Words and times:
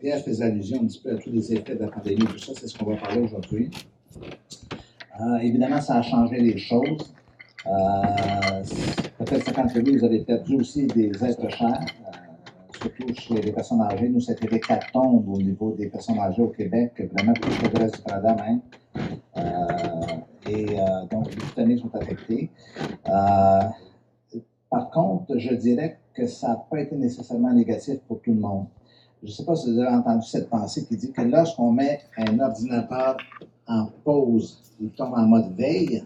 Pierre 0.00 0.20
faisait 0.20 0.44
allusion 0.44 0.82
un 0.82 0.86
petit 0.86 1.00
peu 1.00 1.10
à 1.10 1.16
tous 1.16 1.30
les 1.30 1.52
effets 1.52 1.74
de 1.74 1.80
la 1.80 1.88
pandémie, 1.88 2.24
tout 2.24 2.38
ça, 2.38 2.52
c'est 2.54 2.68
ce 2.68 2.78
qu'on 2.78 2.86
va 2.86 2.96
parler 2.96 3.20
aujourd'hui. 3.20 3.70
Euh, 5.20 5.36
évidemment, 5.38 5.80
ça 5.80 5.96
a 5.96 6.02
changé 6.02 6.38
les 6.38 6.56
choses. 6.56 7.12
Euh, 7.66 8.62
Peut-être 9.18 9.72
que 9.72 9.98
vous 9.98 10.04
avez 10.04 10.20
perdu 10.20 10.56
aussi 10.56 10.86
des 10.86 11.10
êtres 11.24 11.48
chers, 11.48 11.80
euh, 11.80 12.78
surtout 12.80 13.14
chez 13.14 13.40
les 13.40 13.50
personnes 13.50 13.80
âgées. 13.80 14.08
Nous, 14.08 14.20
c'était 14.20 14.46
tombes 14.92 15.28
au 15.28 15.38
niveau 15.38 15.72
des 15.72 15.88
personnes 15.88 16.18
âgées 16.18 16.42
au 16.42 16.48
Québec, 16.48 16.92
vraiment 17.12 17.32
plus 17.32 17.58
que 17.58 17.76
le 17.76 17.82
reste 17.82 17.96
du 17.96 18.02
Canada 18.02 18.36
même. 18.44 18.60
Et 20.48 20.76
donc, 21.10 21.34
les 21.34 21.40
familles 21.56 21.80
sont 21.80 21.92
affectées. 21.96 22.50
Par 24.70 24.90
contre, 24.90 25.38
je 25.38 25.54
dirais 25.54 25.98
que 26.14 26.26
ça 26.26 26.48
n'a 26.48 26.56
pas 26.70 26.80
été 26.80 26.94
nécessairement 26.94 27.52
négatif 27.52 27.98
pour 28.06 28.20
tout 28.20 28.32
le 28.32 28.40
monde. 28.40 28.66
Je 29.22 29.28
ne 29.28 29.32
sais 29.32 29.44
pas 29.44 29.56
si 29.56 29.72
vous 29.72 29.78
avez 29.80 29.96
entendu 29.96 30.26
cette 30.26 30.48
pensée 30.48 30.84
qui 30.84 30.96
dit 30.96 31.10
que 31.10 31.22
lorsqu'on 31.22 31.72
met 31.72 32.00
un 32.16 32.38
ordinateur 32.38 33.16
en 33.66 33.86
pause, 34.04 34.60
il 34.80 34.90
tombe 34.90 35.14
en 35.14 35.26
mode 35.26 35.56
veille. 35.56 36.02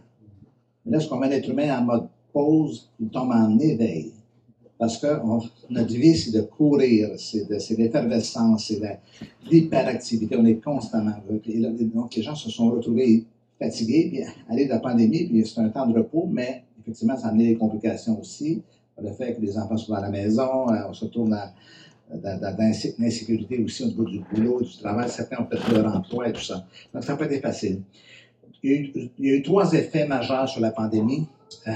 Mais 0.84 0.92
lorsqu'on 0.92 1.18
met 1.18 1.28
l'être 1.28 1.48
humain 1.48 1.78
en 1.78 1.82
mode 1.82 2.08
pause, 2.32 2.88
il 3.00 3.08
tombe 3.08 3.30
en 3.32 3.58
éveil. 3.58 4.12
Parce 4.78 4.96
que 4.96 5.20
notre 5.68 5.92
vie, 5.92 6.16
c'est 6.16 6.30
de 6.30 6.40
courir, 6.40 7.10
c'est 7.18 7.46
l'effervescence, 7.76 8.68
c'est 8.68 8.80
l'hyperactivité. 9.50 10.36
On 10.38 10.46
est 10.46 10.62
constamment. 10.62 11.16
Donc, 11.28 12.14
les 12.16 12.22
gens 12.22 12.34
se 12.34 12.48
sont 12.48 12.70
retrouvés 12.70 13.26
fatigués, 13.58 14.08
puis 14.10 14.22
aller 14.48 14.64
de 14.64 14.70
la 14.70 14.78
pandémie, 14.78 15.26
puis 15.26 15.46
c'est 15.46 15.60
un 15.60 15.68
temps 15.68 15.86
de 15.86 15.98
repos, 15.98 16.26
mais 16.30 16.64
effectivement, 16.80 17.16
ça 17.16 17.26
a 17.26 17.30
amené 17.30 17.48
des 17.48 17.56
complications 17.56 18.18
aussi. 18.18 18.62
Le 19.02 19.12
fait 19.12 19.34
que 19.34 19.40
les 19.40 19.58
enfants 19.58 19.76
sont 19.76 19.92
à 19.92 20.00
la 20.00 20.10
maison, 20.10 20.70
euh, 20.70 20.88
on 20.88 20.92
se 20.92 21.04
retrouve 21.04 21.28
dans 21.30 21.48
d'insécurité 22.12 23.62
aussi 23.62 23.84
au 23.84 23.86
niveau 23.86 24.04
du 24.04 24.20
boulot, 24.32 24.60
du 24.62 24.76
travail. 24.78 25.08
Certains 25.08 25.42
ont 25.42 25.46
perdu 25.46 25.74
leur 25.74 25.94
emploi 25.94 26.28
et 26.28 26.32
tout 26.32 26.42
ça. 26.42 26.66
Donc, 26.92 27.04
ça 27.04 27.12
n'a 27.12 27.18
pas 27.18 27.26
été 27.26 27.40
facile. 27.40 27.82
Il 28.62 29.08
y, 29.18 29.30
a 29.30 29.34
eu, 29.34 29.42
trois 29.42 29.72
effets 29.72 30.06
majeurs 30.06 30.48
sur 30.48 30.60
la 30.60 30.70
pandémie. 30.70 31.26
Euh, 31.66 31.72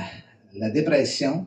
la 0.57 0.71
dépression, 0.71 1.47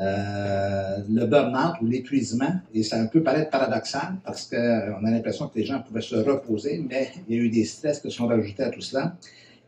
euh, 0.00 0.98
le 1.10 1.26
burn-out 1.26 1.74
ou 1.82 1.86
l'épuisement, 1.86 2.52
et 2.72 2.82
ça 2.82 3.04
peut 3.06 3.22
paraître 3.22 3.50
paradoxal 3.50 4.16
parce 4.24 4.48
qu'on 4.48 4.56
a 5.04 5.10
l'impression 5.10 5.48
que 5.48 5.58
les 5.58 5.64
gens 5.66 5.82
pouvaient 5.82 6.00
se 6.00 6.14
reposer, 6.16 6.82
mais 6.88 7.10
il 7.28 7.36
y 7.36 7.38
a 7.38 7.42
eu 7.42 7.50
des 7.50 7.64
stress 7.64 8.00
qui 8.00 8.10
sont 8.10 8.26
rajoutés 8.26 8.62
à 8.62 8.70
tout 8.70 8.80
cela. 8.80 9.16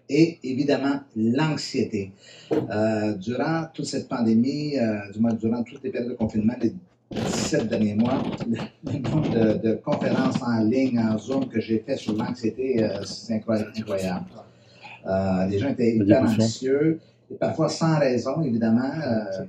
Et 0.09 0.39
évidemment, 0.43 1.01
l'anxiété. 1.17 2.13
Euh, 2.53 3.15
durant 3.15 3.67
toute 3.75 3.87
cette 3.87 4.09
pandémie, 4.09 4.79
euh, 4.79 5.11
du 5.13 5.21
moins 5.21 5.35
durant 5.35 5.63
toutes 5.63 5.83
les 5.83 5.91
périodes 5.91 6.11
de 6.11 6.17
confinement, 6.17 6.55
les 6.61 6.73
17 7.13 7.69
derniers 7.69 7.95
mois, 7.95 8.23
le 8.85 8.99
nombre 8.99 9.59
de, 9.59 9.75
conférences 9.75 10.43
en 10.43 10.63
ligne, 10.65 10.99
en 10.99 11.19
Zoom 11.19 11.49
que 11.49 11.61
j'ai 11.61 11.79
fait 11.79 11.97
sur 11.97 12.15
l'anxiété, 12.15 12.83
euh, 12.83 13.03
c'est 13.05 13.35
incroyable. 13.35 14.27
Euh, 15.07 15.47
les 15.47 15.59
gens 15.59 15.69
étaient 15.69 15.97
hyper 15.97 16.23
anxieux 16.23 17.01
parfois 17.39 17.69
sans 17.69 17.99
raison, 17.99 18.43
évidemment. 18.43 18.91
Euh, 19.05 19.45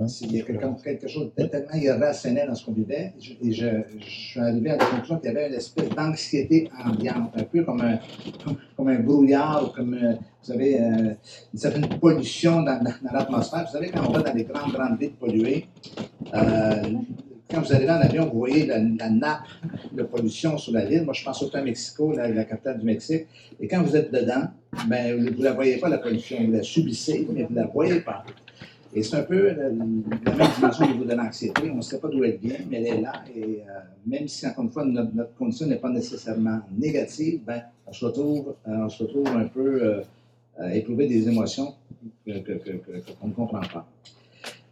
hein? 0.00 0.06
il 0.22 0.36
y 0.36 0.40
a 0.40 0.44
quelque, 0.44 1.08
chose 1.08 1.30
de 1.36 1.44
tellement 1.44 1.74
irrationnel 1.74 2.48
dans 2.48 2.54
ce 2.54 2.64
qu'on 2.64 2.72
vivait. 2.72 3.12
Et 3.42 3.52
je, 3.52 3.66
suis 4.00 4.40
arrivé 4.40 4.70
à 4.70 4.76
la 4.76 4.84
conclusion 4.84 5.18
qu'il 5.18 5.32
y 5.32 5.36
avait 5.36 5.48
une 5.48 5.54
espèce 5.54 5.88
d'anxiété 5.90 6.70
ambiante, 6.84 7.32
un 7.36 7.44
peu 7.44 7.62
comme 7.64 7.80
un, 7.80 7.98
comme, 8.76 8.88
un 8.88 9.00
brouillard, 9.00 9.72
comme, 9.74 9.94
euh, 9.94 10.12
vous 10.12 10.52
savez, 10.52 10.80
euh, 10.80 11.14
une 11.52 11.58
certaine 11.58 11.88
pollution 11.88 12.62
dans, 12.62 12.80
l'atmosphère. 13.12 13.66
Vous 13.66 13.72
savez, 13.72 13.90
quand 13.90 14.08
on 14.08 14.12
va 14.12 14.22
dans 14.22 14.34
les 14.34 14.44
grandes, 14.44 14.72
grandes 14.72 14.98
villes 14.98 15.14
polluées, 15.14 15.68
quand 17.50 17.62
vous 17.62 17.72
arrivez 17.72 17.90
en 17.90 18.00
avion, 18.00 18.26
vous 18.26 18.38
voyez 18.38 18.66
la, 18.66 18.78
nappe 18.78 19.48
de 19.92 20.02
pollution 20.04 20.56
sur 20.56 20.72
la 20.72 20.84
ville. 20.84 21.02
Moi, 21.02 21.14
je 21.14 21.24
pense 21.24 21.38
surtout 21.38 21.56
à 21.56 21.62
Mexico, 21.62 22.12
la, 22.12 22.28
la 22.28 22.44
capitale 22.44 22.78
du 22.78 22.86
Mexique. 22.86 23.26
Et 23.58 23.66
quand 23.66 23.82
vous 23.82 23.96
êtes 23.96 24.12
dedans, 24.12 24.44
ben, 24.86 25.16
vous 25.16 25.36
ne 25.36 25.44
la 25.44 25.52
voyez 25.52 25.78
pas, 25.78 25.88
la 25.88 25.98
pollution. 25.98 26.36
Vous 26.44 26.52
la 26.52 26.62
subissez, 26.62 27.26
mais 27.32 27.42
vous 27.42 27.52
ne 27.52 27.60
la 27.60 27.66
voyez 27.66 28.00
pas. 28.00 28.24
Et 28.92 29.02
c'est 29.04 29.16
un 29.16 29.22
peu 29.22 29.50
la, 29.50 29.68
même 29.68 30.02
dimension 30.56 30.84
au 30.84 30.88
niveau 30.88 31.04
de 31.04 31.14
l'anxiété. 31.14 31.70
On 31.70 31.76
ne 31.76 31.80
sait 31.80 32.00
pas 32.00 32.08
d'où 32.08 32.24
elle 32.24 32.38
vient, 32.38 32.58
mais 32.68 32.78
elle 32.78 32.86
est 32.86 33.00
là. 33.00 33.12
Et 33.34 33.42
euh, 33.42 33.80
même 34.06 34.26
si, 34.26 34.46
encore 34.46 34.64
une 34.64 34.70
fois, 34.70 34.84
notre, 34.84 35.34
condition 35.36 35.66
n'est 35.66 35.76
pas 35.76 35.90
nécessairement 35.90 36.60
négative, 36.76 37.40
ben, 37.46 37.62
on, 37.86 37.92
se 37.92 38.04
retrouve, 38.04 38.54
euh, 38.66 38.84
on 38.84 38.88
se 38.88 39.04
retrouve 39.04 39.28
un 39.28 39.46
peu 39.46 39.82
euh, 39.82 40.02
à 40.58 40.74
éprouver 40.74 41.06
des 41.06 41.28
émotions 41.28 41.74
qu'on 42.26 43.28
ne 43.28 43.32
comprend 43.32 43.60
pas. 43.60 43.86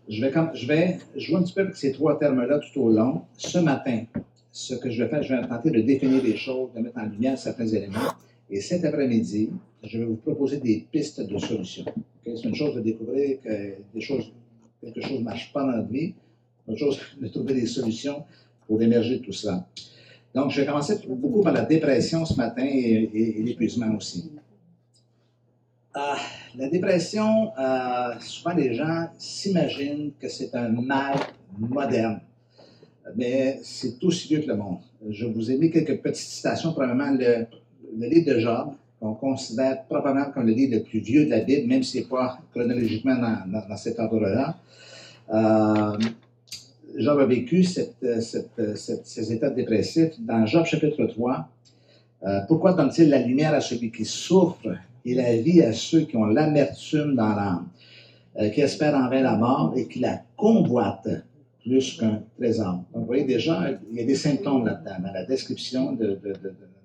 Je 0.08 0.24
vais, 0.24 0.32
je 0.54 0.66
vais 0.66 0.98
jouer 1.16 1.36
un 1.36 1.42
petit 1.42 1.52
peu 1.52 1.60
avec 1.60 1.76
ces 1.76 1.92
trois 1.92 2.18
termes-là 2.18 2.58
tout 2.58 2.80
au 2.80 2.90
long. 2.90 3.22
Ce 3.36 3.58
matin, 3.58 4.04
ce 4.50 4.74
que 4.74 4.90
je 4.90 5.04
vais 5.04 5.08
faire, 5.08 5.22
je 5.22 5.34
vais 5.34 5.46
tenter 5.46 5.70
de 5.70 5.80
définir 5.80 6.22
les 6.24 6.36
choses, 6.36 6.70
de 6.74 6.80
mettre 6.80 6.98
en 6.98 7.06
lumière 7.06 7.38
certains 7.38 7.66
éléments. 7.66 7.98
Et 8.50 8.60
cet 8.60 8.84
après-midi, 8.84 9.50
je 9.84 9.98
vais 9.98 10.06
vous 10.06 10.16
proposer 10.16 10.56
des 10.56 10.86
pistes 10.90 11.20
de 11.20 11.38
solutions. 11.38 11.84
C'est 12.36 12.48
une 12.48 12.54
chose 12.54 12.74
de 12.74 12.80
découvrir 12.80 13.40
que 13.40 13.48
quelque 14.80 15.00
chose 15.00 15.18
ne 15.18 15.24
marche 15.24 15.52
pas 15.52 15.62
dans 15.62 15.76
notre 15.76 15.90
vie, 15.90 16.14
autre 16.66 16.78
chose 16.78 17.00
de 17.20 17.28
trouver 17.28 17.54
des 17.54 17.66
solutions 17.66 18.24
pour 18.66 18.80
émerger 18.82 19.18
de 19.18 19.24
tout 19.24 19.32
cela. 19.32 19.66
Donc, 20.34 20.50
je 20.50 20.60
vais 20.60 20.66
commencer 20.66 21.00
beaucoup 21.08 21.40
par 21.42 21.52
la 21.52 21.64
dépression 21.64 22.24
ce 22.24 22.34
matin 22.34 22.64
et, 22.64 23.42
l'épuisement 23.42 23.94
aussi. 23.96 24.30
Ah, 25.94 26.18
la 26.54 26.68
dépression, 26.68 27.50
euh, 27.58 28.14
souvent 28.20 28.54
les 28.54 28.74
gens 28.74 29.08
s'imaginent 29.16 30.12
que 30.20 30.28
c'est 30.28 30.54
un 30.54 30.68
mal 30.68 31.16
moderne, 31.58 32.20
mais 33.16 33.58
c'est 33.62 34.02
aussi 34.04 34.28
vieux 34.28 34.40
que 34.40 34.48
le 34.48 34.56
monde. 34.56 34.78
Je 35.08 35.26
vous 35.26 35.50
ai 35.50 35.56
mis 35.56 35.70
quelques 35.70 36.00
petites 36.02 36.28
citations. 36.28 36.72
Premièrement, 36.72 37.10
le, 37.10 37.46
livre 38.06 38.34
de 38.34 38.38
Job, 38.38 38.74
qu'on 39.00 39.14
considère 39.14 39.84
probablement 39.84 40.30
comme 40.32 40.46
le 40.46 40.52
livre 40.52 40.76
le 40.76 40.82
plus 40.82 41.00
vieux 41.00 41.24
de 41.26 41.30
la 41.30 41.40
Bible, 41.40 41.68
même 41.68 41.82
si 41.82 41.98
ce 41.98 41.98
n'est 41.98 42.08
pas 42.08 42.38
chronologiquement 42.52 43.16
dans, 43.16 43.76
cet 43.76 43.98
ordre-là. 43.98 44.56
Euh, 45.32 45.98
Job 46.96 47.20
a 47.20 47.26
vécu 47.26 47.62
ces 47.62 49.32
états 49.32 49.50
dépressifs. 49.50 50.14
Dans 50.20 50.46
Job 50.46 50.64
chapitre 50.64 51.04
3, 51.06 51.48
euh, 52.24 52.40
pourquoi 52.48 52.72
donne-t-il 52.72 53.10
la 53.10 53.20
lumière 53.20 53.54
à 53.54 53.60
celui 53.60 53.90
qui 53.90 54.04
souffre 54.04 54.74
et 55.04 55.14
la 55.14 55.36
vie 55.36 55.62
à 55.62 55.72
ceux 55.72 56.00
qui 56.00 56.16
ont 56.16 56.26
l'amertume 56.26 57.14
dans 57.14 57.34
l'âme, 57.34 57.68
euh, 58.40 58.48
qui 58.48 58.60
espèrent 58.60 58.96
en 58.96 59.08
vain 59.08 59.22
la 59.22 59.36
mort 59.36 59.72
et 59.76 59.86
qui 59.86 60.00
la 60.00 60.22
convoitent 60.36 61.22
plus 61.62 61.98
qu'un 61.98 62.22
trésor? 62.36 62.82
Donc, 62.92 63.02
vous 63.02 63.06
voyez 63.06 63.24
déjà, 63.24 63.70
il 63.90 63.98
y 63.98 64.00
a 64.00 64.04
des 64.04 64.16
symptômes 64.16 64.66
là-dedans, 64.66 64.96
dans 65.04 65.12
la 65.12 65.24
description, 65.24 65.92
de, 65.92 66.18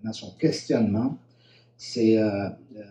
dans 0.03 0.13
son 0.13 0.31
questionnement. 0.37 1.17
C'est, 1.85 2.17
euh, 2.17 2.47
euh, 2.77 2.81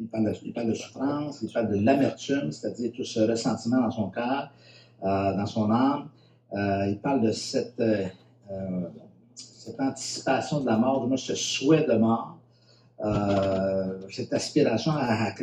il, 0.00 0.06
parle 0.06 0.24
de, 0.24 0.34
il, 0.42 0.74
souffrance, 0.74 1.42
il 1.42 1.52
parle 1.52 1.68
de 1.68 1.84
l'amertume, 1.84 2.50
c'est-à-dire 2.50 2.90
tout 2.96 3.04
ce 3.04 3.20
ressentiment 3.20 3.82
dans 3.82 3.90
son 3.90 4.08
cœur, 4.08 4.50
dans 5.02 5.46
son 5.46 5.70
âme. 5.70 6.08
il 6.54 6.98
parle 7.02 7.20
de 7.20 7.30
cette, 7.30 7.82
anticipation 9.78 10.60
de 10.60 10.66
la 10.66 10.78
mort, 10.78 11.06
de 11.06 11.16
ce 11.16 11.34
souhait 11.34 11.86
de 11.86 11.94
mort. 11.94 12.38
Euh, 13.04 14.00
cette 14.10 14.32
aspiration 14.32 14.92
à, 14.92 15.34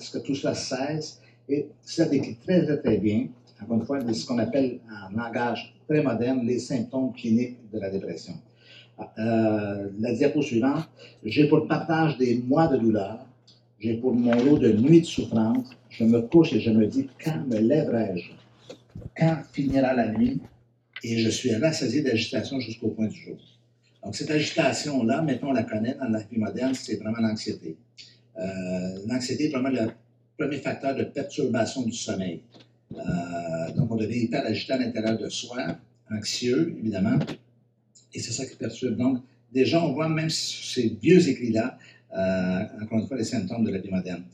ce 0.00 0.10
que 0.16 0.18
tout 0.24 0.34
cela 0.34 0.54
cesse. 0.54 1.20
Et 1.50 1.68
ça 1.82 2.06
décrit 2.06 2.36
très, 2.36 2.64
très, 2.64 2.78
très 2.78 2.96
bien, 2.96 3.26
encore 3.60 3.76
une 3.76 3.84
fois, 3.84 4.14
ce 4.14 4.26
qu'on 4.26 4.38
appelle 4.38 4.78
en 4.90 5.14
langage 5.16 5.74
très 5.86 6.02
moderne 6.02 6.46
les 6.46 6.58
symptômes 6.58 7.12
cliniques 7.12 7.58
de 7.70 7.78
la 7.78 7.90
dépression. 7.90 8.34
Euh, 9.18 9.88
la 9.98 10.12
diapo 10.12 10.42
suivante, 10.42 10.88
j'ai 11.24 11.48
pour 11.48 11.58
le 11.58 11.66
partage 11.66 12.18
des 12.18 12.38
mois 12.38 12.68
de 12.68 12.76
douleur, 12.76 13.26
j'ai 13.80 13.94
pour 13.94 14.14
mon 14.14 14.34
lot 14.44 14.58
de 14.58 14.72
nuits 14.72 15.00
de 15.00 15.06
souffrance, 15.06 15.70
je 15.90 16.04
me 16.04 16.20
couche 16.20 16.52
et 16.52 16.60
je 16.60 16.70
me 16.70 16.86
dis, 16.86 17.08
quand 17.22 17.44
me 17.48 17.58
lèverai-je? 17.58 18.30
Quand 19.16 19.38
finira 19.52 19.92
la 19.94 20.12
nuit? 20.12 20.40
Et 21.04 21.18
je 21.18 21.30
suis 21.30 21.54
rassasié 21.56 22.02
d'agitation 22.02 22.60
jusqu'au 22.60 22.88
point 22.88 23.08
du 23.08 23.20
jour. 23.20 23.36
Donc, 24.04 24.14
cette 24.14 24.30
agitation-là, 24.30 25.22
mettons, 25.22 25.48
on 25.48 25.52
la 25.52 25.64
connaît 25.64 25.94
dans 25.94 26.08
la 26.08 26.20
vie 26.20 26.38
moderne, 26.38 26.74
c'est 26.74 26.96
vraiment 26.96 27.18
l'anxiété. 27.18 27.76
Euh, 28.38 28.98
l'anxiété 29.08 29.46
est 29.46 29.50
vraiment 29.50 29.70
le 29.70 29.90
premier 30.38 30.58
facteur 30.58 30.94
de 30.94 31.04
perturbation 31.04 31.82
du 31.82 31.92
sommeil. 31.92 32.40
Euh, 32.94 33.72
donc, 33.76 33.90
on 33.90 33.96
devient 33.96 34.24
hyper 34.24 34.46
agité 34.46 34.74
à 34.74 34.78
l'intérieur 34.78 35.18
de 35.18 35.28
soi, 35.28 35.76
anxieux, 36.10 36.76
évidemment, 36.78 37.18
et 38.14 38.20
c'est 38.20 38.32
ça 38.32 38.46
qui 38.46 38.56
perturbe. 38.56 38.96
Donc, 38.96 39.22
déjà, 39.52 39.82
on 39.84 39.92
voit 39.92 40.08
même 40.08 40.30
ces 40.30 40.96
vieux 41.02 41.28
écrits-là, 41.28 41.78
euh, 42.16 42.82
encore 42.82 42.98
une 42.98 43.06
fois, 43.06 43.16
les 43.16 43.24
symptômes 43.24 43.64
de 43.64 43.70
la 43.70 43.78
vie 43.78 43.90
moderne. 43.90 44.24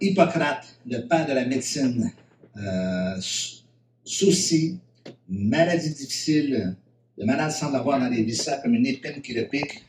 Hippocrate, 0.00 0.78
le 0.86 1.06
père 1.06 1.26
de 1.26 1.32
la 1.32 1.46
médecine, 1.46 2.12
souci, 4.04 4.78
maladie 5.28 5.90
difficile, 5.90 6.76
le 7.16 7.26
malade 7.26 7.50
semble 7.52 7.76
avoir 7.76 8.00
dans 8.00 8.08
les 8.08 8.22
viscères 8.22 8.60
comme 8.62 8.74
une 8.74 8.86
épine 8.86 9.22
qui 9.22 9.34
le 9.34 9.46
pique. 9.46 9.84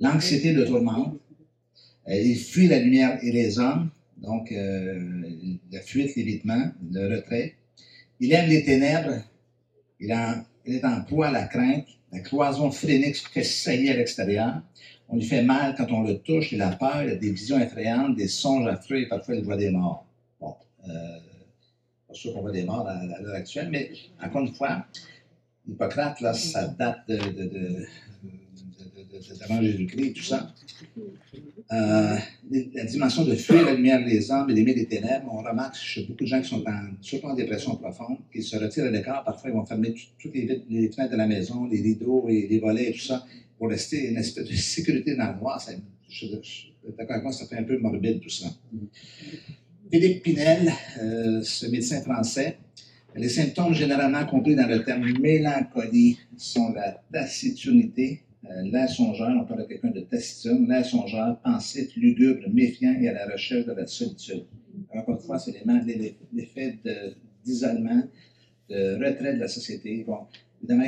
L'anxiété 0.00 0.52
le 0.52 0.64
tourmente. 0.64 1.18
Euh, 2.08 2.14
il 2.14 2.36
fuit 2.36 2.68
la 2.68 2.78
lumière 2.78 3.18
et 3.22 3.32
les 3.32 3.58
hommes, 3.58 3.90
donc 4.16 4.52
euh, 4.52 5.22
la 5.72 5.80
fuite, 5.80 6.14
l'évitement, 6.16 6.70
le 6.90 7.16
retrait. 7.16 7.56
Il 8.20 8.32
aime 8.32 8.48
les 8.48 8.64
ténèbres. 8.64 9.22
Il, 10.00 10.12
Elle 10.66 10.74
est 10.74 10.84
en 10.84 11.00
proie 11.02 11.28
à 11.28 11.30
la 11.30 11.44
crainte, 11.44 11.86
la 12.12 12.20
cloison 12.20 12.70
phrénique 12.70 13.16
fait 13.16 13.44
saillir 13.44 13.94
à 13.94 13.96
l'extérieur. 13.98 14.62
On 15.08 15.16
lui 15.16 15.24
fait 15.24 15.42
mal 15.42 15.74
quand 15.76 15.90
on 15.92 16.02
le 16.02 16.18
touche, 16.18 16.52
il 16.52 16.60
a 16.60 16.72
peur, 16.72 17.04
il 17.04 17.10
a 17.10 17.14
des 17.14 17.30
visions 17.30 17.60
effrayantes, 17.60 18.16
des 18.16 18.26
songes 18.26 18.66
affreux 18.66 18.96
et 18.96 19.08
parfois 19.08 19.36
il 19.36 19.44
voit 19.44 19.56
des 19.56 19.70
morts. 19.70 20.04
Bon, 20.40 20.54
euh, 20.88 21.18
pas 22.08 22.14
sûr 22.14 22.32
qu'on 22.32 22.40
voit 22.40 22.50
des 22.50 22.64
morts 22.64 22.88
à, 22.88 23.20
l'heure 23.20 23.34
actuelle, 23.34 23.68
mais 23.70 23.92
encore 24.20 24.42
une 24.42 24.54
fois, 24.54 24.86
Hippocrate, 25.68 26.20
là, 26.20 26.34
ça 26.34 26.66
date 26.66 27.08
de, 27.08 27.16
de, 27.16 27.86
d'avant 29.38 29.62
Jésus-Christ, 29.62 30.12
tout 30.14 30.22
ça. 30.22 30.52
Euh, 31.72 32.16
la 32.74 32.84
dimension 32.84 33.24
de 33.24 33.34
fuir 33.34 33.64
la 33.64 33.74
lumière 33.74 34.04
des 34.04 34.30
hommes 34.30 34.48
et 34.50 34.54
d'aimer 34.54 34.74
les 34.74 34.86
ténèbres, 34.86 35.28
on 35.32 35.42
remarque 35.42 35.74
chez 35.74 36.04
beaucoup 36.04 36.22
de 36.22 36.28
gens 36.28 36.40
qui 36.40 36.48
sont 36.48 36.62
en, 36.64 36.92
surtout 37.00 37.26
en 37.26 37.34
dépression 37.34 37.74
profonde, 37.74 38.18
qui 38.32 38.40
se 38.40 38.56
retirent 38.56 38.84
à 38.84 38.90
l'écart, 38.90 39.24
parfois 39.24 39.50
ils 39.50 39.52
vont 39.52 39.66
fermer 39.66 39.92
toutes 40.18 40.32
les, 40.34 40.46
fenêtres 40.46 41.10
de 41.10 41.16
la 41.16 41.26
maison, 41.26 41.66
les 41.66 41.80
rideaux 41.80 42.28
et 42.28 42.46
les 42.48 42.60
volets 42.60 42.90
et 42.90 42.92
tout 42.92 43.00
ça, 43.00 43.26
pour 43.58 43.68
rester 43.68 44.10
une 44.10 44.16
espèce 44.16 44.48
de 44.48 44.54
sécurité 44.54 45.16
dans 45.16 45.32
le 45.32 45.40
noir. 45.40 45.60
D'accord 45.66 47.10
avec 47.10 47.22
moi, 47.24 47.32
ça 47.32 47.46
fait 47.46 47.56
un 47.56 47.64
peu 47.64 47.78
morbide 47.78 48.20
tout 48.20 48.30
ça. 48.30 48.46
Philippe 49.90 50.22
Pinel, 50.22 50.72
euh, 51.00 51.42
ce 51.42 51.66
médecin 51.66 52.00
français, 52.00 52.58
les 53.16 53.28
symptômes 53.28 53.74
généralement 53.74 54.24
compris 54.26 54.54
dans 54.54 54.68
le 54.68 54.84
terme 54.84 55.10
mélancolie 55.18 56.18
sont 56.36 56.72
la 56.74 57.02
taciturnité, 57.12 58.22
euh, 58.50 58.62
l'air 58.62 58.88
songeur, 58.88 59.30
on 59.40 59.44
parle 59.44 59.62
de 59.62 59.66
quelqu'un 59.66 59.90
de 59.90 60.00
taciturne, 60.00 60.68
l'air 60.68 60.84
songeur, 60.84 61.38
pensif, 61.40 61.94
lugubre, 61.96 62.48
méfiant 62.52 62.94
et 63.00 63.08
à 63.08 63.12
la 63.12 63.32
recherche 63.32 63.66
de 63.66 63.72
la 63.72 63.86
solitude. 63.86 64.44
Encore 64.94 65.16
une 65.16 65.20
fois, 65.20 65.38
c'est 65.38 65.54
l'effet 66.32 66.78
d'isolement, 67.44 68.02
de 68.68 68.94
retrait 68.94 69.34
de 69.34 69.40
la 69.40 69.48
société. 69.48 70.04
Bon, 70.06 70.18
évidemment, 70.60 70.84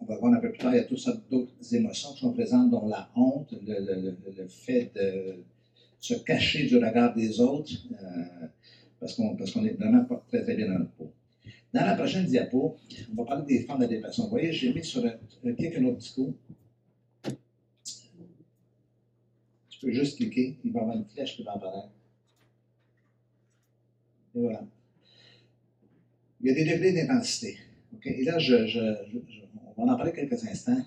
on, 0.00 0.04
va 0.04 0.16
voir 0.18 0.34
un 0.34 0.36
peu 0.36 0.50
plus 0.50 0.58
tard, 0.58 0.72
il 0.74 0.76
y 0.76 0.80
a 0.80 0.84
toutes 0.84 0.98
sortes 0.98 1.22
d'autres 1.30 1.74
émotions 1.74 2.12
qui 2.12 2.20
sont 2.20 2.32
présentes, 2.32 2.70
dont 2.70 2.86
la 2.86 3.10
honte, 3.16 3.54
le, 3.66 4.46
fait 4.48 4.92
de 4.94 5.42
se 5.98 6.14
cacher 6.14 6.66
du 6.66 6.76
regard 6.76 7.14
des 7.14 7.40
autres, 7.40 7.72
euh, 7.92 8.46
parce 9.00 9.14
qu'on 9.14 9.64
est 9.64 9.78
vraiment 9.78 10.04
pas 10.04 10.22
très, 10.28 10.42
très 10.42 10.54
bien 10.54 10.68
dans 10.68 10.78
notre 10.78 10.92
peau. 10.92 11.12
Dans 11.72 11.86
la 11.86 11.94
prochaine 11.94 12.26
diapo, 12.26 12.76
on 13.12 13.22
va 13.22 13.24
parler 13.24 13.44
des 13.46 13.64
femmes 13.64 13.80
de 13.80 13.86
dépression. 13.86 14.24
Vous 14.24 14.30
voyez, 14.30 14.52
j'ai 14.52 14.72
mis 14.72 14.84
sur 14.84 15.02
quelques 15.56 15.78
autres 15.84 15.98
discours 15.98 16.34
Tu 19.80 19.86
peux 19.86 19.92
juste 19.92 20.18
cliquer, 20.18 20.58
il 20.62 20.72
va 20.72 20.80
y 20.80 20.82
avoir 20.82 20.96
une 20.98 21.06
flèche 21.06 21.36
qui 21.36 21.42
va 21.42 21.52
apparaître. 21.52 21.88
Et 24.34 24.40
voilà. 24.40 24.62
Il 26.38 26.48
y 26.48 26.50
a 26.50 26.54
des 26.54 26.64
degrés 26.70 26.92
d'intensité. 26.92 27.56
Et 28.04 28.24
là, 28.24 28.38
je, 28.38 28.56
on 29.78 29.86
va 29.86 29.94
en 29.94 29.96
parler 29.96 30.12
quelques 30.12 30.44
instants. 30.44 30.84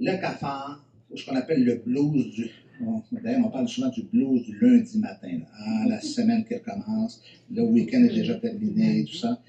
Le 0.00 0.20
cafard, 0.20 0.84
ce 1.14 1.24
qu'on 1.24 1.36
appelle 1.36 1.64
le 1.64 1.76
blues 1.76 2.34
du. 2.34 2.50
D'ailleurs, 3.12 3.46
on 3.46 3.50
parle 3.50 3.68
souvent 3.68 3.90
du 3.90 4.02
blues 4.02 4.42
du 4.42 4.58
lundi 4.58 4.98
matin. 4.98 5.42
Ah, 5.56 5.84
la 5.86 6.00
semaine 6.00 6.44
qui 6.44 6.54
recommence, 6.54 7.22
le 7.48 7.62
week-end 7.62 8.02
est 8.02 8.12
déjà 8.12 8.34
terminé, 8.34 9.04
tout 9.04 9.18
ça. 9.18 9.40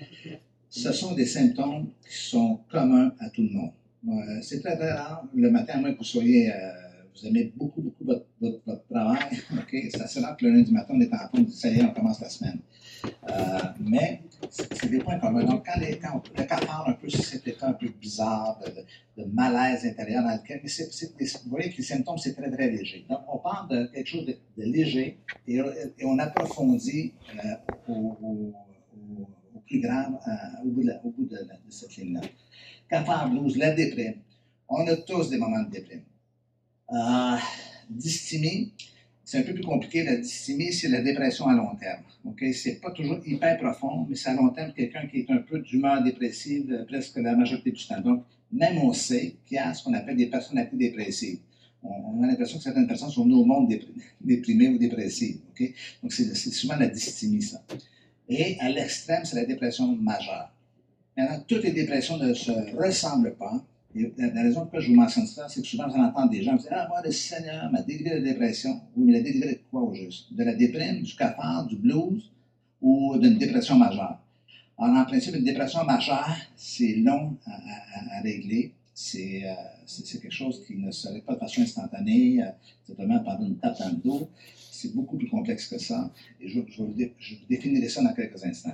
Ce 0.69 0.91
sont 0.91 1.15
des 1.15 1.25
symptômes 1.25 1.89
qui 2.07 2.15
sont 2.15 2.59
communs 2.69 3.11
à 3.19 3.31
tout 3.31 3.41
le 3.41 3.49
monde. 3.49 4.43
c'est 4.43 4.59
très, 4.59 4.75
rare 4.75 5.27
le 5.33 5.49
matin, 5.49 5.79
à 5.79 5.81
moins 5.81 5.93
que 5.93 5.97
vous 5.97 6.03
soyez. 6.03 6.53
Euh, 6.53 6.84
vous 7.15 7.27
aimez 7.27 7.53
beaucoup, 7.55 7.81
beaucoup 7.81 8.03
votre, 8.05 8.87
travail, 8.89 9.41
OK? 9.53 9.75
C'est 9.89 10.01
assez 10.01 10.19
rare 10.19 10.35
que 10.35 10.45
le 10.45 10.51
lundi 10.51 10.71
matin, 10.71 10.93
on 10.95 11.01
est 11.01 11.13
en 11.13 11.17
train 11.17 11.41
de 11.41 11.49
ça 11.49 11.69
y 11.69 11.79
est, 11.79 11.83
on 11.83 11.93
commence 11.93 12.19
la 12.19 12.29
semaine. 12.29 12.59
Euh, 13.29 13.59
mais 13.79 14.21
c'est 14.51 14.89
des 14.89 14.99
points 14.99 15.19
communs. 15.19 15.43
Donc, 15.43 15.65
quand, 15.65 15.79
quand 16.01 16.21
on, 16.21 16.39
le 16.39 16.45
cafard 16.45 16.89
un 16.89 16.93
peu, 16.93 17.09
c'est 17.09 17.21
cet 17.21 17.47
état 17.47 17.69
un 17.69 17.73
peu 17.73 17.87
bizarre 17.89 18.59
de, 19.17 19.23
malaise 19.25 19.85
intérieur 19.85 20.23
dans 20.23 20.35
lequel, 20.35 20.61
mais 20.63 21.25
vous 21.43 21.49
voyez 21.49 21.71
que 21.71 21.77
les 21.77 21.83
symptômes, 21.83 22.17
c'est 22.17 22.33
très, 22.33 22.51
très 22.51 22.69
léger. 22.69 23.05
Donc, 23.09 23.19
on 23.31 23.37
parle 23.37 23.69
de 23.69 23.85
quelque 23.87 24.07
chose 24.07 24.25
de, 24.25 24.35
léger 24.57 25.19
et, 25.47 25.61
on 26.03 26.19
approfondit 26.19 27.13
euh, 27.43 27.93
au, 27.93 28.53
plus 29.65 29.79
grave 29.79 30.13
euh, 30.27 30.65
au 30.65 30.69
bout 30.69 30.83
de, 30.83 31.37
cette 31.69 31.95
ligne-là. 31.95 32.21
Cafard, 32.89 33.29
blues, 33.31 33.57
la 33.57 33.71
déprime. 33.71 34.15
On 34.67 34.85
a 34.87 34.95
tous 34.97 35.29
des 35.29 35.37
moments 35.37 35.63
de 35.63 35.69
déprime. 35.69 36.03
Dysthymie, 37.89 38.73
c'est 39.23 39.39
un 39.39 39.41
peu 39.41 39.53
plus 39.53 39.63
compliqué. 39.63 40.03
La 40.03 40.17
dysthymie, 40.17 40.71
c'est 40.71 40.87
la 40.87 41.01
dépression 41.01 41.47
à 41.47 41.55
long 41.55 41.75
terme. 41.75 42.03
Okay? 42.25 42.53
C'est 42.53 42.79
pas 42.79 42.91
toujours 42.91 43.19
hyper 43.25 43.57
profond, 43.57 44.05
mais 44.07 44.15
c'est 44.15 44.29
à 44.29 44.35
long 44.35 44.49
terme 44.49 44.71
quelqu'un 44.73 45.07
qui 45.07 45.19
est 45.21 45.31
un 45.31 45.37
peu 45.37 45.59
d'humeur 45.59 46.03
dépressive 46.03 46.71
euh, 46.71 46.85
presque 46.85 47.17
la 47.17 47.35
majorité 47.35 47.71
du 47.71 47.85
temps. 47.85 47.99
Donc, 48.01 48.23
même 48.51 48.77
on 48.77 48.93
sait 48.93 49.35
qu'il 49.45 49.55
y 49.55 49.57
a 49.57 49.73
ce 49.73 49.83
qu'on 49.83 49.93
appelle 49.93 50.15
des 50.15 50.27
personnalités 50.27 50.77
dépressives. 50.77 51.39
On, 51.83 52.23
a 52.23 52.27
l'impression 52.27 52.57
que 52.57 52.63
certaines 52.63 52.87
personnes 52.87 53.11
sont 53.11 53.23
venues 53.25 53.35
au 53.35 53.45
monde 53.45 53.71
déprimées 54.21 54.69
ou 54.69 54.77
dépressives. 54.77 55.39
Donc, 56.01 56.11
c'est 56.11 56.35
souvent 56.35 56.77
la 56.77 56.87
dysthymie, 56.87 57.43
ça. 57.43 57.61
Et 58.27 58.57
à 58.59 58.69
l'extrême, 58.69 59.23
c'est 59.23 59.35
la 59.35 59.45
dépression 59.45 59.95
majeure. 59.95 60.51
Maintenant, 61.15 61.43
toutes 61.47 61.63
les 61.63 61.71
dépressions 61.71 62.17
ne 62.17 62.33
se 62.33 62.51
ressemblent 62.75 63.35
pas 63.35 63.63
la, 63.95 64.43
raison 64.43 64.65
pour 64.65 64.75
laquelle 64.75 64.81
je 64.81 64.87
vous 64.89 64.95
mentionne 64.99 65.27
ça, 65.27 65.47
c'est 65.47 65.61
que 65.61 65.67
souvent, 65.67 65.87
vous 65.87 65.95
entendez 65.95 66.39
des 66.39 66.43
gens 66.43 66.55
dire 66.55 66.67
Ah, 66.71 66.87
moi, 66.89 67.01
le 67.03 67.11
Seigneur 67.11 67.71
m'a 67.71 67.81
délivré 67.81 68.19
de 68.19 68.25
la 68.25 68.31
dépression. 68.31 68.81
Oui, 68.95 69.05
mais 69.05 69.13
la 69.13 69.21
délivré 69.21 69.53
de 69.53 69.59
quoi 69.71 69.81
au 69.81 69.93
juste? 69.93 70.33
De 70.33 70.43
la 70.43 70.53
déprime, 70.53 71.01
du 71.01 71.15
cafard, 71.15 71.65
du 71.67 71.77
blues 71.77 72.31
ou 72.81 73.17
d'une 73.17 73.37
dépression 73.37 73.77
majeure? 73.77 74.19
Alors, 74.77 74.97
en 74.97 75.05
principe, 75.05 75.35
une 75.35 75.45
dépression 75.45 75.83
majeure, 75.85 76.35
c'est 76.55 76.95
long 76.95 77.37
à, 77.45 78.21
régler. 78.21 78.73
Euh, 79.15 79.53
c'est 79.85 80.21
quelque 80.21 80.33
chose 80.33 80.63
qui 80.65 80.75
ne 80.75 80.89
serait 80.91 81.21
pas 81.21 81.33
de 81.33 81.39
façon 81.39 81.61
instantanée, 81.61 82.41
euh, 82.41 82.49
simplement 82.87 83.19
par 83.19 83.41
une 83.41 83.57
tape 83.57 83.77
dans 83.79 83.89
le 83.89 83.95
dos. 83.95 84.29
C'est 84.71 84.93
beaucoup 84.93 85.17
plus 85.17 85.27
complexe 85.27 85.67
que 85.67 85.77
ça. 85.77 86.11
Et 86.41 86.47
je, 86.47 86.59
je, 86.69 86.83
vous, 86.83 86.95
définirai 87.49 87.89
ça 87.89 88.01
dans 88.01 88.13
quelques 88.13 88.43
instants. 88.43 88.73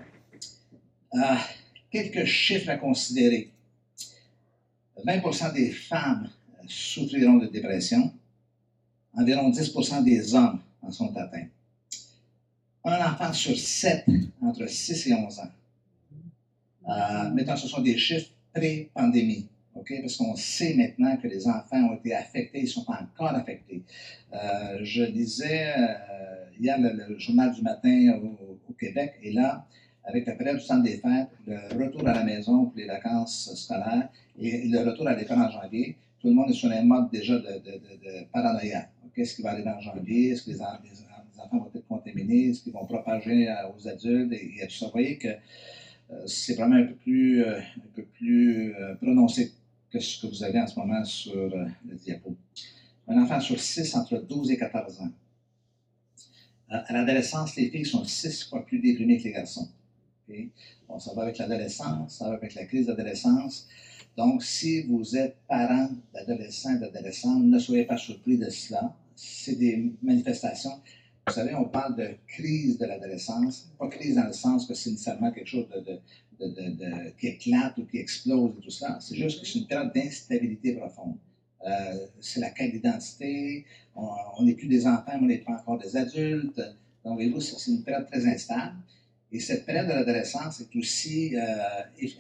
Euh, 1.13 1.19
quelques 1.91 2.25
chiffres 2.25 2.69
à 2.69 2.77
considérer. 2.77 3.51
20% 5.06 5.53
des 5.53 5.71
femmes 5.71 6.30
souffriront 6.68 7.38
de 7.38 7.48
dépression. 7.48 8.13
Environ 9.13 9.51
10% 9.51 10.03
des 10.03 10.36
hommes 10.36 10.59
en 10.81 10.92
sont 10.92 11.15
atteints. 11.18 11.48
Un 12.83 13.06
enfant 13.06 13.33
sur 13.33 13.57
sept 13.57 14.06
entre 14.42 14.68
6 14.68 15.07
et 15.07 15.13
11 15.13 15.39
ans. 15.39 15.51
Euh, 16.89 17.30
maintenant, 17.30 17.56
ce 17.56 17.68
sont 17.68 17.81
des 17.81 17.98
chiffres 17.98 18.30
pré-pandémie. 18.53 19.48
Parce 19.74 20.18
qu'on 20.18 20.36
sait 20.36 20.74
maintenant 20.75 21.18
que 21.18 21.27
les 21.27 21.47
enfants 21.47 21.81
ont 21.89 21.95
été 21.95 22.13
affectés, 22.13 22.62
ils 22.62 22.68
sont 22.68 22.86
encore 22.88 23.33
affectés. 23.33 23.81
Euh, 24.33 24.80
je 24.83 25.04
lisais 25.04 25.73
euh, 25.78 26.45
hier 26.59 26.78
le, 26.80 27.18
journal 27.18 27.54
du 27.54 27.61
matin 27.61 28.19
au, 28.21 28.73
Québec, 28.80 29.14
et 29.21 29.31
là, 29.31 29.68
avec 30.04 30.26
la 30.26 30.36
période 30.36 30.58
du 30.58 30.64
centre 30.64 30.84
des 30.84 30.98
fêtes, 30.98 31.30
le 31.46 31.86
retour 31.86 32.08
à 32.08 32.14
la 32.14 32.24
maison 32.24 32.66
pour 32.66 32.78
les 32.78 32.88
vacances 32.88 33.54
scolaires 33.56 34.10
et 34.40 34.68
le 34.68 34.80
retour 34.80 35.08
à 35.08 35.16
l'école 35.16 35.40
en 35.40 35.50
janvier, 35.50 35.98
tout 36.22 36.28
le 36.28 36.34
monde 36.34 36.50
est 36.52 36.54
sur 36.54 36.72
un 36.72 36.84
mode 36.84 37.10
déjà 37.10 37.38
de, 37.38 38.31
paranoïa. 38.31 38.90
Qu'est-ce 39.16 39.36
qui 39.36 39.42
va 39.42 39.52
arriver 39.52 39.70
en 39.70 39.81
janvier? 39.81 40.30
Est-ce 40.30 40.44
que 40.44 40.52
les, 40.52 40.62
enfants 40.62 41.58
vont 41.58 41.72
être 41.74 41.88
contaminés? 41.88 42.50
Est-ce 42.50 42.62
qu'ils 42.62 42.74
vont 42.74 42.86
propager 42.86 43.54
aux 43.76 43.88
adultes? 43.88 44.31
Et, 44.31 44.68
tout 44.68 44.74
ça. 44.74 44.86
Vous 44.86 44.92
voyez 44.92 45.18
que 45.18 45.28
euh, 45.28 46.28
c'est 46.28 46.54
vraiment 46.54 46.76
un 46.76 46.84
peu 46.84 46.96
plus, 46.96 47.44
euh, 47.44 47.60
un 47.60 47.90
peu 47.96 48.04
plus 48.04 48.76
euh, 48.76 48.96
prononcé 48.96 49.52
que 49.90 50.00
ce 50.00 50.22
que 50.22 50.28
vous 50.28 50.44
avez 50.44 50.60
en 50.60 50.68
ce 50.68 50.80
moment 50.80 51.04
sur 51.04 51.36
le 51.36 51.96
diapo. 51.96 52.36
Un 53.08 53.22
enfant 53.22 53.40
sur 53.40 53.60
6 53.60 53.96
entre 53.96 54.18
12 54.20 54.52
et 54.52 54.58
14 54.58 55.02
ans. 55.02 55.12
À 56.70 56.94
l'adolescence, 56.94 57.58
les 57.58 57.70
filles 57.70 57.86
sont 57.86 58.06
6 58.06 58.48
fois 58.48 58.64
plus 58.66 58.80
déprimées 58.80 59.18
que 59.18 59.24
les 59.24 59.34
garçons. 59.34 59.68
Bon, 60.88 61.00
ça 61.00 61.14
va 61.14 61.23
avec 61.23 61.38
l'adolescence, 61.38 62.18
ça 62.18 62.30
va 62.30 62.35
avec 62.35 62.56
la 62.56 62.66
crise 62.66 62.88
d'adolescence. 62.88 63.68
Donc, 64.18 64.44
si 64.44 64.83
vous 64.83 65.16
êtes 65.16 65.38
parent 65.47 65.90
d'adolescents 66.14 66.78
et 66.81 67.44
ne 67.44 67.59
soyez 67.59 67.85
pas 67.85 67.97
surpris 67.97 68.38
de 68.38 68.50
cela. 68.50 68.95
C'est 69.16 69.56
des 69.56 69.94
manifestations. 70.02 70.81
Vous 71.28 71.33
savez, 71.33 71.54
on 71.54 71.66
parle 71.66 71.95
de 71.95 72.09
crise 72.28 72.78
de 72.80 72.85
l'adolescence, 72.85 73.71
pas 73.78 73.88
crise 73.88 74.16
dans 74.16 74.26
le 74.26 74.33
sens 74.33 74.66
que 74.66 74.73
c'est 74.73 74.90
nécessairement 74.90 75.31
quelque 75.31 75.47
chose 75.47 75.68
qui 77.19 77.28
éclate 77.28 77.78
ou 77.78 77.85
qui 77.85 77.97
explose 78.00 78.52
et 78.57 78.61
tout 78.61 78.71
cela. 78.71 78.97
C'est 79.00 79.16
juste 79.16 79.40
que 79.40 79.47
c'est 79.47 79.59
une 79.59 79.68
période 79.68 79.94
d'instabilité 79.94 80.73
profonde. 80.73 81.18
Euh, 81.68 82.07
c'est 82.19 82.40
la 82.40 82.50
quête 82.50 82.71
d'identité. 82.71 83.66
On 83.95 84.44
n'est 84.44 84.56
plus 84.56 84.68
des 84.68 84.88
enfants, 84.88 85.14
mais 85.14 85.21
on 85.21 85.26
n'est 85.28 85.38
pas 85.38 85.54
encore 85.54 85.78
des 85.78 85.95
adultes. 85.95 86.59
Donc, 87.06 87.16
voyez-vous, 87.16 87.40
c'est 87.40 87.71
une 87.71 87.83
période 87.83 88.07
très 88.07 88.26
instable. 88.26 88.76
Et 89.31 89.40
cette 89.40 89.66
période 89.66 89.88
de 89.88 89.94
l'adolescence 89.94 90.61
est 90.61 90.76
aussi 90.76 91.35
euh, 91.35 91.42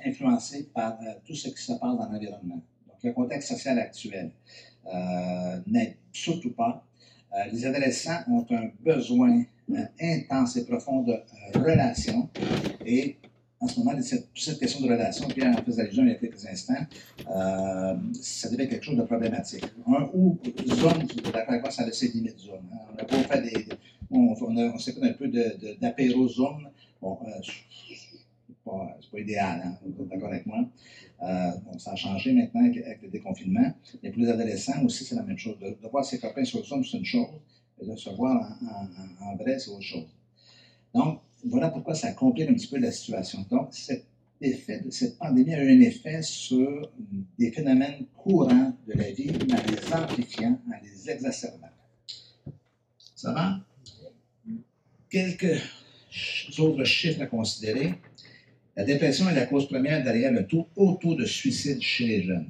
influencée 0.05 0.69
par 0.73 0.97
euh, 1.01 1.13
tout 1.25 1.35
ce 1.35 1.49
qui 1.49 1.61
se 1.61 1.73
passe 1.73 1.97
dans 1.97 2.09
l'environnement. 2.09 2.61
Donc, 2.87 2.97
le 3.03 3.11
contexte 3.11 3.49
social 3.49 3.77
actuel 3.79 4.31
euh, 4.87 5.59
n'aide 5.67 5.95
surtout 6.11 6.51
pas. 6.51 6.85
les 7.51 7.65
adolescents 7.65 8.21
ont 8.29 8.45
un 8.51 8.69
besoin 8.79 9.43
intense 10.01 10.57
et 10.57 10.65
profond 10.65 11.01
de 11.01 11.15
relations 11.55 12.29
et 12.85 13.17
en 13.61 13.67
ce 13.67 13.79
moment, 13.79 13.93
cette, 14.01 14.27
cette 14.35 14.59
question 14.59 14.81
de 14.85 14.91
relation, 14.91 15.27
Pierre 15.27 15.55
en 15.55 15.63
faisait 15.63 15.83
allusion 15.83 16.03
il 16.03 16.09
y 16.09 16.11
a 16.13 16.15
quelques 16.15 16.45
instants, 16.47 16.73
euh, 17.29 17.93
ça 18.19 18.49
devient 18.49 18.67
quelque 18.67 18.83
chose 18.83 18.97
de 18.97 19.03
problématique. 19.03 19.65
Un, 19.87 20.09
ou 20.13 20.39
zone, 20.65 21.07
avec 21.33 21.61
moi, 21.61 21.69
ça 21.69 21.85
laisse 21.85 21.99
des 22.01 22.07
limites 22.07 22.39
zone. 22.39 22.65
Hein. 22.73 22.77
On 22.91 22.99
a 22.99 23.03
beau 23.03 23.17
faire 23.27 23.41
des. 23.41 23.67
On, 24.09 24.35
on, 24.41 25.03
un 25.03 25.13
peu 25.13 25.27
d'apéro-zone. 25.79 26.69
Bon, 27.01 27.17
euh, 27.25 27.29
c'est 27.43 28.55
pas, 28.63 28.97
pas, 29.11 29.19
idéal, 29.19 29.61
hein, 29.65 29.77
vous 29.83 30.03
êtes 30.03 30.09
d'accord 30.09 30.29
avec 30.29 30.45
moi. 30.45 30.59
Euh, 31.23 31.51
bon, 31.65 31.77
ça 31.79 31.93
a 31.93 31.95
changé 31.95 32.31
maintenant 32.33 32.63
avec, 32.63 33.01
le 33.01 33.09
déconfinement. 33.09 33.73
Mais 34.03 34.11
pour 34.11 34.21
les 34.21 34.29
adolescents 34.29 34.83
aussi, 34.85 35.03
c'est 35.03 35.15
la 35.15 35.23
même 35.23 35.37
chose. 35.37 35.57
De, 35.59 35.75
voir 35.89 36.05
ses 36.05 36.19
copains 36.19 36.43
sur 36.43 36.63
Zoom, 36.63 36.83
c'est 36.83 36.97
une 36.97 37.05
chose. 37.05 37.27
Et 37.81 37.85
de 37.85 37.95
se 37.95 38.09
voir 38.11 38.57
en, 39.21 39.35
vrai, 39.35 39.57
c'est 39.57 39.71
autre 39.71 39.81
chose. 39.81 40.07
Donc, 40.93 41.21
voilà 41.45 41.69
pourquoi 41.69 41.95
ça 41.95 42.11
complique 42.11 42.49
un 42.49 42.53
petit 42.53 42.67
peu 42.67 42.77
la 42.77 42.91
situation. 42.91 43.45
Donc, 43.49 43.73
cet 43.73 44.05
effet 44.41 44.83
cette 44.89 45.17
pandémie 45.17 45.53
a 45.53 45.63
eu 45.63 45.77
un 45.77 45.81
effet 45.81 46.21
sur 46.21 46.91
des 47.37 47.51
phénomènes 47.51 48.05
courants 48.17 48.73
de 48.87 48.93
la 48.93 49.11
vie, 49.11 49.31
mais 49.47 49.53
en 49.53 49.63
les 49.71 49.93
amplifiant, 49.93 50.59
en 50.67 50.83
les 50.83 51.09
exacerbant. 51.09 51.67
Ça 53.15 53.33
va? 53.33 53.59
Quelques 55.09 55.61
autres 56.59 56.83
chiffres 56.83 57.21
à 57.21 57.25
considérer. 57.25 57.93
La 58.75 58.83
dépression 58.83 59.29
est 59.29 59.35
la 59.35 59.45
cause 59.45 59.67
première 59.67 60.03
derrière 60.03 60.31
le 60.31 60.45
taux, 60.47 60.67
haut 60.75 60.97
taux 61.01 61.15
de 61.15 61.25
suicide 61.25 61.81
chez 61.81 62.07
les 62.07 62.23
jeunes. 62.23 62.49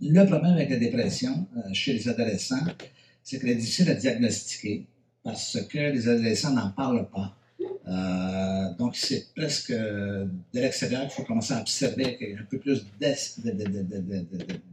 Le 0.00 0.24
problème 0.24 0.52
avec 0.52 0.70
la 0.70 0.76
dépression 0.76 1.46
euh, 1.56 1.60
chez 1.72 1.92
les 1.92 2.08
adolescents, 2.08 2.66
c'est 3.22 3.38
qu'elle 3.38 3.50
est 3.50 3.54
difficile 3.56 3.90
à 3.90 3.94
diagnostiquer 3.94 4.86
parce 5.22 5.60
que 5.62 5.78
les 5.78 6.08
adolescents 6.08 6.52
n'en 6.52 6.70
parlent 6.70 7.08
pas. 7.10 7.36
Euh, 7.86 8.74
donc, 8.78 8.96
c'est 8.96 9.32
presque 9.34 9.72
de 9.72 10.28
l'extérieur 10.54 11.02
qu'il 11.02 11.10
faut 11.10 11.24
commencer 11.24 11.52
à 11.54 11.60
observer 11.60 12.16
qu'il 12.16 12.30
y 12.30 12.34
a 12.34 12.40
un 12.40 12.44
peu 12.44 12.58
plus 12.58 12.84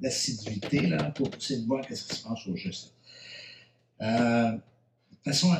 d'assiduité 0.02 0.90
pour 1.16 1.30
essayer 1.36 1.62
de 1.62 1.66
voir 1.68 1.84
ce 1.86 1.90
qui 1.90 2.16
se 2.16 2.24
passe 2.24 2.48
au 2.48 2.56
juste. 2.56 2.94
Euh, 4.02 4.52
façon, 5.24 5.54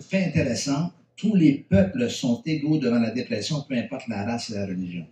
fait 0.00 0.24
intéressant, 0.26 0.92
tous 1.20 1.34
les 1.34 1.66
peuples 1.68 2.08
sont 2.08 2.42
égaux 2.46 2.78
devant 2.78 2.98
la 2.98 3.10
dépression, 3.10 3.60
peu 3.68 3.76
importe 3.76 4.08
la 4.08 4.24
race 4.24 4.48
et 4.50 4.54
la 4.54 4.64
religion. 4.64 5.06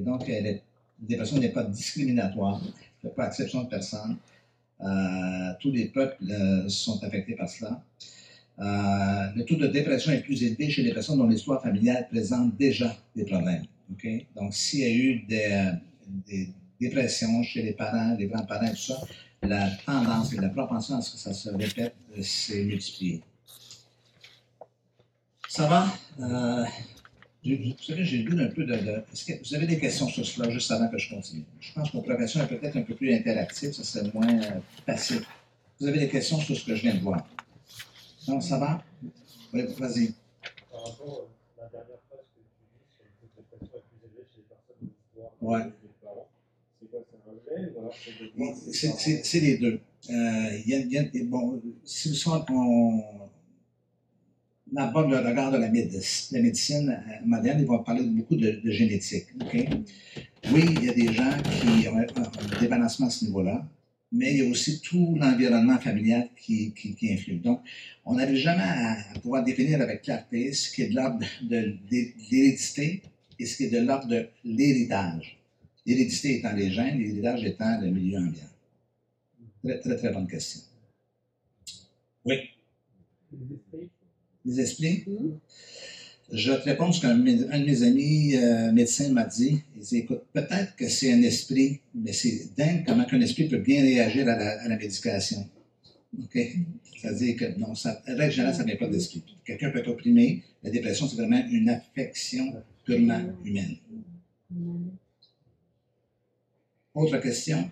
Donc, 0.00 0.26
la 0.26 0.52
dépression 0.98 1.38
n'est 1.38 1.50
pas 1.50 1.62
discriminatoire, 1.62 2.58
ne 2.62 3.08
fait 3.08 3.14
pas 3.14 3.26
exception 3.26 3.64
de 3.64 3.68
personne. 3.68 4.16
Euh, 4.80 5.52
tous 5.60 5.70
les 5.70 5.86
peuples 5.86 6.16
euh, 6.30 6.68
sont 6.68 7.04
affectés 7.04 7.34
par 7.34 7.50
cela. 7.50 7.82
Euh, 8.58 9.32
le 9.36 9.44
taux 9.44 9.56
de 9.56 9.66
dépression 9.66 10.12
est 10.12 10.22
plus 10.22 10.42
élevé 10.42 10.70
chez 10.70 10.82
les 10.82 10.94
personnes 10.94 11.18
dont 11.18 11.26
l'histoire 11.26 11.62
familiale 11.62 12.08
présente 12.10 12.56
déjà 12.56 12.96
des 13.14 13.24
problèmes. 13.24 13.64
Donc, 14.34 14.54
s'il 14.54 14.80
y 14.80 14.84
a 14.84 14.90
eu 14.90 15.18
des, 15.28 15.70
des, 16.26 16.48
dépressions 16.80 17.42
chez 17.42 17.62
les 17.62 17.72
parents, 17.72 18.16
les 18.18 18.26
grands-parents, 18.26 18.70
tout 18.70 18.76
ça, 18.76 19.00
la 19.42 19.70
tendance 19.84 20.32
et 20.32 20.36
la 20.36 20.48
propension 20.48 20.96
à 20.96 21.02
ce 21.02 21.12
que 21.12 21.18
ça 21.18 21.34
se 21.34 21.50
répète 21.50 21.94
s'est 22.22 22.64
multipliée. 22.64 23.22
Ça 25.56 25.66
va? 25.68 25.86
Euh, 26.20 26.66
vous 27.42 27.74
savez, 27.82 28.04
j'ai 28.04 28.18
lu 28.18 28.38
un 28.42 28.48
peu 28.48 28.64
de. 28.64 28.76
de 28.76 29.02
est-ce 29.10 29.24
que 29.24 29.32
vous 29.42 29.54
avez 29.54 29.66
des 29.66 29.78
questions 29.78 30.06
sur 30.06 30.26
cela 30.26 30.50
juste 30.50 30.70
avant 30.70 30.86
que 30.90 30.98
je 30.98 31.08
continue? 31.08 31.46
Je 31.60 31.72
pense 31.72 31.90
que 31.90 31.96
mon 31.96 32.02
profession 32.02 32.42
est 32.42 32.46
peut-être 32.46 32.76
un 32.76 32.82
peu 32.82 32.94
plus 32.94 33.14
interactive, 33.14 33.72
ça 33.72 33.82
serait 33.82 34.10
moins 34.12 34.28
euh, 34.28 34.60
facile. 34.84 35.22
Vous 35.80 35.86
avez 35.86 36.00
des 36.00 36.08
questions 36.10 36.38
sur 36.40 36.54
ce 36.54 36.62
que 36.62 36.76
je 36.76 36.82
viens 36.82 36.94
de 36.94 37.00
voir? 37.00 37.26
Non, 38.28 38.38
ça 38.38 38.58
va? 38.58 38.84
Oui, 39.54 39.62
vas-y. 39.78 40.12
Par 40.70 40.84
rapport 40.84 41.26
à 41.56 41.62
la 41.62 41.68
dernière 41.70 42.00
phrase 42.06 42.20
que 42.20 42.36
tu 42.36 42.42
dis 42.44 42.84
sur 42.92 43.40
le 43.40 43.44
taux 43.48 43.56
de 43.56 43.64
dépression 43.64 43.96
est 43.96 43.96
plus 43.96 44.08
élevé 44.08 44.26
chez 44.28 44.36
les 44.36 44.44
personnes 44.44 44.76
de 44.82 44.86
l'histoire 44.86 45.30
ouais. 45.40 45.64
des 45.64 45.88
parents, 46.04 46.28
c'est 46.78 46.90
quoi? 46.90 47.00
C'est 47.08 47.56
un 47.56 47.62
ou 47.74 47.80
alors 47.80 47.94
c'est 48.74 49.24
C'est 49.24 49.40
les 49.40 49.56
deux. 49.56 49.80
Euh, 50.10 50.60
y 50.66 50.74
a, 50.74 50.80
y 50.80 50.98
a, 50.98 51.04
bon, 51.24 51.62
si 51.82 52.10
le 52.10 52.14
soir, 52.14 52.44
aborde 54.74 55.10
le 55.10 55.18
regard 55.18 55.52
de 55.52 55.58
la, 55.58 55.68
médecine, 55.68 56.36
la 56.36 56.42
médecine 56.42 57.02
moderne, 57.24 57.60
ils 57.60 57.66
vont 57.66 57.82
parler 57.82 58.02
beaucoup 58.02 58.36
de, 58.36 58.60
de 58.64 58.70
génétique. 58.70 59.26
Okay? 59.44 59.68
Oui, 60.52 60.64
il 60.70 60.84
y 60.84 60.90
a 60.90 60.94
des 60.94 61.12
gens 61.12 61.30
qui 61.60 61.88
ont 61.88 61.98
un 61.98 62.60
débalancement 62.60 63.06
à 63.06 63.10
ce 63.10 63.24
niveau-là, 63.24 63.66
mais 64.12 64.32
il 64.32 64.44
y 64.44 64.46
a 64.46 64.50
aussi 64.50 64.80
tout 64.80 65.16
l'environnement 65.18 65.78
familial 65.78 66.28
qui, 66.36 66.72
qui, 66.72 66.94
qui, 66.94 67.12
influe. 67.12 67.38
Donc, 67.38 67.60
on 68.04 68.14
n'arrive 68.14 68.36
jamais 68.36 68.62
à, 68.62 69.18
pouvoir 69.20 69.44
définir 69.44 69.80
avec 69.80 70.02
clarté 70.02 70.52
ce 70.52 70.72
qui 70.72 70.82
est 70.82 70.88
de 70.88 70.94
l'ordre 70.94 71.24
de 71.42 71.74
l'hérédité 72.30 73.02
et 73.38 73.46
ce 73.46 73.56
qui 73.56 73.64
est 73.64 73.70
de 73.70 73.84
l'ordre 73.84 74.06
de 74.06 74.28
l'héritage. 74.44 75.38
L'hérédité 75.84 76.38
étant 76.38 76.52
les 76.52 76.70
gènes, 76.70 76.98
l'héritage 76.98 77.44
étant 77.44 77.80
le 77.80 77.90
milieu 77.90 78.18
ambiant. 78.18 78.42
Très, 79.64 79.80
très, 79.80 79.96
très 79.96 80.12
bonne 80.12 80.28
question. 80.28 80.60
Oui. 82.24 82.36
Les 84.46 84.60
esprits? 84.60 85.04
Mm 85.06 85.16
-hmm. 85.16 85.32
Je 86.32 86.50
vais 86.50 86.58
te 86.58 86.64
répondre 86.64 86.92
ce 86.92 87.00
qu'un 87.00 87.16
de 87.16 87.22
mes 87.22 87.82
amis 87.82 88.36
euh, 88.36 88.72
médecins 88.72 89.10
m'a 89.10 89.24
dit. 89.24 89.62
Il 89.76 89.82
dit, 89.82 89.98
écoute, 89.98 90.22
peut-être 90.32 90.74
que 90.74 90.88
c'est 90.88 91.12
un 91.12 91.22
esprit, 91.22 91.80
mais 91.94 92.12
c'est 92.12 92.36
dingue 92.56 92.84
comment 92.84 93.04
qu'un 93.04 93.20
esprit 93.20 93.48
peut 93.48 93.58
bien 93.70 93.80
réagir 93.82 94.28
à 94.28 94.36
la, 94.36 94.48
à 94.64 94.68
la 94.68 94.76
médication. 94.76 95.48
OK? 96.20 96.36
C'est-à-dire 97.00 97.36
que, 97.36 97.58
non, 97.58 97.74
ça, 97.74 98.02
règle 98.06 98.32
générale, 98.32 98.54
ça 98.54 98.62
ne 98.62 98.68
vient 98.68 98.76
pas 98.76 98.88
d'esprit. 98.88 99.22
Quelqu'un 99.44 99.70
peut 99.70 99.78
être 99.78 99.88
opprimé. 99.88 100.42
La 100.64 100.70
dépression, 100.70 101.06
c'est 101.08 101.16
vraiment 101.16 101.42
une 101.48 101.68
affection 101.68 102.44
purement 102.84 103.22
humaine. 103.44 103.76
Autre 106.94 107.18
question? 107.18 107.70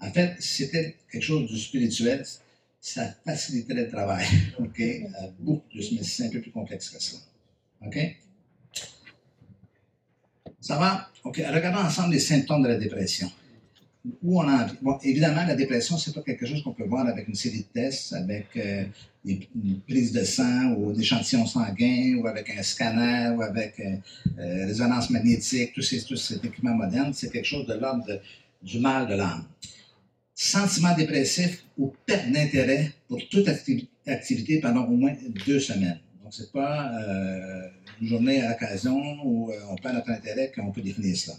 En 0.00 0.10
fait, 0.12 0.34
c'était 0.40 0.96
quelque 1.10 1.22
chose 1.22 1.50
de 1.50 1.56
spirituel 1.56 2.24
ça 2.94 3.14
faciliterait 3.24 3.84
le 3.84 3.88
travail. 3.88 4.26
OK? 4.58 4.80
Euh, 4.80 5.06
beaucoup 5.38 5.68
plus, 5.68 5.92
mais 5.92 6.02
c'est 6.02 6.26
un 6.26 6.30
peu 6.30 6.40
plus 6.40 6.50
complexe 6.50 6.90
que 6.90 7.02
ça. 7.02 7.16
OK? 7.84 7.98
Ça 10.60 10.76
va? 10.76 11.10
OK. 11.24 11.36
Regardons 11.36 11.86
ensemble 11.86 12.12
les 12.12 12.20
symptômes 12.20 12.62
de 12.62 12.68
la 12.68 12.76
dépression. 12.76 13.30
Où 14.22 14.40
on 14.40 14.48
en 14.48 14.66
Bon, 14.80 14.98
évidemment, 15.02 15.44
la 15.44 15.54
dépression, 15.54 15.98
c'est 15.98 16.14
pas 16.14 16.22
quelque 16.22 16.46
chose 16.46 16.62
qu'on 16.62 16.72
peut 16.72 16.86
voir 16.86 17.06
avec 17.06 17.28
une 17.28 17.34
série 17.34 17.60
de 17.60 17.80
tests, 17.80 18.12
avec 18.12 18.46
euh, 18.56 18.84
une 19.24 19.80
prise 19.86 20.12
de 20.12 20.24
sang 20.24 20.74
ou 20.76 20.92
des 20.92 21.02
échantillons 21.02 21.46
sanguins, 21.46 22.16
ou 22.18 22.26
avec 22.26 22.50
un 22.50 22.62
scanner, 22.62 23.34
ou 23.36 23.42
avec 23.42 23.78
euh, 23.80 23.96
euh, 24.38 24.66
résonance 24.66 25.10
magnétique, 25.10 25.72
tous 25.74 25.82
ces, 25.82 26.02
tous 26.04 26.16
ces 26.16 26.36
équipements 26.36 26.74
modernes. 26.74 27.12
C'est 27.12 27.30
quelque 27.30 27.44
chose 27.44 27.66
de 27.66 27.74
l'ordre 27.74 28.20
du 28.62 28.78
mal 28.80 29.06
de 29.06 29.14
l'âme 29.14 29.44
sentiment 30.40 30.94
dépressif 30.94 31.64
ou 31.76 31.92
perte 32.06 32.30
d'intérêt 32.30 32.92
pour 33.08 33.18
toute 33.28 33.48
acti 33.48 33.88
activité 34.06 34.60
pendant 34.60 34.84
au 34.84 34.96
moins 34.96 35.12
deux 35.44 35.58
semaines. 35.58 35.98
Donc, 36.22 36.32
c'est 36.32 36.52
pas 36.52 36.92
euh, 36.94 37.68
une 38.00 38.06
journée 38.06 38.40
à 38.40 38.50
l'occasion 38.50 38.96
où 39.24 39.50
euh, 39.50 39.56
on 39.68 39.74
perd 39.74 39.96
notre 39.96 40.10
intérêt 40.10 40.52
qu'on 40.54 40.70
peut 40.70 40.80
définir 40.80 41.16
cela. 41.16 41.36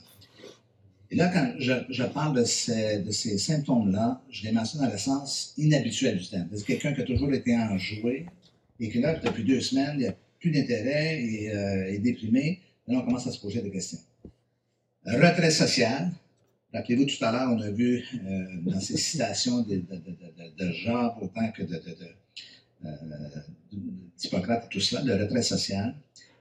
Et 1.12 1.16
là, 1.16 1.30
quand 1.30 1.54
je, 1.58 2.04
parle 2.04 2.36
de 2.36 2.44
ces, 2.44 3.00
de 3.00 3.10
ces 3.10 3.38
symptômes-là, 3.38 4.22
je 4.30 4.44
les 4.44 4.52
mentionne 4.52 4.82
dans 4.82 4.92
le 4.92 4.98
sens 4.98 5.54
inhabituel 5.58 6.18
du 6.18 6.28
terme. 6.28 6.50
C'est 6.54 6.66
quelqu'un 6.66 6.94
qui 6.94 7.02
a 7.02 7.06
toujours 7.06 7.34
été 7.34 7.56
enjoué 7.56 8.26
et 8.82 8.90
que 8.90 9.00
là, 9.00 9.16
depuis 9.16 9.46
deux 9.46 9.62
semaines, 9.62 9.94
il 9.94 10.00
n'y 10.00 10.08
a 10.08 10.16
plus 10.42 10.52
d'intérêt 10.52 11.24
et 11.24 11.52
euh, 11.56 11.94
est 11.94 12.00
déprimé. 12.00 12.60
Là, 12.88 13.00
on 13.00 13.06
commence 13.06 13.26
à 13.26 13.32
se 13.32 13.40
poser 13.40 13.62
des 13.62 13.72
questions. 13.72 14.00
Retrait 15.06 15.52
social, 15.52 16.12
Rappelez-vous, 16.74 17.06
tout 17.06 17.24
à 17.26 17.32
l'heure, 17.32 17.50
on 17.52 17.62
a 17.62 17.72
vu 17.72 18.04
euh, 18.14 18.46
dans 18.62 18.80
ces 18.80 18.96
citations 18.96 19.62
de, 19.62 19.78
de, 19.78 19.96
de, 19.96 20.66
de, 20.66 20.72
Job 20.74 21.14
autant 21.22 21.52
que 21.52 21.64
de, 21.64 21.82
d'Hippocrate 24.18 24.66
et 24.66 24.70
tout 24.70 24.80
cela, 24.80 25.02
le 25.04 25.24
retrait 25.24 25.42
social, 25.42 25.96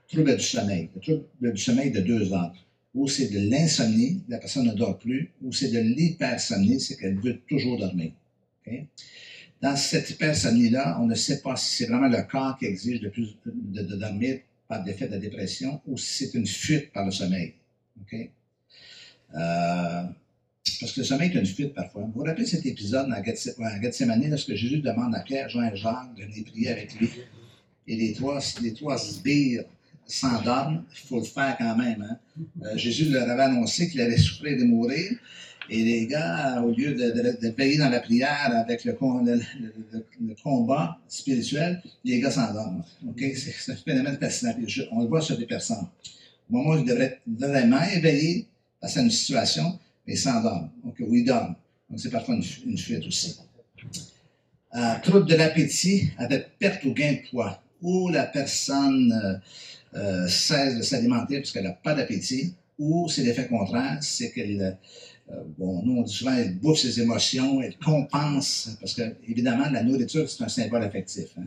trouble 0.07 0.35
du 0.35 0.43
sommeil. 0.43 0.89
Le 0.95 1.01
trouble 1.01 1.53
du 1.53 1.61
sommeil 1.61 1.91
de 1.91 2.01
deux 2.01 2.31
ordres. 2.31 2.63
Ou 2.93 3.07
c'est 3.07 3.29
de 3.29 3.49
l'insomnie, 3.49 4.23
la 4.27 4.37
personne 4.37 4.67
ne 4.67 4.73
dort 4.73 4.97
plus, 4.99 5.31
ou 5.41 5.51
c'est 5.51 5.69
de 5.69 5.79
l'hypersomnie, 5.79 6.79
c'est 6.79 6.95
qu'elle 6.97 7.19
veut 7.19 7.39
toujours 7.47 7.77
dormir. 7.77 8.11
Dans 9.61 9.75
cette 9.75 10.09
hypersomnie-là, 10.11 10.99
on 11.01 11.05
ne 11.05 11.15
sait 11.15 11.41
pas 11.41 11.55
si 11.55 11.75
c'est 11.75 11.85
vraiment 11.87 12.07
le 12.07 12.21
corps 12.29 12.57
qui 12.57 12.65
exige 12.65 13.01
de, 13.01 13.09
plus, 13.09 13.35
de, 13.45 13.95
dormir 13.95 14.39
par 14.67 14.85
l'effet 14.85 15.07
de 15.07 15.13
la 15.13 15.17
dépression 15.17 15.81
ou 15.87 15.97
si 15.97 16.25
c'est 16.25 16.37
une 16.37 16.45
fuite 16.45 16.91
par 16.93 17.05
le 17.05 17.11
sommeil. 17.11 17.53
Euh, 19.35 20.03
parce 20.79 20.93
que 20.93 20.99
le 21.01 21.05
sommeil 21.05 21.31
est 21.31 21.39
une 21.39 21.45
fuite 21.45 21.73
parfois. 21.73 22.03
Vous 22.03 22.11
vous 22.13 22.23
rappelez 22.23 22.45
cet 22.45 22.65
épisode 22.65 23.09
dans 23.09 23.23
Gethsemane, 23.81 24.29
lorsque 24.29 24.53
Jésus 24.53 24.79
demande 24.79 25.15
à 25.15 25.21
Pierre, 25.21 25.49
Jean 25.49 25.63
et 25.63 25.75
Jacques 25.75 26.15
de 26.15 26.23
venir 26.23 26.45
prier 26.45 26.69
avec 26.69 26.95
lui. 26.95 27.09
Et 27.87 27.95
les 27.95 28.13
trois, 28.13 28.39
les 28.61 28.73
trois 28.73 28.97
sbires 28.97 29.63
s'endorment, 30.05 30.83
il 30.91 31.07
faut 31.07 31.19
le 31.19 31.25
faire 31.25 31.55
quand 31.57 31.75
même. 31.75 32.05
Hein. 32.09 32.17
Euh, 32.63 32.77
Jésus 32.77 33.09
leur 33.09 33.29
avait 33.29 33.43
annoncé 33.43 33.89
qu'il 33.89 34.01
allait 34.01 34.17
souffrir 34.17 34.59
et 34.59 34.63
mourir. 34.63 35.11
Et 35.71 35.83
les 35.83 36.07
gars, 36.07 36.61
au 36.63 36.71
lieu 36.71 36.95
de, 36.95 37.11
de, 37.11 37.47
de 37.47 37.77
dans 37.77 37.89
la 37.89 37.99
prière 37.99 38.51
avec 38.55 38.85
le, 38.85 38.93
combat 40.41 40.97
spirituel, 41.07 41.81
les 42.03 42.19
gars 42.19 42.31
s'endorment. 42.31 42.83
C'est 43.19 43.71
un 43.71 43.75
phénomène 43.75 44.17
fascinant. 44.17 44.55
On 44.91 45.01
le 45.01 45.07
voit 45.07 45.21
sur 45.21 45.37
des 45.37 45.45
personnes. 45.45 45.87
Au 46.49 46.53
moment 46.53 46.71
où 46.71 46.77
ils 46.77 46.85
devraient 46.85 47.19
vraiment 47.27 47.83
éveiller 47.83 48.47
face 48.81 48.97
à 48.97 49.01
une 49.01 49.11
situation, 49.11 49.79
mais 50.05 50.13
ils 50.13 50.17
s'endorment. 50.17 50.69
Okay? 50.87 51.03
Ou 51.03 51.15
ils 51.15 51.25
dorment. 51.25 51.55
Donc 51.89 51.99
c'est 51.99 52.09
parfois 52.09 52.35
une, 52.35 52.77
fuite 52.77 53.05
aussi. 53.05 53.37
Euh, 54.75 54.99
trouble 55.01 55.25
de 55.25 55.35
l'appétit 55.35 56.11
avec 56.17 56.57
perte 56.59 56.83
ou 56.85 56.93
gain 56.93 57.13
de 57.13 57.29
poids. 57.29 57.61
Ou 57.81 58.09
la 58.09 58.25
personne 58.25 59.11
euh, 59.13 59.97
euh, 59.97 60.27
cesse 60.27 60.77
de 60.77 60.81
s'alimenter 60.81 61.37
parce 61.37 61.51
qu'elle 61.51 61.63
n'a 61.63 61.71
pas 61.71 61.95
d'appétit, 61.95 62.53
ou 62.77 63.09
c'est 63.09 63.23
l'effet 63.23 63.47
contraire, 63.47 63.97
c'est 64.01 64.31
qu'elle 64.31 64.77
euh, 65.31 65.43
bon, 65.57 65.83
nous, 65.83 65.97
on 65.97 66.01
dit 66.01 66.13
souvent, 66.13 66.33
elle 66.33 66.55
bouffe 66.55 66.79
ses 66.79 67.01
émotions, 67.01 67.61
elle 67.61 67.77
compense, 67.77 68.77
parce 68.79 68.93
que, 68.93 69.15
évidemment, 69.27 69.69
la 69.69 69.83
nourriture, 69.83 70.29
c'est 70.29 70.43
un 70.43 70.47
symbole 70.47 70.83
affectif. 70.83 71.27
Hein. 71.37 71.45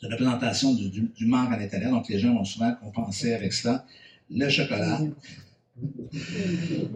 C'est 0.00 0.06
une 0.06 0.12
représentation 0.12 0.74
du, 0.74 0.88
du, 0.90 1.00
du, 1.16 1.26
manque 1.26 1.52
à 1.52 1.56
l'intérieur, 1.56 1.90
donc 1.90 2.08
les 2.08 2.18
gens 2.18 2.34
vont 2.34 2.44
souvent 2.44 2.72
compenser 2.74 3.32
avec 3.34 3.52
cela. 3.52 3.84
Le 4.30 4.48
chocolat. 4.48 5.00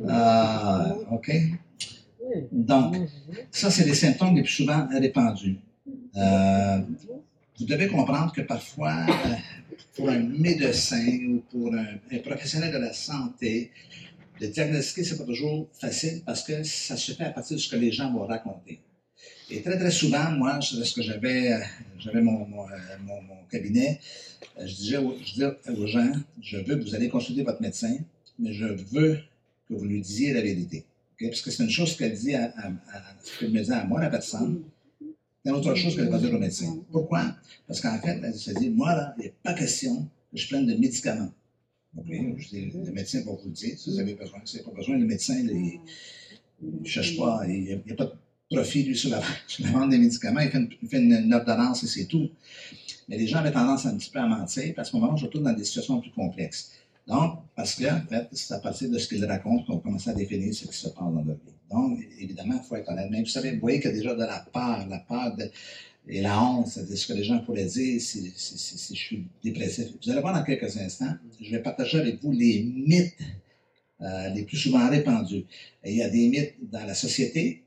Euh, 0.08 0.94
OK? 1.10 1.30
Donc, 2.50 2.96
ça, 3.50 3.70
c'est 3.70 3.84
les 3.84 3.94
symptômes 3.94 4.36
les 4.36 4.42
plus 4.42 4.52
souvent 4.52 4.88
répandus. 4.88 5.58
Euh, 6.16 6.78
vous 7.58 7.66
devez 7.66 7.88
comprendre 7.88 8.32
que 8.32 8.40
parfois, 8.42 9.06
pour 9.94 10.08
un 10.08 10.20
médecin 10.20 11.06
ou 11.28 11.42
pour 11.50 11.74
un, 11.74 12.18
professionnel 12.18 12.72
de 12.72 12.78
la 12.78 12.92
santé, 12.92 13.70
le 14.40 14.48
diagnostiquer, 14.48 15.04
c'est 15.04 15.18
pas 15.18 15.24
toujours 15.24 15.68
facile 15.72 16.22
parce 16.24 16.42
que 16.42 16.62
ça 16.62 16.96
se 16.96 17.12
fait 17.12 17.24
à 17.24 17.30
partir 17.30 17.56
de 17.56 17.60
ce 17.60 17.68
que 17.68 17.76
les 17.76 17.92
gens 17.92 18.12
vont 18.12 18.26
raconter. 18.26 18.80
Et 19.50 19.60
très, 19.62 19.78
très 19.78 19.90
souvent, 19.90 20.30
moi, 20.30 20.58
lorsque 20.76 21.02
j'avais, 21.02 21.60
mon, 22.14 22.46
mon, 22.46 22.66
cabinet, 23.50 24.00
je 24.58 24.74
disais, 24.74 24.96
je 25.24 25.32
disais 25.34 25.46
aux 25.76 25.86
gens, 25.86 26.12
je 26.40 26.56
veux 26.56 26.76
que 26.76 26.82
vous 26.82 26.94
allez 26.94 27.10
consulter 27.10 27.42
votre 27.42 27.60
médecin, 27.60 27.98
mais 28.38 28.52
je 28.52 28.66
veux 28.66 29.18
que 29.68 29.74
vous 29.74 29.84
lui 29.84 30.00
disiez 30.00 30.32
la 30.32 30.42
vérité. 30.42 30.84
Parce 31.20 31.40
que 31.40 31.50
c'est 31.50 31.62
une 31.62 31.70
chose 31.70 31.96
qu'elle 31.96 32.14
dit 32.14 32.34
à, 32.34 32.52
à, 32.56 32.66
à, 32.68 33.46
me 33.46 33.62
dit 33.62 33.70
à 33.72 33.84
moi, 33.84 34.00
la 34.00 34.10
personne, 34.10 34.62
c'est 35.44 35.50
autre 35.50 35.74
chose 35.74 35.96
qu'elle 35.96 36.08
va 36.08 36.18
dire 36.18 36.32
au 36.32 36.38
médecin. 36.38 36.78
Pourquoi? 36.90 37.36
Parce 37.66 37.80
qu'en 37.80 37.98
fait, 38.00 38.20
elle 38.22 38.34
se 38.34 38.50
dit, 38.52 38.70
moi, 38.70 38.94
là, 38.94 39.14
il 39.18 39.24
n'est 39.24 39.34
pas 39.42 39.54
question 39.54 40.08
que 40.32 40.38
je 40.38 40.48
prenne 40.48 40.66
de 40.66 40.74
médicaments. 40.74 41.32
Le 41.96 42.92
médecin 42.92 43.20
va 43.20 43.32
vous 43.32 43.46
le 43.46 43.50
dire, 43.50 43.78
si 43.78 43.90
vous 43.90 43.98
avez 43.98 44.14
besoin. 44.14 44.40
Si 44.44 44.58
vous 44.58 44.62
n'avez 44.62 44.70
pas 44.70 44.76
besoin, 44.78 44.96
le 44.98 45.04
médecin, 45.04 45.38
il 45.38 45.80
ne 46.62 46.84
cherche 46.84 47.16
pas, 47.16 47.42
il 47.48 47.62
n'y 47.62 47.72
a, 47.72 47.94
pas 47.96 48.04
de 48.04 48.12
profit, 48.54 48.84
lui, 48.84 48.96
sur 48.96 49.10
la, 49.10 49.20
sur 49.46 49.64
la, 49.64 49.72
vente 49.72 49.90
des 49.90 49.98
médicaments. 49.98 50.40
Il 50.40 50.88
fait 50.88 50.98
une, 50.98 51.34
ordonnance 51.34 51.82
et 51.82 51.86
c'est 51.88 52.06
tout. 52.06 52.30
Mais 53.08 53.18
les 53.18 53.26
gens 53.26 53.38
avaient 53.38 53.52
tendance 53.52 53.84
un 53.84 53.96
petit 53.96 54.10
peu 54.10 54.20
à 54.20 54.26
mentir, 54.26 54.62
puis 54.62 54.74
à 54.76 54.84
ce 54.84 54.94
moment-là, 54.96 55.14
on 55.14 55.16
se 55.16 55.24
retrouve 55.24 55.42
dans 55.42 55.52
des 55.52 55.64
situations 55.64 56.00
plus 56.00 56.12
complexes. 56.12 56.72
Donc, 57.06 57.40
parce 57.56 57.74
que, 57.74 57.84
en 57.84 58.06
fait, 58.06 58.28
c'est 58.32 58.54
à 58.54 58.58
partir 58.58 58.90
de 58.90 58.98
ce 58.98 59.08
qu'ils 59.08 59.24
racontent 59.24 59.64
qu'on 59.64 59.78
commence 59.78 60.08
à 60.08 60.14
définir 60.14 60.54
ce 60.54 60.66
qui 60.66 60.76
se 60.76 60.88
passe 60.88 60.94
dans 60.94 61.10
leur 61.10 61.24
vie. 61.24 61.52
Donc, 61.70 61.98
évidemment, 62.18 62.60
il 62.62 62.66
faut 62.66 62.76
être 62.76 62.90
honnête. 62.90 63.08
Mais 63.10 63.20
vous 63.20 63.26
savez, 63.26 63.52
vous 63.52 63.60
voyez 63.60 63.80
qu'il 63.80 63.90
y 63.90 63.94
a 63.94 63.96
déjà 63.96 64.14
de 64.14 64.20
la 64.20 64.46
peur, 64.52 64.86
la 64.88 64.98
peur 64.98 65.36
et 66.08 66.20
la 66.20 66.42
honte, 66.42 66.68
c'est 66.68 66.96
ce 66.96 67.06
que 67.06 67.12
les 67.12 67.24
gens 67.24 67.38
pourraient 67.40 67.64
dire 67.64 68.00
si, 68.00 68.32
je 68.34 68.94
suis 68.94 69.26
dépressif. 69.42 69.88
Vous 70.02 70.10
allez 70.10 70.20
voir 70.20 70.34
dans 70.34 70.44
quelques 70.44 70.76
instants, 70.76 71.14
je 71.40 71.50
vais 71.50 71.62
partager 71.62 71.98
avec 71.98 72.22
vous 72.22 72.32
les 72.32 72.64
mythes 72.64 73.16
euh, 74.00 74.28
les 74.30 74.42
plus 74.42 74.56
souvent 74.56 74.88
répandus. 74.88 75.44
Il 75.84 75.94
y 75.94 76.02
a 76.02 76.08
des 76.08 76.28
mythes 76.28 76.56
dans 76.70 76.84
la 76.84 76.94
société 76.94 77.62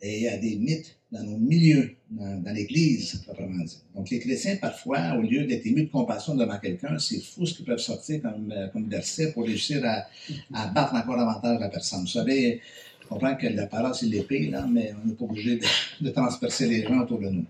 et 0.00 0.16
il 0.18 0.22
y 0.22 0.28
a 0.28 0.36
des 0.36 0.56
mythes 0.56 0.96
dans 1.10 1.22
nos 1.22 1.38
milieux, 1.38 1.96
dans, 2.10 2.52
l'Église, 2.52 3.22
proprement 3.24 3.64
dit. 3.64 3.78
Donc 3.94 4.10
les 4.10 4.18
chrétiens, 4.18 4.56
parfois, 4.56 5.14
au 5.16 5.22
lieu 5.22 5.44
d'être 5.44 5.64
émus 5.66 5.84
de 5.84 5.90
compassion 5.90 6.34
devant 6.34 6.58
quelqu'un, 6.58 6.98
c'est 6.98 7.20
fou 7.20 7.46
ce 7.46 7.54
qu'ils 7.54 7.64
peuvent 7.64 7.78
sortir 7.78 8.20
comme, 8.22 8.52
euh, 8.52 8.68
comme 8.68 8.88
verset 8.88 9.32
pour 9.32 9.44
réussir 9.44 9.82
à, 9.84 10.06
à 10.52 10.66
battre 10.68 10.94
encore 10.94 11.16
davantage 11.16 11.60
la 11.60 11.68
personne. 11.68 12.00
Vous 12.00 12.06
savez, 12.06 12.60
je 13.02 13.06
comprends 13.08 13.36
que 13.36 13.46
la 13.46 13.66
parole, 13.66 13.94
c'est 13.94 14.06
l'épée, 14.06 14.48
là, 14.48 14.66
mais 14.70 14.92
on 15.02 15.06
n'est 15.06 15.14
pas 15.14 15.24
obligé 15.24 15.56
de, 15.56 15.64
de 16.04 16.10
transpercer 16.10 16.66
les 16.66 16.82
gens 16.82 17.00
autour 17.00 17.20
de 17.20 17.28
nous. 17.28 17.46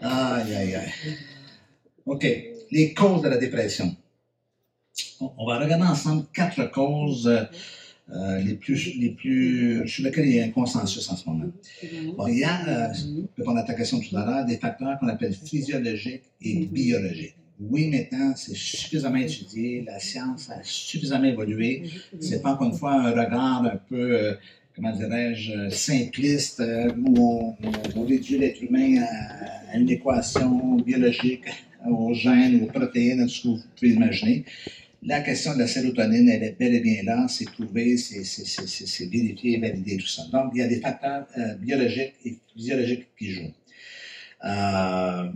Aïe, 0.00 0.54
aïe, 0.54 0.74
aïe. 0.74 0.92
OK. 2.06 2.26
Les 2.70 2.94
causes 2.94 3.22
de 3.22 3.28
la 3.28 3.36
dépression. 3.36 3.94
On 5.20 5.46
va 5.46 5.58
regarder 5.58 5.84
ensemble 5.84 6.24
quatre 6.32 6.70
causes 6.70 7.30
euh, 8.12 8.38
les, 8.40 8.54
plus, 8.54 8.96
les 8.98 9.10
plus, 9.10 9.86
sur 9.88 10.04
lesquelles 10.04 10.26
il 10.26 10.36
y 10.36 10.40
a 10.40 10.44
un 10.44 10.50
consensus 10.50 11.08
en 11.10 11.16
ce 11.16 11.28
moment. 11.28 11.50
Bon, 12.16 12.26
il 12.26 12.38
y 12.38 12.44
a, 12.44 12.90
répondre 13.38 13.58
à 13.58 13.62
ta 13.62 13.74
question 13.74 14.00
tout 14.00 14.16
à 14.16 14.24
l'heure, 14.24 14.44
des 14.44 14.56
facteurs 14.56 14.98
qu'on 14.98 15.08
appelle 15.08 15.32
physiologiques 15.32 16.24
et 16.42 16.66
biologiques. 16.66 17.36
Oui, 17.60 17.88
maintenant, 17.88 18.32
c'est 18.36 18.56
suffisamment 18.56 19.18
étudié, 19.18 19.84
la 19.86 19.98
science 20.00 20.48
a 20.50 20.62
suffisamment 20.62 21.26
évolué. 21.26 21.84
C'est 22.18 22.40
pas 22.42 22.52
encore 22.52 22.68
une 22.68 22.76
fois 22.76 22.94
un 22.94 23.10
regard 23.10 23.64
un 23.64 23.76
peu 23.88 24.18
euh, 24.18 24.34
comment 24.74 24.92
dirais-je, 24.92 25.68
simpliste, 25.68 26.60
euh, 26.60 26.90
où 27.06 27.14
on, 27.18 27.56
on, 27.96 28.04
réduit 28.06 28.38
l'être 28.38 28.62
humain 28.62 29.02
à, 29.02 29.74
à, 29.74 29.76
une 29.76 29.90
équation 29.90 30.76
biologique, 30.76 31.44
aux 31.86 32.14
gènes, 32.14 32.62
aux 32.62 32.66
protéines, 32.66 33.20
à 33.20 33.24
tout 33.24 33.30
ce 33.30 33.42
que 33.42 33.48
vous 33.48 33.60
pouvez 33.78 33.92
imaginer. 33.92 34.44
La 35.02 35.20
question 35.22 35.54
de 35.54 35.60
la 35.60 35.66
sérotonine, 35.66 36.28
elle 36.28 36.42
est 36.42 36.58
bel 36.58 36.74
et 36.74 36.80
bien 36.80 37.02
là, 37.02 37.26
c'est 37.26 37.50
prouvé, 37.50 37.96
c'est 37.96 39.06
vérifié, 39.06 39.58
validé, 39.58 39.96
tout 39.96 40.06
ça. 40.06 40.24
Donc, 40.30 40.52
il 40.54 40.58
y 40.58 40.62
a 40.62 40.68
des 40.68 40.80
facteurs 40.80 41.26
euh, 41.38 41.54
biologiques 41.54 42.14
et 42.26 42.36
physiologiques 42.52 43.06
qui 43.18 43.30
jouent. 43.30 43.54
Euh, 44.44 45.30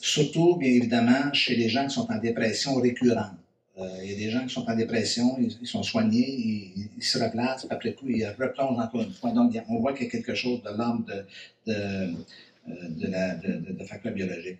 surtout, 0.00 0.56
bien 0.56 0.70
évidemment, 0.70 1.32
chez 1.32 1.56
les 1.56 1.68
gens 1.68 1.84
qui 1.88 1.94
sont 1.94 2.08
en 2.12 2.18
dépression 2.18 2.76
récurrente. 2.76 3.34
Euh, 3.78 3.88
il 4.04 4.12
y 4.12 4.14
a 4.14 4.16
des 4.18 4.30
gens 4.30 4.46
qui 4.46 4.54
sont 4.54 4.70
en 4.70 4.76
dépression, 4.76 5.36
ils, 5.40 5.66
sont 5.66 5.82
soignés, 5.82 6.72
ils, 6.96 7.02
se 7.02 7.18
replacent, 7.18 7.66
puis 7.66 7.74
après 7.74 7.94
coup, 7.94 8.08
ils 8.08 8.24
replongent 8.24 8.78
encore 8.78 9.02
une 9.02 9.12
fois. 9.12 9.32
Donc, 9.32 9.52
on 9.68 9.80
voit 9.80 9.94
qu'il 9.94 10.04
y 10.04 10.08
a 10.08 10.12
quelque 10.12 10.36
chose 10.36 10.62
de 10.62 10.70
l'ordre 10.78 11.04
de, 11.66 12.14
facteurs 13.84 14.12
biologiques. 14.12 14.58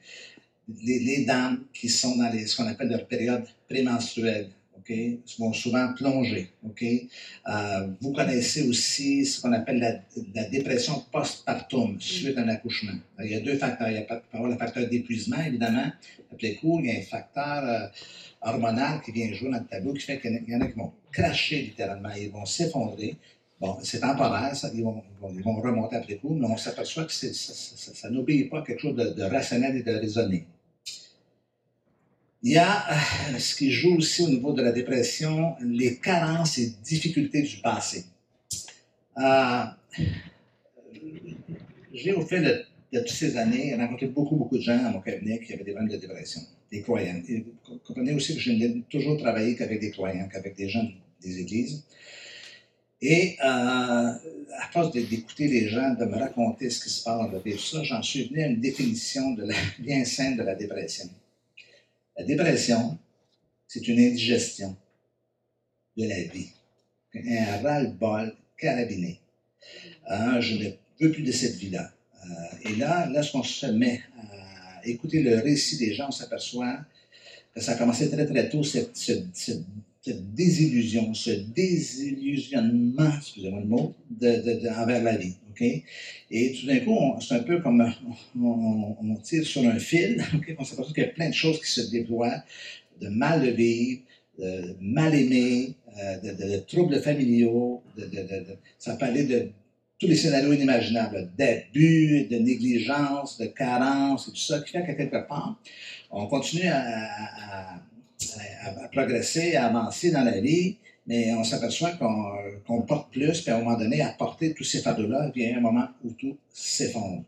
Les, 0.82 1.24
dames 1.24 1.64
qui 1.72 1.88
sont 1.88 2.16
dans 2.16 2.30
les, 2.30 2.46
ce 2.46 2.56
qu'on 2.56 2.66
appelle 2.66 2.88
leur 2.88 3.06
période 3.06 3.44
prémenstruelle, 3.68 4.48
OK, 4.76 4.92
vont 5.38 5.52
souvent 5.52 5.92
plonger. 5.94 6.50
Euh, 6.64 7.88
vous 8.00 8.12
connaissez 8.12 8.68
aussi 8.68 9.24
ce 9.24 9.40
qu'on 9.40 9.52
appelle 9.52 9.78
la, 9.78 9.92
la 10.34 10.48
dépression 10.48 11.04
postpartum 11.12 12.00
suite 12.00 12.36
à 12.38 12.42
un 12.42 12.48
accouchement. 12.48 12.98
Il 13.22 13.30
y 13.30 13.34
a 13.34 13.40
deux 13.40 13.56
facteurs. 13.56 13.88
Il 13.88 13.94
y 13.94 13.98
a 13.98 14.48
le 14.48 14.56
facteur 14.56 14.88
d'épuisement, 14.88 15.40
évidemment. 15.40 15.90
Après 16.32 16.54
coup, 16.54 16.80
il 16.80 16.86
y 16.86 16.90
a 16.90 16.98
un 16.98 17.02
facteur 17.02 17.64
euh, 17.64 17.86
hormonal 18.42 19.00
qui 19.02 19.12
vient 19.12 19.32
jouer 19.32 19.50
dans 19.50 19.58
le 19.58 19.66
tableau, 19.66 19.92
qui 19.92 20.00
fait 20.00 20.20
qu'il 20.20 20.44
y 20.48 20.56
en 20.56 20.60
a 20.60 20.66
qui 20.66 20.78
vont 20.78 20.92
cracher 21.12 21.62
littéralement, 21.62 22.10
ils 22.18 22.30
vont 22.30 22.44
s'effondrer. 22.44 23.16
Bon, 23.60 23.78
c'est 23.82 24.00
temporaire, 24.00 24.56
ça, 24.56 24.70
ils, 24.74 24.82
vont, 24.82 25.04
remonter 25.60 25.94
après 25.94 26.16
coup, 26.16 26.34
mais 26.34 26.46
on 26.46 26.56
s'aperçoit 26.56 27.04
que 27.04 27.12
ça, 27.12 27.28
ça, 27.32 27.94
ça 27.94 28.10
n'obéit 28.10 28.50
pas 28.50 28.62
quelque 28.62 28.80
chose 28.80 28.96
de, 28.96 29.10
de, 29.10 29.22
rationnel 29.22 29.76
et 29.76 29.82
de 29.84 29.92
raisonné. 29.92 30.46
Il 32.44 32.52
y 32.52 32.58
a 32.58 32.90
euh, 32.90 33.38
ce 33.38 33.54
qui 33.54 33.70
joue 33.70 33.96
aussi 33.98 34.22
au 34.22 34.28
niveau 34.28 34.52
de 34.52 34.62
la 34.62 34.72
dépression, 34.72 35.54
les 35.60 35.98
carences 35.98 36.58
et 36.58 36.72
difficultés 36.82 37.42
du 37.42 37.58
passé. 37.58 38.04
Euh, 39.18 39.64
J'ai 41.92 42.12
au 42.12 42.22
fait 42.26 42.40
de, 42.40 42.64
de, 42.92 42.98
toutes 43.00 43.10
ces 43.10 43.36
années 43.36 43.76
rencontré 43.76 44.06
beaucoup, 44.06 44.34
beaucoup 44.34 44.56
de 44.56 44.62
gens 44.62 44.84
à 44.84 44.90
mon 44.90 45.00
cabinet 45.00 45.38
qui 45.38 45.52
avaient 45.52 45.62
des 45.62 45.72
problèmes 45.72 45.92
de 45.92 46.00
dépression 46.00 46.40
des 46.72 46.80
croyants. 46.80 47.22
Et 47.28 47.44
vous 47.68 47.78
comprenez 47.86 48.12
aussi 48.14 48.34
que 48.34 48.40
je 48.40 48.50
n'ai 48.50 48.82
toujours 48.90 49.18
travaillé 49.18 49.54
qu'avec 49.54 49.78
des 49.80 49.90
croyants, 49.90 50.26
qu'avec 50.28 50.56
des 50.56 50.68
gens 50.68 50.88
des 51.22 51.38
églises. 51.38 51.84
Et 53.00 53.36
euh, 53.44 53.46
à 53.46 54.68
force 54.72 54.90
d'écouter 54.92 55.48
les 55.48 55.68
gens, 55.68 55.94
de 55.94 56.04
me 56.06 56.16
raconter 56.16 56.70
ce 56.70 56.82
qui 56.82 56.90
se 56.90 57.04
passe, 57.04 57.30
de 57.30 57.38
vivre 57.38 57.60
ça, 57.60 57.82
j'en 57.82 58.02
suis 58.02 58.28
venu 58.28 58.42
à 58.42 58.46
une 58.46 58.60
définition 58.60 59.36
bien 59.78 60.04
saine 60.04 60.36
de 60.36 60.42
la 60.42 60.54
dépression. 60.54 61.08
La 62.16 62.24
dépression, 62.24 62.98
c'est 63.66 63.88
une 63.88 63.98
indigestion 63.98 64.76
de 65.96 66.06
la 66.06 66.22
vie, 66.24 66.50
un 67.14 67.62
ras-le-bol 67.62 68.34
carabiné. 68.58 69.18
Euh, 70.10 70.40
je 70.40 70.56
ne 70.56 70.70
veux 71.00 71.12
plus 71.12 71.22
de 71.22 71.32
cette 71.32 71.56
vie-là. 71.56 71.90
Euh, 72.24 72.68
et 72.68 72.76
là, 72.76 73.08
lorsqu'on 73.08 73.42
se 73.42 73.66
met 73.66 74.00
à 74.18 74.86
écouter 74.86 75.22
le 75.22 75.40
récit 75.40 75.78
des 75.78 75.94
gens, 75.94 76.08
on 76.08 76.12
s'aperçoit 76.12 76.80
que 77.54 77.60
ça 77.60 77.72
a 77.72 77.74
commencé 77.76 78.10
très 78.10 78.26
très 78.26 78.48
tôt, 78.48 78.62
cette, 78.62 78.92
désillusion, 80.34 81.14
ce 81.14 81.30
désillusionnement, 81.30 83.10
excusez-moi 83.16 83.60
le 83.60 83.66
mot, 83.66 83.94
envers 84.20 85.02
la 85.02 85.16
vie. 85.16 85.36
Et 85.60 86.52
tout 86.52 86.66
d'un 86.66 86.80
coup, 86.80 86.98
c'est 87.20 87.34
un 87.34 87.42
peu 87.42 87.60
comme 87.60 87.92
on, 88.40 89.16
tire 89.22 89.44
sur 89.44 89.62
un 89.66 89.78
fil? 89.78 90.22
On 90.58 90.64
s'aperçoit 90.64 90.94
qu'il 90.94 91.04
y 91.04 91.06
a 91.06 91.10
plein 91.10 91.28
de 91.28 91.34
choses 91.34 91.60
qui 91.60 91.70
se 91.70 91.90
déploient, 91.90 92.42
de 93.00 93.08
mal 93.08 93.42
de 93.42 93.50
vivre, 93.50 94.02
de 94.38 94.76
mal 94.80 95.14
aimer, 95.14 95.74
euh, 95.98 96.16
de, 96.18 96.56
troubles 96.60 97.00
familiaux, 97.00 97.82
ça 98.78 98.96
peut 98.96 99.06
de 99.12 99.50
tous 99.98 100.08
les 100.08 100.16
scénarios 100.16 100.52
inimaginables, 100.52 101.30
d'abus, 101.38 102.26
de 102.30 102.38
négligence, 102.38 103.38
de 103.38 103.46
carence, 103.46 104.26
et 104.28 104.30
tout 104.32 104.36
ça, 104.36 104.60
qui 104.60 104.72
fait 104.72 104.84
qu'à 104.84 104.94
quelque 104.94 105.28
part, 105.28 105.60
on 106.10 106.26
continue 106.26 106.66
à, 106.66 107.80
progresser, 108.90 109.54
à 109.54 109.66
avancer 109.66 110.10
dans 110.10 110.24
la 110.24 110.40
vie, 110.40 110.76
mais 111.06 111.34
on 111.34 111.44
s'aperçoit 111.44 111.92
qu'on 111.92 112.82
porte 112.82 113.10
plus, 113.12 113.40
puis 113.40 113.50
à 113.50 113.56
un 113.56 113.60
moment 113.60 113.76
donné, 113.76 114.00
à 114.02 114.10
porter 114.10 114.54
tous 114.54 114.64
ces 114.64 114.82
fardeaux-là, 114.82 115.30
il 115.34 115.42
y 115.42 115.52
a 115.52 115.56
un 115.56 115.60
moment 115.60 115.88
où 116.04 116.12
tout 116.12 116.36
s'effondre. 116.52 117.24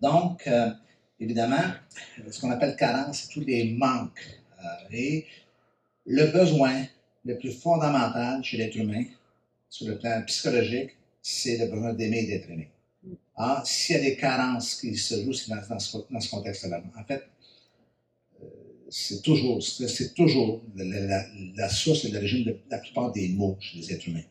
Donc, 0.00 0.46
euh, 0.46 0.70
évidemment, 1.18 1.64
ce 2.30 2.40
qu'on 2.40 2.50
appelle 2.50 2.76
carence, 2.76 3.22
c'est 3.22 3.32
tous 3.32 3.46
les 3.46 3.72
manques. 3.72 4.40
Euh, 4.62 4.66
et 4.92 5.26
le 6.06 6.26
besoin 6.26 6.84
le 7.24 7.38
plus 7.38 7.52
fondamental 7.52 8.44
chez 8.44 8.58
l'être 8.58 8.76
humain, 8.76 9.04
sur 9.70 9.88
le 9.88 9.98
plan 9.98 10.22
psychologique, 10.26 10.90
c'est 11.22 11.56
le 11.56 11.66
besoin 11.66 11.94
d'aimer 11.94 12.20
et 12.20 12.26
d'être 12.26 12.50
aimé. 12.50 12.68
Ah, 13.36 13.62
s'il 13.64 13.96
y 13.96 13.98
a 13.98 14.02
des 14.02 14.16
carences 14.16 14.76
qui 14.76 14.96
se 14.96 15.14
jouent 15.24 15.32
dans, 15.48 15.78
ce, 15.78 16.30
contexte-là, 16.30 16.82
en 16.96 17.04
fait, 17.04 17.24
c'est 18.96 19.22
toujours, 19.22 19.60
c'est 19.60 20.14
toujours 20.14 20.62
la, 20.76 21.68
source 21.68 22.04
et 22.04 22.12
l'origine 22.12 22.44
de 22.44 22.56
la 22.70 22.78
plupart 22.78 23.10
des 23.10 23.28
maux 23.30 23.56
chez 23.58 23.78
les 23.78 23.92
êtres 23.92 24.08
humains. 24.08 24.22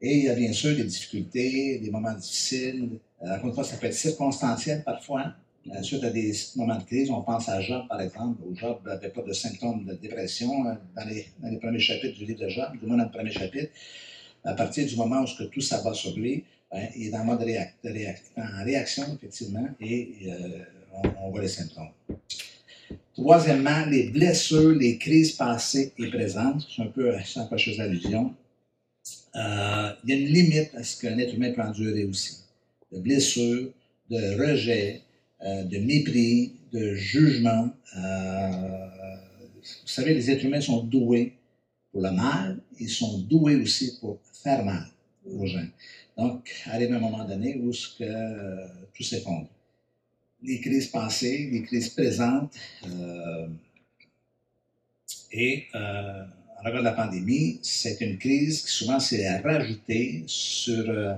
Et 0.00 0.16
il 0.16 0.24
y 0.24 0.28
a 0.28 0.34
bien 0.34 0.52
sûr 0.52 0.74
des 0.74 0.82
difficultés, 0.82 1.78
des 1.78 1.88
moments 1.88 2.12
difficiles. 2.12 2.98
Euh, 3.22 3.36
encore 3.36 3.46
une 3.46 3.54
fois, 3.54 3.62
ça 3.62 3.76
peut 3.76 3.86
être 3.86 3.94
circonstanciel 3.94 4.82
parfois. 4.82 5.34
Euh, 5.68 5.80
suite 5.82 6.02
à 6.02 6.10
des 6.10 6.32
moments 6.56 6.78
de 6.78 6.82
crise, 6.82 7.10
on 7.10 7.22
pense 7.22 7.48
à 7.48 7.60
Job, 7.60 7.86
par 7.88 8.00
exemple, 8.00 8.42
où 8.44 8.56
Job 8.56 8.78
n'avait 8.84 9.10
pas 9.10 9.22
de 9.22 9.32
symptômes 9.32 9.84
de 9.84 9.94
dépression 9.94 10.66
euh, 10.66 10.74
dans 10.96 11.08
les, 11.08 11.58
premiers 11.58 11.78
chapitres 11.78 12.18
du 12.18 12.24
livre 12.24 12.40
de 12.40 12.48
Job, 12.48 12.72
du 12.80 12.84
moins 12.84 12.96
dans 12.96 13.04
le 13.04 13.10
premier 13.10 13.30
chapitre 13.30 13.70
à 14.44 14.54
partir 14.54 14.84
du 14.84 14.96
moment 14.96 15.22
où 15.22 15.44
tout 15.44 15.60
s'abat 15.60 15.94
sur 15.94 16.16
lui, 16.16 16.44
ben, 16.72 16.88
il 16.96 17.06
est 17.06 17.16
en 17.16 17.24
mode 17.24 17.42
en 17.42 18.64
réaction, 18.64 19.04
effectivement, 19.14 19.68
et 19.80 20.16
euh, 20.26 20.64
on, 21.20 21.30
voit 21.30 21.42
les 21.42 21.48
symptômes. 21.48 21.90
Troisièmement, 23.14 23.86
les 23.86 24.08
blessures, 24.08 24.72
les 24.72 24.98
crises 24.98 25.32
passées 25.32 25.92
et 25.98 26.08
présentes, 26.08 26.66
c'est 26.74 26.82
un 26.82 26.86
peu 26.86 27.12
sans 27.24 27.46
quoi 27.46 27.58
chose 27.58 27.76
d'allusion. 27.76 28.34
Euh, 29.34 29.92
il 30.04 30.10
y 30.10 30.12
a 30.12 30.16
une 30.16 30.28
limite 30.28 30.74
à 30.74 30.82
ce 30.82 31.00
qu'un 31.00 31.18
être 31.18 31.34
humain 31.34 31.52
peut 31.52 31.62
endurer 31.62 32.04
aussi. 32.04 32.38
De 32.90 33.00
blessures, 33.00 33.70
de 34.10 34.40
rejet, 34.40 35.02
euh, 35.44 35.64
de 35.64 35.78
mépris, 35.78 36.54
de 36.72 36.94
jugement. 36.94 37.70
vous 37.94 39.62
savez, 39.86 40.14
les 40.14 40.30
êtres 40.30 40.44
humains 40.44 40.60
sont 40.60 40.84
doués 40.84 41.34
pour 41.92 42.00
le 42.00 42.10
mal, 42.10 42.58
ils 42.80 42.88
sont 42.88 43.18
doués 43.18 43.56
aussi 43.56 43.98
pour 44.00 44.18
faire 44.42 44.64
mal 44.64 44.86
aux 45.30 45.46
gens. 45.46 45.66
Donc, 46.16 46.50
arrive 46.66 46.92
un 46.92 46.98
moment 46.98 47.24
donné 47.24 47.56
où 47.56 47.72
ce 47.72 47.96
que, 47.96 48.04
euh, 48.04 48.66
tout 48.94 49.02
s'effondre. 49.02 49.48
Les 50.42 50.60
crises 50.60 50.88
passées, 50.88 51.48
les 51.52 51.62
crises 51.62 51.90
présentes, 51.90 52.52
euh, 52.86 53.46
et 55.30 55.64
euh, 55.74 56.24
en 56.58 56.64
regard 56.64 56.80
de 56.80 56.84
la 56.84 56.92
pandémie, 56.92 57.58
c'est 57.62 58.00
une 58.00 58.18
crise 58.18 58.62
qui 58.62 58.70
souvent 58.70 59.00
s'est 59.00 59.38
rajoutée 59.40 60.24
sur, 60.26 60.88
euh, 60.88 61.14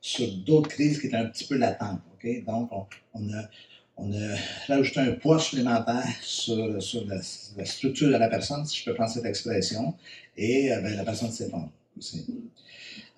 sur 0.00 0.30
d'autres 0.38 0.68
crises 0.68 1.00
qui 1.00 1.08
étaient 1.08 1.16
un 1.16 1.26
petit 1.26 1.46
peu 1.46 1.56
latentes. 1.56 2.00
Okay? 2.14 2.42
Donc, 2.46 2.70
on, 2.72 2.86
on, 3.14 3.32
a, 3.32 3.48
on 3.96 4.12
a 4.12 4.36
rajouté 4.68 5.00
un 5.00 5.12
poids 5.12 5.38
supplémentaire 5.38 6.06
sur, 6.22 6.80
sur 6.82 7.04
la, 7.06 7.20
structure 7.64 8.08
de 8.08 8.16
la 8.16 8.28
personne, 8.28 8.64
si 8.66 8.80
je 8.80 8.84
peux 8.84 8.94
prendre 8.94 9.10
cette 9.10 9.24
expression, 9.24 9.94
et 10.36 10.68
ben, 10.68 10.94
la 10.94 11.04
personne 11.04 11.30
s'effondre 11.30 11.70
aussi. 11.98 12.26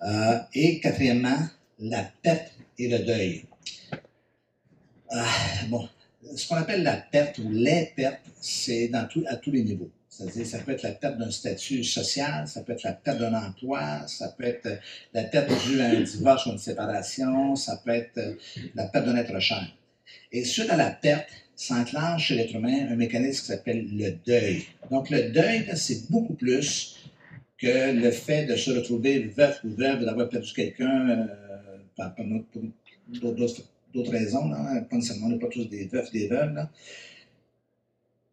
Euh, 0.01 0.39
et 0.53 0.79
quatrièmement, 0.79 1.47
la 1.79 2.03
perte 2.21 2.53
et 2.77 2.87
le 2.87 2.99
deuil. 2.99 3.45
Euh, 5.11 5.23
bon, 5.69 5.87
ce 6.35 6.47
qu'on 6.47 6.55
appelle 6.55 6.83
la 6.83 6.97
perte 6.97 7.39
ou 7.39 7.49
les 7.49 7.91
pertes, 7.95 8.21
c'est 8.41 8.91
tout, 9.09 9.23
à 9.27 9.35
tous 9.35 9.51
les 9.51 9.63
niveaux. 9.63 9.89
C'est-à-dire, 10.09 10.45
ça 10.45 10.59
peut 10.59 10.71
être 10.73 10.83
la 10.83 10.91
perte 10.91 11.17
d'un 11.17 11.31
statut 11.31 11.83
social, 11.83 12.47
ça 12.47 12.61
peut 12.61 12.73
être 12.73 12.83
la 12.83 12.93
perte 12.93 13.19
d'un 13.19 13.33
emploi, 13.33 14.05
ça 14.07 14.29
peut 14.29 14.43
être 14.43 14.67
la 15.13 15.23
perte 15.23 15.49
due 15.65 15.79
à 15.81 15.85
un 15.85 16.01
divorce 16.01 16.45
ou 16.45 16.51
une 16.51 16.57
séparation, 16.57 17.55
ça 17.55 17.81
peut 17.83 17.91
être 17.91 18.37
la 18.75 18.87
perte 18.87 19.05
d'un 19.05 19.15
être 19.15 19.39
cher. 19.39 19.63
Et 20.31 20.43
suite 20.43 20.69
à 20.69 20.77
la 20.77 20.91
perte, 20.91 21.29
s'enclenche 21.55 22.27
chez 22.27 22.35
l'être 22.35 22.55
humain 22.55 22.87
un 22.89 22.95
mécanisme 22.95 23.41
qui 23.41 23.47
s'appelle 23.47 23.85
le 23.91 24.11
deuil. 24.25 24.65
Donc, 24.89 25.09
le 25.09 25.29
deuil, 25.29 25.69
c'est 25.75 26.09
beaucoup 26.09 26.33
plus 26.33 26.95
que 27.57 27.91
le 27.91 28.11
fait 28.11 28.45
de 28.45 28.55
se 28.55 28.71
retrouver 28.71 29.19
veuf 29.19 29.59
ou 29.65 29.69
veuve, 29.69 30.05
d'avoir 30.05 30.29
perdu 30.29 30.53
quelqu'un 30.53 31.09
euh, 31.09 32.09
pour, 33.19 33.33
d'autres 33.33 33.63
raisons, 33.95 34.49
pas 34.49 34.95
nécessairement, 34.95 35.27
on 35.27 35.29
n'est 35.29 35.39
pas 35.39 35.47
tous 35.47 35.65
des 35.65 35.85
veufs, 35.85 36.11
des 36.11 36.27
veuves, 36.27 36.67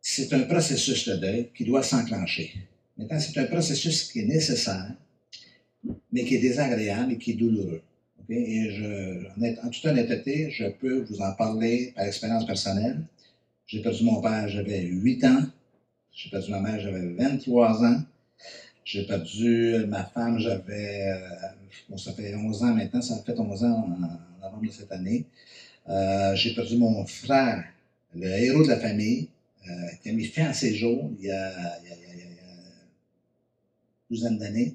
c'est 0.01 0.33
un 0.33 0.42
processus 0.42 1.09
de 1.09 1.16
deuil 1.16 1.51
qui 1.55 1.64
doit 1.64 1.83
s'enclencher. 1.83 2.55
Maintenant, 2.97 3.19
c'est 3.19 3.38
un 3.40 3.47
processus 3.47 4.05
qui 4.05 4.21
est 4.21 4.27
nécessaire, 4.27 4.92
mais 6.12 6.25
qui 6.25 6.37
est 6.37 6.40
désagréable 6.40 7.12
et 7.12 7.19
qui 7.19 7.33
est 7.33 7.35
douloureux. 7.35 7.83
Et 8.29 8.71
je, 8.71 9.27
en, 9.37 9.66
en 9.66 9.71
toute 9.71 9.85
honnêteté, 9.85 10.51
je 10.51 10.66
peux 10.66 11.03
vous 11.03 11.21
en 11.21 11.33
parler 11.33 11.92
par 11.95 12.07
expérience 12.07 12.47
personnelle. 12.47 13.05
J'ai 13.66 13.83
perdu 13.83 14.05
mon 14.05 14.21
père, 14.21 14.49
j'avais 14.49 14.83
8 14.83 15.25
ans. 15.25 15.42
J'ai 16.12 16.31
perdu 16.31 16.51
ma 16.51 16.61
mère, 16.61 16.81
j'avais 16.81 17.12
23 17.14 17.85
ans. 17.85 18.03
J'ai 18.85 19.05
perdu 19.05 19.85
ma 19.88 20.05
femme, 20.05 20.38
j'avais, 20.38 21.11
euh, 21.11 21.49
bon, 21.88 21.97
ça 21.97 22.12
fait 22.12 22.35
11 22.35 22.62
ans 22.62 22.75
maintenant, 22.75 23.03
ça 23.03 23.21
fait 23.27 23.38
11 23.38 23.64
ans 23.64 23.88
en, 24.01 24.36
de 24.64 24.71
cette 24.71 24.92
année. 24.92 25.25
Euh, 25.88 26.35
j'ai 26.35 26.55
perdu 26.55 26.77
mon 26.77 27.05
frère, 27.07 27.64
le 28.14 28.27
héros 28.27 28.62
de 28.62 28.69
la 28.69 28.79
famille, 28.79 29.29
euh, 29.69 29.73
qui 30.03 30.11
a 30.11 30.12
mis 30.12 30.27
fin 30.27 30.47
à 30.47 30.53
ses 30.53 30.75
jours 30.75 31.11
il 31.19 31.27
y 31.27 31.31
a, 31.31 31.79
une 31.79 32.37
douzaine 34.11 34.38
d'années. 34.38 34.75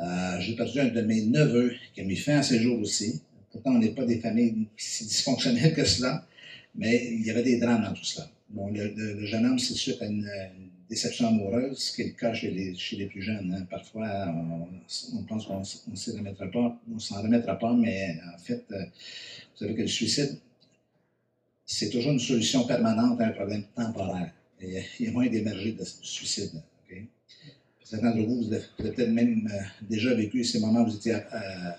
Euh, 0.00 0.40
j'ai 0.40 0.56
perdu 0.56 0.80
un 0.80 0.88
de 0.88 1.02
mes 1.02 1.22
neveux 1.22 1.74
qui 1.94 2.00
a 2.00 2.04
mis 2.04 2.16
fin 2.16 2.38
à 2.38 2.42
ses 2.42 2.60
jours 2.60 2.80
aussi. 2.80 3.20
Pourtant, 3.52 3.72
on 3.72 3.78
n'est 3.78 3.90
pas 3.90 4.04
des 4.04 4.18
familles 4.18 4.66
si 4.76 5.04
dysfonctionnelles 5.04 5.74
que 5.74 5.84
cela, 5.84 6.26
mais 6.74 7.12
il 7.12 7.26
y 7.26 7.30
avait 7.30 7.42
des 7.42 7.58
drames 7.58 7.82
dans 7.82 7.92
tout 7.92 8.04
cela. 8.04 8.30
Bon, 8.48 8.68
le, 8.68 9.26
jeune 9.26 9.46
homme, 9.46 9.58
c'est 9.58 9.74
suite 9.74 10.00
à 10.00 10.06
une 10.06 10.28
déception 10.90 11.28
amoureuse, 11.28 11.78
ce 11.78 11.94
qui 11.94 12.02
est 12.02 12.06
le 12.06 12.12
cas 12.12 12.34
chez 12.34 12.50
les, 12.50 13.06
plus 13.06 13.22
jeunes. 13.22 13.54
Hein. 13.56 13.64
Parfois, 13.70 14.26
on, 15.14 15.22
pense 15.22 15.46
qu'on 15.46 15.60
ne 15.60 15.96
s'en 15.96 16.16
remettra 16.16 16.46
pas, 16.48 16.80
on 16.92 16.98
s'en 16.98 17.22
remettra 17.22 17.56
pas, 17.58 17.72
mais 17.72 18.18
en 18.34 18.38
fait, 18.38 18.64
euh, 18.72 18.84
vous 18.84 19.58
savez 19.58 19.74
que 19.76 19.82
le 19.82 19.86
suicide, 19.86 20.36
c'est 21.64 21.90
toujours 21.90 22.12
une 22.12 22.18
solution 22.18 22.66
permanente 22.66 23.20
à 23.20 23.26
un 23.26 23.30
problème 23.30 23.64
temporaire. 23.74 24.32
Et 24.60 24.82
il 24.98 25.06
y 25.06 25.08
a 25.08 25.12
moyen 25.12 25.30
d'émerger 25.30 25.72
de 25.72 25.84
suicide. 25.84 26.60
Okay? 26.84 27.06
Certains 27.84 28.10
d'entre 28.10 28.26
vous, 28.26 28.42
vous 28.42 28.52
avez, 28.52 28.64
peut-être 28.76 29.10
même 29.10 29.48
euh, 29.50 29.62
déjà 29.88 30.12
vécu 30.12 30.42
ces 30.42 30.58
moments 30.58 30.82
où 30.82 30.86
vous 30.86 30.96
étiez 30.96 31.14
euh, 31.14 31.70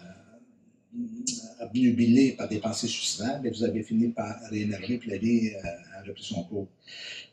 obnubilé 1.59 2.31
par 2.31 2.47
des 2.47 2.59
pensées 2.59 2.87
suicidaires, 2.87 3.41
mais 3.43 3.49
vous 3.49 3.63
avez 3.65 3.83
fini 3.83 4.07
par 4.07 4.39
réémerger, 4.49 4.97
puis 4.97 5.09
la 5.09 5.17
vie 5.17 5.51
a 5.55 6.01
repris 6.07 6.23
son 6.23 6.43
cours. 6.45 6.69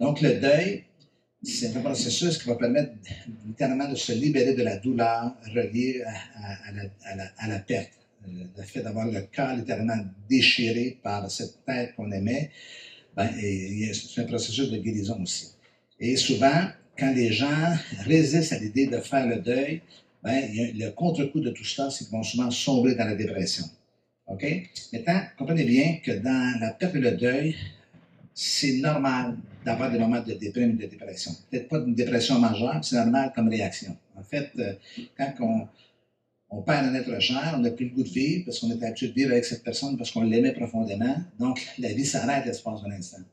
Donc, 0.01 0.21
le 0.21 0.41
deuil, 0.41 0.85
c'est 1.43 1.77
un 1.77 1.81
processus 1.81 2.39
qui 2.39 2.49
va 2.49 2.57
permettre 2.57 2.93
littéralement 3.47 3.89
de 3.89 3.95
se 3.95 4.13
libérer 4.13 4.55
de 4.55 4.63
la 4.63 4.77
douleur 4.77 5.35
reliée 5.55 6.03
à, 6.03 7.47
la, 7.47 7.59
perte. 7.61 7.93
Euh, 8.27 8.45
le 8.57 8.63
fait 8.65 8.83
d'avoir 8.83 9.07
le 9.07 9.23
cœur 9.23 9.55
littéralement 9.55 10.05
déchiré 10.29 10.99
par 11.03 11.31
cette 11.31 11.65
tête 11.65 11.95
qu'on 11.95 12.11
aimait, 12.11 12.51
ben, 13.17 13.31
c'est 13.39 14.21
un 14.21 14.25
processus 14.25 14.71
de 14.71 14.79
guérison 14.79 15.21
aussi. 15.23 15.51
Et 16.01 16.17
souvent, 16.17 16.69
quand 16.99 17.13
les 17.15 17.33
gens 17.33 17.77
résistent 18.05 18.53
à 18.53 18.59
l'idée 18.59 18.87
de 18.87 18.99
faire 18.99 19.27
le 19.27 19.37
deuil, 19.37 19.83
ben, 20.23 20.43
le 20.53 20.91
contre-coup 20.91 21.41
de 21.41 21.51
tout 21.51 21.65
cela, 21.65 21.91
c'est 21.91 22.05
qu'ils 22.05 22.17
vont 22.17 22.25
souvent 22.25 22.51
sombrer 22.51 22.97
dans 22.97 23.05
la 23.05 23.15
dépression. 23.15 23.65
OK? 24.27 24.45
Maintenant, 24.93 25.23
comprenez 25.39 25.65
bien 25.65 25.99
que 26.05 26.13
dans 26.13 26.59
la 26.61 26.73
perte 26.73 26.97
et 26.97 27.01
le 27.01 27.13
deuil, 27.13 27.57
c'est 28.41 28.75
normal 28.75 29.37
d'avoir 29.65 29.91
des 29.91 29.99
moments 29.99 30.23
de 30.23 30.33
déprime 30.35 30.71
et 30.71 30.85
de 30.85 30.91
dépression. 30.91 31.33
Peut-être 31.51 31.69
pas 31.69 31.79
une 31.79 31.97
dépression 31.97 32.39
majeure, 32.39 32.79
c'est 32.85 32.95
normal 32.95 33.33
comme 33.35 33.49
réaction. 33.49 33.97
En 34.17 34.23
fait, 34.23 34.51
euh, 34.61 34.75
quand 35.17 35.67
on, 36.49 36.63
perd 36.63 36.87
un 36.87 36.95
être 36.95 37.19
cher, 37.19 37.55
on 37.57 37.59
n'a 37.59 37.73
plus 37.73 37.87
le 37.87 37.95
goût 37.97 38.05
de 38.05 38.09
vivre 38.09 38.45
parce 38.45 38.61
qu'on 38.61 38.71
est 38.71 38.81
habitué 38.85 39.09
de 39.09 39.13
vivre 39.13 39.33
avec 39.33 39.45
cette 39.45 39.65
personne 39.65 39.97
parce 39.97 40.13
qu'on 40.13 40.23
l'aimait 40.23 40.53
profondément. 40.53 41.17
Donc, 41.41 41.67
la 41.81 41.93
vie 41.93 42.07
s'arrête 42.07 42.47
l'espace 42.47 42.81
d'un 42.85 42.93
instant. 42.93 43.25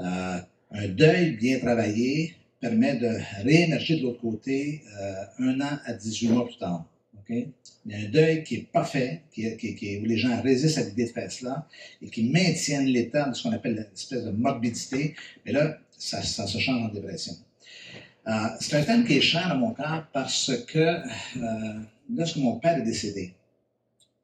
Euh, 0.00 0.38
un 0.72 0.88
deuil 0.88 1.36
bien 1.36 1.60
travaillé 1.60 2.34
permet 2.58 2.96
de 2.96 3.10
réémerger 3.44 3.98
de 3.98 4.02
l'autre 4.02 4.20
côté 4.20 4.82
euh, 5.00 5.24
un 5.38 5.60
an 5.60 5.78
à 5.84 5.92
18 5.92 6.28
mois 6.30 6.44
plus 6.46 6.58
tard. 6.58 6.84
OK? 7.28 7.46
Il 7.86 7.92
y 7.92 7.94
a 7.94 8.06
un 8.06 8.10
deuil 8.10 8.44
qui 8.44 8.58
n'est 8.58 8.64
pas 8.64 8.84
fait, 8.84 9.22
qui, 9.32 9.56
qui, 9.56 9.98
où 9.98 10.04
les 10.04 10.16
gens 10.16 10.40
résistent 10.40 10.78
à 10.78 10.84
l'idée 10.84 11.04
de 11.04 11.10
faire 11.10 11.30
cela 11.30 11.68
et 12.00 12.08
qui 12.08 12.24
maintiennent 12.30 12.86
l'état 12.86 13.28
de 13.28 13.34
ce 13.34 13.42
qu'on 13.42 13.52
appelle 13.52 13.74
l'espèce 13.74 14.24
de 14.24 14.30
morbidité. 14.30 15.14
Mais 15.44 15.52
là, 15.52 15.78
ça, 15.98 16.22
se 16.22 16.58
change 16.58 16.82
en 16.82 16.88
dépression. 16.88 17.34
Euh, 18.26 18.32
c'est 18.60 18.76
un 18.76 18.82
thème 18.82 19.04
qui 19.04 19.18
est 19.18 19.20
cher 19.20 19.50
à 19.50 19.54
mon 19.54 19.72
cœur 19.72 20.08
parce 20.12 20.50
que 20.66 20.78
euh, 20.78 21.80
lorsque 22.14 22.36
mon 22.36 22.58
père 22.58 22.78
est 22.78 22.82
décédé, 22.82 23.34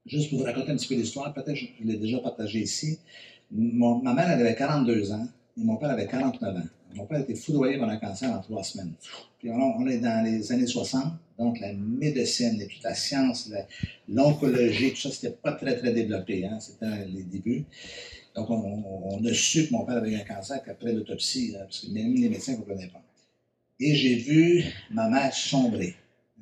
juste 0.07 0.31
pour 0.31 0.39
vous 0.39 0.45
raconter 0.45 0.73
un 0.73 0.77
petit 0.77 0.89
peu 0.89 0.95
l'histoire, 0.95 1.35
peut-être 1.35 1.55
je, 1.55 1.67
je 1.81 1.87
l'ai 1.87 1.99
déjà 1.99 2.19
partagé 2.19 2.61
ici, 2.61 2.99
ma 3.51 4.15
mère 4.15 4.31
avait 4.31 4.55
42 4.55 5.13
ans 5.13 5.29
et 5.59 5.65
mon 5.65 5.77
père 5.77 5.91
avait 5.91 6.07
49 6.07 6.57
ans. 6.57 6.63
Mon 6.95 7.07
père 7.07 7.21
était 7.21 7.35
foudroyé 7.35 7.79
par 7.79 7.89
un 7.89 7.97
cancer 7.97 8.31
en 8.31 8.41
trois 8.41 8.65
semaines. 8.65 8.93
Puis 9.39 9.51
on, 9.51 9.87
est 9.87 9.99
dans 9.99 10.25
les 10.25 10.53
années 10.53 10.67
60, 10.67 11.05
donc 11.39 11.61
la 11.61 11.73
médecine 11.73 12.59
toute 12.67 12.83
la 12.83 12.95
science, 12.95 13.51
l'oncologie, 14.09 14.91
tout 14.91 15.01
ça, 15.01 15.11
c'était 15.11 15.35
pas 15.35 15.53
très, 15.53 15.77
très 15.77 15.93
développé. 15.93 16.45
Hein? 16.45 16.59
C'était 16.61 17.07
les 17.07 17.23
débuts. 17.23 17.65
Donc 18.35 18.51
on, 18.51 19.25
a 19.25 19.33
su 19.33 19.67
que 19.67 19.73
mon 19.73 19.85
père 19.85 19.97
avait 19.97 20.15
un 20.15 20.25
cancer 20.25 20.63
qu'après 20.63 20.93
l'autopsie, 20.93 21.55
parce 21.59 21.81
que 21.81 21.91
même 21.91 22.15
les 22.15 22.29
médecins 22.29 22.53
ne 22.53 22.59
comprenaient 22.59 22.89
pas. 22.89 23.03
Et 23.79 23.95
j'ai 23.95 24.17
vu 24.17 24.65
ma 24.91 25.09
mère 25.09 25.33
sombrer. 25.33 25.95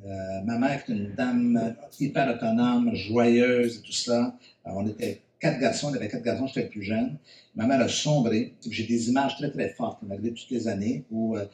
Euh, 0.04 0.40
ma 0.44 0.58
mère 0.58 0.82
est 0.88 0.92
une 0.92 1.14
dame 1.14 1.76
hyper 1.98 2.34
autonome, 2.34 2.94
joyeuse 2.94 3.78
et 3.78 3.82
tout 3.82 3.92
ça. 3.92 4.36
On 4.64 4.86
était 4.86 5.22
quatre 5.40 5.60
garçons, 5.60 5.90
il 5.90 5.94
y 5.94 5.96
avait 5.96 6.08
quatre 6.08 6.24
garçons, 6.24 6.46
j'étais 6.46 6.68
plus 6.68 6.82
jeune. 6.82 7.16
Ma 7.54 7.66
mère 7.66 7.80
a 7.80 7.88
sombré. 7.88 8.54
J'ai 8.68 8.84
des 8.84 9.08
images 9.08 9.36
très, 9.36 9.50
très 9.50 9.70
fortes, 9.70 10.00
malgré 10.02 10.32
toutes 10.32 10.50
les 10.50 10.68
années, 10.68 11.04
où, 11.10 11.36
euh, 11.36 11.44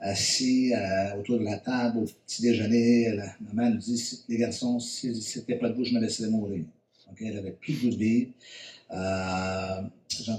assis 0.00 0.74
euh, 0.74 1.18
autour 1.18 1.38
de 1.38 1.44
la 1.44 1.58
table, 1.58 1.98
au 1.98 2.04
petit 2.26 2.42
déjeuner, 2.42 3.18
ma 3.40 3.62
mère 3.62 3.70
nous 3.72 3.78
dit 3.78 4.24
Les 4.28 4.38
garçons, 4.38 4.78
si 4.80 5.14
c'était 5.22 5.56
pas 5.56 5.68
de 5.68 5.74
vous, 5.74 5.84
je 5.84 5.94
me 5.94 6.00
laisserais 6.00 6.28
mourir. 6.28 6.64
Elle 7.20 7.38
avait 7.38 7.52
plus 7.52 7.74
de 7.74 7.80
goût 7.80 7.90
de 7.90 7.96
vivre. 7.96 8.30
Euh, 8.90 9.82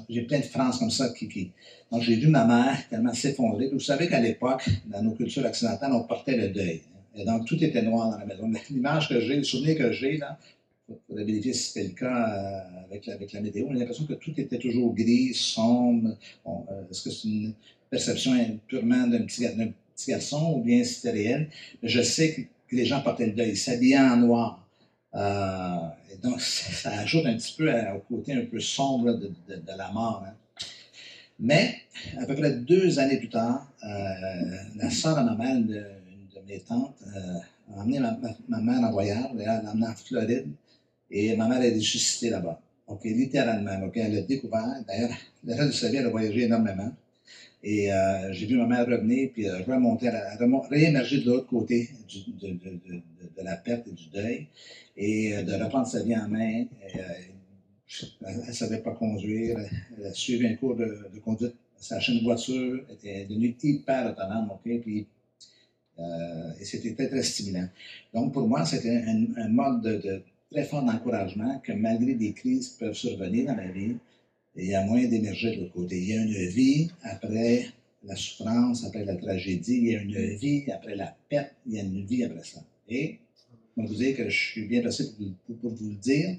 j'ai 0.09 0.21
plein 0.23 0.39
de 0.39 0.43
phrases 0.43 0.79
comme 0.79 0.91
ça 0.91 1.09
qui. 1.09 1.51
Donc, 1.91 2.01
j'ai 2.01 2.15
vu 2.15 2.27
ma 2.27 2.45
mère 2.45 2.77
tellement 2.89 3.13
s'effondrer. 3.13 3.69
Vous 3.69 3.79
savez 3.79 4.07
qu'à 4.07 4.19
l'époque, 4.19 4.67
dans 4.85 5.01
nos 5.01 5.11
cultures 5.11 5.45
occidentales, 5.45 5.91
on 5.93 6.03
portait 6.03 6.37
le 6.37 6.49
deuil. 6.49 6.81
Et 7.15 7.25
donc, 7.25 7.45
tout 7.45 7.61
était 7.63 7.81
noir 7.81 8.11
dans 8.11 8.17
la 8.17 8.25
maison. 8.25 8.51
L'image 8.69 9.09
que 9.09 9.19
j'ai, 9.19 9.37
le 9.37 9.43
souvenir 9.43 9.77
que 9.77 9.91
j'ai, 9.91 10.19
si 10.88 11.54
c'était 11.54 11.88
le 11.88 11.93
cas 11.93 12.30
euh, 12.30 12.84
avec, 12.86 13.34
la, 13.34 13.41
météo. 13.41 13.67
J'ai 13.71 13.80
l'impression 13.80 14.06
que 14.06 14.13
tout 14.13 14.34
était 14.38 14.58
toujours 14.58 14.93
gris, 14.93 15.34
sombre. 15.34 16.15
Bon, 16.43 16.65
euh, 16.71 16.84
Est-ce 16.89 17.04
que 17.04 17.10
c'est 17.10 17.28
une 17.28 17.54
perception 17.89 18.34
purement 18.67 19.08
d'un 19.08 19.24
petit, 19.24 19.48
garçon 20.08 20.54
ou 20.56 20.62
bien 20.62 20.84
c'était 20.84 21.12
réel? 21.12 21.50
Je 21.82 22.02
sais 22.02 22.34
que, 22.34 22.76
les 22.76 22.86
gens 22.86 23.02
portaient 23.02 23.28
le 23.28 23.34
deuil, 23.34 23.56
s'habillaient 23.56 24.00
en 24.00 24.17
noir. 24.17 24.67
Euh, 25.13 25.78
et 26.13 26.17
donc, 26.17 26.41
ça, 26.41 26.91
ajoute 27.00 27.26
un 27.26 27.36
petit 27.36 27.56
peu 27.58 27.71
à, 27.71 27.95
au 27.95 28.00
côté 28.00 28.34
un 28.34 28.45
peu 28.45 28.60
sombre 28.60 29.13
de, 29.13 29.32
la 29.78 29.91
mort. 29.91 30.24
Hein. 30.28 30.34
Mais, 31.39 31.76
à 32.17 32.26
peu 32.26 32.36
près 32.36 32.54
deux 32.54 33.00
années 33.00 33.17
plus 33.17 33.30
tard, 33.30 33.71
la 33.82 34.89
sœur 34.89 35.17
de 35.17 35.24
ma 35.24 35.36
mère, 35.36 35.56
une 35.56 35.67
de, 35.67 35.84
mes 36.48 36.60
tantes, 36.60 36.95
a 37.74 37.82
emmené 37.82 38.00
ma, 38.00 38.12
ma, 38.17 38.36
ma, 38.48 38.62
mère 38.62 38.88
en 38.88 38.91
voyage, 38.91 39.26
elle 39.32 39.45
l'a 39.45 39.71
emmenée 39.71 39.88
en 39.88 39.95
Floride, 39.95 40.48
et 41.15 41.34
ma 41.38 41.47
mère 41.47 41.62
est 41.62 41.73
ressuscitée 41.73 42.30
là-bas. 42.30 42.62
OK, 42.88 43.06
littéralement. 43.06 43.88
OK, 43.88 43.95
elle 43.95 44.17
a 44.17 44.21
découvert, 44.21 44.84
d'ailleurs, 44.86 45.10
le 45.45 45.54
reste 45.54 45.67
de 45.67 45.71
sa 45.71 45.89
vie, 45.89 45.95
elle 45.95 46.08
a 46.08 46.10
voyagé 46.10 46.41
énormément. 46.41 46.91
Et 47.63 47.91
euh, 47.91 48.34
j'ai 48.34 48.45
vu 48.45 48.58
ma 48.58 48.67
mère 48.67 48.86
revenir, 48.86 49.30
puis 49.32 49.47
euh, 49.47 49.63
remonter, 49.63 50.12
réémerger 50.69 51.21
de 51.21 51.25
l'autre 51.28 51.47
côté 51.47 51.89
de, 52.41 53.43
la 53.43 53.56
perte 53.56 53.88
et 53.88 53.91
du 53.91 54.10
deuil, 54.10 54.47
et 54.97 55.36
euh, 55.36 55.43
de 55.43 55.54
reprendre 55.54 55.88
sa 55.88 56.04
vie 56.04 56.15
en 56.15 56.28
main. 56.28 56.65
Elle 56.93 58.47
ne 58.47 58.51
savait 58.51 58.80
pas 58.80 58.91
conduire, 58.91 59.58
elle 59.97 60.06
a 60.06 60.13
suivi 60.13 60.45
un 60.47 60.56
cours 60.56 60.75
de, 60.75 61.08
conduite, 61.23 61.56
sa 61.78 61.99
chaîne 61.99 62.19
de 62.19 62.23
voiture 62.23 62.84
était 62.91 63.25
devenue 63.25 63.56
hyper 63.63 64.12
autonome, 64.12 64.51
OK, 64.51 64.82
puis 64.82 65.08
et 66.60 66.65
c'était 66.65 66.93
très, 66.93 67.08
très 67.08 67.23
stimulant. 67.23 67.69
Donc, 68.13 68.34
pour 68.34 68.45
moi, 68.49 68.65
c'était 68.65 69.01
un, 69.08 69.47
mode 69.47 69.82
de, 69.82 69.95
de 69.95 70.21
très 70.55 70.63
fort 70.63 70.83
d'encouragement 70.83 71.59
que 71.59 71.73
malgré 71.73 72.13
des 72.13 72.31
crises 72.31 72.69
qui 72.69 72.77
peuvent 72.79 72.93
survenir 72.93 73.47
dans 73.47 73.57
la 73.57 73.67
vie, 73.67 73.97
il 74.55 74.67
y 74.67 74.73
a 74.73 74.85
moyen 74.85 75.09
d'émerger 75.09 75.53
de 75.53 75.61
l'autre 75.61 75.73
côté. 75.73 75.97
Il 75.97 76.07
y 76.07 76.17
a 76.17 76.21
une 76.21 76.47
vie 76.47 76.89
après 77.03 77.65
la 78.05 78.15
souffrance, 78.15 78.85
après 78.85 79.03
la 79.03 79.17
tragédie, 79.17 79.79
il 79.79 79.87
y 79.89 79.95
a 79.97 80.01
une 80.01 80.37
vie 80.37 80.71
après 80.71 80.95
la 80.95 81.13
perte, 81.27 81.51
il 81.67 81.73
y 81.73 81.79
a 81.79 81.83
une 81.83 82.05
vie 82.05 82.23
après 82.23 82.45
ça. 82.45 82.61
Et 82.87 83.17
je 83.75 83.81
vous 83.83 83.95
dire 83.95 84.15
que 84.15 84.29
je 84.29 84.51
suis 84.51 84.65
bien 84.65 84.79
placé 84.79 85.11
pour, 85.61 85.71
vous 85.71 85.89
le 85.89 85.95
dire, 85.95 86.37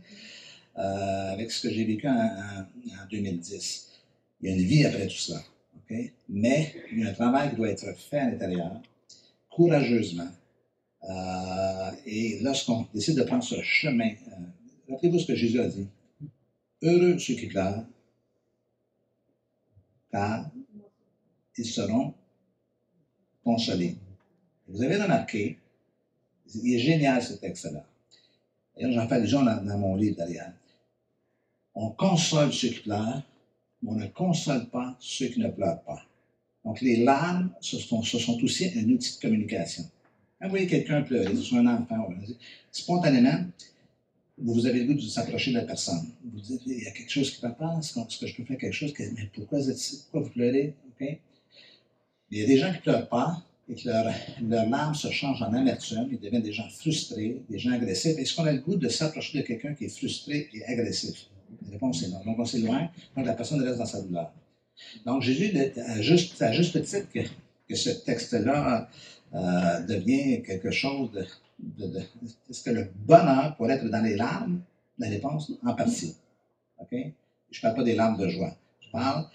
euh, 0.78 1.32
avec 1.34 1.50
ce 1.50 1.68
que 1.68 1.74
j'ai 1.74 1.84
vécu 1.84 2.08
en, 2.08 2.12
en, 2.14 2.60
en, 2.62 3.06
2010. 3.10 3.88
Il 4.40 4.48
y 4.48 4.52
a 4.52 4.56
une 4.56 4.62
vie 4.62 4.86
après 4.86 5.08
tout 5.08 5.18
cela. 5.26 5.42
Okay? 5.84 6.14
Mais 6.30 6.74
il 6.90 7.00
y 7.00 7.04
a 7.04 7.10
un 7.10 7.12
travail 7.12 7.50
qui 7.50 7.56
doit 7.56 7.68
être 7.68 7.94
fait 7.98 8.18
à 8.20 8.30
l'intérieur, 8.30 8.80
courageusement. 9.50 10.30
Euh, 11.08 11.90
et 12.06 12.40
lorsqu'on 12.42 12.86
décide 12.92 13.16
de 13.16 13.22
prendre 13.22 13.44
ce 13.44 13.62
chemin, 13.62 14.10
euh, 14.10 14.90
rappelez-vous 14.90 15.20
ce 15.20 15.26
que 15.26 15.34
Jésus 15.34 15.60
a 15.60 15.68
dit. 15.68 15.86
Heureux 16.82 17.18
ceux 17.18 17.34
qui 17.34 17.46
pleurent, 17.46 17.84
car 20.10 20.50
ils 21.56 21.66
seront 21.66 22.12
consolés. 23.44 23.96
Vous 24.68 24.82
avez 24.82 24.96
remarqué, 24.96 25.58
il 26.54 26.74
est 26.74 26.78
génial 26.78 27.22
ce 27.22 27.34
texte-là. 27.34 27.84
D'ailleurs, 28.76 28.92
j'en 28.92 29.08
fais 29.08 29.14
allusion 29.14 29.42
dans, 29.42 29.64
dans 29.64 29.78
mon 29.78 29.94
livre 29.96 30.16
derrière 30.16 30.52
on 31.76 31.90
console 31.90 32.52
ceux 32.52 32.70
qui 32.70 32.80
pleurent, 32.80 33.22
mais 33.82 33.90
on 33.90 33.94
ne 33.94 34.06
console 34.06 34.68
pas 34.70 34.96
ceux 34.98 35.28
qui 35.28 35.40
ne 35.40 35.50
pleurent 35.50 35.82
pas. 35.82 36.02
Donc, 36.64 36.80
les 36.80 37.04
larmes, 37.04 37.52
ce 37.60 37.76
ce 37.76 38.18
sont 38.18 38.42
aussi 38.42 38.72
un 38.76 38.88
outil 38.88 39.16
de 39.16 39.20
communication. 39.20 39.84
Vous 40.42 40.50
voyez 40.50 40.66
quelqu'un 40.66 41.02
pleurer, 41.02 41.34
ce 41.34 41.42
soit 41.42 41.60
un 41.60 41.66
enfant, 41.66 42.08
spontanément, 42.70 43.46
vous 44.38 44.66
avez 44.66 44.80
le 44.80 44.86
goût 44.86 44.94
de 44.94 45.00
vous 45.00 45.18
approcher 45.18 45.50
de 45.50 45.56
la 45.56 45.64
personne. 45.64 46.10
Vous 46.24 46.40
dites, 46.40 46.60
il 46.66 46.82
y 46.82 46.86
a 46.86 46.90
quelque 46.90 47.10
chose 47.10 47.30
qui 47.30 47.40
va 47.40 47.50
pas, 47.50 47.78
est-ce 47.78 48.18
que 48.20 48.26
je 48.26 48.36
peux 48.36 48.44
faire 48.44 48.58
quelque 48.58 48.74
chose? 48.74 48.92
Mais 48.98 49.30
pourquoi 49.32 49.60
vous, 49.60 50.28
pleurez? 50.28 50.74
Il 51.00 52.38
y 52.38 52.42
a 52.42 52.46
des 52.46 52.58
gens 52.58 52.70
qui 52.70 52.76
ne 52.76 52.82
pleurent 52.82 53.08
pas 53.08 53.42
et 53.68 53.74
que 53.74 53.88
leurs 53.88 54.12
leur 54.46 54.68
larmes 54.68 54.94
se 54.94 55.10
changent 55.10 55.42
en 55.42 55.52
amertume, 55.54 56.08
ils 56.12 56.20
deviennent 56.20 56.42
des 56.42 56.52
gens 56.52 56.68
frustrés, 56.68 57.40
des 57.48 57.58
gens 57.58 57.72
agressifs. 57.72 58.18
Est-ce 58.18 58.34
qu'on 58.36 58.44
a 58.44 58.52
le 58.52 58.60
goût 58.60 58.76
de 58.76 58.88
s'approcher 58.88 59.38
de 59.38 59.42
quelqu'un 59.44 59.74
qui 59.74 59.86
est 59.86 59.96
frustré 59.96 60.48
et 60.52 60.64
agressif? 60.66 61.28
La 61.64 61.72
réponse 61.72 62.02
est 62.02 62.08
non. 62.08 62.22
Donc, 62.24 62.38
on 62.38 62.44
s'éloigne, 62.44 62.90
donc 63.16 63.24
la 63.24 63.32
personne 63.32 63.60
reste 63.62 63.78
dans 63.78 63.86
sa 63.86 64.02
douleur. 64.02 64.32
Donc, 65.06 65.22
Jésus, 65.22 65.56
à 65.86 66.02
juste, 66.02 66.40
à 66.42 66.52
juste 66.52 66.80
titre 66.84 67.08
que, 67.12 67.20
que 67.68 67.74
ce 67.74 67.90
texte-là 67.90 68.88
euh, 69.34 69.80
devient 69.82 70.42
quelque 70.42 70.70
chose 70.70 71.10
de, 71.12 71.24
de, 71.58 71.92
de 71.92 71.98
Est-ce 72.50 72.62
que 72.64 72.70
le 72.70 72.88
bonheur 73.06 73.54
pourrait 73.56 73.74
être 73.74 73.88
dans 73.88 74.02
les 74.02 74.16
larmes? 74.16 74.60
La 74.98 75.08
réponse, 75.08 75.52
en 75.64 75.74
partie. 75.74 76.14
OK? 76.78 76.94
Je 77.50 77.58
ne 77.58 77.62
parle 77.62 77.74
pas 77.74 77.84
des 77.84 77.94
larmes 77.94 78.18
de 78.18 78.28
joie. 78.28 78.56
Je 78.80 78.90
parle 78.90 79.26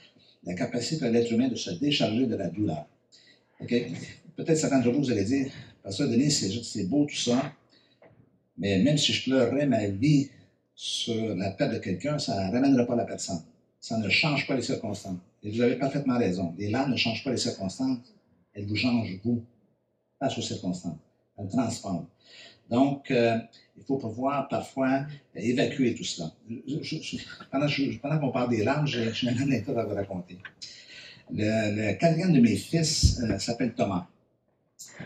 de 0.44 0.50
la 0.50 0.56
capacité 0.56 1.06
de 1.06 1.12
l'être 1.12 1.32
humain 1.32 1.48
de 1.48 1.56
se 1.56 1.72
décharger 1.72 2.26
de 2.26 2.36
la 2.36 2.48
douleur. 2.50 2.86
OK? 3.60 3.74
Peut-être 4.36 4.58
certains 4.58 4.80
d'entre 4.80 4.92
vous, 4.92 5.04
vous 5.04 5.12
allez 5.12 5.26
dire, 5.26 5.52
Pasteur 5.84 6.10
Denis, 6.10 6.32
c'est 6.32 6.88
beau 6.88 7.06
tout 7.06 7.16
ça, 7.16 7.54
mais 8.58 8.80
même 8.80 8.98
si 8.98 9.14
je 9.14 9.24
pleurerais 9.24 9.66
ma 9.66 9.88
vie 9.88 10.30
sur 10.76 11.36
la 11.36 11.52
perte 11.52 11.74
de 11.74 11.80
quelqu'un, 11.80 12.18
ça 12.18 12.48
ne 12.48 12.52
ramènera 12.52 12.86
pas 12.86 12.96
la 12.96 13.06
personne. 13.06 13.42
Ça 13.80 13.98
ne 13.98 14.10
change 14.10 14.48
pas 14.48 14.56
les 14.56 14.62
circonstances. 14.62 15.18
Et 15.44 15.50
vous 15.52 15.62
avez 15.62 15.76
parfaitement 15.76 16.18
raison. 16.18 16.54
Les 16.58 16.70
larmes 16.70 16.92
ne 16.92 16.98
changent 16.98 17.24
pas 17.24 17.32
les 17.32 17.38
circonstances. 17.38 18.00
Elles 18.54 18.66
vous 18.66 18.76
changent, 18.76 19.20
vous, 19.24 19.44
face 20.22 20.38
aux 20.38 20.42
circonstances. 20.42 20.96
Elles 21.38 21.50
transforment. 21.50 22.06
Donc, 22.70 23.12
euh, 23.12 23.38
il 23.78 23.84
faut 23.84 23.98
pouvoir 23.98 24.48
parfois 24.48 25.06
évacuer 25.36 25.94
tout 25.94 26.06
cela. 26.06 26.32
Pendant, 27.52 28.20
qu'on 28.20 28.32
parle 28.32 28.50
des 28.50 28.64
larmes, 28.64 28.88
j'ai 28.88 29.12
une 29.24 29.42
anecdote 29.42 29.78
à 29.78 29.84
vous 29.84 29.96
raconter. 29.96 30.38
Le, 31.34 31.94
quatrième 31.96 32.32
de 32.32 32.40
mes 32.40 32.56
fils 32.56 33.20
euh, 33.22 33.38
s'appelle 33.40 33.74
Thomas. 33.74 34.08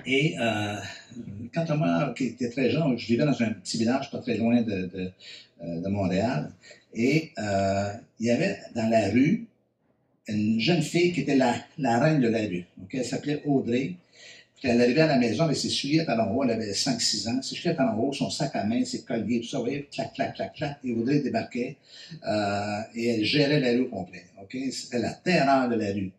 Et 0.05 0.35
euh, 0.39 0.75
quand 1.53 1.65
Thomas, 1.65 2.13
était 2.19 2.49
très 2.49 2.69
jeune, 2.69 2.97
je 2.97 3.07
vivais 3.07 3.25
dans 3.25 3.41
un 3.41 3.51
petit 3.51 3.77
village 3.77 4.11
pas 4.11 4.19
très 4.19 4.37
loin 4.37 4.61
de, 4.61 5.11
euh, 5.63 5.89
Montréal, 5.89 6.51
et 6.93 7.31
euh, 7.39 7.91
il 8.19 8.27
y 8.27 8.31
avait 8.31 8.57
dans 8.75 8.89
la 8.89 9.09
rue 9.09 9.47
une 10.27 10.59
jeune 10.59 10.81
fille 10.81 11.13
qui 11.13 11.21
était 11.21 11.35
la, 11.35 11.55
reine 11.99 12.19
de 12.21 12.27
la 12.27 12.39
rue. 12.39 12.65
Elle 12.91 13.05
s'appelait 13.05 13.41
Audrey. 13.45 13.95
Elle 14.67 14.81
arrivait 14.81 15.01
à 15.01 15.07
la 15.07 15.17
maison 15.17 15.43
avec 15.43 15.57
ses 15.57 15.69
souliers 15.69 16.03
à 16.07 16.27
haut, 16.27 16.43
elle 16.43 16.49
avait 16.49 16.71
5-6 16.71 17.29
ans, 17.29 17.41
ses 17.41 17.55
souliers 17.55 17.75
à 17.77 17.95
haut, 17.95 18.11
son 18.11 18.31
sac 18.31 18.55
à 18.55 18.63
main, 18.63 18.83
ses 18.83 19.03
colliers, 19.03 19.41
tout 19.41 19.47
ça, 19.47 19.57
vous 19.57 19.65
voyez, 19.65 19.87
clac, 19.91 20.13
clac, 20.15 20.33
clac, 20.33 20.53
clac, 20.55 20.79
et 20.83 20.91
Audrey 20.93 21.19
débarquait, 21.19 21.77
euh, 22.27 22.79
et 22.95 23.07
elle 23.09 23.23
gérait 23.23 23.59
la 23.59 23.71
rue 23.71 23.81
au 23.81 23.89
complet. 23.89 24.25
Okay? 24.43 24.71
C'était 24.71 24.97
la 24.99 25.11
terreur 25.11 25.69
de 25.69 25.75
la 25.75 25.91
rue. 25.91 26.11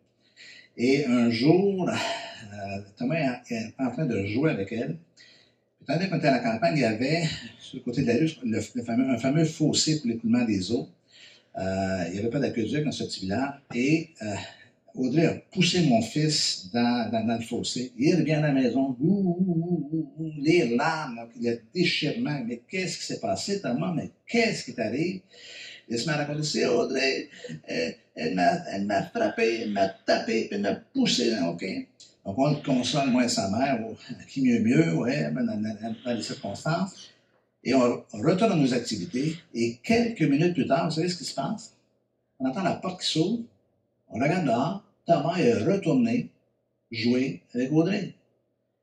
Et 0.77 1.07
un 1.07 1.29
jour, 1.29 1.91
euh, 1.91 2.79
Thomas 2.97 3.41
est 3.51 3.75
en 3.81 3.91
train 3.91 4.07
de 4.07 4.25
jouer 4.27 4.53
avec 4.53 4.71
elle. 4.71 4.97
Tandis 5.85 6.09
qu'on 6.09 6.19
était 6.19 6.29
à 6.29 6.33
la 6.33 6.39
campagne, 6.39 6.75
il 6.77 6.83
y 6.83 6.85
avait, 6.85 7.25
sur 7.59 7.79
le 7.79 7.83
côté 7.83 8.03
de 8.03 8.07
la 8.07 8.15
rue, 8.15 9.11
un 9.11 9.19
fameux 9.19 9.45
fossé 9.45 9.99
pour 10.01 10.09
l'écoulement 10.09 10.45
des 10.45 10.71
eaux. 10.71 10.89
Euh, 11.59 12.05
il 12.09 12.13
n'y 12.13 12.19
avait 12.21 12.31
pas 12.31 12.39
d'aqueduc 12.39 12.85
dans 12.85 12.93
ce 12.93 13.05
petit 13.05 13.21
village. 13.21 13.55
Et 13.75 14.11
Audrey 14.97 15.27
a 15.27 15.35
poussé 15.53 15.83
mon 15.83 16.01
fils 16.01 16.71
dans, 16.73 17.11
dans, 17.11 17.39
le 17.39 17.45
fossé. 17.45 17.93
Il 17.99 18.17
revient 18.17 18.33
à 18.33 18.41
la 18.41 18.53
maison, 18.53 18.97
ouh, 18.99 19.37
ouh, 19.39 19.89
ouh, 19.93 20.13
ouh, 20.19 20.33
les 20.39 20.75
larmes, 20.75 21.29
le 21.41 21.61
déchirement. 21.75 22.41
Mais 22.47 22.63
qu'est-ce 22.69 22.99
qui 22.99 23.05
s'est 23.05 23.21
passé, 23.21 23.61
Thomas? 23.61 23.93
Mais 23.95 24.11
qu'est-ce 24.27 24.65
qui 24.65 24.75
t'arrive? 24.75 25.21
Il 25.89 25.99
se 25.99 26.07
met 26.07 26.15
à 26.15 26.17
raconter, 26.17 26.43
c'est 26.43 26.67
Audrey, 26.67 27.29
elle 27.69 28.35
m'a 28.35 28.79
m'a 28.81 29.03
frappé, 29.05 29.61
elle 29.63 29.73
m'a 29.73 29.89
tapé, 29.89 30.47
puis 30.47 30.57
elle 30.57 30.63
m'a 30.63 30.75
poussé? 30.75 31.31
Donc, 31.37 31.63
on 32.25 32.51
le 32.51 32.65
console, 32.65 33.11
moi 33.11 33.25
et 33.25 33.29
sa 33.29 33.49
mère, 33.51 33.79
qui 34.29 34.43
mieux 34.43 34.61
mieux, 34.61 34.95
ouais, 34.95 35.31
dans, 35.31 36.15
les 36.15 36.23
circonstances. 36.23 37.11
Et 37.63 37.75
on 37.75 38.03
retourne 38.15 38.53
à 38.53 38.57
nos 38.57 38.75
activités, 38.75 39.37
et 39.55 39.77
quelques 39.83 40.23
minutes 40.23 40.55
plus 40.55 40.67
tard, 40.67 40.89
vous 40.89 40.95
savez 40.95 41.09
ce 41.09 41.19
qui 41.19 41.25
se 41.25 41.35
passe? 41.35 41.75
On 42.39 42.49
entend 42.49 42.63
la 42.63 42.75
porte 42.75 43.01
qui 43.01 43.09
s'ouvre, 43.09 43.45
on 44.09 44.19
regarde 44.19 44.47
dehors, 44.47 44.86
Thomas 45.07 45.37
est 45.39 45.55
retourné 45.65 46.31
jouer 46.91 47.43
avec 47.55 47.73
Audrey. 47.73 48.15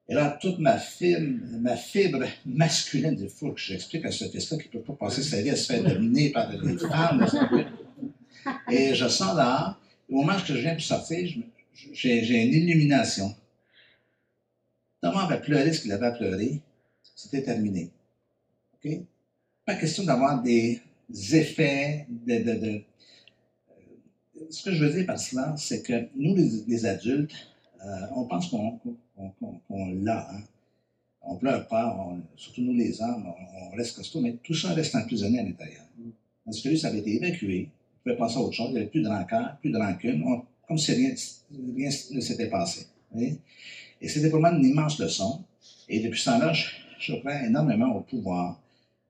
Et 0.08 0.14
là, 0.14 0.38
toute 0.42 0.60
ma 0.60 0.78
fibre, 0.78 1.40
ma 1.60 1.78
fibre 1.78 2.26
masculine, 2.46 3.18
il 3.20 3.30
faut 3.30 3.52
que 3.52 3.60
j'explique 3.60 4.06
à 4.06 4.12
ce 4.12 4.26
fils-là 4.26 4.58
qu'il 4.58 4.68
ne 4.74 4.80
peut 4.80 4.94
pas 4.94 5.06
passer 5.06 5.24
sa 5.24 5.42
vie 5.42 5.50
à 5.50 5.56
se 5.56 5.72
faire 5.72 5.84
dominer 5.84 6.32
par 6.32 6.52
les 6.52 6.78
femmes. 6.78 7.26
Et 8.70 8.94
je 8.94 9.08
sens 9.08 9.36
dehors, 9.36 9.80
au 10.10 10.16
moment 10.16 10.34
où 10.36 10.46
je 10.46 10.54
viens 10.54 10.76
de 10.76 10.82
sortir, 10.82 11.30
j'ai 11.94 12.44
une 12.44 12.54
illumination. 12.54 13.34
Thomas 15.02 15.26
avait 15.26 15.42
pleuré 15.42 15.72
ce 15.72 15.82
qu'il 15.82 15.92
avait 15.92 16.08
à 16.08 16.12
pleurer. 16.12 16.62
C'était 17.16 17.44
terminé. 17.44 17.92
OK? 18.74 18.92
Pas 19.66 19.76
question 19.76 20.04
d'avoir 20.04 20.42
des 20.42 20.82
effets 21.32 22.06
de, 22.10 22.40
de, 22.40 22.54
de 22.60 22.82
ce 24.50 24.64
que 24.64 24.72
je 24.76 24.84
veux 24.84 24.92
dire 24.92 25.06
par 25.06 25.20
cela, 25.20 25.56
c'est 25.58 25.82
que 25.84 26.08
nous, 26.16 26.36
les, 26.36 26.64
les 26.68 26.86
adultes, 26.86 27.34
euh, 27.86 27.88
on 28.16 28.26
pense 28.26 28.50
qu'on 28.50 28.78
qu 28.78 28.90
qu 29.18 30.04
l'a. 30.04 30.30
Hein? 30.32 30.42
On 31.22 31.36
pleure 31.38 31.68
pas, 31.68 31.96
on, 31.98 32.22
surtout 32.36 32.62
nous 32.62 32.74
les 32.74 33.02
hommes, 33.02 33.26
on, 33.26 33.74
on, 33.74 33.76
reste 33.76 33.96
costaud, 33.96 34.22
mais 34.22 34.38
tout 34.44 34.54
ça 34.54 34.74
reste 34.74 34.96
emprisonné 34.96 35.40
à 35.40 35.44
l'intérieur. 35.44 35.84
Parce 36.46 36.62
que 36.62 36.70
lui, 36.70 36.78
ça 36.78 36.90
avait 36.90 37.00
été 37.00 37.16
évacué, 37.16 37.70
on 37.70 38.04
pouvait 38.04 38.18
passer 38.18 38.38
à 38.38 38.42
autre 38.42 38.54
chose, 38.54 38.68
il 38.70 38.74
n'y 38.74 38.78
avait 38.80 38.88
plus 38.88 39.02
de 39.02 39.08
rancœur, 39.08 39.58
plus 39.62 39.72
de 39.72 39.78
rancune, 39.78 40.24
on, 40.26 40.44
comme 40.68 40.78
si 40.78 40.92
rien, 40.94 41.14
rien 41.76 41.90
ne 42.12 42.20
s'était 42.20 42.50
passé. 42.50 42.88
Voyez? 43.12 43.40
Et 44.02 44.08
c'était 44.10 44.30
pour 44.30 44.40
moi 44.40 44.52
une 44.52 44.66
immense 44.66 45.00
leçon. 45.00 45.44
Et 45.88 46.02
depuis 46.02 46.20
ce 46.20 46.26
temps-là, 46.26 46.52
je, 46.52 46.68
je 47.00 47.16
crois 47.16 47.44
énormément 47.44 47.96
au 47.96 48.02
pouvoir 48.02 48.60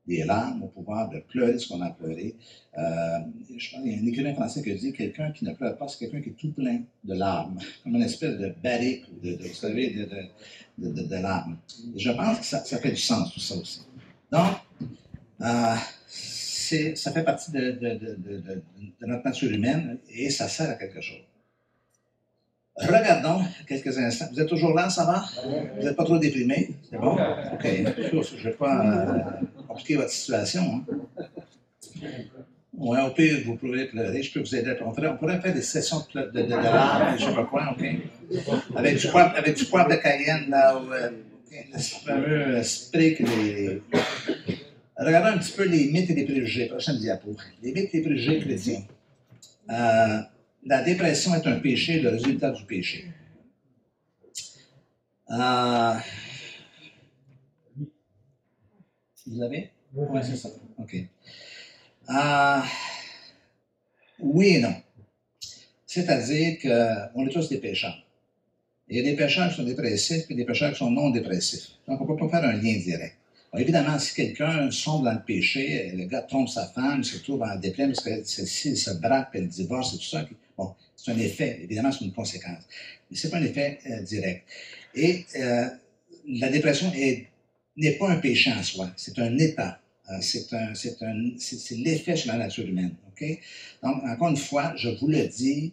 des 0.08 0.24
larmes, 0.24 0.63
au 0.63 0.68
pouvoir 0.68 1.10
de 1.10 1.20
pleurer 1.20 1.58
ce 1.58 1.70
qu'on 1.70 1.82
a 1.82 1.89
pleuré. 1.89 2.36
Euh, 2.78 3.20
je 3.58 3.72
pense, 3.72 3.82
il 3.86 3.94
y 3.94 3.96
a 3.96 4.02
un 4.02 4.06
écrivain 4.06 4.34
français 4.34 4.62
qui 4.62 4.74
dit 4.76 4.92
quelqu'un 4.92 5.32
qui 5.32 5.46
ne 5.46 5.54
pleure 5.54 5.78
pas, 5.78 5.88
c'est 5.88 6.00
quelqu'un 6.00 6.22
qui 6.22 6.30
est 6.30 6.38
tout 6.38 6.52
plein 6.52 6.82
de 7.04 7.13
larmes, 7.13 7.58
comme 7.84 7.96
une 7.96 8.04
espèce 8.04 8.38
de 8.38 8.54
barrique, 8.62 9.06
de, 9.22 9.36
de, 9.36 9.48
vous 9.48 9.54
savez, 9.54 9.92
de, 9.92 10.06
de, 10.78 10.92
de, 10.92 11.08
de 11.08 11.16
larmes. 11.16 11.58
Et 11.96 12.00
je 12.00 12.12
pense 12.12 12.39
que 12.39 12.46
ça, 12.46 12.63
ça, 12.66 12.78
fait 12.80 12.92
du 12.92 12.98
sens, 12.98 13.34
tout 13.34 13.39
ça 13.39 13.56
aussi. 13.56 13.82
Donc, 14.32 14.52
euh, 15.42 15.76
ça 16.96 17.12
fait 17.12 17.24
partie 17.24 17.52
de, 17.52 17.78
notre 19.02 19.26
nature 19.26 19.52
humaine 19.52 20.00
et 20.10 20.30
ça 20.30 20.48
sert 20.48 20.70
à 20.70 20.74
quelque 20.74 21.02
chose. 21.02 21.22
Regardons 22.76 23.44
quelques 23.68 23.96
instants. 24.00 24.26
Vous 24.32 24.42
êtes 24.42 24.50
toujours 24.50 24.74
là, 24.74 24.89
ça 24.89 25.06
va? 25.06 25.24
Vous 25.78 25.84
n'êtes 25.84 25.96
pas 25.96 26.06
trop 26.06 26.18
déprimé? 26.18 26.72
C'est 26.89 26.98
bon? 26.98 27.13
OK. 27.13 27.63
Je 27.63 28.16
ne 28.16 28.44
vais 28.44 28.52
pas 28.54 28.84
euh, 28.84 29.46
compliquer 29.74 29.96
votre 29.96 30.12
situation. 30.12 30.62
Hein? 30.62 32.08
Oui, 32.76 32.98
au 33.06 33.12
pire, 33.12 33.40
vous 33.46 33.56
pouvez 33.56 33.86
pleurer. 33.86 34.22
Je 34.24 34.32
peux 34.34 34.40
vous 34.40 34.56
aider. 34.56 34.76
On 34.82 34.92
pourrait, 34.92 35.08
on 35.08 35.18
pourrait 35.18 35.40
faire 35.42 35.54
des 35.54 35.62
sessions 35.62 36.06
de, 36.14 36.22
de, 36.22 36.42
de, 36.42 36.42
de 36.44 36.50
larmes, 36.50 37.18
je 37.18 37.26
ne 37.26 37.30
sais 37.30 37.36
pas 37.36 37.46
quoi, 37.46 37.76
OK? 37.78 37.86
Avec 38.76 38.98
du 38.98 39.08
poivre, 39.66 39.90
de 39.90 39.96
Cayenne, 39.96 40.50
là, 40.50 40.78
ou, 40.78 40.92
euh, 40.92 41.12
le 41.72 41.80
fameux 41.80 42.64
spray 42.64 43.16
que 43.16 43.24
les. 43.24 43.82
Regardons 44.98 45.30
un 45.30 45.38
petit 45.38 45.52
peu 45.52 45.66
les 45.66 45.92
mythes 45.92 46.10
et 46.10 46.16
les 46.16 46.26
préjugés. 46.26 46.68
Prochaine 46.68 46.98
diapo. 46.98 47.36
Les 47.62 47.72
mythes 47.74 47.94
et 47.94 47.98
les 47.98 48.04
préjugés 48.04 48.40
chrétiens. 48.40 48.84
Euh, 49.70 50.20
la 50.66 50.82
dépression 50.82 51.36
est 51.36 51.46
un 51.48 51.60
péché, 51.60 52.00
le 52.00 52.10
résultat 52.10 52.52
du 52.52 52.64
péché. 52.66 53.06
Euh, 55.30 55.94
vous 59.28 59.40
l'avez? 59.40 59.70
Oui, 59.94 60.20
c'est 60.24 60.36
ça. 60.36 60.50
OK. 60.78 60.96
Euh, 62.10 62.60
oui 64.20 64.48
et 64.48 64.60
non. 64.60 64.76
C'est-à-dire 65.86 66.60
qu'on 66.60 67.28
est 67.28 67.32
tous 67.32 67.50
des 67.50 67.60
pécheurs. 67.60 68.04
Il 68.90 68.98
y 68.98 69.00
a 69.00 69.04
des 69.04 69.16
pécheurs 69.16 69.50
qui 69.50 69.56
sont 69.56 69.64
dépressifs 69.64 70.26
et 70.30 70.36
des 70.36 70.46
pécheurs 70.46 70.72
qui 70.72 70.80
sont 70.80 70.92
non 70.92 71.10
dépressifs. 71.10 71.70
Donc, 71.88 72.02
on 72.02 72.04
ne 72.04 72.10
peut 72.10 72.28
pas 72.28 72.30
faire 72.30 72.50
un 72.50 72.54
lien 72.54 72.78
direct. 72.78 73.16
Alors, 73.52 73.62
évidemment, 73.62 74.00
si 74.00 74.16
quelqu'un 74.16 74.72
sombre 74.72 75.06
dans 75.06 75.14
le 75.14 75.24
péché, 75.24 75.92
le 75.96 76.06
gars 76.06 76.24
trompe 76.24 76.50
sa 76.50 76.66
femme, 76.68 77.00
il 77.00 77.06
se 77.06 77.18
trouve 77.18 77.44
en 77.44 77.56
déprime 77.56 77.94
parce 77.94 78.04
que 78.04 78.24
s'il 78.24 78.78
se 78.78 78.92
braque, 78.92 79.30
puis 79.32 79.42
le 79.42 79.48
divorce 79.48 79.94
et 79.94 79.98
tout 79.98 80.04
ça, 80.04 80.26
bon, 80.58 80.74
c'est 80.96 81.12
un 81.12 81.18
effet, 81.20 81.60
évidemment, 81.64 81.92
c'est 81.92 82.06
une 82.06 82.14
conséquence. 82.14 82.64
Mais 83.10 83.18
ce 83.18 83.28
n'est 83.28 83.32
pas 83.32 83.38
un 83.38 83.44
effet 83.44 83.80
euh, 83.90 84.02
direct. 84.02 84.48
Et 84.96 85.26
euh, 85.36 85.68
la 86.28 86.50
dépression 86.50 86.92
n'est 87.78 87.98
pas 87.98 88.10
un 88.10 88.18
péché 88.18 88.52
en 88.52 88.64
soi, 88.64 88.92
c'est 88.96 89.18
un 89.20 89.38
état. 89.38 89.80
Euh, 90.12 90.18
c'est 90.22 91.76
l'effet 91.78 92.16
sur 92.16 92.32
la 92.32 92.38
nature 92.38 92.68
humaine. 92.68 92.96
OK? 93.08 93.26
Donc, 93.82 94.04
encore 94.04 94.30
une 94.30 94.38
fois, 94.38 94.74
je 94.76 94.90
vous 94.90 95.08
le 95.08 95.28
dis, 95.28 95.72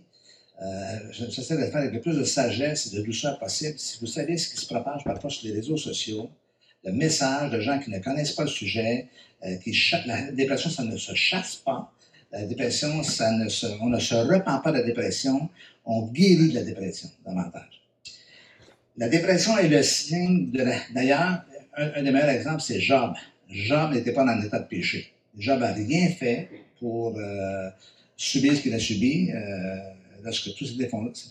euh, 0.63 0.99
j'essaie 1.11 1.57
de 1.57 1.63
le 1.63 1.67
faire 1.67 1.81
avec 1.81 1.95
le 1.95 2.01
plus 2.01 2.17
de 2.17 2.25
sagesse 2.25 2.87
et 2.87 2.97
de 2.97 3.03
douceur 3.03 3.39
possible. 3.39 3.79
Si 3.79 3.99
vous 4.01 4.07
savez 4.07 4.37
ce 4.37 4.51
qui 4.51 4.57
se 4.57 4.67
propage 4.67 5.05
parfois 5.05 5.31
sur 5.31 5.49
les 5.49 5.55
réseaux 5.55 5.77
sociaux, 5.77 6.31
le 6.85 6.93
message 6.93 7.51
de 7.51 7.61
gens 7.61 7.79
qui 7.79 7.91
ne 7.91 7.99
connaissent 7.99 8.33
pas 8.33 8.45
le 8.45 8.51
sujet, 8.51 9.09
euh, 9.45 9.57
qui 9.57 9.77
la 10.07 10.31
dépression, 10.33 10.71
ça 10.71 10.85
ne 10.85 10.97
se 10.97 11.15
chasse 11.15 11.57
pas. 11.57 11.93
La 12.31 12.45
dépression, 12.45 13.03
ça 13.03 13.33
ne 13.33 13.49
se, 13.49 13.67
on 13.81 13.89
ne 13.89 13.99
se 13.99 14.15
repent 14.15 14.63
pas 14.63 14.71
de 14.71 14.79
la 14.79 14.85
dépression, 14.85 15.49
on 15.85 16.07
guérit 16.07 16.51
de 16.51 16.55
la 16.55 16.63
dépression 16.63 17.11
davantage. 17.27 17.83
La 18.97 19.09
dépression 19.09 19.57
est 19.59 19.69
le 19.69 19.83
signe. 19.83 20.53
D'ailleurs, 20.95 21.43
un, 21.77 21.91
un, 21.97 22.03
des 22.03 22.11
meilleurs 22.11 22.31
exemples, 22.31 22.61
c'est 22.61 22.81
Job. 22.81 23.13
Job 23.49 23.93
n'était 23.93 24.13
pas 24.13 24.25
dans 24.25 24.35
l'état 24.37 24.59
de 24.59 24.67
péché. 24.67 25.13
Job 25.37 25.61
n'a 25.61 25.73
rien 25.73 26.09
fait 26.09 26.49
pour 26.79 27.17
euh, 27.19 27.71
subir 28.17 28.57
ce 28.57 28.63
qu'il 28.63 28.75
a 28.75 28.79
subi. 28.79 29.31
Euh, 29.33 29.77
lorsque 30.23 30.55
tout 30.55 30.65
s'est 30.67 30.77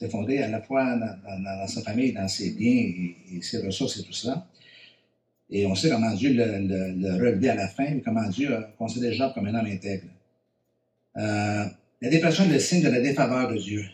effondré, 0.01 0.41
à 0.41 0.47
la 0.47 0.61
fois 0.61 0.95
dans, 0.95 1.67
sa 1.67 1.81
famille, 1.81 2.13
dans 2.13 2.27
ses 2.27 2.51
biens 2.51 2.91
et, 3.31 3.41
ses 3.41 3.59
ressources 3.59 3.99
et 3.99 4.03
tout 4.03 4.13
cela. 4.13 4.47
Et 5.51 5.65
on 5.65 5.75
sait 5.75 5.89
comment 5.89 6.13
Dieu 6.13 6.33
le, 6.33 6.45
le, 6.59 6.91
le 6.93 7.13
relevé 7.15 7.49
à 7.49 7.55
la 7.55 7.67
fin, 7.67 7.85
et 7.85 8.01
comment 8.01 8.27
Dieu 8.29 8.55
a 8.55 8.61
considéré 8.77 9.13
Job 9.13 9.31
comme 9.33 9.47
un 9.47 9.55
homme 9.55 9.65
intègre. 9.65 10.05
Euh, 11.17 11.65
la 12.01 12.09
dépression 12.09 12.45
est 12.45 12.53
le 12.53 12.59
signe 12.59 12.81
de 12.81 12.89
la 12.89 13.01
défaveur 13.01 13.51
de 13.51 13.57
Dieu. 13.57 13.85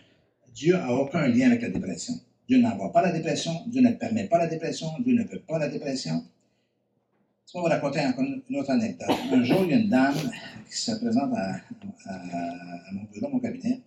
Dieu 0.53 0.73
n'a 0.73 0.91
aucun 0.91 1.27
lien 1.27 1.47
avec 1.47 1.61
la 1.61 1.69
dépression. 1.69 2.13
Dieu 2.47 2.59
n'envoie 2.59 2.91
pas 2.91 3.01
la 3.01 3.11
dépression, 3.11 3.53
Dieu 3.67 3.81
ne 3.81 3.91
permet 3.91 4.25
pas 4.25 4.37
la 4.37 4.47
dépression, 4.47 4.87
Dieu 4.99 5.15
ne 5.15 5.23
veut 5.23 5.39
pas 5.39 5.57
la 5.57 5.67
dépression. 5.67 6.23
Je 7.47 7.53
vais 7.53 7.59
vous 7.59 7.65
raconter 7.69 7.99
encore 7.99 8.25
une 8.25 8.55
autre 8.57 8.71
anecdote. 8.71 9.07
Un 9.31 9.43
jour, 9.43 9.59
il 9.65 9.69
y 9.69 9.73
a 9.75 9.77
une 9.77 9.89
dame 9.89 10.15
qui 10.67 10.75
se 10.75 10.91
présente 10.93 11.31
à, 11.37 11.61
mon 12.91 13.03
bureau, 13.03 13.29
mon 13.29 13.39
cabinet, 13.39 13.81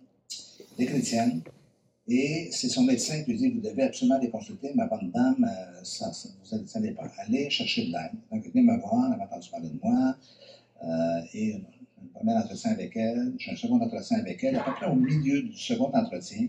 des 0.77 0.85
chrétiennes, 0.85 1.41
et 2.07 2.47
c'est 2.53 2.69
son 2.69 2.83
médecin 2.83 3.21
qui 3.21 3.31
lui 3.31 3.37
dit 3.37 3.49
Vous 3.49 3.59
devez 3.59 3.83
absolument 3.83 4.17
les 4.17 4.29
consulter, 4.29 4.71
ma 4.75 4.87
bonne 4.87 5.11
dame, 5.11 5.43
euh, 5.43 5.83
ça, 5.83 6.13
ça, 6.13 6.29
vous 6.53 6.79
n'allez 6.79 6.93
pas 6.93 7.11
aller 7.17 7.49
chercher 7.49 7.87
de 7.87 7.91
l'aide. 7.91 8.11
Donc, 8.31 8.43
elle 8.45 8.51
vient 8.53 8.63
me 8.63 8.79
voir, 8.79 9.11
elle 9.11 9.17
m'a 9.17 9.25
entendu 9.25 9.49
parler 9.49 9.67
de 9.67 9.79
moi, 9.83 10.15
euh, 10.85 11.21
et 11.33 11.55
un 11.55 12.07
premier 12.13 12.37
entretien 12.37 12.71
avec 12.71 12.95
elle, 12.95 13.33
j'ai 13.37 13.51
un 13.51 13.57
second 13.57 13.81
entretien 13.81 14.19
avec 14.19 14.41
elle. 14.41 14.55
À 14.55 14.63
peu 14.63 14.71
près 14.71 14.85
au 14.85 14.95
milieu 14.95 15.41
du 15.41 15.57
second 15.57 15.91
entretien, 15.93 16.47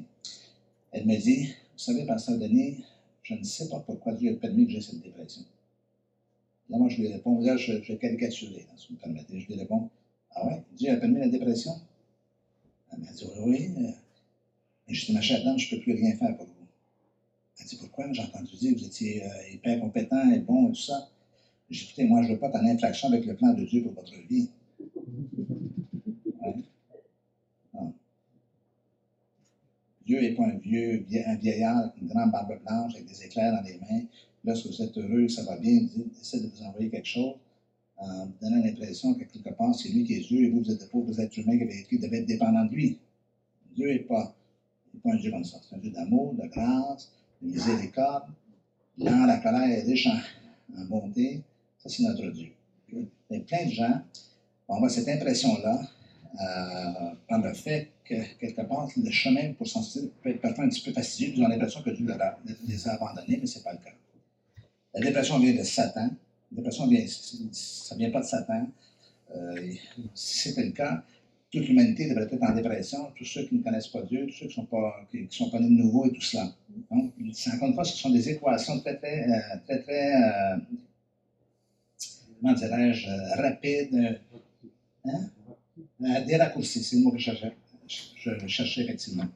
elle 0.92 1.06
me 1.06 1.16
dit 1.16 1.46
Vous 1.46 1.78
savez, 1.78 2.06
Pasteur 2.06 2.38
Denis, 2.38 2.84
je 3.24 3.34
ne 3.34 3.42
sais 3.42 3.68
pas 3.68 3.80
pourquoi 3.80 4.12
Dieu 4.12 4.30
a 4.30 4.34
permis 4.36 4.64
que 4.66 4.72
j'ai 4.74 4.80
cette 4.80 5.02
dépression. 5.02 5.42
Là, 6.70 6.78
moi, 6.78 6.88
je 6.88 6.98
lui 6.98 7.08
réponds, 7.12 7.40
là, 7.40 7.56
je, 7.56 7.82
je 7.82 7.94
caricaturé, 7.94 8.64
si 8.76 8.88
vous 8.88 8.94
me 8.94 9.00
permettez. 9.00 9.40
Je 9.40 9.46
lui 9.48 9.56
réponds, 9.56 9.90
ah 10.30 10.46
ouais, 10.46 10.62
Dieu 10.76 10.90
a 10.92 10.96
permis 10.96 11.18
la 11.18 11.28
dépression? 11.28 11.72
Elle 12.92 13.00
m'a 13.00 13.12
dit, 13.12 13.26
oui. 13.40 13.70
Et 14.86 14.94
je 14.94 15.06
dis, 15.06 15.12
ma 15.12 15.20
chère 15.20 15.44
dame, 15.44 15.58
je 15.58 15.66
ne 15.66 15.76
peux 15.76 15.82
plus 15.82 15.94
rien 15.94 16.14
faire 16.16 16.36
pour 16.36 16.46
vous. 16.46 16.66
Elle 17.58 17.66
dit, 17.66 17.76
pourquoi? 17.76 18.12
J'ai 18.12 18.22
entendu 18.22 18.56
dire 18.56 18.72
que 18.74 18.78
vous 18.78 18.86
étiez 18.86 19.24
euh, 19.24 19.28
hyper 19.52 19.80
compétent 19.80 20.30
et 20.30 20.38
bon 20.38 20.68
et 20.68 20.72
tout 20.72 20.80
ça. 20.80 21.10
J'ai 21.68 21.80
dit, 21.80 21.86
écoutez, 21.88 22.04
moi, 22.04 22.22
je 22.22 22.28
ne 22.28 22.32
veux 22.34 22.38
pas 22.38 22.48
être 22.48 22.56
en 22.56 22.66
infraction 22.66 23.08
avec 23.08 23.26
le 23.26 23.34
plan 23.34 23.52
de 23.52 23.64
Dieu 23.64 23.82
pour 23.82 23.92
votre 23.94 24.14
vie. 24.28 24.48
Ouais. 26.40 26.64
Dieu 30.06 30.20
n'est 30.20 30.34
pas 30.34 30.44
un 30.44 30.58
vieux, 30.58 31.04
vie- 31.08 31.22
un 31.24 31.34
vieillard 31.36 31.78
avec 31.78 31.92
une 32.00 32.08
grande 32.08 32.30
barbe 32.30 32.58
blanche, 32.64 32.94
avec 32.94 33.06
des 33.06 33.24
éclairs 33.24 33.52
dans 33.52 33.62
les 33.62 33.78
mains. 33.78 34.06
Lorsque 34.44 34.66
vous 34.66 34.82
êtes 34.82 34.96
heureux, 34.96 35.28
ça 35.28 35.42
va 35.44 35.56
bien, 35.58 35.72
il 35.72 36.04
essaie 36.20 36.40
de 36.40 36.46
vous 36.48 36.62
envoyer 36.62 36.88
quelque 36.90 37.06
chose 37.06 37.34
en 37.98 38.24
vous 38.26 38.32
donnant 38.40 38.62
l'impression 38.64 39.12
que 39.14 39.24
quelque 39.24 39.50
part, 39.50 39.74
c'est 39.74 39.90
lui 39.90 40.04
qui 40.04 40.14
est 40.14 40.20
Dieu 40.20 40.44
et 40.46 40.50
vous, 40.50 40.60
vous 40.62 40.70
êtes 40.72 40.80
de 40.80 40.86
pauvres 40.86 41.20
êtres 41.20 41.38
humains 41.38 41.58
qui, 41.88 41.98
devaient 41.98 42.20
être 42.20 42.26
dépendants 42.26 42.64
de 42.64 42.70
lui. 42.74 42.98
Dieu 43.76 43.88
n'est 43.92 43.98
pas, 44.00 44.34
un 45.04 45.16
Dieu 45.16 45.30
comme 45.30 45.44
ça. 45.44 45.58
C'est 45.68 45.76
un 45.76 45.78
Dieu 45.78 45.90
d'amour, 45.90 46.34
de 46.34 46.46
grâce, 46.46 47.12
de 47.42 47.48
miséricorde. 47.48 48.24
À 49.06 49.26
la 49.26 49.38
colère 49.38 49.68
et 49.68 49.82
riche 49.82 50.06
en, 50.06 50.80
en 50.80 50.84
bonté. 50.86 51.42
Ça, 51.78 51.88
c'est 51.88 52.02
notre 52.02 52.26
Dieu. 52.30 52.48
Mais 53.30 53.40
plein 53.40 53.66
de 53.66 53.70
gens 53.70 54.00
vont 54.68 54.76
avoir 54.76 54.90
cette 54.90 55.08
impression-là 55.08 55.80
euh, 56.34 57.10
par 57.28 57.40
le 57.42 57.52
fait 57.54 57.90
que, 58.04 58.14
quelque 58.38 58.62
part, 58.62 58.88
le 58.96 59.10
chemin 59.10 59.52
pour 59.54 59.66
s'en 59.66 59.82
sortir 59.82 60.10
peut 60.22 60.30
être 60.30 60.40
parfois 60.40 60.64
un 60.64 60.68
petit 60.68 60.82
peu 60.82 60.92
fastidieux. 60.92 61.34
Ils 61.36 61.42
ont 61.44 61.48
l'impression 61.48 61.82
que 61.82 61.90
Dieu 61.90 62.06
a- 62.10 62.38
les 62.66 62.88
a 62.88 62.94
abandonnés, 62.94 63.38
mais 63.40 63.46
ce 63.46 63.58
n'est 63.58 63.64
pas 63.64 63.72
le 63.72 63.78
cas. 63.78 63.90
La 64.94 65.00
dépression 65.00 65.38
vient 65.38 65.54
de 65.54 65.62
Satan. 65.62 66.10
La 66.52 66.56
dépression 66.56 66.86
vient, 66.86 67.04
ça 67.52 67.94
ne 67.94 68.00
vient 68.00 68.10
pas 68.10 68.20
de 68.20 68.26
Satan. 68.26 68.68
Euh, 69.34 69.72
si 70.14 70.48
c'était 70.48 70.64
le 70.64 70.72
cas, 70.72 71.04
toute 71.50 71.66
l'humanité 71.68 72.08
devrait 72.08 72.24
être 72.24 72.42
en 72.42 72.52
dépression, 72.54 73.12
tous 73.16 73.24
ceux 73.24 73.44
qui 73.46 73.56
ne 73.56 73.62
connaissent 73.62 73.88
pas 73.88 74.02
Dieu, 74.02 74.26
tous 74.26 74.34
ceux 74.34 74.46
qui 74.48 74.54
sont, 74.54 74.66
pas- 74.66 75.06
qui, 75.10 75.26
sont 75.30 75.50
pas 75.50 75.60
nés 75.60 75.68
de 75.68 75.82
nouveau 75.82 76.06
et 76.06 76.12
tout 76.12 76.20
cela. 76.20 76.52
Donc, 76.90 77.12
encore 77.54 77.68
une 77.68 77.74
fois, 77.74 77.84
ce 77.84 77.96
sont 77.96 78.10
des 78.10 78.28
équations 78.28 78.80
très, 78.80 78.96
très, 78.96 79.28
euh, 79.28 79.56
très, 79.66 79.82
très, 79.82 80.14
euh, 80.14 80.56
comment 82.40 82.54
dirais-je, 82.54 83.08
rapides, 83.40 84.20
hein? 85.04 85.28
Des 86.26 86.36
raccourcis, 86.36 86.82
c'est 86.82 86.96
le 86.96 87.02
mot 87.02 87.10
que 87.12 87.18
je 87.18 87.24
cherchais, 87.24 87.52
je, 87.86 88.46
cherchais 88.46 88.82
effectivement. 88.82 89.26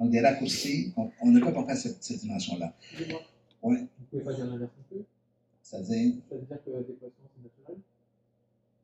Donc, 0.00 0.10
des 0.10 0.20
raccourcis, 0.20 0.92
on, 0.96 1.10
on 1.20 1.30
ne 1.30 1.38
peut 1.38 1.52
pas 1.52 1.64
faire 1.66 1.76
cette 1.76 2.18
dimension-là. 2.20 2.74
Oui. 3.64 3.78
Vous 3.98 4.04
pouvez 4.10 4.22
pas 4.22 4.32
dire 4.34 4.44
l'inverse 4.46 4.70
non 4.76 4.84
plus 4.96 5.04
C'est-à-dire, 5.62 6.12
Ça 6.28 6.34
veut 6.36 6.42
dire 6.42 6.58
que 6.64 6.70
dépression, 6.86 7.22
c'est 7.34 7.42
naturel 7.42 7.78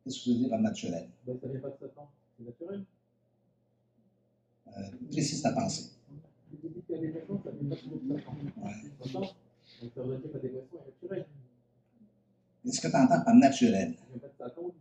qu'est-ce 0.05 0.19
que 0.19 0.25
vous 0.25 0.37
voulez 0.37 0.39
dire 0.41 0.51
par 0.51 0.61
naturel? 0.61 1.09
ben, 1.27 1.39
Ça 1.41 1.49
vient 1.49 1.61
pas 1.61 1.69
de 1.69 1.77
Satan, 1.79 2.09
c'est 2.39 2.45
naturel. 2.47 2.85
Euh, 4.69 4.71
précise 5.11 5.43
ta 5.43 5.53
pensée. 5.53 5.91
Vous 6.51 6.69
dites 6.69 6.87
que 6.87 6.95
dépression, 6.95 7.41
ça 7.45 7.51
vient 7.51 7.69
pas 7.69 7.75
de 7.77 7.81
Satan. 7.81 7.97
D'accord 8.05 9.37
Donc 9.83 9.91
ça 9.95 10.03
veut 10.03 10.17
dire 10.17 10.33
que 10.33 10.39
dépression 10.39 10.79
est 10.79 10.87
naturelle. 11.05 11.27
Qu'est-ce 12.65 12.81
que 12.81 12.89
tu 12.89 12.97
entends 12.97 13.23
par 13.23 13.35
naturel? 13.35 13.95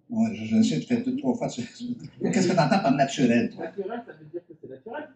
Ouais, 0.09 0.35
je, 0.35 0.45
je 0.45 0.61
sais, 0.63 0.79
tu 0.79 0.85
fais 0.87 1.01
deux, 1.01 1.15
trois 1.17 1.33
fois. 1.35 1.47
Qu'est-ce 1.49 2.47
que 2.47 2.53
tu 2.53 2.59
entends 2.59 2.69
par 2.81 2.91
naturel? 2.95 3.49
toi? 3.51 3.65
Naturel, 3.65 4.03
ça 4.05 4.13
veut 4.13 4.25
dire 4.25 4.41
que 4.47 4.53
c'est 4.61 4.69
naturel. 4.69 5.09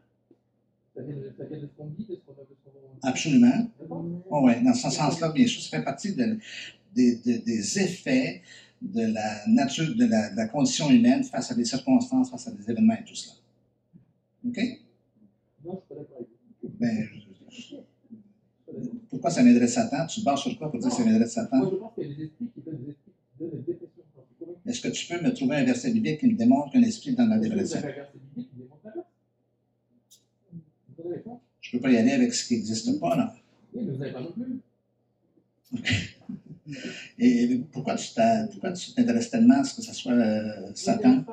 Ça 0.95 1.01
vient 1.01 1.15
de, 1.15 1.33
ça 1.37 1.45
vient 1.45 1.57
de 1.59 1.67
ce 1.67 1.71
qu'on 1.77 1.87
dit, 1.87 2.05
de 2.05 2.15
ce 2.15 2.19
qu'on 2.21 2.33
a, 2.33 2.43
de 2.43 2.47
ce 2.49 2.69
qu'on 2.69 3.07
Absolument. 3.07 3.67
D'accord 3.79 4.43
oui, 4.43 4.63
dans 4.63 4.73
ce 4.73 4.89
sens-là, 4.89 5.31
bien 5.31 5.47
sûr, 5.47 5.61
ça 5.61 5.77
fait 5.77 5.83
partie 5.83 6.13
de- 6.15 6.37
des- 6.95 7.15
effets 7.79 8.41
de 8.81 9.01
la 9.13 9.47
nature, 9.47 9.95
de 9.95 10.05
la, 10.05 10.29
de 10.31 10.35
la 10.35 10.47
condition 10.47 10.89
humaine 10.89 11.23
face 11.23 11.51
à 11.51 11.55
des 11.55 11.65
circonstances, 11.65 12.29
face 12.29 12.47
à 12.47 12.51
des 12.51 12.69
événements 12.69 12.93
et 12.95 13.03
tout 13.03 13.15
cela. 13.15 13.33
OK? 14.47 14.59
Non, 15.65 15.81
je 15.89 15.95
pas. 15.95 16.03
Ben, 16.79 17.07
je- 17.49 17.75
pourquoi 19.09 19.29
ça 19.29 19.43
de 19.43 19.67
Satan? 19.67 20.05
Tu 20.07 20.19
te 20.21 20.25
bases 20.25 20.39
sur 20.39 20.57
quoi 20.57 20.69
pour 20.71 20.79
dire 20.79 20.89
que 20.89 20.95
ça 20.95 21.03
Moi, 21.03 21.25
Satan? 21.27 21.69
je 21.71 21.75
pense 21.77 21.93
qu'il 21.95 22.03
y 22.07 22.11
a 22.11 22.15
des 22.15 22.23
esprits 22.23 22.47
qui 22.53 22.61
donnent 22.61 22.77
des 22.83 22.89
esprits 22.91 23.11
qui 23.13 23.39
donnent 23.39 23.49
des 23.51 23.57
dépressions. 23.73 24.03
J'en 24.15 24.23
suis 24.25 24.35
convaincu. 24.39 24.69
Est-ce 24.69 24.81
que 24.81 24.87
tu 24.89 25.07
peux 25.07 25.21
me 25.23 25.33
trouver 25.33 25.55
un 25.57 25.63
verset 25.63 25.91
biblique 25.91 26.19
qui 26.19 26.27
me 26.27 26.35
démontre 26.37 26.71
qu'un 26.71 26.81
esprit 26.83 27.15
dans 27.15 27.25
la 27.27 27.37
dépression? 27.37 27.79
avez 27.79 27.87
un 27.91 27.95
verset 27.95 28.17
biblique 28.17 28.49
qui 28.49 28.55
démontre 28.57 28.81
l'inverse 28.83 29.07
Vous 30.51 30.99
êtes 31.01 31.05
avec 31.05 31.25
moi 31.25 31.41
Je 31.61 31.69
ne 31.69 31.72
peux 31.72 31.72
pas 31.83 31.91
y 31.91 31.97
aller 31.97 32.11
avec 32.13 32.33
ce 32.33 32.47
qui 32.47 32.55
n'existe 32.55 32.99
pas, 32.99 33.15
là. 33.15 33.35
Oui, 33.73 33.83
mais 33.85 33.91
vous 33.91 33.97
n'avez 33.97 34.13
pas 34.13 34.21
non 34.21 34.31
plus. 34.31 34.61
Et, 37.19 37.61
pourquoi 37.71 37.95
tu 37.95 38.13
t'intéresses 38.13 39.29
tellement 39.29 39.59
à 39.59 39.63
ce 39.63 39.75
que 39.75 39.81
ce 39.81 39.93
soit 39.93 40.13
euh, 40.13 40.71
Satan? 40.73 41.23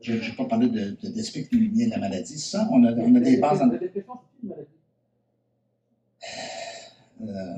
Je 0.00 0.12
n'ai 0.12 0.32
pas 0.36 0.44
parlé 0.44 0.68
de, 0.68 0.96
de, 1.02 1.08
d'esprit 1.08 1.48
qui 1.48 1.68
vient 1.68 1.86
de 1.86 1.92
la 1.92 1.98
maladie. 1.98 2.38
Ça, 2.38 2.68
on 2.70 2.84
a, 2.84 2.92
on 2.92 3.14
a 3.14 3.20
des 3.20 3.38
bases. 3.38 3.60
Maladie. 3.60 4.66
Euh, 7.20 7.54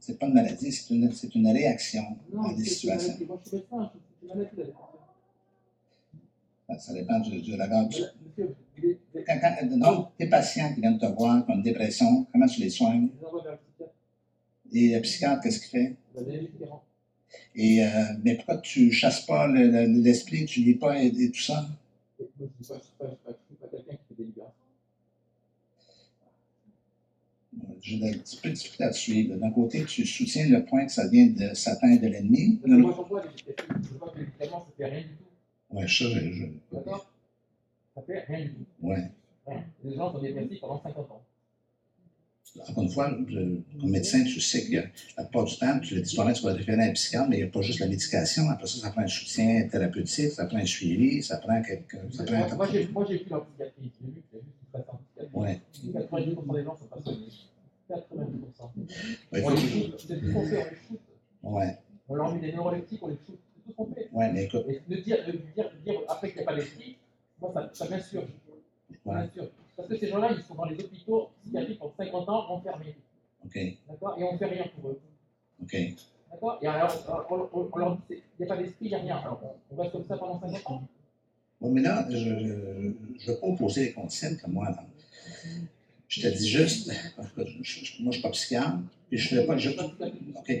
c'est 0.00 0.18
pas 0.18 0.26
une 0.26 0.34
maladie, 0.34 0.72
c'est 0.72 0.94
une, 0.94 1.12
c'est 1.12 1.34
une 1.34 1.48
réaction 1.48 2.02
Non, 2.32 2.44
à 2.44 2.54
des 2.54 2.64
c'est 2.64 2.70
une 2.70 2.98
situations. 2.98 3.12
maladie 3.18 3.40
je 3.44 3.48
suis 3.48 3.56
médecin, 3.58 3.90
je 3.90 3.96
trouve 3.98 4.00
que 4.00 4.04
c'est 4.20 4.22
une 4.22 4.28
maladie, 4.28 4.56
la 4.56 4.64
dépression. 4.64 4.74
Ça, 6.78 6.92
dépend 6.92 7.20
du, 7.20 7.40
du 7.40 7.52
regard. 7.52 7.88
Quand, 9.26 9.78
donc, 9.78 10.08
tes 10.18 10.26
patients 10.28 10.74
qui 10.74 10.80
viennent 10.80 10.98
te 10.98 11.06
voir 11.06 11.44
qui 11.44 11.52
ont 11.52 11.54
une 11.56 11.62
dépression, 11.62 12.26
comment 12.32 12.46
tu 12.46 12.60
les 12.60 12.70
soignes? 12.70 13.08
le. 13.22 13.86
Et 14.72 14.94
le 14.94 15.00
psychiatre, 15.02 15.40
qu'est-ce 15.42 15.60
qu'il 15.60 15.70
fait? 15.70 15.96
Et, 17.54 17.84
euh, 17.84 17.88
mais 18.24 18.36
pourquoi 18.36 18.58
tu 18.58 18.90
chasses 18.92 19.24
pas 19.26 19.46
le- 19.46 19.68
le- 19.70 20.00
l'esprit, 20.02 20.44
tu 20.46 20.60
lis 20.60 20.74
pas 20.74 21.00
et, 21.02 21.10
tout 21.30 21.40
ça? 21.40 21.66
Ne. 27.52 27.62
J'ai 27.80 28.08
un 28.08 28.12
petit 28.12 28.36
peu 28.42 28.48
de 28.48 28.54
difficulté 28.54 28.84
à 28.84 28.90
te 28.90 28.96
suivre. 28.96 29.36
D'un 29.36 29.50
côté, 29.50 29.84
tu 29.84 30.04
soutiens 30.06 30.48
le 30.48 30.64
point 30.64 30.86
que 30.86 30.92
ça 30.92 31.06
vient 31.08 31.26
de 31.26 31.54
Satan 31.54 31.88
et 31.88 31.98
de 31.98 32.08
l'ennemi. 32.08 32.60
Moi. 32.66 32.90
Je 32.90 33.08
vois 33.08 33.20
que 33.20 34.18
les 34.18 34.24
médicaments, 34.24 34.66
ça 34.66 34.72
fait 34.76 34.84
rien 34.86 35.00
du 35.02 35.08
tout. 35.08 35.23
Oui, 35.74 35.82
ça, 35.82 36.04
je. 36.08 36.32
je- 36.32 36.46
D'accord 36.72 37.10
Ça 37.94 38.02
fait 38.02 38.20
rien 38.20 38.44
du 38.46 38.50
tout. 38.52 38.64
ouais. 38.82 39.10
Les 39.84 39.94
gens 39.94 40.12
sont 40.12 40.20
dépressifs 40.20 40.60
pendant 40.60 40.80
50 40.82 41.10
ans. 41.10 41.22
Encore 42.68 42.84
une 42.84 42.90
fois, 42.90 43.10
comme 43.10 43.90
médecin, 43.90 44.22
tu 44.22 44.40
sais 44.40 44.64
que 44.70 44.76
la 45.16 45.24
plupart 45.24 45.44
du 45.44 45.56
temps, 45.58 45.80
tu 45.80 45.96
l'as 45.96 46.00
dit 46.02 46.14
toi-même, 46.14 46.34
tu 46.34 46.42
vas 46.44 46.52
référer 46.52 46.82
à 46.82 46.86
un 46.86 46.92
psychiatre, 46.92 47.28
mais 47.28 47.36
il 47.38 47.42
n'y 47.42 47.48
a 47.48 47.50
pas 47.50 47.62
juste 47.62 47.80
la 47.80 47.88
médication. 47.88 48.48
Après 48.48 48.66
ça, 48.68 48.78
ça 48.78 48.90
prend 48.90 49.00
un 49.02 49.08
soutien 49.08 49.66
thérapeutique, 49.68 50.30
ça 50.30 50.46
prend 50.46 50.58
un 50.58 50.64
suivi, 50.64 51.20
ça 51.22 51.38
prend 51.38 51.60
quelque. 51.62 51.96
Ça 52.12 52.22
prend 52.24 52.36
Moi, 52.38 52.46
un... 52.52 52.54
moi, 52.56 52.68
j'ai 52.70 52.86
moi, 52.88 53.04
j'ai 53.08 53.18
vu 53.18 53.24
leur 53.28 53.44
psychiatrie. 53.46 53.90
J'ai 54.00 54.06
vu 54.06 54.22
qu'il 54.30 54.38
y 54.38 54.40
a 54.40 54.44
juste 54.44 54.54
une 54.62 54.70
façon 54.72 54.98
de 54.98 54.98
psychiatrie. 55.04 55.40
Ouais. 55.40 55.60
90% 55.92 56.54
des 56.56 56.64
gens 56.64 56.76
sont 56.76 56.84
pas 56.86 57.00
soignés. 57.02 57.26
90%. 57.90 58.70
Ouais, 59.32 59.42
On 59.44 59.50
les 59.50 59.56
shoot. 59.56 60.06
On 60.08 60.42
les 60.42 60.58
shoot. 60.60 61.00
ouais, 61.42 61.78
On 62.08 62.14
leur 62.14 62.34
met 62.34 62.40
des 62.40 62.52
neuroleptiques, 62.52 63.02
on 63.02 63.08
les 63.08 63.16
shoot. 63.26 63.38
Fait. 63.94 64.08
ouais, 64.12 64.32
mais 64.32 64.44
écoute, 64.44 64.66
de 64.66 64.96
dire, 64.96 65.24
de 65.26 65.32
dire, 65.32 65.70
de 65.72 65.78
dire 65.90 66.00
après 66.08 66.28
qu'il 66.30 66.38
n'y 66.38 66.42
a 66.42 66.46
pas 66.46 66.54
d'esprit, 66.56 66.96
moi, 67.40 67.50
ça, 67.54 67.70
ça 67.72 67.88
m'insurge. 67.88 68.28
Parce 69.76 69.88
que 69.88 69.96
ces 69.96 70.08
gens-là, 70.08 70.30
ils 70.36 70.42
sont 70.42 70.54
dans 70.54 70.64
les 70.66 70.78
hôpitaux 70.82 71.30
psychiatriques 71.42 71.78
pour 71.78 71.92
50 71.96 72.28
ans 72.28 72.50
enfermés. 72.50 72.94
OK, 73.44 73.58
D'accord? 73.88 74.16
Et 74.18 74.24
on 74.24 74.32
ne 74.32 74.38
fait 74.38 74.46
rien 74.46 74.64
pour 74.80 74.90
eux. 74.90 75.00
OK. 75.62 75.76
D'accord? 76.30 76.58
Et 76.62 76.66
alors, 76.66 77.26
on, 77.30 77.58
on- 77.58 77.68
on 77.72 77.78
leur 77.78 77.96
dit, 77.96 78.02
il 78.10 78.22
n'y 78.38 78.44
a 78.44 78.54
pas 78.54 78.62
d'esprit, 78.62 78.86
il 78.86 78.88
n'y 78.88 78.94
a 78.94 78.98
rien. 78.98 79.16
Alors, 79.18 79.40
on, 79.70 79.74
on 79.74 79.80
reste 79.80 79.92
comme 79.92 80.04
ça 80.04 80.16
pendant 80.16 80.40
50 80.40 80.66
ans? 80.70 80.82
Bon, 81.60 81.70
mais 81.70 81.82
là, 81.82 82.06
je 82.10 82.16
ne 82.28 82.92
veux 83.26 83.40
pas 83.40 83.46
opposer 83.46 83.86
les 83.86 83.92
concepts 83.92 84.40
comme 84.42 84.52
moi. 84.52 84.70
là. 84.70 84.84
Je 86.16 86.20
te 86.20 86.28
dis 86.28 86.48
juste, 86.48 86.90
moi, 87.16 87.26
je 87.62 88.02
ne 88.04 88.12
suis 88.12 88.22
pas 88.22 88.30
psychiatre, 88.30 88.78
puis 89.08 89.18
je 89.18 89.34
ne 89.34 89.40
ferai 89.42 89.46
pas, 89.46 89.56
je, 89.56 89.70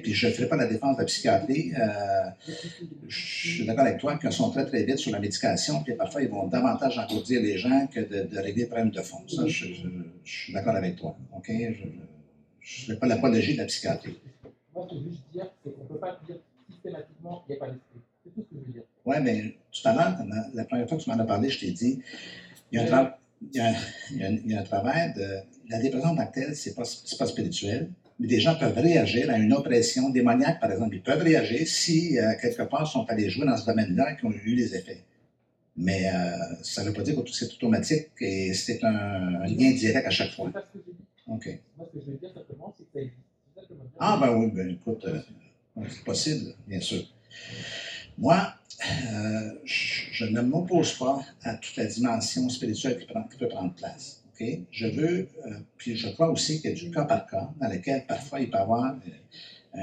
puis 0.02 0.12
je 0.14 0.28
ferai 0.30 0.48
pas 0.48 0.56
la 0.56 0.66
défense 0.66 0.96
de 0.96 1.00
la 1.02 1.06
psychiatrie. 1.06 1.72
euh, 1.78 2.24
je 3.06 3.18
suis 3.54 3.66
d'accord 3.66 3.84
avec 3.86 3.98
toi 3.98 4.16
qu'ils 4.18 4.32
sont 4.32 4.50
très, 4.50 4.66
très 4.66 4.82
vite 4.84 4.98
sur 4.98 5.12
la 5.12 5.20
médication, 5.20 5.82
puis 5.84 5.94
parfois, 5.94 6.22
ils 6.22 6.28
vont 6.28 6.46
davantage 6.48 6.98
engourdir 6.98 7.40
les 7.40 7.56
gens 7.58 7.86
que 7.86 8.00
de, 8.00 8.26
de 8.28 8.38
régler 8.38 8.62
les 8.62 8.66
problèmes 8.66 8.90
de 8.90 9.00
fond. 9.00 9.18
Ça, 9.28 9.46
je, 9.46 9.66
je- 9.66 9.88
je 10.24 10.32
suis 10.44 10.52
d'accord 10.52 10.74
avec 10.74 10.96
toi. 10.96 11.16
OK? 11.36 11.50
Je 12.60 12.82
ne 12.82 12.94
fais 12.94 12.98
pas 12.98 13.06
l'apologie 13.06 13.52
de 13.54 13.58
la 13.58 13.66
psychiatrie. 13.66 14.16
Moi, 14.74 14.86
ce 14.90 14.94
que 14.94 15.00
je 15.00 15.04
veux 15.04 15.10
juste 15.10 15.22
dire, 15.32 15.46
c'est 15.62 15.72
qu'on 15.74 15.82
ne 15.84 15.88
peut 15.88 15.98
pas 15.98 16.18
dire 16.26 16.36
systématiquement 16.70 17.44
qu'il 17.46 17.54
n'y 17.54 17.60
a 17.60 17.64
pas 17.64 17.70
d'esprit. 17.70 18.00
C'est 18.24 18.30
tout 18.34 18.40
ce 18.50 18.54
que 18.56 18.60
je 18.60 18.66
veux 18.66 18.72
dire. 18.72 18.82
Oui, 19.04 19.16
mais 19.22 19.54
tout 19.70 19.88
à 19.88 19.92
l'heure, 19.94 20.16
la- 20.54 20.64
première 20.64 20.88
fois 20.88 20.96
que 20.98 21.02
tu 21.04 21.10
m'en 21.10 21.18
as 21.18 21.24
parlé, 21.24 21.50
je 21.50 21.60
t'ai 21.60 21.70
dit, 21.72 22.00
il 22.72 22.76
y 22.76 22.78
a 22.78 22.84
un, 22.84 22.86
tra- 22.86 23.12
il 23.52 23.56
y 23.58 23.60
a, 23.60 23.72
il 24.10 24.16
y 24.18 24.22
a 24.24 24.26
un- 24.28 24.38
il 24.44 24.50
y 24.50 24.54
a 24.54 24.60
un 24.60 24.64
travail 24.64 25.12
de. 25.14 25.26
La 25.68 25.78
dépression 25.80 26.10
en 26.10 26.16
tant 26.16 26.26
que 26.26 26.34
telle, 26.34 26.54
ce 26.54 26.68
n'est 26.68 26.74
pas, 26.74 26.84
c'est 26.84 27.18
pas 27.18 27.26
spirituel, 27.26 27.90
mais 28.20 28.26
des 28.28 28.38
gens 28.38 28.54
peuvent 28.56 28.76
réagir 28.76 29.30
à 29.30 29.38
une 29.38 29.52
oppression 29.54 30.10
démoniaque, 30.10 30.60
par 30.60 30.70
exemple. 30.70 30.94
Ils 30.96 31.02
peuvent 31.02 31.22
réagir 31.22 31.66
si, 31.66 32.18
euh, 32.18 32.32
quelque 32.40 32.62
part, 32.64 32.84
ils 32.86 32.92
sont 32.92 33.06
allés 33.08 33.30
jouer 33.30 33.46
dans 33.46 33.56
ce 33.56 33.64
domaine-là 33.66 34.12
et 34.12 34.16
qu'ils 34.16 34.28
ont 34.28 34.32
eu 34.32 34.54
les 34.54 34.74
effets. 34.74 35.02
Mais 35.76 36.06
euh, 36.08 36.36
ça 36.62 36.82
ne 36.82 36.88
veut 36.88 36.92
pas 36.94 37.02
dire 37.02 37.16
que 37.16 37.30
c'est 37.32 37.52
automatique 37.54 38.08
et 38.20 38.52
c'est 38.54 38.84
un, 38.84 38.94
un 39.42 39.46
lien 39.46 39.70
direct 39.72 40.06
à 40.06 40.10
chaque 40.10 40.32
fois. 40.32 40.52
OK. 41.26 41.48
Moi, 41.78 41.88
ce 41.92 41.98
que 41.98 42.04
je 42.04 42.10
veux 42.12 42.18
dire 42.18 42.32
simplement, 42.34 42.74
c'est 42.76 42.92
que. 42.92 43.06
Ah, 43.98 44.18
ben 44.20 44.36
oui, 44.36 44.50
ben 44.54 44.68
écoute, 44.70 45.04
euh, 45.06 45.18
c'est 45.88 46.04
possible, 46.04 46.54
bien 46.66 46.80
sûr. 46.80 47.02
Moi, 48.18 48.54
euh, 48.82 49.52
je, 49.64 50.24
ne 50.24 50.40
m'oppose 50.40 50.94
pas 50.94 51.20
à 51.42 51.54
toute 51.54 51.76
la 51.76 51.86
dimension 51.86 52.48
spirituelle 52.48 52.98
qui, 52.98 53.38
peut 53.38 53.48
prendre 53.48 53.74
place. 53.74 54.22
OK? 54.32 54.46
Je 54.70 54.86
veux, 54.86 55.28
euh, 55.46 55.50
puis 55.76 55.96
je 55.96 56.08
crois 56.08 56.30
aussi 56.30 56.60
qu'il 56.60 56.70
y 56.70 56.72
a 56.72 56.76
du 56.76 56.90
cas 56.90 57.04
par 57.04 57.26
cas, 57.26 57.50
dans 57.60 57.68
lequel 57.68 58.04
parfois 58.06 58.40
il 58.40 58.50
peut 58.50 58.58
y 58.58 58.60
avoir, 58.60 58.94
euh, 58.94 59.78
euh, 59.78 59.80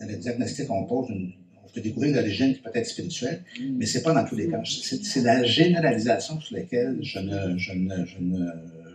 dans 0.00 0.08
le 0.08 0.16
diagnostic, 0.16 0.70
on 0.70 0.84
pose 0.84 1.10
une, 1.10 1.32
on 1.62 1.68
peut 1.68 1.80
découvrir 1.80 2.14
l'origine 2.14 2.54
qui 2.54 2.60
peut 2.60 2.70
être 2.74 2.86
spirituelle, 2.86 3.44
mais 3.60 3.84
ce 3.84 3.98
n'est 3.98 4.04
pas 4.04 4.14
dans 4.14 4.24
tous 4.24 4.36
les 4.36 4.48
cas. 4.48 4.62
C'est 4.64 5.22
la 5.22 5.44
généralisation 5.44 6.40
sur 6.40 6.56
laquelle 6.56 6.98
je 7.02 7.18
ne, 7.18 7.58
je 7.58 7.72
ne, 7.72 8.04
je 8.06 8.18
ne 8.20 8.46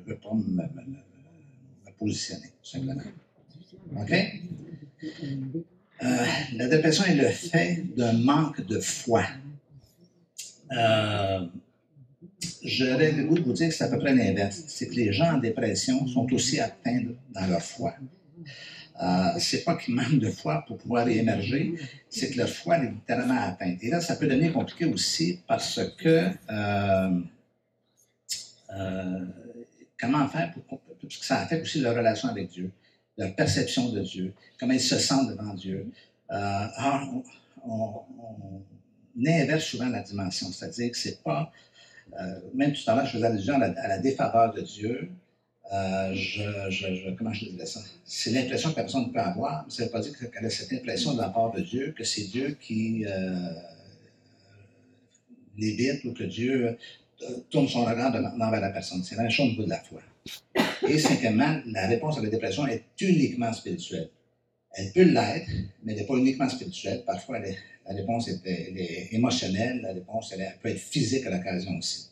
veux 0.08 0.18
pas 0.18 0.34
me, 0.34 0.64
me, 0.64 1.92
positionner, 2.00 2.48
tout 2.62 2.70
simplement. 2.70 3.02
OK? 3.96 4.14
Euh, 6.04 6.26
la 6.54 6.68
dépression 6.68 7.06
est 7.06 7.16
le 7.16 7.30
fait 7.30 7.84
d'un 7.96 8.14
manque 8.14 8.66
de 8.66 8.80
foi. 8.80 9.24
Euh, 10.72 11.46
J'aurais 12.64 13.12
le 13.12 13.24
goût 13.26 13.36
de 13.36 13.44
vous 13.44 13.54
dire 13.54 13.70
que 13.70 13.74
c'est 13.74 13.84
à 13.84 13.90
peu 13.90 14.00
près 14.00 14.14
l'inverse. 14.14 14.64
C'est 14.68 14.88
que 14.88 14.96
les 14.96 15.12
gens 15.14 15.36
en 15.36 15.38
dépression 15.38 16.08
sont 16.08 16.32
aussi 16.34 16.60
atteints 16.60 17.04
dans 17.34 17.48
leur 17.48 17.62
foi. 17.62 17.96
Euh, 19.02 19.40
c'est 19.40 19.64
pas 19.64 19.76
qu'ils 19.76 19.96
manquent 19.96 20.20
de 20.20 20.30
foi 20.30 20.64
pour 20.68 20.78
pouvoir 20.78 21.08
émerger, 21.08 21.74
c'est 22.10 22.30
que 22.30 22.38
leur 22.38 22.50
foi 22.50 22.78
est 22.78 22.92
littéralement 22.92 23.42
atteinte. 23.42 23.84
Et 23.84 23.90
là, 23.90 24.00
ça 24.00 24.16
peut 24.16 24.28
devenir 24.28 24.54
compliqué 24.54 24.86
aussi 24.86 25.40
parce 25.48 25.80
que 25.98 26.30
euh, 26.50 27.20
euh, 28.76 29.26
comment 30.00 30.28
faire 30.28 30.54
pour, 30.54 30.80
parce 31.02 31.18
que 31.18 31.26
ça 31.26 31.40
affecte 31.40 31.64
aussi 31.64 31.82
leur 31.82 31.96
relation 31.96 32.30
avec 32.30 32.50
Dieu, 32.50 32.72
leur 33.18 33.36
perception 33.36 33.90
de 33.90 34.02
Dieu, 34.02 34.34
comment 34.60 34.74
ils 34.74 34.82
se 34.82 34.98
sentent 34.98 35.30
devant 35.30 35.54
Dieu. 35.54 35.88
Euh, 36.32 36.66
on, 37.66 38.02
inverse 39.26 39.66
souvent 39.66 39.88
la 39.90 40.02
dimension, 40.02 40.48
c'est-à-dire 40.52 40.92
que 40.92 40.98
c'est 40.98 41.22
pas, 41.22 41.52
euh, 42.20 42.40
même 42.54 42.74
tout 42.74 42.82
à 42.88 42.96
l'heure, 42.96 43.06
je 43.06 43.12
faisais 43.14 43.26
allusion 43.26 43.56
à 43.56 43.88
la, 43.88 44.00
défaveur 44.00 44.54
de 44.54 44.62
Dieu. 44.62 45.10
Euh, 45.72 46.16
comment 47.18 47.32
je 47.32 47.46
disais 47.46 47.66
ça? 47.66 47.80
C'est 48.04 48.32
l'impression 48.32 48.72
que 48.72 48.78
la 48.78 48.84
personne 48.84 49.12
peut 49.12 49.20
avoir, 49.20 49.66
mais 49.66 49.72
ça 49.74 49.84
ne 49.84 49.88
veut 49.88 49.92
pas 49.92 50.02
dire 50.02 50.14
qu'elle 50.32 50.46
a 50.46 50.50
cette 50.50 50.74
impression 50.74 51.14
de 51.14 51.22
la 51.22 51.30
part 51.30 51.52
de 51.52 51.62
Dieu, 51.62 51.94
que 51.96 52.04
c'est 52.04 52.24
Dieu 52.24 52.58
qui 52.60 53.06
l'évite 55.58 56.04
ou 56.06 56.14
que 56.14 56.24
Dieu 56.24 56.78
tourne 57.50 57.68
son 57.68 57.86
regard 57.86 58.12
vers 58.12 58.62
la 58.62 58.70
personne. 58.72 59.04
C'est 59.04 59.16
la 59.16 59.24
même 59.24 59.32
chose 59.32 59.48
au 59.48 59.52
niveau 59.52 59.64
de 59.64 59.70
la 59.70 59.80
foi. 59.80 60.02
Et 60.88 61.00
cinquièmement, 61.00 61.62
la 61.66 61.88
réponse 61.88 62.18
à 62.18 62.22
la 62.22 62.30
dépression 62.30 62.68
est 62.68 62.84
uniquement 63.00 63.52
spirituelle. 63.54 64.10
Elle 64.76 64.92
peut 64.92 65.04
l'être, 65.04 65.50
mais 65.84 65.94
elle 65.94 66.00
n'est 66.00 66.06
pas 66.06 66.16
uniquement 66.16 66.50
spirituelle. 66.50 67.04
Parfois, 67.06 67.40
la 67.40 67.94
réponse 67.94 68.28
est, 68.28 69.10
émotionnelle, 69.12 69.82
la 69.82 69.94
réponse 69.94 70.34
peut 70.62 70.70
être 70.70 70.80
physique 70.80 71.26
à 71.26 71.30
l'occasion 71.30 71.78
aussi. 71.78 72.10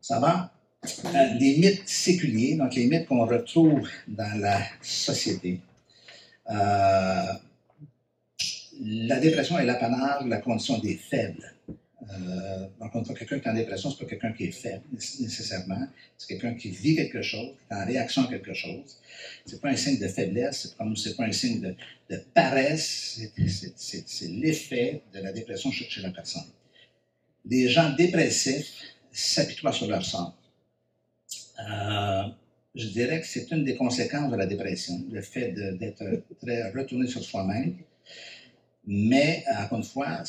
Ça 0.00 0.18
va? 0.18 0.52
Euh, 0.84 1.34
les 1.38 1.58
mythes 1.58 1.88
séculiers, 1.88 2.56
donc 2.56 2.74
les 2.74 2.86
mythes 2.86 3.06
qu'on 3.06 3.24
retrouve 3.24 3.88
dans 4.08 4.40
la 4.40 4.60
société. 4.82 5.60
Euh, 6.50 7.32
la 8.80 9.20
dépression 9.20 9.58
est 9.60 9.64
l'apanage 9.64 10.24
de 10.24 10.28
la 10.28 10.38
condition 10.38 10.78
des 10.78 10.96
faibles. 10.96 11.51
Euh, 12.10 12.66
donc, 12.92 13.16
quelqu'un 13.16 13.38
qui 13.38 13.46
est 13.46 13.50
en 13.50 13.54
dépression, 13.54 13.90
ce 13.90 13.96
n'est 13.96 14.04
pas 14.04 14.10
quelqu'un 14.10 14.32
qui 14.32 14.44
est 14.44 14.52
faible 14.52 14.82
nécessairement. 14.92 15.86
C'est 16.18 16.28
quelqu'un 16.28 16.54
qui 16.54 16.70
vit 16.70 16.96
quelque 16.96 17.22
chose, 17.22 17.50
qui 17.68 17.74
est 17.74 17.76
en 17.76 17.86
réaction 17.86 18.22
à 18.22 18.28
quelque 18.28 18.54
chose. 18.54 18.98
Ce 19.46 19.52
n'est 19.52 19.60
pas 19.60 19.68
un 19.68 19.76
signe 19.76 19.98
de 19.98 20.08
faiblesse, 20.08 20.62
ce 20.62 20.68
n'est 20.68 21.14
pas 21.14 21.24
un 21.24 21.32
signe 21.32 21.60
de, 21.60 22.16
paresse, 22.34 23.20
c'est 23.76 24.28
l'effet 24.28 25.02
de 25.14 25.20
la 25.20 25.32
dépression 25.32 25.70
chez, 25.70 26.00
la 26.02 26.10
personne. 26.10 26.44
Les 27.44 27.68
gens 27.68 27.94
dépressifs 27.94 28.72
s'apitoient 29.10 29.72
sur 29.72 29.88
leur 29.88 30.04
sort. 30.04 30.36
Euh, 31.60 32.22
je 32.74 32.86
dirais 32.88 33.20
que 33.20 33.26
c'est 33.26 33.50
une 33.50 33.64
des 33.64 33.76
conséquences 33.76 34.30
de 34.30 34.36
la 34.36 34.46
dépression, 34.46 35.04
le 35.10 35.20
fait 35.22 35.52
d'être 35.52 36.04
très 36.40 36.70
retourné 36.70 37.06
sur 37.06 37.22
soi-même, 37.22 37.76
mais, 38.84 39.44
encore 39.48 39.78
une 39.78 39.84
fois, 39.84 40.24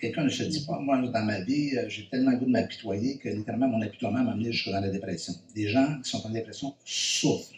quelqu'un 0.00 0.24
ne 0.24 0.28
se 0.28 0.42
dit 0.42 0.64
pas, 0.66 0.80
moi, 0.80 1.00
dans 1.00 1.24
ma 1.24 1.40
vie, 1.42 1.76
euh, 1.76 1.88
j'ai 1.88 2.08
tellement 2.08 2.32
le 2.32 2.38
goût 2.38 2.46
de 2.46 2.50
m'apitoyer 2.50 3.18
que 3.18 3.28
littéralement, 3.28 3.68
mon 3.68 3.80
apitoiement 3.82 4.24
m'a 4.24 4.32
amené 4.32 4.50
jusqu'à 4.50 4.72
dans 4.72 4.80
la 4.80 4.88
dépression. 4.88 5.32
Les 5.54 5.68
gens 5.68 6.00
qui 6.02 6.10
sont 6.10 6.26
en 6.26 6.30
dépression 6.30 6.74
souffrent. 6.84 7.54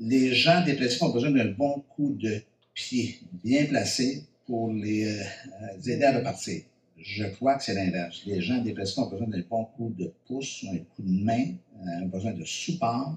Les 0.00 0.34
gens 0.34 0.64
dépressifs 0.64 1.02
ont 1.02 1.10
besoin 1.10 1.30
d'un 1.30 1.52
bon 1.52 1.84
coup 1.88 2.16
de 2.18 2.42
pied 2.74 3.20
bien 3.44 3.64
placé 3.66 4.24
pour 4.44 4.72
les, 4.72 5.06
euh, 5.06 5.86
aider 5.86 6.04
à 6.04 6.18
repartir. 6.18 6.62
Je 6.98 7.24
crois 7.26 7.54
que 7.54 7.62
c'est 7.62 7.74
l'inverse. 7.74 8.22
Les 8.26 8.40
gens 8.40 8.60
dépressifs 8.60 8.98
ont 8.98 9.08
besoin 9.08 9.28
d'un 9.28 9.42
bon 9.48 9.66
coup 9.76 9.94
de 9.96 10.12
pouce, 10.26 10.66
un 10.68 10.78
coup 10.78 11.02
de 11.02 11.24
main, 11.24 11.44
euh, 11.80 12.02
ont 12.02 12.06
besoin 12.06 12.32
de 12.32 12.44
support 12.44 13.16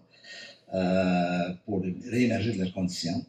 pour 1.66 1.84
réémerger 2.12 2.52
de 2.54 2.60
leurs 2.60 2.74
conditions. 2.74 3.26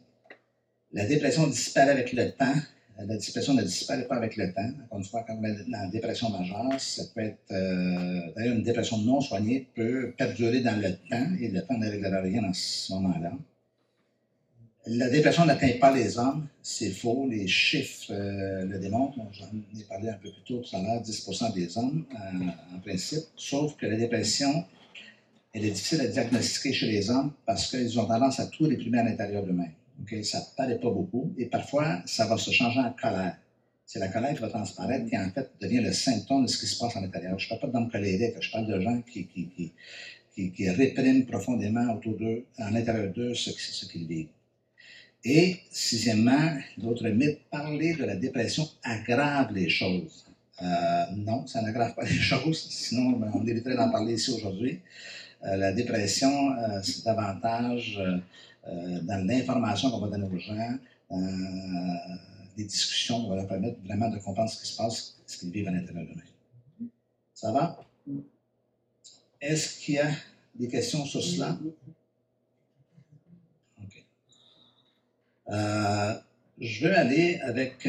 La 0.93 1.05
dépression 1.05 1.47
disparaît 1.47 1.91
avec 1.91 2.11
le 2.13 2.31
temps. 2.31 2.53
La 2.97 3.17
dépression 3.17 3.53
ne 3.53 3.63
disparaît 3.63 4.07
pas 4.07 4.17
avec 4.17 4.35
le 4.35 4.53
temps. 4.53 4.69
Encore 4.85 4.99
une 4.99 5.05
fois, 5.05 5.23
quand 5.25 5.35
on 5.35 5.41
dans 5.41 5.65
la 5.71 5.87
dépression 5.87 6.29
majeure, 6.29 6.79
ça 6.79 7.03
peut 7.15 7.21
être. 7.21 7.39
Euh, 7.51 8.19
d'ailleurs, 8.35 8.55
une 8.55 8.63
dépression 8.63 8.97
non 8.99 9.21
soignée 9.21 9.67
peut 9.73 10.13
perdurer 10.17 10.59
dans 10.59 10.79
le 10.79 10.95
temps 11.09 11.27
et 11.39 11.47
le 11.47 11.61
temps 11.61 11.77
ne 11.77 11.89
réglera 11.89 12.21
rien 12.21 12.43
à 12.43 12.53
ce 12.53 12.93
moment-là. 12.93 13.31
La 14.87 15.09
dépression 15.09 15.45
n'atteint 15.45 15.77
pas 15.79 15.95
les 15.95 16.17
hommes, 16.17 16.47
c'est 16.63 16.89
faux, 16.89 17.27
les 17.29 17.47
chiffres 17.47 18.11
euh, 18.11 18.65
le 18.65 18.79
démontrent. 18.79 19.19
J'en 19.31 19.45
ai 19.79 19.83
parlé 19.83 20.09
un 20.09 20.13
peu 20.13 20.31
plus 20.31 20.41
tôt 20.43 20.59
tout 20.59 20.75
à 20.75 20.81
l'heure, 20.81 21.01
10% 21.01 21.53
des 21.53 21.77
hommes 21.77 22.03
euh, 22.13 22.75
en 22.75 22.79
principe, 22.79 23.25
sauf 23.35 23.77
que 23.77 23.85
la 23.85 23.95
dépression, 23.95 24.65
elle 25.53 25.65
est 25.65 25.71
difficile 25.71 26.01
à 26.01 26.07
diagnostiquer 26.07 26.73
chez 26.73 26.87
les 26.87 27.11
hommes 27.11 27.31
parce 27.45 27.69
qu'ils 27.69 27.99
ont 27.99 28.05
tendance 28.05 28.39
à 28.39 28.47
tout 28.47 28.63
réprimer 28.63 28.99
à 28.99 29.03
l'intérieur 29.03 29.43
d'eux-mêmes. 29.45 29.71
Ça 30.23 30.39
ne 30.39 30.55
paraît 30.55 30.79
pas 30.79 30.89
beaucoup. 30.89 31.33
Et 31.37 31.45
parfois, 31.45 32.01
ça 32.05 32.25
va 32.25 32.37
se 32.37 32.51
changer 32.51 32.79
en 32.79 32.93
colère. 32.93 33.37
C'est 33.85 33.99
la 33.99 34.07
colère 34.07 34.33
qui 34.33 34.41
va 34.41 34.49
transparaître 34.49 35.09
qui, 35.09 35.17
en 35.17 35.29
fait, 35.31 35.51
devient 35.59 35.81
le 35.81 35.91
symptôme 35.91 36.43
de 36.43 36.47
ce 36.47 36.59
qui 36.59 36.65
se 36.65 36.79
passe 36.79 36.95
à 36.95 37.01
l'intérieur. 37.01 37.37
Je 37.37 37.45
ne 37.45 37.49
parle 37.49 37.61
pas 37.61 37.79
d'hommes 37.79 37.91
colériques, 37.91 38.35
je 38.39 38.51
parle 38.51 38.67
de 38.67 38.79
gens 38.79 39.01
qui, 39.01 39.27
qui, 39.27 39.49
qui, 40.35 40.51
qui 40.51 40.69
répriment 40.69 41.25
profondément 41.25 41.93
autour 41.93 42.17
d'eux, 42.17 42.45
à 42.57 42.71
l'intérieur 42.71 43.11
d'eux, 43.13 43.33
ce, 43.33 43.51
ce 43.51 43.85
qu'ils 43.85 44.07
vivent. 44.07 44.29
Et, 45.23 45.57
sixièmement, 45.69 46.57
l'autre 46.81 47.07
mythe, 47.09 47.39
parler 47.51 47.93
de 47.93 48.05
la 48.05 48.15
dépression 48.15 48.67
aggrave 48.83 49.53
les 49.53 49.69
choses. 49.69 50.25
Euh, 50.61 51.05
non, 51.15 51.45
ça 51.47 51.61
n'aggrave 51.61 51.93
pas 51.95 52.03
les 52.05 52.09
choses, 52.09 52.67
sinon 52.69 53.19
on 53.33 53.45
éviterait 53.45 53.75
d'en 53.75 53.91
parler 53.91 54.13
ici 54.13 54.31
aujourd'hui. 54.31 54.79
Euh, 55.43 55.55
la 55.57 55.73
dépression, 55.73 56.51
euh, 56.51 56.81
c'est 56.83 57.03
davantage 57.03 58.01
dans 58.63 59.25
l'information 59.25 59.89
qu'on 59.89 59.99
va 59.99 60.07
donner 60.07 60.27
aux 60.27 60.39
gens, 60.39 60.77
euh, 61.11 61.17
des 62.55 62.65
discussions 62.65 63.21
qui 63.21 63.29
vont 63.29 63.35
leur 63.35 63.47
permettre 63.47 63.79
vraiment 63.83 64.09
de 64.09 64.17
comprendre 64.19 64.49
ce 64.49 64.61
qui 64.61 64.67
se 64.67 64.77
passe, 64.77 65.17
ce 65.25 65.37
qu'ils 65.39 65.51
vivent 65.51 65.67
à 65.67 65.71
l'intérieur 65.71 66.05
d'eux-mêmes. 66.05 66.89
Ça 67.33 67.51
va? 67.51 67.83
Est-ce 69.39 69.79
qu'il 69.79 69.95
y 69.95 69.99
a 69.99 70.11
des 70.55 70.67
questions 70.67 71.05
sur 71.05 71.23
cela? 71.23 71.57
OK. 73.83 74.05
Euh, 75.49 76.13
je 76.59 76.85
veux 76.87 76.95
aller 76.95 77.39
avec, 77.39 77.87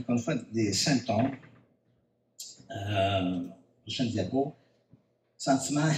encore 0.00 0.16
une 0.16 0.22
fois, 0.22 0.34
des 0.52 0.72
symptômes. 0.72 1.36
Euh, 2.70 3.46
prochaine 3.82 4.08
diapo. 4.08 4.54
Sentiment 5.36 5.90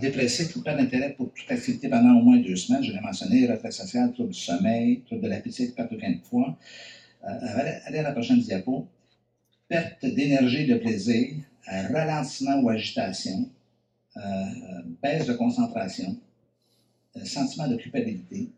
dépressif 0.00 0.56
ou 0.56 0.62
pas 0.62 0.74
d'intérêt 0.74 1.12
pour 1.12 1.32
toute 1.32 1.50
activité 1.50 1.88
pendant 1.88 2.18
au 2.18 2.22
moins 2.22 2.38
deux 2.38 2.56
semaines. 2.56 2.82
Je 2.82 2.92
l'ai 2.92 3.00
mentionné, 3.00 3.46
retrait 3.46 3.70
social, 3.70 4.12
trouble 4.12 4.30
du 4.30 4.38
sommeil, 4.38 5.02
trouble 5.02 5.22
de 5.22 5.28
l'appétit, 5.28 5.72
perte 5.72 5.92
de 5.92 5.98
gain 5.98 6.12
de 6.12 6.20
poids. 6.28 6.56
Euh, 7.24 7.80
allez 7.84 7.98
à 7.98 8.02
la 8.02 8.12
prochaine 8.12 8.38
diapo. 8.38 8.88
Perte 9.68 10.04
d'énergie, 10.04 10.66
de 10.66 10.76
plaisir, 10.76 11.36
ralentissement 11.66 12.60
ou 12.60 12.68
agitation, 12.68 13.48
euh, 14.16 14.20
baisse 15.02 15.26
de 15.26 15.32
concentration, 15.32 16.16
euh, 17.16 17.24
sentiment 17.24 17.66
de 17.66 17.76
culpabilité, 17.76 18.50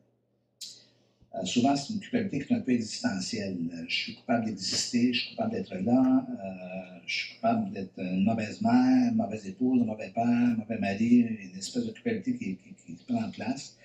euh, 1.37 1.45
souvent, 1.45 1.77
c'est 1.77 1.93
une 1.93 2.01
culpabilité 2.01 2.47
qui 2.47 2.53
est 2.53 2.57
un 2.57 2.61
peu 2.61 2.73
existentielle. 2.73 3.59
Euh, 3.73 3.85
je 3.89 3.95
suis 3.95 4.15
coupable 4.15 4.47
d'exister, 4.47 5.13
je 5.13 5.21
suis 5.21 5.31
coupable 5.31 5.53
d'être 5.53 5.75
là, 5.75 6.27
euh, 6.31 6.99
je 7.07 7.15
suis 7.15 7.35
coupable 7.35 7.73
d'être 7.73 7.99
une 7.99 8.25
mauvaise 8.25 8.61
mère, 8.63 9.11
une 9.11 9.17
mauvaise 9.17 9.47
épouse, 9.47 9.83
un 9.83 9.85
mauvais 9.85 10.11
père, 10.11 10.25
un 10.27 10.55
mauvais 10.55 10.79
mari, 10.79 11.19
une 11.19 11.59
espèce 11.59 11.85
de 11.85 11.91
culpabilité 11.93 12.37
qui, 12.37 12.57
qui, 12.57 12.95
qui 12.95 13.05
prend 13.07 13.23
en 13.23 13.31
place. 13.31 13.77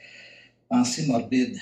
Pensée 0.70 1.08
morbide 1.08 1.58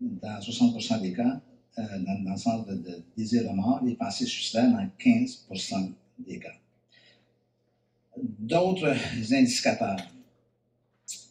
dans 0.00 0.38
60% 0.38 1.02
des 1.02 1.12
cas, 1.12 1.40
dans, 1.76 2.30
le 2.30 2.36
sens 2.36 2.66
de, 2.66 3.02
désir 3.16 3.42
de 3.42 3.54
mort, 3.54 3.82
les 3.84 3.94
pensées 3.94 4.26
suicidaires 4.26 4.70
dans 4.70 4.88
15% 4.98 5.92
des 6.26 6.38
cas. 6.38 6.54
D'autres 8.16 8.94
indicateurs. 9.32 9.96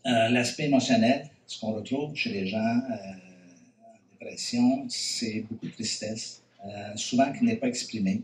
L'aspect 0.06 0.66
émotionnel, 0.66 1.30
ce 1.48 1.60
qu'on 1.60 1.74
retrouve 1.74 2.14
chez 2.16 2.32
les 2.32 2.46
gens 2.46 2.82
c'est 4.38 5.42
beaucoup 5.50 5.68
de 5.68 5.72
tristesse, 5.72 6.42
euh, 6.66 6.96
souvent 6.96 7.32
qui 7.34 7.44
n'est 7.44 7.58
pas 7.58 7.68
exprimée. 7.68 8.22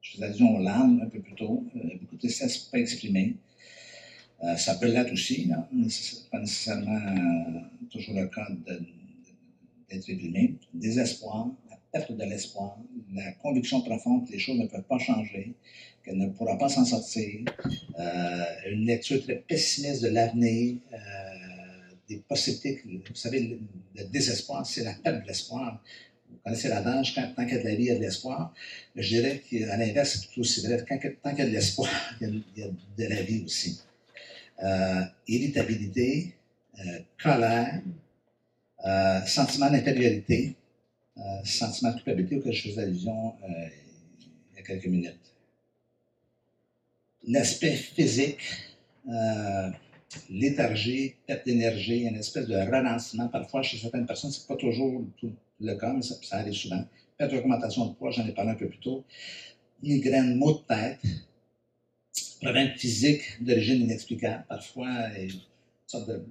Je 0.00 0.12
faisais 0.12 0.24
allusion 0.24 0.56
aux 0.56 0.62
larmes 0.62 1.00
un 1.02 1.08
peu 1.08 1.20
plus 1.20 1.34
tôt, 1.34 1.64
euh, 1.76 1.80
beaucoup 2.00 2.14
de 2.14 2.20
tristesse 2.20 2.58
pas 2.58 2.78
exprimée. 2.78 3.36
Euh, 4.44 4.56
ça 4.56 4.74
peut 4.74 4.86
l'être 4.86 5.12
aussi, 5.12 5.48
pas 6.30 6.38
nécessairement 6.38 7.00
toujours 7.90 8.14
le 8.14 8.26
cas 8.26 8.46
d'être 9.88 10.06
réprimé, 10.06 10.54
désespoir, 10.74 11.48
la 11.70 11.78
perte 11.90 12.12
de 12.12 12.24
l'espoir, 12.24 12.78
la 13.14 13.32
conviction 13.32 13.80
profonde 13.80 14.26
que 14.26 14.32
les 14.32 14.38
choses 14.38 14.58
ne 14.58 14.66
peuvent 14.66 14.82
pas 14.82 14.98
changer, 14.98 15.54
qu'elle 16.04 16.18
ne 16.18 16.28
pourra 16.28 16.58
pas 16.58 16.68
s'en 16.68 16.84
sortir, 16.84 17.40
une 18.70 18.84
lecture 18.84 19.22
très 19.22 19.36
pessimiste 19.36 20.02
de 20.02 20.08
l'avenir, 20.08 20.76
des 22.08 22.18
possibilités. 22.18 22.82
Vous 23.08 23.14
savez, 23.14 23.58
le, 23.94 24.04
désespoir, 24.04 24.64
c'est 24.66 24.84
la 24.84 24.94
perte 24.94 25.22
de 25.22 25.26
l'espoir. 25.28 25.82
Vous 26.28 26.38
connaissez 26.44 26.68
l'adage, 26.68 27.14
quand, 27.14 27.32
tant 27.34 27.44
qu'il 27.44 27.56
y 27.56 27.58
a 27.58 27.62
de 27.62 27.68
la 27.68 27.74
vie, 27.74 27.84
il 27.84 27.86
y 27.86 27.90
a 27.90 27.96
de 27.96 28.00
l'espoir. 28.00 28.54
Je 28.94 29.08
dirais 29.08 29.42
qu'à 29.48 29.76
l'inverse, 29.76 30.18
c'est 30.20 30.32
tout 30.32 30.40
aussi 30.40 30.66
vrai. 30.66 30.84
Quand, 30.88 30.98
tant 31.22 31.30
qu'il 31.30 31.38
y 31.38 31.42
a 31.42 31.46
de 31.46 31.54
l'espoir, 31.54 31.90
il, 32.20 32.42
y 32.56 32.62
a 32.62 32.68
de 32.68 33.04
la 33.14 33.22
vie 33.22 33.42
aussi. 33.44 33.80
Euh, 34.62 35.02
irritabilité, 35.28 36.34
euh, 36.78 36.98
colère, 37.22 37.82
euh, 38.84 39.20
sentiment 39.24 39.70
d'infériorité, 39.70 40.54
euh, 41.16 41.22
sentiment 41.44 41.90
de 41.90 41.96
culpabilité 41.96 42.36
auquel 42.36 42.52
je 42.52 42.68
faisais 42.68 42.82
allusion 42.82 43.34
il 44.52 44.56
y 44.56 44.58
a 44.58 44.62
quelques 44.62 44.86
minutes. 44.86 45.16
L'aspect 47.26 47.76
physique, 47.76 48.40
léthargie, 50.30 51.14
perte 51.26 51.46
d'énergie, 51.46 52.02
une 52.02 52.16
espèce 52.16 52.46
de 52.46 52.54
ralentissement. 52.54 53.28
Parfois, 53.28 53.62
chez 53.62 53.78
certaines 53.78 54.06
personnes, 54.06 54.30
c'est 54.30 54.46
pas 54.46 54.56
toujours 54.56 55.04
tout 55.18 55.32
le 55.60 55.74
cas, 55.74 55.92
mais 55.92 56.02
ça, 56.02 56.14
arrive 56.32 56.54
souvent. 56.54 56.84
Perte 57.18 57.32
d'augmentation 57.32 57.86
de 57.86 57.94
poids, 57.94 58.10
j'en 58.10 58.26
ai 58.26 58.32
parlé 58.32 58.50
un 58.52 58.54
peu 58.54 58.68
plus 58.68 58.78
tôt. 58.78 59.04
Migraine, 59.82 60.36
maux 60.36 60.52
de 60.52 60.58
tête, 60.66 61.00
problèmes 62.40 62.72
physiques 62.76 63.42
d'origine 63.42 63.82
inexplicable. 63.82 64.44
Parfois, 64.48 65.08
une 65.18 65.30
sorte 65.86 66.08
de 66.08 66.24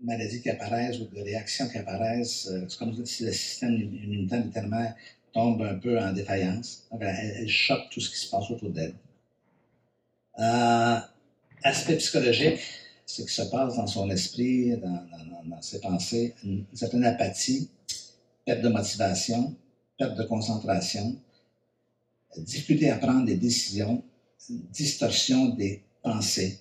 maladies 0.00 0.42
qui 0.42 0.50
apparaissent 0.50 0.98
ou 1.00 1.06
de 1.06 1.20
réactions 1.20 1.68
qui 1.68 1.78
apparaissent. 1.78 2.48
euh, 2.48 2.64
C'est 2.68 2.78
comme 2.78 3.06
si 3.06 3.24
le 3.24 3.32
système 3.32 3.74
immunitaire, 3.74 4.44
littéralement, 4.44 4.92
tombe 5.32 5.62
un 5.62 5.76
peu 5.76 5.98
en 5.98 6.12
défaillance. 6.12 6.88
Elle 7.00 7.48
choque 7.48 7.88
tout 7.90 8.00
ce 8.00 8.10
qui 8.10 8.16
se 8.16 8.30
passe 8.30 8.50
autour 8.50 8.70
d'elle. 8.70 8.94
Euh, 10.38 10.98
aspect 11.62 11.96
psychologique, 11.96 12.60
ce 13.12 13.22
qui 13.22 13.34
se 13.34 13.42
passe 13.42 13.76
dans 13.76 13.86
son 13.86 14.08
esprit, 14.08 14.74
dans, 14.78 15.60
ses 15.60 15.80
pensées, 15.80 16.34
une 16.44 16.64
certaine 16.72 17.04
apathie, 17.04 17.68
perte 18.46 18.62
de 18.62 18.70
motivation, 18.70 19.54
perte 19.98 20.16
de 20.16 20.22
concentration, 20.24 21.14
difficulté 22.38 22.88
à 22.88 22.96
prendre 22.96 23.26
des 23.26 23.36
décisions, 23.36 24.02
distorsion 24.48 25.50
des 25.50 25.82
pensées. 26.02 26.58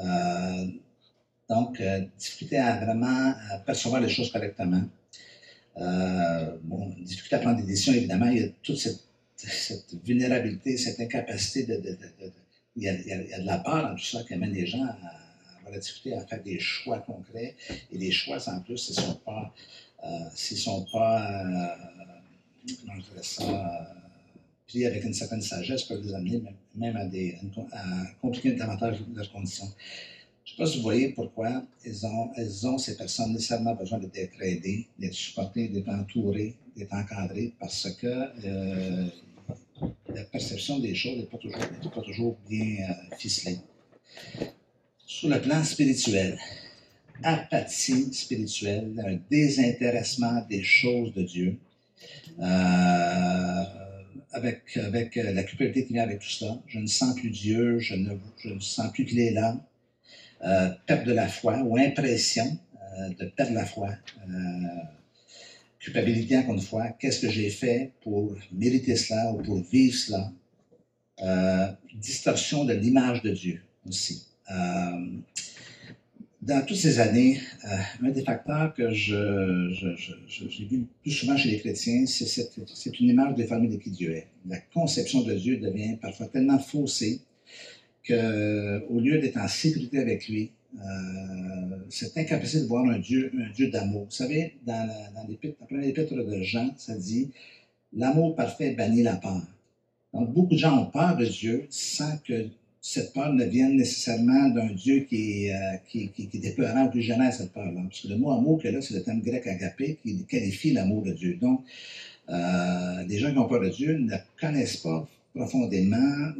Euh, 0.00 0.66
donc, 1.48 1.80
euh, 1.80 2.04
difficulté 2.18 2.58
à 2.58 2.84
vraiment 2.84 3.32
percevoir 3.64 4.02
les 4.02 4.10
choses 4.10 4.30
correctement. 4.30 4.82
Euh, 5.78 6.58
bon, 6.62 6.90
difficulté 7.00 7.36
à 7.36 7.38
prendre 7.38 7.56
des 7.56 7.66
décisions, 7.66 7.94
évidemment, 7.94 8.26
il 8.26 8.38
y 8.38 8.44
a 8.44 8.48
toute 8.62 8.76
cette, 8.76 9.00
vulnérabilité, 10.04 10.76
cette 10.76 11.00
incapacité 11.00 11.64
de... 11.64 11.98
il 12.76 12.82
y 12.82 12.88
a 12.88 13.40
de 13.40 13.46
la 13.46 13.58
peur 13.58 13.88
dans 13.88 13.94
tout 13.94 14.04
ça 14.04 14.22
qui 14.24 14.34
amène 14.34 14.52
les 14.52 14.66
gens 14.66 14.84
à, 14.84 15.29
difficulté 15.78 16.16
à 16.16 16.26
faire 16.26 16.42
des 16.42 16.58
choix 16.58 16.98
concrets. 16.98 17.56
Et 17.92 17.98
les 17.98 18.10
choix, 18.10 18.38
en 18.48 18.60
plus, 18.60 18.78
s'ils 18.78 18.96
ne 18.96 19.02
sont 19.02 19.16
pas... 19.16 19.52
Euh, 20.02 20.30
sont 20.34 20.86
pas 20.90 21.44
euh, 21.44 23.22
ça, 23.22 23.42
euh, 23.42 23.84
pris 24.66 24.86
avec 24.86 25.04
une 25.04 25.12
certaine 25.12 25.42
sagesse, 25.42 25.82
peuvent 25.82 26.02
les 26.02 26.14
amener 26.14 26.42
même, 26.74 26.96
à, 26.96 27.04
des, 27.04 27.36
à 27.72 27.84
compliquer 28.22 28.52
davantage 28.52 28.96
leurs 29.14 29.30
conditions. 29.30 29.66
Je 30.44 30.52
ne 30.52 30.56
sais 30.56 30.62
pas 30.62 30.66
si 30.66 30.78
vous 30.78 30.84
voyez 30.84 31.10
pourquoi 31.10 31.62
elles 31.84 32.06
ont, 32.06 32.30
elles 32.36 32.66
ont, 32.66 32.78
ces 32.78 32.96
personnes, 32.96 33.32
nécessairement 33.32 33.74
besoin 33.74 33.98
d'être 33.98 34.40
aidées, 34.40 34.88
d'être 34.98 35.12
supportées, 35.12 35.68
d'être 35.68 35.90
entourées, 35.90 36.56
d'être 36.76 36.94
encadrées, 36.94 37.52
parce 37.60 37.90
que 37.90 38.30
la 40.08 40.24
perception 40.24 40.78
des 40.78 40.94
choses 40.94 41.18
n'est 41.18 41.24
pas 41.24 41.38
pas 41.94 42.02
toujours 42.02 42.38
bien 42.48 42.96
ficelée. 43.18 43.58
Sur 45.12 45.28
le 45.28 45.40
plan 45.40 45.64
spirituel, 45.64 46.38
apathie 47.24 48.14
spirituelle, 48.14 48.92
un 49.04 49.18
désintéressement 49.28 50.46
des 50.48 50.62
choses 50.62 51.12
de 51.14 51.22
Dieu, 51.22 51.58
euh, 52.38 53.64
avec, 54.30 54.76
avec 54.76 55.16
euh, 55.16 55.32
la 55.32 55.42
culpabilité 55.42 55.84
qui 55.84 55.94
vient 55.94 56.04
avec 56.04 56.20
tout 56.20 56.30
ça. 56.30 56.62
Je 56.68 56.78
ne 56.78 56.86
sens 56.86 57.16
plus 57.16 57.30
Dieu, 57.30 57.80
je 57.80 57.96
ne, 57.96 58.14
je 58.38 58.50
ne 58.50 58.60
sens 58.60 58.92
plus 58.92 59.04
qu'il 59.04 59.18
est 59.18 59.32
là. 59.32 59.60
Euh, 60.44 60.70
perte 60.86 61.04
de 61.04 61.12
la 61.12 61.26
foi 61.26 61.58
ou 61.64 61.76
impression 61.76 62.56
euh, 62.96 63.08
de 63.08 63.24
perdre 63.30 63.54
la 63.54 63.66
foi. 63.66 63.90
Euh, 64.28 64.32
culpabilité, 65.80 66.38
encore 66.38 66.54
une 66.54 66.62
fois, 66.62 66.88
qu'est-ce 67.00 67.18
que 67.18 67.30
j'ai 67.30 67.50
fait 67.50 67.90
pour 68.02 68.36
mériter 68.52 68.94
cela 68.94 69.32
ou 69.32 69.42
pour 69.42 69.60
vivre 69.60 69.96
cela? 69.96 70.32
Euh, 71.20 71.66
distorsion 71.96 72.64
de 72.64 72.74
l'image 72.74 73.22
de 73.22 73.32
Dieu 73.32 73.60
aussi. 73.88 74.29
Euh, 74.50 75.06
dans 76.42 76.64
toutes 76.64 76.78
ces 76.78 76.98
années, 77.00 77.38
euh, 77.64 78.06
un 78.06 78.10
des 78.10 78.22
facteurs 78.22 78.72
que 78.74 78.90
j'ai 78.90 79.14
vu 79.14 80.78
le 80.78 80.86
plus 81.02 81.10
souvent 81.10 81.36
chez 81.36 81.50
les 81.50 81.58
chrétiens, 81.58 82.06
c'est, 82.06 82.26
cette, 82.26 82.58
c'est 82.66 82.98
une 82.98 83.10
image 83.10 83.34
déformée 83.34 83.68
de 83.68 83.76
qui 83.76 83.90
Dieu 83.90 84.12
est. 84.12 84.26
La 84.48 84.56
conception 84.58 85.22
de 85.22 85.34
Dieu 85.34 85.58
devient 85.58 85.96
parfois 86.00 86.26
tellement 86.26 86.58
faussée 86.58 87.20
qu'au 88.06 89.00
lieu 89.00 89.18
d'être 89.20 89.36
en 89.36 89.48
sécurité 89.48 89.98
avec 89.98 90.28
lui, 90.28 90.50
euh, 90.76 91.76
cette 91.90 92.16
incapacité 92.16 92.62
de 92.62 92.68
voir 92.68 92.86
un 92.86 92.98
Dieu, 92.98 93.30
un 93.38 93.50
Dieu 93.52 93.70
d'amour. 93.70 94.04
Vous 94.04 94.10
savez, 94.10 94.54
dans 94.64 94.86
la, 94.86 95.10
dans 95.10 95.28
l'épître, 95.28 95.56
la 95.60 95.66
première 95.66 95.88
épître 95.88 96.14
de 96.14 96.42
Jean, 96.42 96.72
ça 96.78 96.96
dit 96.96 97.30
L'amour 97.92 98.36
parfait 98.36 98.70
bannit 98.70 99.02
la 99.02 99.16
peur. 99.16 99.42
Donc, 100.14 100.32
beaucoup 100.32 100.54
de 100.54 100.58
gens 100.58 100.80
ont 100.80 100.86
peur 100.86 101.16
de 101.16 101.26
Dieu 101.26 101.66
sans 101.70 102.16
que 102.18 102.46
cette 102.80 103.12
peur 103.12 103.32
ne 103.34 103.44
vienne 103.44 103.76
nécessairement 103.76 104.48
d'un 104.48 104.72
Dieu 104.72 105.00
qui 105.00 105.44
est, 105.46 105.54
euh, 105.54 105.76
qui, 105.88 106.08
qui, 106.08 106.28
qui 106.28 106.38
est 106.38 106.90
qui 106.92 107.02
génère 107.02 107.32
cette 107.32 107.52
peur-là. 107.52 107.80
Parce 107.88 108.00
que 108.02 108.08
le 108.08 108.16
mot 108.16 108.30
amour 108.32 108.62
que 108.62 108.68
là, 108.68 108.80
c'est 108.80 108.94
le 108.94 109.02
terme 109.02 109.20
grec 109.20 109.46
agapé 109.46 109.98
qui 110.02 110.24
qualifie 110.24 110.72
l'amour 110.72 111.02
de 111.02 111.12
Dieu. 111.12 111.36
Donc, 111.40 111.64
euh, 112.30 113.02
les 113.08 113.18
gens 113.18 113.32
qui 113.32 113.38
ont 113.38 113.48
peur 113.48 113.60
de 113.60 113.68
Dieu 113.68 113.98
ne 113.98 114.16
connaissent 114.40 114.78
pas 114.78 115.06
profondément 115.34 116.32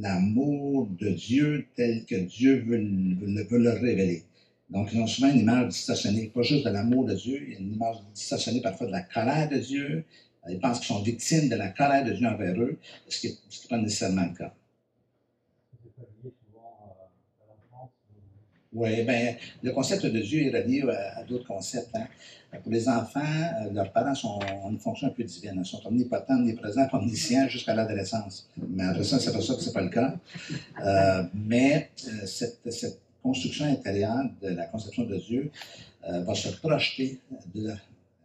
l'amour 0.00 0.88
de 1.00 1.10
Dieu 1.10 1.66
tel 1.76 2.04
que 2.04 2.16
Dieu 2.16 2.62
veut, 2.66 2.78
le- 2.78 3.16
veut 3.34 3.44
veut 3.50 3.58
le 3.58 3.70
révéler. 3.72 4.22
Donc, 4.70 4.88
ils 4.92 5.00
ont 5.00 5.06
souvent 5.06 5.30
une 5.30 5.40
image 5.40 5.68
distorsionnée, 5.68 6.30
pas 6.34 6.42
juste 6.42 6.64
de 6.64 6.70
l'amour 6.70 7.06
de 7.06 7.14
Dieu, 7.14 7.42
il 7.46 7.52
y 7.52 7.56
a 7.56 7.58
une 7.58 7.74
image 7.74 7.96
distorsionnée 8.14 8.60
parfois 8.60 8.86
de 8.86 8.92
la 8.92 9.02
colère 9.02 9.48
de 9.48 9.58
Dieu. 9.58 10.04
Ils 10.48 10.58
pensent 10.60 10.78
qu'ils 10.80 10.88
sont 10.88 11.02
victimes 11.02 11.48
de 11.48 11.56
la 11.56 11.68
colère 11.68 12.04
de 12.04 12.12
Dieu 12.12 12.26
envers 12.26 12.58
eux, 12.60 12.78
ce 13.08 13.20
qui 13.20 13.28
n'est 13.28 13.68
pas 13.68 13.78
nécessairement 13.78 14.26
le 14.26 14.34
cas. 14.36 14.54
C'est 15.82 15.94
pas 15.96 16.02
lié 16.22 16.32
souvent 16.44 16.68
à, 16.82 17.44
à 17.44 17.46
l'enfance. 17.48 17.92
ou- 18.10 18.57
Oui, 18.72 19.02
ben, 19.02 19.36
le 19.62 19.72
concept 19.72 20.04
de 20.06 20.20
Dieu 20.20 20.42
est 20.42 20.62
relié 20.62 20.82
à, 20.82 21.20
à 21.20 21.24
d'autres 21.24 21.46
concepts. 21.46 21.94
hein. 21.94 22.06
Pour 22.62 22.72
les 22.72 22.88
enfants, 22.88 23.20
euh, 23.20 23.72
leurs 23.72 23.92
parents 23.92 24.14
sont, 24.14 24.38
ont 24.64 24.70
une 24.70 24.78
fonction 24.78 25.08
un 25.08 25.10
peu 25.10 25.22
divine. 25.22 25.54
Ils 25.58 25.66
sont 25.66 25.86
omnipotents, 25.86 26.36
omniprésents, 26.36 26.86
omniscients 26.92 27.46
jusqu'à 27.48 27.74
l'adolescence. 27.74 28.48
Mais 28.56 28.84
après 28.84 29.04
ça, 29.04 29.18
c'est 29.18 29.32
pas 29.32 29.40
ça 29.42 29.54
que 29.54 29.60
c'est 29.60 29.72
pas 29.72 29.82
le 29.82 29.90
cas. 29.90 30.14
Euh, 30.82 31.22
mais 31.34 31.90
euh, 32.06 32.26
cette, 32.26 33.00
construction 33.22 33.66
intérieure 33.66 34.24
de 34.40 34.48
la 34.48 34.64
conception 34.66 35.02
de 35.02 35.16
Dieu 35.16 35.50
euh, 36.08 36.22
va 36.22 36.34
se 36.34 36.48
projeter 36.48 37.20
de 37.54 37.74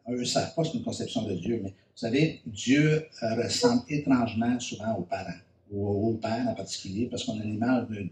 eux 0.10 0.20
ne 0.20 0.26
savent 0.26 0.54
pas 0.54 0.64
c'est 0.64 0.74
une 0.74 0.84
conception 0.84 1.24
de 1.24 1.34
Dieu, 1.34 1.62
mais 1.64 1.70
vous 1.70 2.00
savez, 2.00 2.42
Dieu 2.46 3.06
euh, 3.24 3.36
ressemble 3.36 3.84
étrangement 3.90 4.60
souvent 4.60 4.94
aux 4.96 5.04
parents, 5.04 5.40
ou 5.72 6.10
au 6.10 6.14
père 6.16 6.48
en 6.48 6.54
particulier, 6.54 7.08
parce 7.10 7.24
qu'on 7.24 7.40
a 7.40 7.44
une 7.44 7.56
image 7.56 7.88
de, 7.90 8.08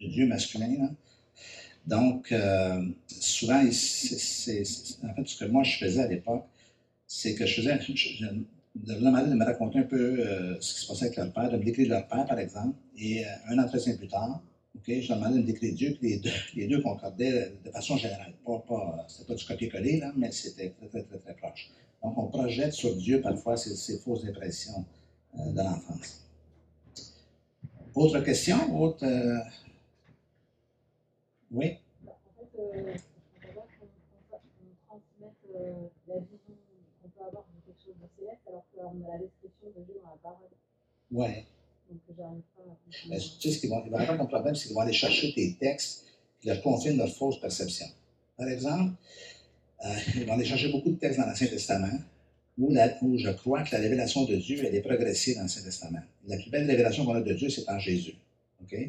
Dieu 0.00 0.26
masculin. 0.26 0.74
Là. 0.78 0.90
Donc, 1.86 2.32
euh, 2.32 2.82
souvent, 3.08 3.62
c'est, 3.70 4.62
en 5.02 5.14
fait, 5.14 5.26
ce 5.26 5.36
que 5.36 5.44
moi 5.44 5.62
je 5.62 5.76
faisais 5.78 6.02
à 6.02 6.08
l'époque, 6.08 6.44
c'est 7.06 7.34
que 7.34 7.46
je 7.46 7.60
faisais, 7.60 7.78
je, 7.80 8.24
leur 8.86 9.00
demandais 9.00 9.30
de 9.30 9.34
me 9.34 9.44
raconter 9.44 9.80
un 9.80 9.84
peu 9.84 10.20
euh, 10.20 10.56
ce 10.60 10.74
qui 10.74 10.80
se 10.80 10.88
passait 10.88 11.04
avec 11.06 11.16
leur 11.16 11.32
père, 11.32 11.50
de 11.50 11.58
me 11.58 11.64
décrire 11.64 11.88
leur 11.90 12.08
père, 12.08 12.24
par 12.26 12.38
exemple, 12.38 12.76
et 12.96 13.24
euh, 13.24 13.28
un 13.48 13.58
entretien 13.58 13.96
plus 13.96 14.08
tard, 14.08 14.42
ok, 14.74 14.84
je 14.86 15.08
leur 15.08 15.18
demandais 15.18 15.36
de 15.36 15.42
me 15.42 15.46
décrire 15.46 15.74
Dieu, 15.74 15.96
puis 16.00 16.10
les 16.10 16.18
deux, 16.18 16.30
les 16.54 16.66
deux 16.66 16.80
concordaient 16.80 17.52
de 17.64 17.70
façon 17.70 17.98
générale. 17.98 18.32
Pas, 18.44 18.64
pas, 18.66 19.04
c'était 19.08 19.28
pas 19.28 19.34
du 19.34 19.44
copier-coller, 19.44 20.00
là, 20.00 20.12
mais 20.16 20.32
c'était 20.32 20.70
très, 20.70 20.88
très, 20.88 21.02
très, 21.02 21.18
très 21.18 21.34
proche. 21.34 21.70
Donc, 22.02 22.16
on 22.16 22.26
projette 22.28 22.72
sur 22.72 22.96
Dieu 22.96 23.20
parfois 23.20 23.56
ces, 23.56 23.76
ces 23.76 23.98
fausses 23.98 24.24
impressions 24.24 24.84
euh, 25.38 25.52
de 25.52 25.58
l'enfance. 25.58 26.22
Autre 27.94 28.20
question? 28.20 28.80
Autre. 28.80 29.06
Oui? 31.54 31.78
En 32.06 32.10
fait, 32.36 32.58
euh, 32.58 32.94
transmette 34.86 35.42
euh, 35.54 35.88
la 36.08 36.14
vision 36.14 36.54
qu'on 37.00 37.08
peut 37.08 37.24
avoir 37.26 37.44
de 37.44 37.60
quelque 37.66 37.82
chose 37.84 37.94
de 38.02 38.08
céleste 38.18 38.42
alors 38.48 38.64
qu'on 38.74 39.04
a 39.04 39.12
la 39.12 39.18
description 39.18 39.68
de 39.76 39.84
Dieu 39.84 39.96
dans 40.02 40.10
la 40.10 40.16
parole. 40.22 40.52
Ouais. 41.10 41.46
Donc, 41.88 42.00
j'arrive 42.16 42.42
pas 42.56 42.62
à 42.62 42.76
Mais 43.08 43.18
tu 43.18 43.50
sais, 43.50 43.58
ce 43.58 43.66
vont, 43.68 43.82
ils 43.84 43.90
vont 43.90 43.98
avoir 43.98 44.18
comme 44.18 44.28
problème, 44.28 44.54
c'est 44.54 44.66
qu'ils 44.66 44.74
vont 44.74 44.80
aller 44.82 44.92
chercher 44.92 45.32
des 45.32 45.54
textes 45.54 46.06
qui 46.40 46.48
leur 46.48 46.60
confirment 46.60 46.98
leur 46.98 47.08
fausse 47.08 47.40
perception. 47.40 47.86
Par 48.36 48.48
exemple, 48.48 48.94
Euh, 49.84 50.28
on 50.28 50.38
a 50.38 50.42
échangé 50.42 50.70
beaucoup 50.72 50.90
de 50.90 50.96
textes 50.96 51.18
dans 51.18 51.26
l'Ancien 51.26 51.48
Testament 51.48 51.98
où, 52.56 52.72
je 53.18 53.30
crois 53.30 53.62
que 53.64 53.74
la 53.74 53.80
révélation 53.82 54.24
de 54.24 54.36
Dieu, 54.36 54.64
elle 54.64 54.74
est 54.74 54.80
progressive 54.80 55.34
dans 55.34 55.42
l'Ancien 55.42 55.62
Testament. 55.62 56.00
La 56.26 56.36
plus 56.36 56.50
belle 56.50 56.66
révélation 56.66 57.04
qu'on 57.04 57.16
a 57.16 57.20
de 57.20 57.34
Dieu, 57.34 57.50
c'est 57.50 57.68
en 57.68 57.78
Jésus. 57.78 58.14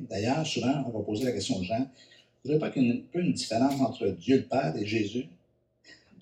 D'ailleurs, 0.10 0.46
souvent, 0.48 0.86
on 0.88 0.92
va 0.98 1.04
poser 1.04 1.26
la 1.26 1.34
question 1.34 1.58
aux 1.58 1.64
gens, 1.64 1.86
vous 2.46 2.54
ne 2.54 2.58
pas 2.60 2.70
qu'il 2.70 2.84
y 2.84 2.90
a 2.90 2.94
une, 2.94 3.00
un 3.00 3.04
peu 3.12 3.20
une 3.20 3.34
différence 3.34 3.80
entre 3.82 4.08
Dieu 4.08 4.38
le 4.38 4.44
Père 4.44 4.76
et 4.78 4.86
Jésus? 4.86 5.26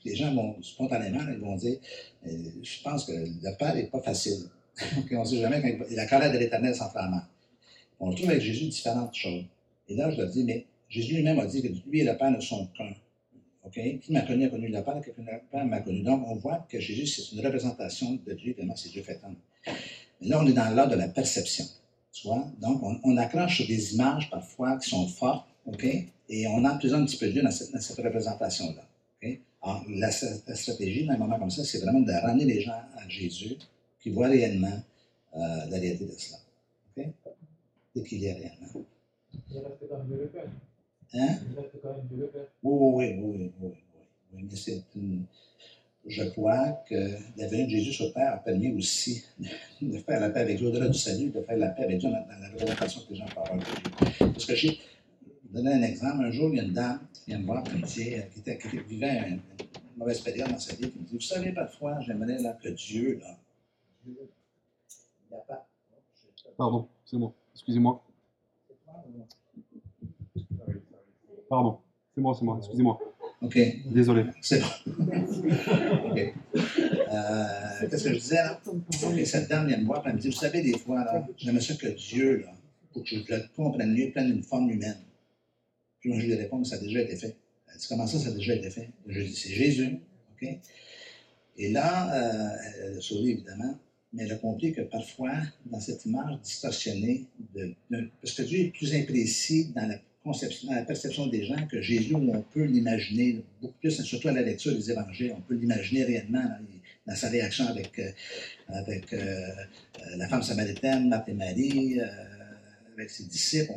Les 0.05 0.15
gens 0.15 0.33
vont 0.33 0.61
spontanément, 0.61 1.21
ils 1.29 1.39
vont 1.39 1.55
dire, 1.55 1.77
je 2.25 2.83
pense 2.83 3.05
que 3.05 3.11
le 3.13 3.57
Père 3.57 3.75
n'est 3.75 3.87
pas 3.87 4.01
facile. 4.01 4.49
On 5.11 5.19
ne 5.19 5.25
sait 5.25 5.39
jamais 5.39 5.61
quand 5.61 5.85
il 5.89 5.95
la 5.95 6.05
colère 6.05 6.31
de 6.31 6.37
l'Éternel 6.37 6.75
s'enflamme. 6.75 7.25
On 7.99 8.09
retrouve 8.09 8.29
avec 8.29 8.41
Jésus 8.41 8.67
différentes 8.67 9.15
choses. 9.15 9.45
Et 9.87 9.95
là, 9.95 10.09
je 10.11 10.17
leur 10.17 10.29
dis, 10.29 10.43
mais 10.43 10.65
Jésus 10.89 11.15
lui-même 11.15 11.39
a 11.39 11.45
dit 11.45 11.61
que 11.61 11.69
lui 11.89 12.01
et 12.01 12.03
le 12.03 12.17
Père 12.17 12.31
ne 12.31 12.41
sont 12.41 12.67
qu'un. 12.77 12.93
Qui 13.71 14.11
m'a 14.11 14.21
connu 14.21 14.45
a 14.45 14.49
connu 14.49 14.67
le 14.67 14.83
Père, 14.83 15.01
qui 15.01 15.11
le 15.17 15.39
Père 15.49 15.65
m'a 15.65 15.79
connu. 15.79 16.01
Donc, 16.01 16.25
on 16.27 16.35
voit 16.35 16.65
que 16.69 16.79
Jésus, 16.79 17.07
c'est 17.07 17.35
une 17.35 17.45
représentation 17.45 18.19
de 18.27 18.33
Dieu, 18.33 18.53
tellement 18.53 18.75
c'est 18.75 18.89
Dieu 18.89 19.03
fait 19.03 19.19
homme. 19.23 19.37
Mais 20.19 20.27
là, 20.27 20.41
on 20.41 20.47
est 20.47 20.53
dans 20.53 20.69
l'art 20.75 20.89
de 20.89 20.95
la 20.95 21.07
perception. 21.07 21.65
Tu 22.11 22.27
vois? 22.27 22.45
Donc, 22.61 22.83
on, 22.83 22.99
on 23.03 23.17
accroche 23.17 23.57
sur 23.57 23.67
des 23.67 23.93
images 23.95 24.29
parfois 24.29 24.77
qui 24.77 24.89
sont 24.89 25.07
fortes, 25.07 25.47
OK? 25.65 25.85
Et 26.29 26.47
on 26.47 26.63
emprisonne 26.65 27.03
un 27.03 27.05
petit 27.05 27.17
peu 27.17 27.29
Dieu 27.29 27.41
dans 27.41 27.51
cette, 27.51 27.97
représentation-là. 27.97 28.83
Alors, 29.61 29.85
la, 29.87 30.09
la 30.47 30.55
stratégie, 30.55 31.05
dans 31.05 31.13
un 31.13 31.17
moment 31.17 31.39
comme 31.39 31.49
ça, 31.49 31.63
c'est 31.63 31.79
vraiment 31.79 32.01
de 32.01 32.11
ramener 32.11 32.43
les 32.43 32.61
gens 32.61 32.81
à 32.97 33.07
Jésus, 33.07 33.55
qui 34.01 34.09
voient 34.09 34.27
réellement 34.27 34.83
euh, 35.35 35.39
la 35.69 35.79
réalité 35.79 36.05
de 36.05 36.11
cela. 36.17 36.37
OK? 36.97 37.05
Et 37.95 38.03
qu'il 38.03 38.19
y 38.19 38.25
est 38.25 38.33
réellement. 38.33 38.67
Il 39.49 39.57
reste 39.57 39.77
quand 39.89 39.97
même 39.97 40.07
Dieu 40.07 40.17
le 40.17 40.27
Père. 40.27 40.43
Hein? 41.13 41.37
Il 41.49 41.59
reste 41.59 41.71
quand 41.81 41.95
même 41.95 42.05
Dieu 42.11 42.17
le 42.17 42.27
Père. 42.27 42.47
Oui, 42.61 42.73
oui, 42.73 43.15
oui, 43.17 43.35
oui, 43.39 43.51
oui, 43.61 43.71
oui. 44.35 44.43
Mais 44.49 44.55
c'est 44.55 44.83
une... 44.95 45.23
Je 46.05 46.23
crois 46.23 46.83
que 46.89 46.95
la 47.37 47.47
venue 47.47 47.63
de 47.63 47.69
Jésus 47.69 47.93
sur 47.93 48.13
terre 48.13 48.33
a 48.33 48.37
permis 48.37 48.73
aussi 48.73 49.23
de 49.81 49.97
faire 49.99 50.19
la 50.19 50.29
paix 50.31 50.41
avec 50.41 50.57
Dieu, 50.57 50.67
au-delà 50.67 50.89
du 50.89 50.99
salut, 50.99 51.29
de 51.29 51.41
faire 51.41 51.57
la 51.57 51.69
paix 51.69 51.83
avec 51.83 51.99
Dieu 51.99 52.09
dans, 52.09 52.25
la 52.27 52.49
représentation 52.49 53.01
que 53.07 53.13
les 53.13 53.19
gens 53.19 53.25
peuvent 53.27 53.43
avoir 53.43 53.57
de 53.57 53.63
Dieu. 53.63 54.27
Parce 54.33 54.45
que 54.45 54.55
j'ai, 54.55 54.77
donner 55.53 55.73
un 55.73 55.83
exemple. 55.83 56.23
Un 56.23 56.31
jour, 56.31 56.49
il 56.51 56.57
y 56.57 56.59
a 56.59 56.63
une 56.63 56.73
dame 56.73 56.99
qui 57.13 57.21
vient 57.27 57.39
me 57.39 57.45
voir, 57.45 57.63
qui 57.63 57.75
me 57.75 57.81
dit, 57.81 57.93
qui, 58.33 58.39
était, 58.39 58.57
qui 58.57 58.77
vivait 58.79 59.19
une, 59.27 59.33
une 59.33 59.41
mauvaise 59.97 60.19
période 60.21 60.49
dans 60.49 60.59
sa 60.59 60.75
vie, 60.75 60.89
qui 60.89 60.99
me 60.99 61.05
dit, 61.05 61.15
vous 61.15 61.21
savez, 61.21 61.51
parfois, 61.51 61.99
j'aimerais 62.01 62.39
là, 62.39 62.57
que 62.61 62.69
Dieu, 62.69 63.19
là, 63.21 63.37
il 64.05 64.13
n'y 64.13 65.37
a 65.37 65.39
pas... 65.47 65.67
Pardon, 66.57 66.87
c'est 67.05 67.17
moi. 67.17 67.33
Excusez-moi. 67.53 68.03
Pardon. 71.49 71.79
C'est 72.13 72.21
moi, 72.21 72.35
c'est 72.37 72.45
moi. 72.45 72.57
Excusez-moi. 72.59 72.99
OK. 73.41 73.59
Désolé. 73.85 74.25
C'est 74.41 74.59
bon. 74.59 74.67
OK. 76.09 76.33
Euh, 76.55 77.87
Qu'est-ce 77.89 78.03
que 78.05 78.09
je 78.09 78.19
disais 78.19 78.35
là? 78.35 78.59
Et 79.17 79.25
cette 79.25 79.49
dame 79.49 79.67
vient 79.67 79.77
me 79.77 79.85
voir 79.85 80.01
elle 80.05 80.13
me 80.13 80.19
dit 80.19 80.29
Vous 80.29 80.35
savez, 80.35 80.61
des 80.61 80.77
fois, 80.77 81.03
là, 81.03 81.27
j'aimerais 81.37 81.61
ça 81.61 81.75
que 81.75 81.87
Dieu, 81.87 82.41
là, 82.45 82.53
pour 82.91 83.03
que 83.03 83.09
je 83.09 83.15
le 83.17 83.43
comprenne 83.55 83.93
mieux, 83.93 84.11
prenne 84.11 84.29
une 84.29 84.43
forme 84.43 84.69
humaine. 84.69 84.97
Je 86.03 86.09
lui 86.09 86.35
réponds 86.35 86.59
Mais 86.59 86.65
ça 86.65 86.75
a 86.75 86.79
déjà 86.79 87.01
été 87.01 87.15
fait. 87.15 87.35
Elle 87.71 87.79
dit 87.79 87.85
Comment 87.87 88.07
ça, 88.07 88.19
ça 88.19 88.29
a 88.29 88.31
déjà 88.31 88.55
été 88.55 88.69
fait? 88.69 88.89
Je 89.07 89.19
lui 89.19 89.27
dis 89.27 89.35
C'est 89.35 89.53
Jésus. 89.53 89.99
Et 91.55 91.71
là, 91.71 92.13
euh, 92.13 92.57
elle 92.83 92.97
a 92.97 93.29
évidemment, 93.29 93.79
mais 94.11 94.23
elle 94.23 94.33
a 94.33 94.35
compris 94.35 94.73
que 94.73 94.81
parfois, 94.81 95.33
dans 95.65 95.79
cette 95.79 96.05
image 96.05 96.39
distorsionnée, 96.41 97.27
parce 98.21 98.33
que 98.33 98.43
Dieu 98.43 98.59
est 98.59 98.71
plus 98.71 98.93
imprécis 98.93 99.71
dans 99.73 99.87
la 99.87 99.99
conception, 100.23 100.69
dans 100.69 100.75
la 100.75 100.83
perception 100.83 101.27
des 101.27 101.45
gens 101.45 101.67
que 101.67 101.81
Jésus, 101.81 102.15
on 102.15 102.41
peut 102.53 102.63
l'imaginer 102.63 103.43
beaucoup 103.61 103.75
plus, 103.79 104.01
surtout 104.03 104.29
à 104.29 104.31
la 104.31 104.41
lecture 104.41 104.73
des 104.73 104.91
évangiles, 104.91 105.33
on 105.37 105.41
peut 105.41 105.55
l'imaginer 105.55 106.03
réellement 106.03 106.43
dans, 107.05 107.15
sa 107.15 107.29
réaction 107.29 107.67
avec, 107.67 107.99
euh, 107.99 108.11
avec 108.69 109.11
euh, 109.13 109.17
euh, 109.17 110.15
la 110.15 110.27
femme 110.27 110.43
samaritaine, 110.43 111.09
Marthe 111.09 111.29
et 111.29 111.33
Marie, 111.33 111.99
euh, 111.99 112.07
avec 112.93 113.09
ses 113.09 113.25
disciples. 113.25 113.73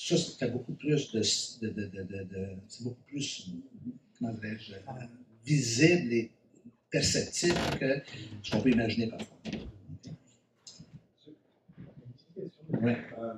Ça, 0.00 0.16
c'est 0.16 0.52
beaucoup 0.52 0.74
plus 0.74 1.10
de, 1.12 1.18
de, 1.60 1.68
de, 1.72 1.86
de- 1.86 2.02
de- 2.04 2.22
de- 2.24 2.56
c'est 2.68 2.84
beaucoup 2.84 3.02
plus, 3.02 3.50
comment 4.18 4.32
dirais-je, 4.32 4.74
euh, 4.74 4.78
visible 5.44 6.12
et 6.12 6.30
perceptible 6.88 7.54
que 7.80 8.00
ce 8.42 8.50
qu'on 8.50 8.60
peut 8.62 8.70
imaginer 8.70 9.08
parfois. 9.08 9.36
Une 9.46 9.52
petite 12.14 12.34
question. 12.34 12.62
Ouais. 12.80 12.96
Euh, 13.18 13.34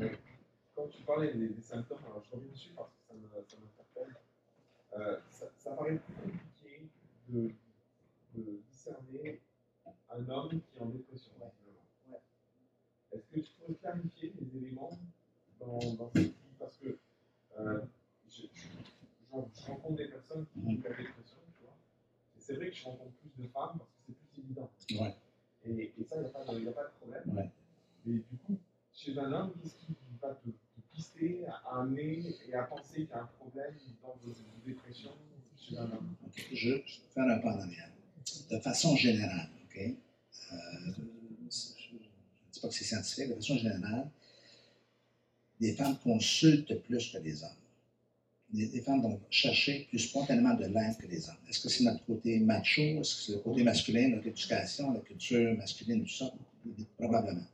euh, 0.00 0.08
quand 0.74 0.86
tu 0.88 1.02
parlais 1.02 1.34
des, 1.34 1.48
des 1.48 1.62
symptômes, 1.62 1.98
alors 2.06 2.22
je 2.24 2.36
reviens 2.36 2.52
dessus 2.52 2.70
parce 2.76 2.90
que 2.90 3.14
ça 3.50 3.56
m'interpelle. 3.60 4.14
Euh, 4.96 5.18
ça, 5.30 5.46
ça 5.58 5.70
paraît 5.72 5.98
plus 5.98 6.14
compliqué 6.14 6.86
de, 7.28 7.50
de 8.36 8.60
discerner 8.70 9.40
un 10.10 10.28
homme 10.28 10.50
qui 10.50 10.78
est 10.78 10.80
en 10.82 10.86
dépression. 10.90 11.32
Est-ce 13.12 13.26
que 13.34 13.40
tu 13.40 13.50
pourrais 13.58 13.74
clarifier 13.74 14.32
les 14.40 14.58
éléments 14.58 14.96
dans, 15.60 15.78
dans 15.94 16.10
vie 16.14 16.32
Parce 16.58 16.76
que 16.76 16.98
euh, 17.58 17.80
je, 18.28 18.42
rencontre 19.66 19.96
des 19.96 20.08
personnes 20.08 20.46
qui 20.52 20.60
vivent 20.60 20.82
la 20.84 20.90
dépression, 20.90 21.36
tu 21.52 21.62
vois. 21.62 21.76
Et 22.36 22.40
c'est 22.40 22.54
vrai 22.54 22.70
que 22.70 22.76
je 22.76 22.84
rencontre 22.84 23.12
plus 23.12 23.42
de 23.42 23.48
femmes 23.48 23.78
parce 23.78 23.90
que 23.90 24.00
c'est 24.06 24.14
plus 24.14 24.42
évident. 24.42 24.70
Ouais. 25.00 25.14
Et, 25.64 25.92
et 25.98 26.04
ça, 26.04 26.16
il 26.16 26.22
n'y 26.22 26.26
a, 26.26 26.30
pas 26.30 26.44
de- 26.44 26.60
y 26.60 26.68
a 26.68 26.72
pas 26.72 26.84
de 26.84 26.90
problème. 27.00 27.36
Ouais. 27.36 27.50
Mais 28.04 28.14
du 28.14 28.36
coup, 28.46 28.58
chez 28.92 29.18
un 29.18 29.32
homme, 29.32 29.52
qu'est-ce 29.62 29.74
qui 29.74 29.94
va 30.22 30.34
te, 30.34 30.48
te 30.48 30.94
pister, 30.94 31.46
à 31.46 31.80
amener 31.80 32.34
et 32.48 32.54
à 32.54 32.62
penser 32.64 33.02
qu'il 33.02 33.10
y 33.10 33.12
a 33.12 33.22
un 33.22 33.26
problème 33.26 33.74
dans 34.02 34.16
vos 34.22 34.32
vos 34.32 34.66
dépressions 34.66 35.12
chez 35.58 35.76
un 35.78 35.84
homme? 35.84 36.14
Je, 36.52 36.70
vais 36.70 36.84
faire 37.14 37.24
un 37.24 37.58
arrière. 37.60 37.90
De 38.50 38.58
façon 38.58 38.96
générale, 38.96 39.48
OK? 39.64 39.78
Euh, 39.78 40.56
je 40.94 41.02
ne 41.02 41.98
dis 42.52 42.60
pas 42.60 42.68
que 42.68 42.74
c'est 42.74 42.84
scientifique, 42.84 43.28
de 43.28 43.34
façon 43.34 43.56
générale, 43.56 44.08
les 45.60 45.72
femmes 45.72 45.96
consultent 46.02 46.74
plus 46.82 47.10
que 47.10 47.18
les 47.18 47.42
hommes. 47.42 47.50
Les, 48.52 48.80
femmes 48.80 49.02
vont 49.02 49.20
chercher 49.28 49.86
plus 49.88 49.98
spontanément 49.98 50.54
de 50.54 50.66
l'aide 50.66 50.96
que 51.00 51.06
les 51.08 51.28
hommes. 51.28 51.36
Est-ce 51.48 51.60
que 51.60 51.68
c'est 51.68 51.82
notre 51.82 52.04
côté 52.04 52.38
macho? 52.38 52.80
Est-ce 52.80 53.16
que 53.16 53.22
c'est 53.22 53.32
le 53.32 53.38
côté 53.38 53.64
masculin, 53.64 54.08
notre 54.08 54.28
éducation, 54.28 54.92
la 54.92 55.00
culture 55.00 55.56
masculine, 55.56 56.02
tout 56.04 56.08
ça? 56.08 56.32
Probablement. 56.96 57.46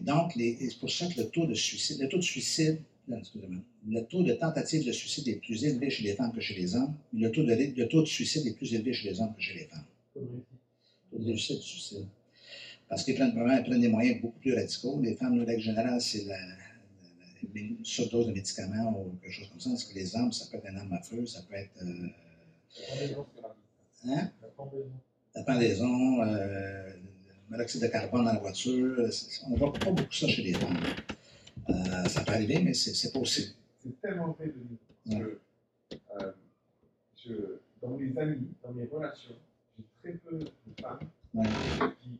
Donc, 0.00 0.32
c'est 0.34 0.78
pour 0.80 0.90
ça 0.90 1.06
que 1.06 1.20
le 1.20 1.28
taux 1.28 1.46
de 1.46 1.54
suicide, 1.54 2.00
le 2.00 2.08
taux 2.08 2.16
de 2.16 2.22
suicide, 2.22 2.80
le 3.08 4.00
taux 4.02 4.22
de 4.22 4.32
tentative 4.32 4.86
de 4.86 4.92
suicide 4.92 5.28
est 5.28 5.36
plus 5.36 5.64
élevé 5.64 5.90
chez 5.90 6.04
les 6.04 6.14
femmes 6.14 6.32
que 6.32 6.40
chez 6.40 6.54
les 6.54 6.74
hommes. 6.74 6.94
Le 7.12 7.30
taux 7.30 7.42
de, 7.42 7.84
taux 7.84 8.00
de 8.00 8.06
suicide 8.06 8.46
est 8.46 8.56
plus 8.56 8.72
élevé 8.74 8.92
chez 8.92 9.10
les 9.10 9.20
hommes 9.20 9.34
que 9.34 9.42
chez 9.42 9.54
les 9.54 9.64
femmes. 9.64 9.84
Le 10.16 10.22
taux 11.10 11.18
de 11.18 11.32
du 11.32 11.38
suicide. 11.38 12.06
Parce 12.88 13.04
qu'ils 13.04 13.14
prennent, 13.14 13.32
prennent 13.34 13.80
des 13.80 13.88
moyens 13.88 14.20
beaucoup 14.20 14.38
plus 14.38 14.54
radicaux. 14.54 15.00
Les 15.02 15.14
femmes, 15.16 15.40
en 15.40 15.44
règle 15.44 15.62
générale, 15.62 16.00
c'est 16.00 16.24
la, 16.24 16.36
la- 17.54 17.60
la- 17.60 17.66
une 17.66 17.84
surdose 17.84 18.26
de 18.26 18.32
médicaments 18.32 18.98
ou 19.00 19.16
quelque 19.22 19.32
chose 19.32 19.48
comme 19.48 19.60
ça. 19.60 19.70
Parce 19.70 19.84
que 19.84 19.94
les 19.94 20.16
hommes, 20.16 20.32
ça 20.32 20.46
peut 20.50 20.58
être 20.58 20.66
un 20.66 20.76
arme 20.76 20.92
à 20.92 21.02
feu, 21.02 21.24
ça 21.26 21.42
peut 21.42 21.54
être 21.54 21.82
euh, 21.82 22.08
hein, 24.06 24.30
La 24.40 24.48
pendaison. 24.48 24.90
la 25.34 25.42
pendaison, 25.44 26.22
euh, 26.22 26.92
le 26.94 27.50
monoxyde 27.50 27.82
de 27.82 27.86
carbone 27.88 28.24
dans 28.24 28.32
la 28.32 28.38
voiture. 28.38 29.08
On 29.46 29.50
ne 29.50 29.56
voit 29.56 29.72
pas 29.72 29.90
beaucoup 29.90 30.12
ça 30.12 30.26
chez 30.28 30.42
les 30.42 30.54
femmes. 30.54 30.78
Euh, 31.70 32.04
ça 32.08 32.22
peut 32.24 32.32
arriver, 32.32 32.60
mais 32.62 32.74
c'est 32.74 33.12
possible. 33.12 33.52
C'est 33.82 34.00
tellement 34.00 34.32
vrai 34.32 34.46
de 34.46 34.54
nous. 34.58 35.16
Euh, 36.20 36.32
je, 37.24 37.32
dans 37.80 37.90
mes 37.96 38.16
amis, 38.18 38.48
dans 38.62 38.72
mes 38.72 38.84
relations, 38.86 39.34
j'ai 39.78 39.84
très 40.02 40.12
peu 40.18 40.38
de 40.38 40.50
femmes 40.80 40.98
Ouais. 41.34 41.46
qui 42.02 42.18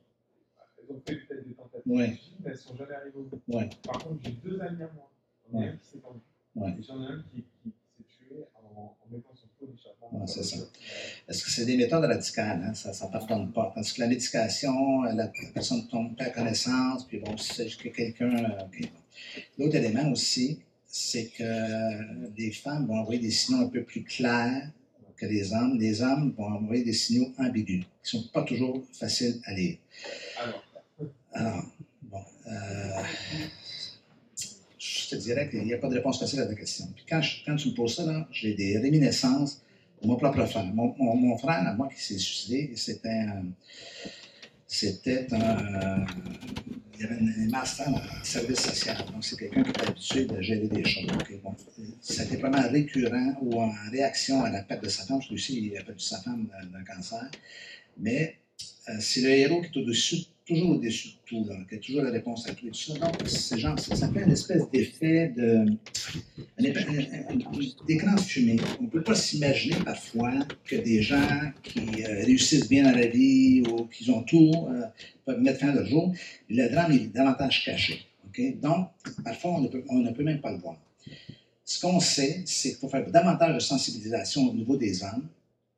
elles 0.78 0.96
ont 0.96 1.00
fait 1.06 1.16
peut-être 1.16 1.46
des 1.46 1.54
tentatives 1.54 1.92
Ouais. 1.92 2.18
mais 2.40 2.46
elles 2.46 2.52
ne 2.52 2.56
sont 2.56 2.76
jamais 2.76 2.94
arrivées 2.94 3.18
au 3.18 3.22
bout. 3.24 3.40
Ouais. 3.48 3.68
Par 3.84 3.98
contre, 4.02 4.20
j'ai 4.24 4.32
deux 4.32 4.60
amis 4.60 4.82
à 4.82 4.90
moi. 4.94 5.10
Ouais. 5.52 5.72
Ouais. 6.54 6.74
Et 6.78 6.82
j'en 6.82 7.02
ai 7.02 7.06
un 7.06 7.24
qui, 7.32 7.44
qui 7.64 7.70
s'est 7.96 8.04
tué 8.18 8.36
en, 8.54 8.80
en 8.80 8.96
mettant 9.10 9.34
son 9.34 9.46
faux 9.58 9.66
d'échappement. 9.66 10.08
Ouais, 10.12 10.20
dans 10.20 10.26
c'est 10.26 10.42
ça. 10.42 10.56
Parce 11.26 11.42
que 11.42 11.50
c'est 11.50 11.64
des 11.64 11.76
méthodes 11.76 12.04
radicales, 12.04 12.62
hein, 12.64 12.74
ça 12.74 13.06
ne 13.06 13.12
pardonne 13.12 13.52
pas. 13.52 13.72
Tandis 13.74 13.92
que 13.94 14.00
la 14.00 14.08
médication, 14.08 15.02
la, 15.02 15.14
la 15.14 15.28
personne 15.54 15.86
tombe 15.88 16.16
perd 16.16 16.34
connaissance, 16.34 17.06
puis 17.06 17.18
bon, 17.20 17.36
c'est 17.36 17.68
juste 17.68 17.82
que 17.82 17.88
quelqu'un. 17.88 18.34
euh. 18.34 18.86
L'autre 19.58 19.76
élément 19.76 20.10
aussi, 20.10 20.58
c'est 20.86 21.28
que 21.28 22.30
les 22.36 22.52
femmes 22.52 22.86
vont 22.86 22.98
envoyer 22.98 23.20
des 23.20 23.30
signaux 23.30 23.60
un 23.66 23.68
peu 23.68 23.82
plus 23.82 24.04
clairs 24.04 24.70
que 25.16 25.26
les 25.26 25.52
hommes. 25.52 25.78
Les 25.78 26.02
hommes 26.02 26.34
vont 26.36 26.46
envoyer 26.46 26.84
des 26.84 26.92
signaux 26.92 27.32
ambigus, 27.38 27.84
qui 28.04 28.16
ne 28.16 28.22
sont 28.22 28.28
pas 28.28 28.42
toujours 28.42 28.82
faciles 28.92 29.40
à 29.44 29.54
lire. 29.54 29.78
Alors, 30.38 30.64
Alors, 31.34 31.64
bon, 32.02 32.20
euh, 32.46 33.02
te 35.16 35.20
dirais 35.22 35.48
qu'il 35.48 35.64
n'y 35.64 35.74
a 35.74 35.78
pas 35.78 35.88
de 35.88 35.94
réponse 35.94 36.18
facile 36.18 36.40
à 36.40 36.46
ta 36.46 36.54
question. 36.54 36.86
Quand, 37.08 37.20
tu 37.20 37.68
me 37.68 37.74
poses 37.74 37.96
ça, 37.96 38.28
j'ai 38.32 38.54
des 38.54 38.78
réminiscences 38.78 39.62
de 40.02 40.06
mon 40.08 40.16
propre 40.16 40.44
frère. 40.46 40.66
Mon, 40.74 40.94
mon- 40.98 41.36
frère, 41.38 41.66
à 41.66 41.74
moi, 41.74 41.88
qui 41.94 42.02
s'est 42.02 42.18
suicidé, 42.18 42.72
c'était 42.76 43.08
un, 43.08 43.44
c'était 44.66 45.26
un. 45.32 46.04
Il 46.94 47.00
y 47.00 47.04
avait 47.04 47.16
un 47.16 47.48
master 47.50 47.88
en 47.88 48.00
service 48.24 48.60
social. 48.60 48.96
Donc, 49.12 49.24
c'est 49.24 49.36
quelqu'un 49.36 49.62
qui 49.64 49.70
était 49.70 49.88
habitué 49.88 50.24
de 50.26 50.40
gérer 50.40 50.68
des 50.68 50.84
choses. 50.84 51.10
OK, 51.12 51.40
bon. 51.42 51.54
C'était 52.00 52.36
vraiment 52.36 52.62
récurrent 52.68 53.34
ou 53.42 53.60
en 53.60 53.72
réaction 53.90 54.44
à 54.44 54.50
la 54.50 54.62
perte 54.62 54.84
de 54.84 54.88
sa 54.88 55.04
femme, 55.04 55.18
parce 55.18 55.28
que 55.28 55.34
aussi, 55.34 55.66
il 55.66 55.76
a 55.78 55.82
perdu 55.82 56.02
sa 56.04 56.20
femme 56.20 56.46
d'un- 56.46 56.78
d'un 56.78 56.84
cancer. 56.84 57.28
Mais 57.98 58.36
euh, 58.88 58.92
c'est 59.00 59.20
le 59.22 59.30
héros 59.30 59.62
qui 59.62 59.66
est 59.78 59.82
au-dessus, 59.82 60.26
toujours 60.52 60.70
au-dessus 60.70 61.08
de 61.08 61.14
tout, 61.26 61.48
qui 61.68 61.74
a 61.74 61.78
toujours 61.78 62.02
la 62.02 62.10
réponse 62.10 62.48
à 62.48 62.54
tout 62.54 62.66
et 62.66 62.70
tout 62.70 62.78
ça. 62.78 62.98
Donc, 62.98 63.14
c'est 63.26 63.58
genre, 63.58 63.78
ça, 63.78 64.08
fait 64.08 64.22
une 64.22 64.32
espèce 64.32 64.62
d'effet 64.70 65.32
de. 65.36 65.64
d'écran 67.86 68.14
de 68.14 68.20
fumée. 68.20 68.56
On 68.80 68.84
ne 68.84 68.88
peut 68.88 69.02
pas 69.02 69.14
s'imaginer 69.14 69.76
parfois 69.84 70.32
que 70.64 70.76
des 70.76 71.02
gens 71.02 71.52
qui 71.62 71.80
euh, 71.80 72.24
réussissent 72.24 72.68
bien 72.68 72.84
dans 72.84 72.96
la 72.96 73.06
vie 73.06 73.62
ou 73.68 73.86
qui 73.86 74.10
ont 74.10 74.22
tout 74.22 74.52
euh, 74.68 74.82
peuvent 75.24 75.40
mettre 75.40 75.60
fin 75.60 75.68
à 75.68 75.74
leur 75.74 75.86
jour. 75.86 76.12
Le 76.48 76.68
drame 76.68 76.92
est 76.92 77.12
davantage 77.12 77.64
caché. 77.64 78.06
Donc, 78.62 78.88
parfois, 79.22 79.52
on 79.52 79.60
ne, 79.60 79.68
peut, 79.68 79.84
on 79.88 79.98
ne 79.98 80.10
peut 80.10 80.24
même 80.24 80.40
pas 80.40 80.52
le 80.52 80.58
voir. 80.58 80.76
Ce 81.64 81.80
qu'on 81.80 82.00
sait, 82.00 82.42
c'est 82.46 82.70
qu'il 82.70 82.78
faut 82.78 82.88
faire 82.88 83.08
davantage 83.10 83.54
de 83.54 83.60
sensibilisation 83.60 84.48
au 84.48 84.54
niveau 84.54 84.76
des 84.76 85.02
hommes 85.02 85.28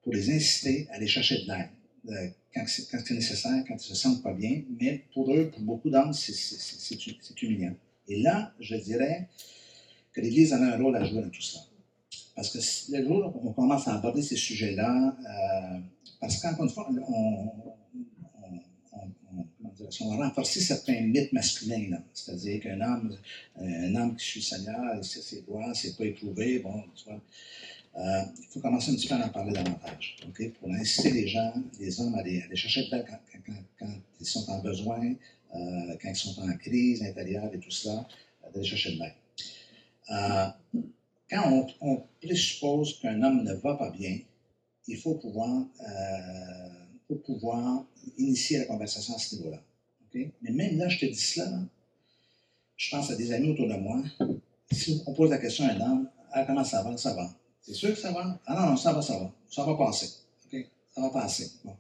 pour 0.02 0.12
les 0.12 0.30
inciter 0.30 0.86
à 0.90 0.96
aller 0.96 1.06
chercher 1.06 1.42
de 1.44 1.52
l'aide 1.52 2.34
quand 2.54 2.64
c'est 2.66 3.14
nécessaire, 3.14 3.64
quand 3.66 3.74
ils 3.76 3.80
se 3.80 3.94
sentent 3.94 4.22
pas 4.22 4.32
bien. 4.32 4.62
Mais 4.80 5.02
pour 5.12 5.32
eux, 5.34 5.50
pour 5.50 5.62
beaucoup 5.62 5.90
d'hommes, 5.90 6.12
c'est- 6.12 6.32
c'est 6.34 7.42
humiliant. 7.42 7.74
Et 8.08 8.22
là, 8.22 8.52
je 8.60 8.76
dirais 8.76 9.28
que 10.12 10.20
l'Église 10.20 10.52
a 10.52 10.58
un 10.58 10.76
rôle 10.76 10.96
à 10.96 11.04
jouer 11.04 11.22
dans 11.22 11.30
tout 11.30 11.42
ça. 11.42 11.60
Parce 12.36 12.50
que 12.50 12.58
le 12.96 13.04
jour 13.04 13.32
où 13.42 13.48
on 13.48 13.52
commence 13.52 13.88
à 13.88 13.94
aborder 13.94 14.22
ces 14.22 14.36
sujets-là, 14.36 15.16
euh, 15.20 15.78
parce 16.20 16.38
qu'encore 16.38 16.64
une 16.64 16.70
fois, 16.70 16.88
on, 16.90 16.94
on, 17.08 17.52
on- 18.92 20.16
renforcé 20.16 20.60
certains 20.60 21.00
mythes 21.00 21.32
masculins. 21.32 21.98
C'est-à-dire 22.12 22.60
qu'un 22.60 22.80
homme, 22.80 23.16
un 23.56 23.94
homme 23.94 24.16
qui 24.16 24.24
suit 24.24 24.40
le 24.40 24.44
Seigneur, 24.44 24.94
il 24.96 25.04
sait 25.04 25.20
c'est 25.74 25.96
pas 25.96 26.04
éprouvé, 26.04 26.58
bon, 26.60 26.82
tu 26.94 27.04
vois. 27.04 27.20
Euh, 27.96 28.22
il 28.38 28.46
faut 28.50 28.60
commencer 28.60 28.90
un 28.90 28.94
petit 28.96 29.06
peu 29.06 29.14
à 29.14 29.24
en 29.24 29.28
parler 29.28 29.52
davantage, 29.52 30.16
OK? 30.26 30.52
Pour 30.54 30.68
inciter 30.70 31.10
les 31.12 31.28
gens, 31.28 31.52
les 31.78 32.00
hommes 32.00 32.14
à 32.16 32.18
aller, 32.18 32.42
chercher 32.54 32.84
de 32.84 32.90
quand, 32.90 33.18
quand- 33.78 33.86
ils 34.20 34.26
sont 34.26 34.48
en 34.50 34.58
besoin, 34.58 35.14
euh, 35.54 35.96
quand 36.02 36.08
ils 36.10 36.16
sont 36.16 36.40
en 36.42 36.56
crise 36.56 37.02
intérieure 37.04 37.50
et 37.54 37.58
tout 37.60 37.70
ça, 37.70 38.04
euh, 38.44 38.50
d'aller 38.52 38.66
chercher 38.66 38.96
de 38.96 39.00
l'aide. 39.00 40.54
Quand 41.30 41.50
on, 41.52 41.66
on 41.80 42.02
présuppose 42.20 42.98
qu'un 43.00 43.22
homme 43.22 43.42
ne 43.44 43.54
va 43.54 43.74
pas 43.76 43.90
bien, 43.90 44.18
il 44.88 44.96
faut 44.98 45.14
pouvoir, 45.14 45.66
faut 47.08 47.14
pouvoir 47.16 47.84
initier 48.18 48.58
la 48.58 48.64
conversation 48.66 49.14
à 49.14 49.18
ce 49.18 49.36
niveau-là. 49.36 49.62
OK? 50.02 50.20
Mais 50.42 50.50
même 50.50 50.76
là, 50.78 50.88
je 50.88 50.98
te 50.98 51.06
dis 51.06 51.14
cela, 51.14 51.60
je 52.76 52.90
pense 52.90 53.10
à 53.10 53.16
des 53.16 53.32
amis 53.32 53.50
autour 53.50 53.68
de 53.68 53.74
moi. 53.74 54.02
Si 54.72 55.00
on 55.06 55.14
pose 55.14 55.30
la 55.30 55.38
question 55.38 55.64
à 55.66 55.72
un 55.72 55.80
homme, 55.80 56.10
ah, 56.32 56.44
comment 56.44 56.64
ça 56.64 56.82
va? 56.82 56.96
Ça 56.96 57.14
va. 57.14 57.32
C'est 57.66 57.74
sûr 57.74 57.90
que 57.94 57.98
ça 58.00 58.12
va? 58.12 58.38
Ah 58.46 58.54
non, 58.60 58.70
non, 58.72 58.76
ça 58.76 58.92
va, 58.92 59.00
ça 59.02 59.18
va. 59.18 59.32
Ça 59.48 59.64
va 59.64 59.74
passer. 59.76 60.08
OK? 60.52 60.66
Ça 60.94 61.00
va 61.00 61.10
passer. 61.10 61.50
Bon. 61.64 61.74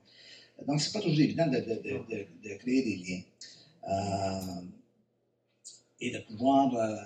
Donc, 0.66 0.80
c'est 0.80 0.92
pas 0.92 1.00
toujours 1.00 1.20
évident 1.20 1.46
de, 1.46 1.58
de- 1.58 1.82
de- 1.82 2.14
de- 2.14 2.48
de 2.48 2.54
créer 2.56 2.82
des 2.82 2.96
liens. 2.96 3.22
Euh, 3.90 4.62
et 6.00 6.10
de 6.10 6.18
pouvoir, 6.20 6.74
euh, 6.74 6.96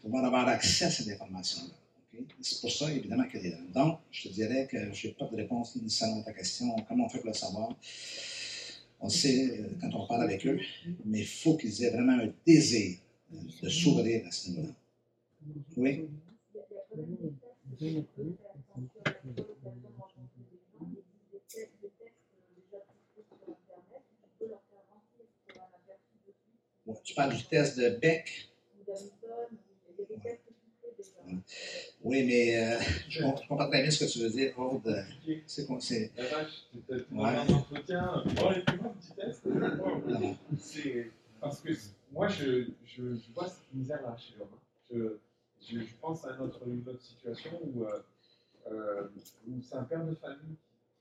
pouvoir 0.00 0.24
avoir 0.24 0.48
accès 0.48 0.86
à 0.86 0.90
cette 0.90 1.08
information-là. 1.08 1.74
OK? 2.20 2.24
C'est 2.40 2.60
pour 2.60 2.70
ça, 2.72 2.90
évidemment, 2.90 3.24
qu'elle 3.28 3.46
est 3.46 3.50
là. 3.50 3.58
Donc, 3.74 3.98
je 4.10 4.28
te 4.28 4.32
dirais 4.32 4.66
que 4.70 4.92
je 4.94 5.08
n'ai 5.08 5.12
pas 5.14 5.26
de 5.26 5.36
réponse 5.36 5.76
nécessairement 5.76 6.20
à 6.20 6.24
ta 6.24 6.32
question. 6.32 6.74
Comment 6.88 7.04
on 7.06 7.08
fait 7.10 7.18
pour 7.18 7.28
le 7.28 7.34
savoir? 7.34 7.76
On 9.00 9.08
sait 9.10 9.58
euh, 9.60 9.68
quand 9.80 9.90
on 9.94 10.06
parle 10.06 10.22
avec 10.22 10.46
eux, 10.46 10.58
mais 11.04 11.20
il 11.20 11.26
faut 11.26 11.56
qu'ils 11.56 11.82
aient 11.84 11.90
vraiment 11.90 12.12
un 12.22 12.28
désir 12.46 12.98
de 13.62 13.68
s'ouvrir 13.68 14.26
à 14.26 14.30
ce 14.30 14.50
niveau-là. 14.50 14.74
Oui? 15.76 16.08
Tu 27.04 27.14
parles 27.14 27.34
du 27.36 27.44
test 27.44 27.78
de 27.78 27.90
Beck? 28.00 28.50
Oui, 32.04 32.24
mais 32.24 32.56
euh, 32.56 32.78
je 33.08 33.22
comprends- 33.22 33.68
très 33.68 33.82
bien 33.82 33.90
ce 33.90 34.04
que 34.04 34.10
tu 34.10 34.18
veux 34.20 34.30
dire, 34.30 34.58
Aude. 34.58 35.04
C'est 35.46 35.66
quoi? 35.66 35.78
C'est. 35.80 36.10
Un 37.12 37.48
entretien. 37.48 38.24
Oh, 38.42 38.50
les 38.52 38.62
plus. 38.62 38.78
C'est 40.60 41.10
parce 41.40 41.60
que 41.60 41.70
moi, 42.12 42.28
je, 42.28 42.66
je, 42.84 43.14
je 43.14 43.32
vois 43.34 43.48
cette 43.48 43.72
misère-là 43.72 44.16
chez 44.18 44.34
l'homme. 44.38 45.18
Je, 45.68 45.78
pense 46.00 46.24
à 46.24 46.36
notre, 46.36 46.66
une 46.68 46.86
autre 46.88 47.00
situation 47.02 47.50
où, 47.62 47.84
euh, 47.84 48.02
euh, 48.70 49.08
où 49.48 49.60
c'est 49.62 49.76
un 49.76 49.84
père 49.84 50.04
de 50.04 50.14
famille 50.14 50.56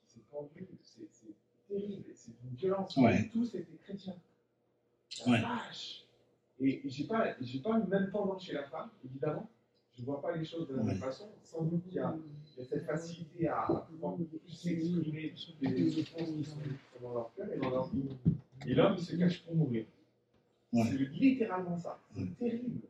qui 0.06 0.14
s'est 0.14 0.26
pendu. 0.32 0.68
C'est 0.84 1.08
terrible. 1.68 2.04
C'est 2.14 2.32
une 2.44 2.56
violence. 2.56 2.96
Ouais. 2.98 3.30
Tous 3.34 3.56
été 3.56 3.78
chrétiens. 3.84 4.16
La 5.26 5.32
Ouais. 5.32 5.42
vache. 5.42 6.04
Et 6.60 6.82
j'ai 6.86 7.06
pas, 7.06 7.36
j'ai 7.42 7.60
pas 7.60 7.80
une 7.80 7.88
même 7.88 8.12
tendance 8.12 8.44
chez 8.46 8.54
la 8.54 8.64
femme, 8.66 8.90
évidemment. 9.04 9.50
Je 9.98 10.04
vois 10.04 10.22
pas 10.22 10.36
les 10.36 10.46
choses 10.46 10.68
de 10.68 10.76
la 10.76 10.84
même 10.84 10.94
Ouais. 10.96 11.02
façon. 11.02 11.30
Sans 11.44 11.64
doute 11.64 11.84
qu'il 11.86 11.96
y 11.96 12.00
a, 12.00 12.16
il 12.56 12.60
y 12.60 12.66
a 12.66 12.70
cette 12.70 12.86
facilité 12.86 13.48
à, 13.48 13.64
à 13.64 13.76
pouvoir 13.90 14.16
plus 14.16 14.28
s'exprimer 14.48 15.34
des 15.62 15.90
souffrances 15.92 16.30
qui 16.32 16.44
sont 16.46 16.58
dans 17.02 17.14
leur 17.14 17.34
cœur 17.36 17.52
et 17.52 17.58
dans 17.58 17.70
leur 17.72 17.90
vie. 17.90 18.04
Et 18.68 18.74
l'homme, 18.76 18.96
il 18.98 19.04
se 19.04 19.16
cache 19.16 19.44
pour 19.44 19.56
mourir. 19.56 19.86
C'est 20.72 20.98
littéralement 20.98 21.78
ça. 21.78 22.00
C'est 22.16 22.38
terrible. 22.38 22.82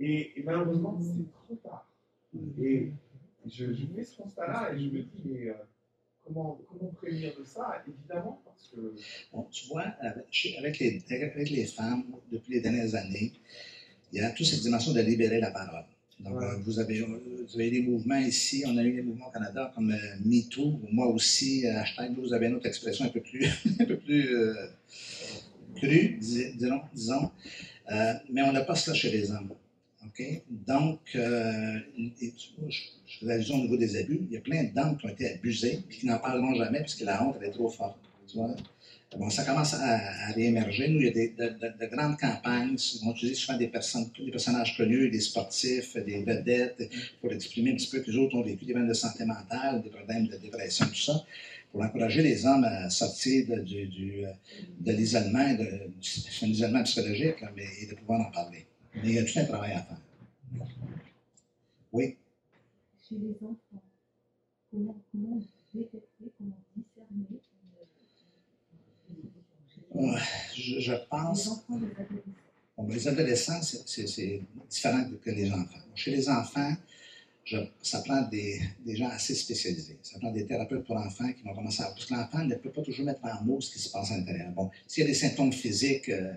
Et, 0.00 0.38
et 0.38 0.42
malheureusement, 0.42 0.98
c'est 1.00 1.30
trop 1.30 1.54
tard. 1.62 1.86
Et 2.62 2.90
je, 3.46 3.72
je 3.74 3.84
fais 3.94 4.04
ce 4.04 4.16
constat-là 4.16 4.72
et 4.74 4.78
je 4.78 4.84
me 4.86 5.02
dis, 5.02 5.22
mais 5.24 5.48
euh, 5.48 5.54
comment, 6.24 6.58
comment 6.68 6.90
prévenir 6.92 7.32
de 7.38 7.44
ça? 7.44 7.82
Évidemment, 7.86 8.40
parce 8.44 8.68
que. 8.74 8.94
Bon, 9.32 9.46
tu 9.50 9.66
vois, 9.68 9.82
avec, 10.00 10.78
les, 10.78 11.02
avec 11.10 11.50
les 11.50 11.66
femmes, 11.66 12.04
depuis 12.32 12.54
les 12.54 12.60
dernières 12.60 12.94
années, 12.94 13.32
il 14.12 14.18
y 14.18 14.22
a 14.22 14.30
toute 14.30 14.46
cette 14.46 14.60
dimension 14.62 14.92
de 14.92 15.00
libérer 15.00 15.40
la 15.40 15.50
parole. 15.50 15.84
Donc, 16.20 16.38
Ouais. 16.38 16.44
euh, 16.46 16.56
vous, 16.58 16.78
avez, 16.78 17.00
vous 17.00 17.54
avez 17.54 17.70
des 17.70 17.82
mouvements 17.82 18.18
ici, 18.18 18.62
on 18.66 18.76
a 18.76 18.84
eu 18.84 18.92
des 18.92 19.02
mouvements 19.02 19.28
au 19.28 19.32
Canada 19.32 19.72
comme 19.74 19.90
euh, 19.90 19.96
MeToo, 20.24 20.78
moi 20.92 21.06
aussi, 21.08 21.66
hashtag, 21.66 22.14
vous 22.18 22.32
avez 22.34 22.46
une 22.48 22.54
autre 22.56 22.66
expression 22.66 23.06
un 23.06 23.08
peu 23.08 23.20
plus, 23.22 23.44
un 23.80 23.84
peu 23.86 23.96
plus 23.96 24.34
euh, 24.34 24.54
crue, 25.76 26.16
dis- 26.20 26.52
disons. 26.54 26.80
disons. 26.92 27.30
Euh, 27.90 28.12
mais 28.30 28.42
on 28.42 28.52
n'a 28.52 28.62
pas 28.62 28.74
cela 28.76 28.94
chez 28.94 29.10
les 29.10 29.30
hommes. 29.32 29.50
OK? 30.06 30.22
Donc, 30.66 31.00
euh, 31.14 31.78
je, 31.98 32.36
je 33.06 33.18
faisais 33.20 33.32
allusion 33.32 33.56
au 33.56 33.62
niveau 33.62 33.76
des 33.76 33.96
abus. 33.96 34.20
Il 34.28 34.34
y 34.34 34.36
a 34.36 34.40
plein 34.40 34.64
d'hommes 34.64 34.96
qui 34.96 35.06
ont 35.06 35.10
été 35.10 35.32
abusés 35.34 35.82
et 35.90 35.94
qui 35.94 36.06
n'en 36.06 36.18
parleront 36.18 36.54
jamais 36.54 36.80
parce 36.80 36.94
que 36.94 37.04
la 37.04 37.22
honte 37.24 37.36
elle 37.40 37.48
est 37.48 37.52
trop 37.52 37.68
forte. 37.68 37.98
Tu 38.26 38.36
vois? 38.36 38.54
Bon, 39.18 39.28
ça 39.28 39.42
commence 39.44 39.74
à, 39.74 40.30
réémerger. 40.34 40.88
Nous, 40.88 41.00
il 41.00 41.06
y 41.06 41.08
a 41.08 41.12
des, 41.12 41.28
de, 41.30 41.48
de- 41.48 41.84
de 41.84 41.86
grandes 41.96 42.16
campagnes. 42.16 42.76
Ils 42.78 43.04
vont 43.04 43.10
utiliser 43.12 43.34
souvent 43.34 43.58
des, 43.58 43.66
personnages 43.66 44.76
connus, 44.76 45.10
des 45.10 45.20
sportifs, 45.20 45.96
des 45.96 46.22
vedettes, 46.22 46.88
pour 47.20 47.32
exprimer 47.32 47.72
un 47.72 47.74
petit 47.74 47.88
peu 47.90 48.00
que 48.00 48.10
les 48.10 48.16
autres 48.16 48.36
ont 48.36 48.42
vécu 48.42 48.64
des 48.64 48.72
problèmes 48.72 48.88
de 48.88 48.94
santé 48.94 49.24
mentale, 49.24 49.82
des 49.82 49.90
problèmes 49.90 50.28
de 50.28 50.36
dépression, 50.36 50.86
tout 50.86 50.94
ça, 50.94 51.24
pour 51.72 51.82
encourager 51.82 52.22
les 52.22 52.46
hommes 52.46 52.62
à 52.64 52.88
sortir 52.88 53.46
de, 53.48 53.60
du, 53.62 53.86
du, 53.88 54.24
euh, 54.24 54.30
de 54.78 54.92
l'isolement, 54.92 55.54
de- 55.54 55.88
du- 56.00 56.08
c'est 56.08 56.46
un 56.46 56.48
isolement 56.48 56.82
psychologique, 56.84 57.44
mais 57.56 57.66
et 57.82 57.86
de 57.86 57.94
pouvoir 57.96 58.20
en 58.20 58.30
parler. 58.30 58.64
Mais 58.94 59.02
il 59.08 59.14
y 59.14 59.18
a 59.18 59.24
tout 59.24 59.38
un 59.38 59.44
travail 59.44 59.72
à 59.72 59.82
faire. 59.82 59.98
Oui. 61.92 62.16
chez 63.08 63.16
les 63.16 63.34
enfants, 63.42 63.82
comment, 64.70 64.96
comment 65.10 65.40
détecter, 65.74 66.32
comment 66.38 66.56
discerner 66.76 67.40
Euh, 69.96 70.18
Je, 70.54 70.80
je 70.80 70.92
les 70.92 70.98
pense 71.10 71.48
enfants, 71.48 71.78
les 71.80 71.86
adolescents. 71.90 72.30
Bon, 72.76 72.84
ben, 72.84 72.94
les 72.94 73.08
adolescents, 73.08 73.62
c'est- 73.62 74.40
différent 74.70 75.04
que 75.22 75.30
les 75.30 75.50
enfants. 75.50 75.80
Chez 75.96 76.12
les 76.12 76.28
enfants, 76.28 76.74
je- 77.44 77.58
ça 77.82 78.00
prend 78.02 78.22
des, 78.22 78.60
des 78.86 78.96
gens 78.96 79.08
assez 79.08 79.34
spécialisés. 79.34 79.98
Ça 80.02 80.18
prend 80.20 80.30
des 80.30 80.46
thérapeutes 80.46 80.84
pour 80.86 80.96
enfants 80.96 81.32
qui 81.32 81.42
vont 81.42 81.54
commencer 81.54 81.82
à... 81.82 81.86
Parce 81.90 82.06
que 82.06 82.14
l'enfant 82.14 82.44
ne 82.44 82.54
peut 82.54 82.70
pas 82.70 82.82
toujours 82.82 83.04
mettre 83.06 83.24
en 83.24 83.42
mots 83.44 83.60
ce 83.60 83.72
qui 83.72 83.80
se 83.80 83.90
passe 83.90 84.12
à 84.12 84.18
l'intérieur. 84.18 84.50
Bon, 84.52 84.70
s'il 84.86 85.02
y 85.02 85.06
a 85.06 85.08
des 85.08 85.14
symptômes 85.14 85.52
physiques, 85.52 86.08
euh, 86.08 86.32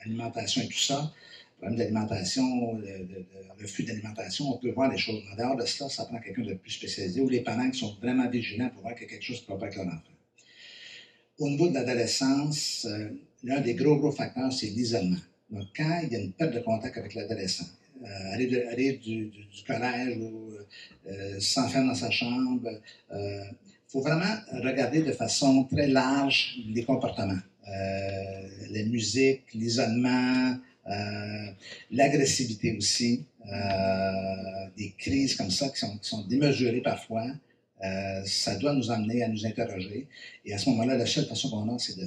alimentation 0.00 0.62
et 0.62 0.68
tout 0.68 0.78
ça, 0.78 1.12
problème 1.60 1.78
d'alimentation, 1.78 2.74
de, 2.74 2.82
de, 2.82 3.18
de 3.58 3.62
refus 3.62 3.84
d'alimentation, 3.84 4.46
on 4.54 4.58
peut 4.58 4.70
voir 4.72 4.90
les 4.90 4.98
choses. 4.98 5.22
En 5.32 5.36
dehors 5.36 5.56
de 5.56 5.66
cela, 5.66 5.88
ça 5.90 6.04
prend 6.06 6.18
quelqu'un 6.18 6.42
de 6.42 6.54
plus 6.54 6.72
spécialisé 6.72 7.20
ou 7.20 7.28
les 7.28 7.42
parents 7.42 7.70
qui 7.70 7.78
sont 7.78 7.94
vraiment 8.02 8.28
vigilants 8.28 8.70
pour 8.70 8.82
voir 8.82 8.94
qu'il 8.94 9.04
y 9.04 9.06
a 9.06 9.10
quelque 9.10 9.24
chose 9.24 9.40
qui 9.44 9.52
ne 9.52 9.56
avec 9.56 9.76
leur 9.76 9.86
enfant. 9.86 10.16
Au 11.38 11.48
niveau 11.48 11.68
de 11.68 11.74
l'adolescence, 11.74 12.86
euh, 12.90 13.08
l'un 13.44 13.60
des 13.60 13.74
gros, 13.74 13.96
gros 13.96 14.12
facteurs, 14.12 14.52
c'est 14.52 14.66
l'isolement. 14.66 15.22
Donc, 15.50 15.64
quand 15.76 16.00
il 16.04 16.12
y 16.12 16.16
a 16.16 16.20
une 16.20 16.32
perte 16.32 16.54
de 16.54 16.60
contact 16.60 16.96
avec 16.98 17.14
l'adolescent, 17.14 17.66
euh, 18.02 18.32
aller, 18.34 18.46
de- 18.46 18.64
aller 18.72 18.92
du, 18.94 19.30
collège 19.66 20.16
ou 20.18 20.50
euh, 21.08 21.40
s'enfermer 21.40 21.88
dans 21.88 21.94
sa 21.94 22.10
chambre, 22.10 22.68
il 23.12 23.54
faut 23.88 24.00
vraiment 24.00 24.34
regarder 24.52 25.02
de 25.02 25.12
façon 25.12 25.64
très 25.64 25.88
large 25.88 26.58
les 26.66 26.84
comportements. 26.84 27.42
Euh, 27.68 28.30
euh, 28.60 28.66
la 28.70 28.82
musique, 28.84 29.42
l'isolement, 29.54 30.50
euh, 30.50 30.54
l'agressivité 31.90 32.76
aussi, 32.76 33.24
euh, 33.46 34.66
des 34.76 34.92
crises 34.98 35.34
comme 35.34 35.50
ça 35.50 35.68
qui 35.70 35.80
sont, 36.02 36.22
démesurées 36.26 36.82
parfois. 36.82 37.26
Euh, 37.82 38.22
ça 38.26 38.56
doit 38.56 38.74
nous 38.74 38.90
amener 38.90 39.22
à 39.22 39.28
nous 39.28 39.46
interroger. 39.46 40.06
Et 40.44 40.52
à 40.52 40.58
ce 40.58 40.68
moment-là, 40.70 40.96
la 40.96 41.06
seule 41.06 41.26
façon 41.26 41.48
qu'on 41.50 41.74
a, 41.74 41.78
c'est 41.78 41.96
de, 41.96 42.06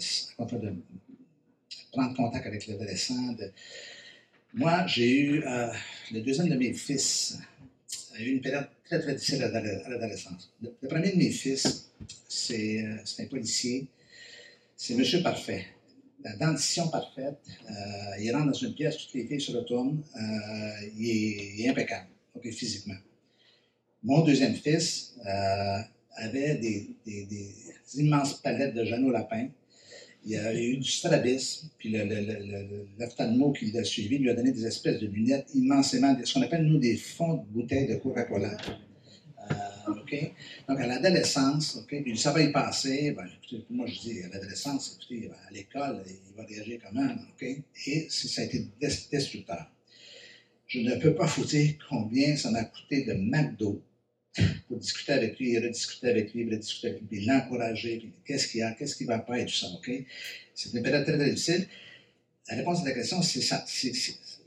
prendre 1.92 2.16
contact 2.16 2.46
avec 2.46 2.68
l'adolescent. 2.68 3.36
Moi, 4.54 4.86
j'ai 4.88 5.20
eu, 5.20 5.44
euh, 5.44 5.68
le 6.12 6.22
deuxième 6.22 6.50
de 6.50 6.56
mes 6.56 6.74
fils 6.74 7.38
a 8.16 8.22
eu 8.22 8.32
une 8.34 8.42
période 8.42 8.68
très, 8.86 9.00
très 9.00 9.16
difficile 9.16 9.44
à 9.44 9.50
l'ado- 9.50 9.84
à 9.86 9.90
l'adolescence. 9.90 10.52
Le, 10.62 10.88
premier 10.88 11.12
de 11.12 11.18
mes 11.18 11.32
fils, 11.32 11.90
euh, 12.52 12.98
c'est 13.04 13.24
un 13.24 13.26
policier, 13.26 13.88
c'est 14.78 14.94
Monsieur 14.94 15.24
Parfait. 15.24 15.66
La 16.24 16.36
dentition 16.38 16.88
parfaite, 16.88 17.40
euh, 17.70 17.74
il 18.22 18.32
rentre 18.34 18.48
dans 18.48 18.54
une 18.54 18.74
pièce, 18.74 18.98
toutes 18.98 19.14
les 19.14 19.28
filles 19.28 19.42
se 19.42 19.52
retournent, 19.52 20.02
euh, 20.16 20.90
il, 20.98 21.62
est, 21.62 21.68
impeccable, 21.68 22.08
physiquement. 22.44 22.96
Mon 24.04 24.24
deuxième 24.24 24.56
fils 24.56 25.16
euh, 25.26 25.80
avait 26.16 26.56
des, 26.56 26.90
immenses 27.96 28.36
palettes 28.36 28.74
de 28.74 28.86
Jeannot 28.86 29.12
Lapin. 29.12 29.50
Il 30.26 30.38
a 30.38 30.56
eu 30.56 30.78
du 30.78 30.90
strabisme, 30.90 31.68
puis 31.78 31.94
l'ophtalmo 32.98 33.52
qui 33.52 33.72
l'a 33.72 33.84
suivi 33.84 34.18
lui 34.18 34.30
a 34.30 34.34
donné 34.34 34.54
des 34.54 34.66
espèces 34.66 35.02
de 35.02 35.08
lunettes 35.08 35.50
immensément, 35.54 36.16
ce 36.24 36.34
qu'on 36.34 36.42
appelle, 36.42 36.64
nous, 36.64 36.80
des 36.80 36.96
fonds 36.96 37.34
de 37.34 37.46
bouteilles 37.48 37.88
de 37.88 37.96
Coca-Cola. 37.96 38.56
Donc, 39.88 40.80
à 40.80 40.88
l'adolescence, 40.88 41.80
ça 42.16 42.32
va 42.32 42.42
y 42.42 42.52
passer. 42.52 43.16
Moi, 43.70 43.86
je 43.88 44.00
dis, 44.00 44.24
à 44.24 44.30
l'adolescence, 44.30 44.98
écoutez, 44.98 45.28
ben, 45.28 45.36
à 45.48 45.52
l'école, 45.52 46.04
il 46.08 46.36
va 46.36 46.46
réagir 46.46 46.80
comment, 46.86 47.14
OK? 47.14 47.48
Et 47.88 48.08
ça 48.10 48.42
a 48.42 48.46
été 48.46 48.60
des- 48.80 48.88
destructeur. 49.12 49.70
Je 50.68 50.80
ne 50.80 50.96
peux 50.96 51.14
pas 51.14 51.26
vous 51.26 51.46
dire 51.46 51.76
combien 51.90 52.36
ça 52.36 52.50
m'a 52.50 52.64
coûté 52.64 53.04
de 53.04 53.14
McDo 53.14 53.82
pour 54.68 54.80
discuter 54.80 55.12
avec 55.14 55.38
lui, 55.40 55.58
rediscuter 55.60 56.10
avec 56.10 56.34
lui, 56.34 56.50
rediscuter 56.50 56.88
avec 56.90 57.02
lui, 57.12 57.26
l'encourager, 57.26 58.10
qu'est-ce 58.26 58.48
qu'il 58.48 58.62
y 58.62 58.64
a, 58.64 58.72
qu'est-ce 58.72 58.96
qui 58.96 59.04
ne 59.04 59.10
va 59.10 59.20
pas 59.20 59.40
et 59.40 59.46
tout 59.46 59.54
ça, 59.54 59.68
OK? 59.68 59.92
C'est 60.56 60.74
une 60.74 60.82
période 60.82 61.04
très, 61.06 61.18
très 61.18 61.30
difficile. 61.30 61.68
La 62.50 62.58
réponse 62.58 62.82
à 62.82 62.86
la 62.86 62.92
question, 62.94 63.22
c'est 63.22 63.42
ça. 63.42 63.64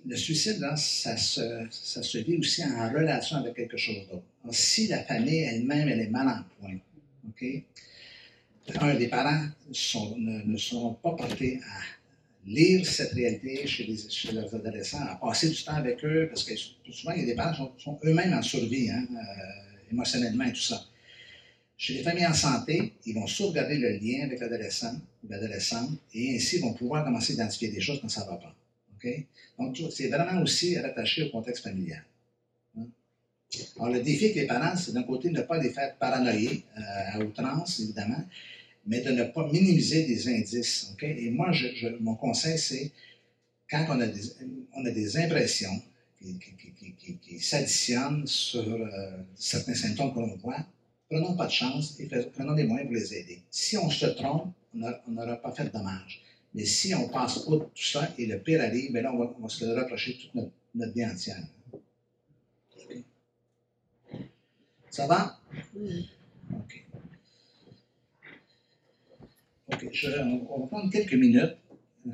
le 0.07 0.17
suicide, 0.17 0.61
ça 0.77 1.17
se, 1.17 1.67
ça 1.71 2.03
se 2.03 2.19
vit 2.19 2.37
aussi 2.37 2.63
en 2.65 2.93
relation 2.93 3.37
avec 3.39 3.55
quelque 3.55 3.77
chose 3.77 4.07
d'autre. 4.11 4.25
Si 4.53 4.89
la 4.89 5.03
famille 5.03 5.41
elle-même, 5.41 5.89
elle 5.89 6.01
est 6.01 6.11
mal 6.11 6.29
en 6.29 6.43
point, 6.61 6.79
OK? 7.29 7.45
Un, 8.81 8.95
les 8.95 9.09
parents 9.09 9.47
ne, 10.17 10.57
seront 10.57 10.95
pas 10.95 11.13
portés 11.13 11.61
à 11.65 11.81
lire 12.47 12.85
cette 12.87 13.13
réalité 13.13 13.67
chez, 13.67 13.85
les, 13.85 14.33
leurs 14.33 14.53
adolescents, 14.55 15.03
à 15.03 15.17
passer 15.17 15.51
du 15.51 15.63
temps 15.63 15.75
avec 15.75 16.05
eux, 16.05 16.27
parce 16.29 16.45
que 16.45 16.55
souvent, 16.91 17.15
des 17.17 17.35
parents 17.35 17.55
sont, 17.55 17.73
sont 17.79 17.99
eux-mêmes 18.05 18.35
en 18.35 18.43
survie, 18.43 18.91
hein, 18.91 19.07
euh, 19.13 19.93
émotionnellement 19.93 20.45
et 20.45 20.53
tout 20.53 20.61
ça. 20.61 20.85
Chez 21.77 21.95
les 21.95 22.03
familles 22.03 22.27
en 22.27 22.35
santé, 22.35 22.95
ils 23.05 23.15
vont 23.15 23.27
sauvegarder 23.27 23.77
le 23.77 23.91
lien 23.99 24.25
avec 24.25 24.41
l'adolescent 24.41 24.95
ou 25.23 25.29
l'adolescente 25.29 25.91
et 26.15 26.37
ainsi 26.37 26.59
vont 26.59 26.73
pouvoir 26.73 27.05
commencer 27.05 27.33
à 27.33 27.35
identifier 27.35 27.69
des 27.69 27.81
choses 27.81 28.01
quand 28.01 28.09
ça 28.09 28.25
ne 28.25 28.31
va 28.31 28.37
pas. 28.37 28.57
Donc, 29.59 29.79
c'est 29.91 30.09
vraiment 30.09 30.43
aussi 30.43 30.79
rattaché 30.79 31.25
au 31.25 31.31
contexte 31.31 31.63
familial. 31.65 32.03
Alors, 33.77 33.91
le 33.91 34.03
défi 34.03 34.33
que 34.33 34.41
les 34.41 34.47
parents, 34.47 34.77
c'est 34.77 34.93
d'un 34.93 35.03
côté 35.05 35.31
ne 35.31 35.41
pas 35.43 35.59
les 35.59 35.71
faire 35.71 35.97
paranoïer 35.97 36.65
euh, 36.77 36.81
à 37.13 37.19
outrance, 37.21 37.81
évidemment, 37.81 38.23
mais 38.87 39.01
de 39.01 39.11
ne 39.11 39.25
pas 39.25 39.51
minimiser 39.51 40.07
des 40.07 40.29
indices. 40.29 40.91
OK? 40.93 41.03
Et 41.05 41.31
moi, 41.31 41.51
mon 42.01 42.15
conseil, 42.17 42.59
c'est 42.59 42.93
quand 43.71 43.87
on 43.89 44.01
a 44.01 44.07
des, 44.07 44.23
on 44.75 44.85
a 44.85 44.91
des 44.91 45.17
impressions 45.17 45.83
qui, 46.21 47.39
s'additionnent 47.39 48.27
sur 48.27 48.63
euh, 48.63 49.23
certains 49.37 49.75
symptômes 49.75 50.13
que 50.15 50.21
l'on 50.21 50.37
voit, 50.37 50.67
prenons 51.09 51.37
pas 51.37 51.47
de 51.47 51.53
chance 51.53 51.99
et 52.01 52.09
prenons 52.35 52.55
des 52.55 52.65
moyens 52.65 52.89
pour 52.89 52.97
les 52.97 53.15
aider. 53.15 53.43
Si 53.51 53.77
on 53.77 53.91
se 53.91 54.07
trompe, 54.07 54.53
on 54.75 54.79
n'a- 54.79 55.03
on 55.07 55.13
n'aura 55.13 55.37
pas 55.37 55.53
fait 55.53 55.65
de 55.65 55.69
dommage. 55.71 56.23
Mais 56.55 56.65
si 56.65 56.95
on 56.95 57.09
passe 57.09 57.47
outre 57.47 57.71
tout 57.75 57.85
ça 57.85 58.13
et 58.19 58.27
le 58.27 58.41
pire 58.41 58.61
arrive, 58.63 58.93
bien 58.93 59.03
là, 59.03 59.13
on 59.15 59.43
va, 59.43 59.49
se 59.49 59.65
le 59.65 59.75
rapprocher 59.75 60.17
toute 60.17 60.35
notre, 60.35 60.53
notre 60.75 60.95
vie 60.95 61.05
entière. 61.05 61.43
OK. 61.73 63.05
Ça 64.97 65.07
va? 65.07 65.39
OK. 66.55 66.87
OK. 69.71 69.89
Je- 69.93 70.09
on, 70.23 70.61
va 70.61 70.67
prendre 70.69 70.91
quelques 70.91 71.13
minutes, 71.13 71.55
euh, 72.07 72.13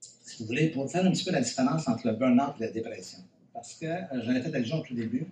si 0.00 0.42
vous 0.42 0.46
voulez, 0.48 0.68
pour 0.68 0.90
faire 0.92 1.06
un 1.06 1.10
petit 1.10 1.24
peu 1.24 1.30
la 1.30 1.40
différence 1.40 1.88
entre 1.88 2.06
le 2.08 2.16
burn-out 2.16 2.56
et 2.58 2.64
la 2.64 2.70
dépression. 2.70 3.20
Parce 3.54 3.76
que 3.76 3.86
euh, 3.86 4.22
j'en 4.22 4.34
ai 4.34 4.42
fait 4.42 4.54
allusion 4.54 4.80
au 4.80 4.82
tout 4.82 4.94
début. 4.94 5.24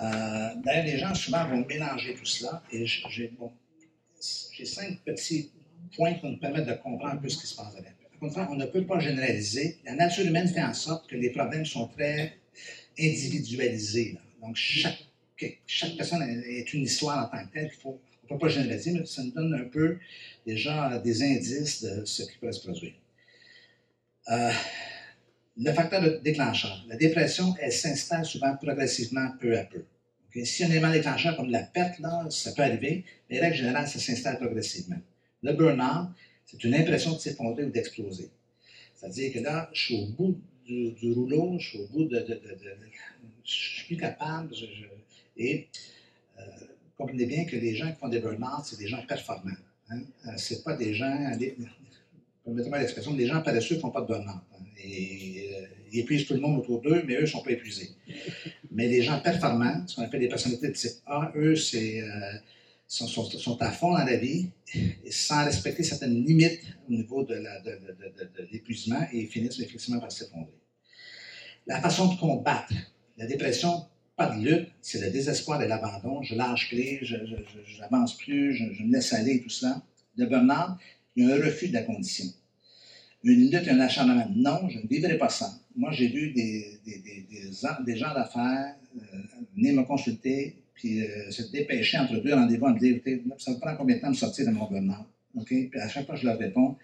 Euh, 0.00 0.54
D'ailleurs, 0.64 0.84
les 0.84 0.96
gens 0.96 1.12
souvent 1.12 1.44
vont 1.48 1.66
mélanger 1.66 2.14
tout 2.14 2.24
cela. 2.24 2.62
Et 2.70 2.86
j'ai 2.86 3.26
bon, 3.36 3.50
cinq 4.20 5.00
petits 5.04 5.50
points 5.96 6.14
qui 6.14 6.20
vont 6.22 6.30
nous 6.30 6.38
permettre 6.38 6.68
de 6.68 6.74
comprendre 6.74 7.14
un 7.14 7.16
peu 7.16 7.28
ce 7.28 7.38
qui 7.38 7.48
se 7.48 7.56
passe 7.56 7.74
avec. 7.74 7.94
On 8.22 8.54
ne 8.54 8.66
peut 8.66 8.86
pas 8.86 9.00
généraliser. 9.00 9.78
La 9.86 9.96
nature 9.96 10.24
humaine 10.24 10.46
fait 10.46 10.62
en 10.62 10.72
sorte 10.72 11.10
que 11.10 11.16
les 11.16 11.30
problèmes 11.30 11.64
sont 11.66 11.88
très 11.88 12.38
individualisés. 12.96 14.12
là. 14.12 14.20
Donc, 14.40 14.54
chaque, 14.54 15.05
chaque 15.66 15.96
personne 15.96 16.22
est 16.22 16.72
une 16.72 16.82
histoire 16.82 17.24
en 17.26 17.28
tant 17.36 17.46
que 17.46 17.52
telle. 17.52 17.70
Il 17.72 17.80
faut, 17.80 18.00
on 18.22 18.34
ne 18.34 18.38
peut 18.38 18.46
pas 18.46 18.48
généraliser, 18.48 18.92
mais 18.92 19.04
ça 19.06 19.22
nous 19.22 19.32
donne 19.32 19.54
un 19.54 19.64
peu 19.64 19.98
déjà 20.46 20.98
des 20.98 21.22
indices 21.22 21.82
de 21.82 22.04
ce 22.04 22.22
qui 22.22 22.38
peut 22.38 22.50
se 22.52 22.60
produire. 22.66 22.94
Euh, 24.28 24.50
le 25.58 25.72
facteur 25.72 26.20
déclencheur. 26.20 26.84
La 26.88 26.96
dépression, 26.96 27.54
elle 27.60 27.72
s'installe 27.72 28.24
souvent 28.26 28.54
progressivement 28.56 29.30
peu 29.40 29.56
à 29.56 29.64
peu. 29.64 29.84
Ok? 30.26 30.44
Si 30.44 30.64
un 30.64 30.70
élément 30.70 30.90
déclencheur 30.90 31.36
comme 31.36 31.50
la 31.50 31.62
perte, 31.62 31.98
là, 32.00 32.26
ça 32.30 32.52
peut 32.52 32.62
arriver, 32.62 33.04
mais 33.30 33.40
règle 33.40 33.56
générale, 33.56 33.88
ça 33.88 33.98
s'installe 33.98 34.38
progressivement. 34.38 35.00
Le 35.42 35.52
burn-out, 35.52 36.08
c'est 36.44 36.62
une 36.64 36.74
impression 36.74 37.12
de 37.14 37.18
s'effondrer 37.18 37.64
ou 37.64 37.70
d'exploser. 37.70 38.30
C'est-à-dire 38.94 39.32
que 39.32 39.38
là, 39.40 39.70
je 39.72 39.84
suis 39.84 39.94
au 39.96 40.06
bout 40.06 40.38
du, 40.66 41.12
rouleau, 41.12 41.58
je 41.58 41.68
suis 41.68 41.78
au 41.78 41.86
bout 41.86 42.04
de. 42.04 42.18
de, 42.18 42.34
de, 42.34 42.34
de- 42.34 42.76
je 43.44 43.52
suis 43.52 43.86
plus 43.86 43.96
capable. 43.96 44.52
Et 45.36 45.68
euh, 46.38 46.42
comprenez 46.96 47.26
bien 47.26 47.44
que 47.44 47.56
les 47.56 47.74
gens 47.74 47.90
qui 47.90 47.98
font 47.98 48.08
des 48.08 48.20
burn-out, 48.20 48.64
c'est 48.64 48.78
des 48.78 48.88
gens 48.88 49.04
performants. 49.06 49.50
Hein? 49.90 50.00
Euh, 50.26 50.30
c'est 50.36 50.64
pas 50.64 50.74
des 50.76 50.94
gens. 50.94 51.30
Permettez-moi 52.44 52.78
l'expression, 52.78 53.12
des 53.14 53.26
gens 53.26 53.42
paresseux 53.42 53.76
qui 53.76 53.80
font 53.80 53.90
pas 53.90 54.02
de 54.02 54.06
burn-out. 54.06 54.28
hein. 54.28 54.64
Euh, 54.78 55.66
ils 55.92 56.00
épuisent 56.00 56.26
tout 56.26 56.34
le 56.34 56.40
monde 56.40 56.58
autour 56.58 56.80
d'eux, 56.82 57.02
mais 57.06 57.14
eux 57.16 57.22
ne 57.22 57.26
sont 57.26 57.42
pas 57.42 57.52
épuisés. 57.52 57.90
Mais 58.70 58.88
les 58.88 59.02
gens 59.02 59.20
performants, 59.20 59.86
ce 59.86 59.96
qu'on 59.96 60.02
appelle 60.02 60.20
des 60.20 60.28
personnalités 60.28 60.68
de 60.68 60.72
type 60.72 60.92
A, 61.06 61.32
eux, 61.36 61.54
c'est, 61.54 62.02
sont, 62.88 63.58
à 63.60 63.70
fond 63.70 63.92
dans 63.92 64.04
la 64.04 64.16
vie 64.16 64.48
sans 65.10 65.44
respecter 65.44 65.82
certaines 65.82 66.24
limites 66.24 66.60
au 66.88 66.92
niveau 66.92 67.24
de, 67.24 67.42
l'épuisement 68.52 69.06
et 69.12 69.26
finissent 69.26 69.60
effectivement 69.60 70.00
par 70.00 70.12
s'effondrer. 70.12 70.52
La 71.66 71.80
façon 71.80 72.12
de 72.12 72.18
combattre 72.18 72.72
la 73.16 73.26
dépression, 73.26 73.86
pas 74.16 74.34
de 74.34 74.42
lutte, 74.42 74.68
c'est 74.80 75.00
le 75.00 75.10
désespoir 75.10 75.62
et 75.62 75.68
l'abandon. 75.68 76.22
Je 76.22 76.34
lâche 76.34 76.68
prise, 76.68 77.00
je 77.02 77.80
n'avance 77.80 78.16
plus, 78.16 78.54
je, 78.54 78.82
me 78.82 78.92
laisse 78.92 79.12
aller, 79.12 79.40
tout 79.42 79.50
ça. 79.50 79.82
Le 80.16 80.26
burn-out, 80.26 80.78
il 81.14 81.26
y 81.28 81.30
a 81.30 81.34
un 81.34 81.38
refus 81.38 81.68
de 81.68 81.74
la 81.74 81.82
condition. 81.82 82.24
Une 83.22 83.50
lutte 83.50 83.68
un 83.68 83.80
acharnement. 83.80 84.28
Non, 84.34 84.68
je 84.68 84.78
ne 84.78 84.86
vivrai 84.86 85.18
pas 85.18 85.28
ça. 85.28 85.52
Moi, 85.76 85.90
j'ai 85.92 86.08
vu 86.08 86.32
des, 86.32 86.78
gens- 87.96 88.14
d'affaires 88.14 88.76
euh, 88.96 89.18
venir 89.54 89.74
me 89.74 89.82
consulter 89.82 90.56
puis 90.74 91.02
euh, 91.02 91.30
se 91.30 91.42
dépêcher 91.50 91.98
entre 91.98 92.16
deux 92.18 92.34
rendez-vous 92.34 92.66
à 92.66 92.72
me 92.72 92.78
dire 92.78 93.00
ça 93.38 93.50
me 93.50 93.58
prend 93.58 93.74
combien 93.76 93.96
de 93.96 94.00
temps 94.00 94.08
de 94.08 94.12
me 94.12 94.16
sortir 94.16 94.46
de 94.46 94.52
mon 94.52 94.66
burn-out? 94.66 95.06
Puis 95.44 95.70
à 95.74 95.88
chaque 95.88 96.06
fois, 96.06 96.16
je 96.16 96.24
leur 96.24 96.38
réponds 96.38 96.76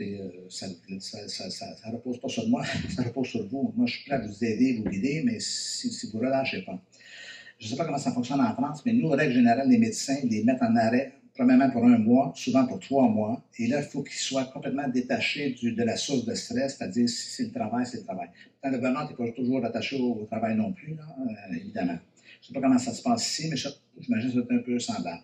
Euh, 0.00 0.28
ça 0.48 0.66
ça, 0.98 1.28
ça, 1.28 1.50
ça, 1.50 1.90
repose 1.92 2.18
pas 2.18 2.28
sur 2.28 2.48
moi, 2.48 2.64
ça 2.96 3.02
repose 3.04 3.28
sur 3.28 3.46
vous. 3.46 3.72
Moi, 3.76 3.86
je 3.86 3.94
suis 3.94 4.04
prêt 4.04 4.16
à 4.16 4.26
vous 4.26 4.44
aider, 4.44 4.76
vous 4.78 4.90
guider, 4.90 5.22
mais 5.24 5.38
si, 5.38 5.88
vous 6.10 6.18
ne 6.18 6.26
relâchez 6.26 6.62
pas. 6.62 6.80
Je 7.60 7.66
ne 7.66 7.70
sais 7.70 7.76
pas 7.76 7.84
comment 7.84 7.98
ça 7.98 8.10
fonctionne 8.10 8.40
en 8.40 8.52
France, 8.54 8.82
mais 8.84 8.92
nous, 8.92 9.08
en 9.08 9.16
règle 9.16 9.32
générale, 9.32 9.68
les 9.68 9.78
médecins 9.78 10.16
les 10.24 10.42
mettent 10.42 10.62
en 10.62 10.74
arrêt, 10.74 11.12
premièrement 11.32 11.70
pour 11.70 11.84
un 11.84 11.96
mois, 11.96 12.32
souvent 12.34 12.66
pour 12.66 12.80
trois 12.80 13.08
mois. 13.08 13.44
Et 13.56 13.68
là, 13.68 13.80
il 13.80 13.86
faut 13.86 14.02
qu'ils 14.02 14.18
soient 14.18 14.46
complètement 14.46 14.88
détachés 14.88 15.54
de 15.62 15.84
la 15.84 15.96
source 15.96 16.24
de 16.24 16.34
stress, 16.34 16.76
c'est-à-dire 16.76 17.08
si 17.08 17.30
c'est 17.30 17.44
le 17.44 17.52
travail, 17.52 17.86
c'est 17.86 17.98
le 17.98 18.04
travail. 18.04 18.30
Le 18.64 18.78
burn-out, 18.78 19.08
tu 19.08 19.14
pas 19.14 19.30
toujours 19.30 19.64
attaché 19.64 19.96
au, 20.00 20.26
travail 20.28 20.56
non 20.56 20.72
plus, 20.72 20.94
euh, 20.94 21.54
évidemment. 21.54 21.98
Je 22.40 22.50
ne 22.50 22.54
sais 22.54 22.60
pas 22.60 22.60
comment 22.60 22.78
ça 22.78 22.92
se 22.92 23.02
passe 23.02 23.26
ici, 23.30 23.48
mais 23.48 23.56
j'imagine 24.00 24.32
que 24.32 24.46
c'est 24.48 24.54
un 24.54 24.58
peu 24.58 24.78
semblable. 24.80 25.22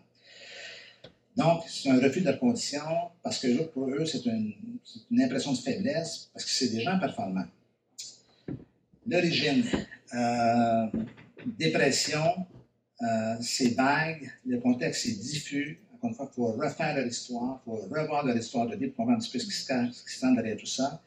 Donc, 1.36 1.62
c'est 1.68 1.88
un 1.90 2.00
refus 2.00 2.20
de 2.20 2.26
leur 2.26 2.38
condition 2.38 2.80
parce 3.22 3.38
que 3.38 3.62
pour 3.64 3.88
eux, 3.88 4.04
c'est 4.04 4.24
une, 4.26 4.52
impression 5.20 5.52
de 5.52 5.58
faiblesse 5.58 6.30
parce 6.32 6.44
que 6.44 6.50
c'est 6.50 6.68
des 6.68 6.80
gens 6.80 6.98
performants. 6.98 7.46
L'origine, 9.06 9.64
euh, 10.14 10.86
dépression, 11.46 12.46
euh, 13.02 13.36
c'est 13.40 13.74
vague, 13.74 14.30
le 14.46 14.58
contexte 14.58 15.06
est 15.06 15.20
diffus. 15.20 15.80
encore 15.94 16.10
une 16.10 16.16
fois, 16.16 16.28
il 16.30 16.34
faut 16.34 16.52
refaire 16.52 16.96
de 16.96 17.02
l'histoire, 17.02 17.60
il 17.66 17.70
faut 17.70 17.76
revoir 17.76 18.24
de 18.24 18.32
l'histoire 18.32 18.66
de 18.66 18.76
vie 18.76 18.88
pour 18.88 18.96
comprendre 18.98 19.18
un 19.18 19.20
petit 19.20 19.30
peu 19.32 19.38
ce 19.38 19.46
qui 19.46 19.52
se 19.52 19.66
cache, 19.66 20.34
derrière 20.34 20.56
tout 20.56 20.66
ça. 20.66 21.00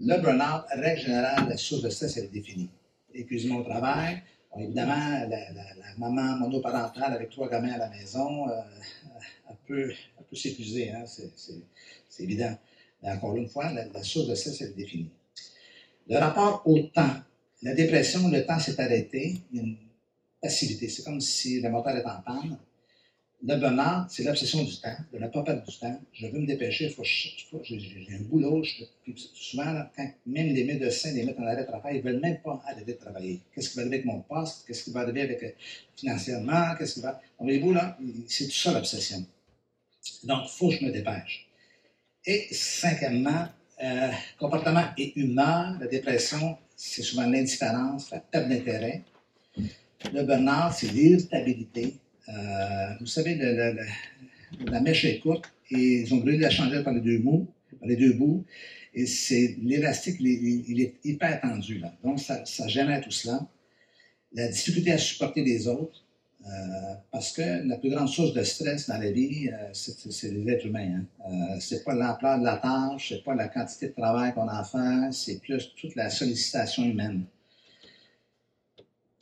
Le 0.00 0.16
burn-out, 0.20 0.62
règle 0.70 1.00
générale, 1.02 1.48
la 1.48 1.56
source 1.56 1.82
de 1.82 1.90
stress, 1.90 2.16
elle 2.16 2.24
est 2.24 2.28
définie. 2.28 2.70
Épuisement 3.12 3.56
au 3.56 3.64
travail, 3.64 4.22
bon, 4.54 4.60
évidemment, 4.60 4.94
la, 4.94 5.26
la- 5.26 5.52
la 5.52 5.94
maman 5.98 6.36
monoparentale 6.38 7.12
avec 7.14 7.30
trois 7.30 7.48
gamins 7.50 7.72
à 7.72 7.78
la 7.78 7.88
maison, 7.90 8.48
euh, 8.48 8.52
elle 9.48 10.24
peut 10.28 10.36
s'épuiser, 10.36 10.90
hein, 10.90 11.04
c'est, 11.06 11.30
c'est- 11.36 11.62
c'est 12.08 12.22
évident. 12.24 12.56
Mais 13.02 13.10
encore 13.10 13.36
une 13.36 13.48
fois, 13.48 13.72
la, 13.72 14.02
source 14.02 14.28
de 14.28 14.34
stress, 14.34 14.60
elle 14.60 14.68
est 14.70 14.74
définie. 14.74 15.10
Le 16.08 16.16
rapport 16.18 16.62
au 16.66 16.78
temps. 16.80 17.14
La 17.62 17.74
dépression, 17.74 18.28
le 18.28 18.44
temps 18.46 18.58
s'est 18.58 18.80
arrêté, 18.80 19.36
il 19.52 19.56
y 19.56 19.60
a 19.60 19.62
une 19.64 19.76
passivité. 20.40 20.88
C'est 20.88 21.02
comme 21.04 21.20
si 21.20 21.60
le 21.60 21.70
moteur 21.70 21.96
est 21.96 22.04
en 22.04 22.20
panne. 22.22 22.58
Le 23.40 23.54
burn-out, 23.56 24.06
c'est 24.10 24.24
l'obsession 24.24 24.64
du 24.64 24.76
temps, 24.80 24.96
de 25.12 25.18
ne 25.18 25.28
pas 25.28 25.44
perdre 25.44 25.64
du 25.64 25.78
temps. 25.78 26.00
Je 26.12 26.26
veux 26.26 26.40
me 26.40 26.46
dépêcher, 26.46 26.88
faut 26.90 27.04
faut 27.50 27.60
j'ai 27.62 28.06
un 28.12 28.22
boulot. 28.22 28.64
souvent, 29.34 29.86
quand 29.96 30.10
même 30.26 30.48
les 30.48 30.64
médecins 30.64 31.12
les 31.12 31.24
mettent 31.24 31.38
en 31.38 31.46
arrêt 31.46 31.62
de 31.62 31.66
travail, 31.68 31.96
ils 31.98 32.04
ne 32.04 32.10
veulent 32.10 32.20
même 32.20 32.40
pas 32.40 32.60
arrêter 32.66 32.94
de 32.94 32.98
travailler. 32.98 33.40
Qu'est-ce 33.54 33.70
qui 33.70 33.76
va 33.76 33.82
arriver 33.82 33.96
avec 33.98 34.06
mon 34.06 34.20
poste? 34.22 34.64
Qu'est-ce 34.66 34.82
qui 34.84 34.90
va 34.90 35.00
arriver 35.00 35.22
avec 35.22 35.42
euh, 35.44 35.50
financièrement? 35.94 36.74
Qu'est-ce 36.76 36.94
qui 36.94 37.00
va? 37.00 37.20
Voyez-vous, 37.38 37.72
là, 37.72 37.96
c'est 38.26 38.46
tout 38.46 38.50
ça 38.50 38.72
l'obsession. 38.72 39.24
Donc, 40.24 40.44
il 40.44 40.56
faut 40.56 40.68
que 40.68 40.76
je 40.76 40.84
me 40.84 40.90
dépêche. 40.90 41.48
Et 42.24 42.48
cinquièmement, 42.52 43.48
euh, 43.82 44.10
comportement 44.38 44.84
et 44.96 45.18
humeur, 45.18 45.76
la 45.80 45.86
dépression, 45.86 46.58
c'est 46.76 47.02
souvent 47.02 47.26
l'indifférence, 47.26 48.10
la 48.10 48.20
perte 48.20 48.48
d'intérêt. 48.48 49.02
Le 50.12 50.22
burn-out, 50.22 50.72
c'est 50.74 50.92
l'irritabilité. 50.92 51.96
Euh, 52.28 52.88
vous 53.00 53.06
savez, 53.06 53.36
la 53.36 54.80
mèche 54.80 55.04
est 55.04 55.18
courte 55.20 55.52
et 55.70 56.02
ils 56.02 56.14
ont 56.14 56.20
voulu 56.20 56.36
la 56.38 56.50
changer 56.50 56.82
par 56.82 56.92
les 56.92 57.00
deux 57.00 57.18
bouts. 57.18 57.46
Par 57.80 57.88
les 57.88 57.96
deux 57.96 58.12
bouts 58.12 58.44
et 58.98 59.06
c'est 59.06 59.56
l'élastique, 59.62 60.16
il 60.20 60.80
est 60.80 60.94
hyper 61.04 61.40
tendu. 61.40 61.78
Là. 61.78 61.94
Donc, 62.02 62.18
ça, 62.18 62.44
ça 62.44 62.66
génère 62.66 63.00
tout 63.00 63.10
cela. 63.10 63.46
La 64.32 64.48
difficulté 64.48 64.92
à 64.92 64.98
supporter 64.98 65.44
les 65.44 65.68
autres, 65.68 66.04
euh, 66.46 66.94
parce 67.10 67.32
que 67.32 67.66
la 67.66 67.76
plus 67.78 67.90
grande 67.90 68.08
source 68.08 68.32
de 68.32 68.42
stress 68.44 68.88
dans 68.88 68.98
la 68.98 69.10
vie, 69.10 69.48
euh, 69.48 69.70
c'est 69.72 70.30
les 70.30 70.52
êtres 70.52 70.66
humains. 70.66 71.00
Hein. 71.00 71.04
Euh, 71.26 71.60
c'est 71.60 71.84
pas 71.84 71.94
l'ampleur 71.94 72.38
de 72.38 72.44
la 72.44 72.56
tâche, 72.58 73.08
c'est 73.10 73.24
pas 73.24 73.34
la 73.34 73.48
quantité 73.48 73.88
de 73.88 73.92
travail 73.92 74.32
qu'on 74.34 74.46
a 74.48 74.60
à 74.60 74.64
faire, 74.64 75.12
c'est 75.12 75.40
plus 75.40 75.74
toute 75.76 75.94
la 75.96 76.10
sollicitation 76.10 76.84
humaine. 76.84 77.24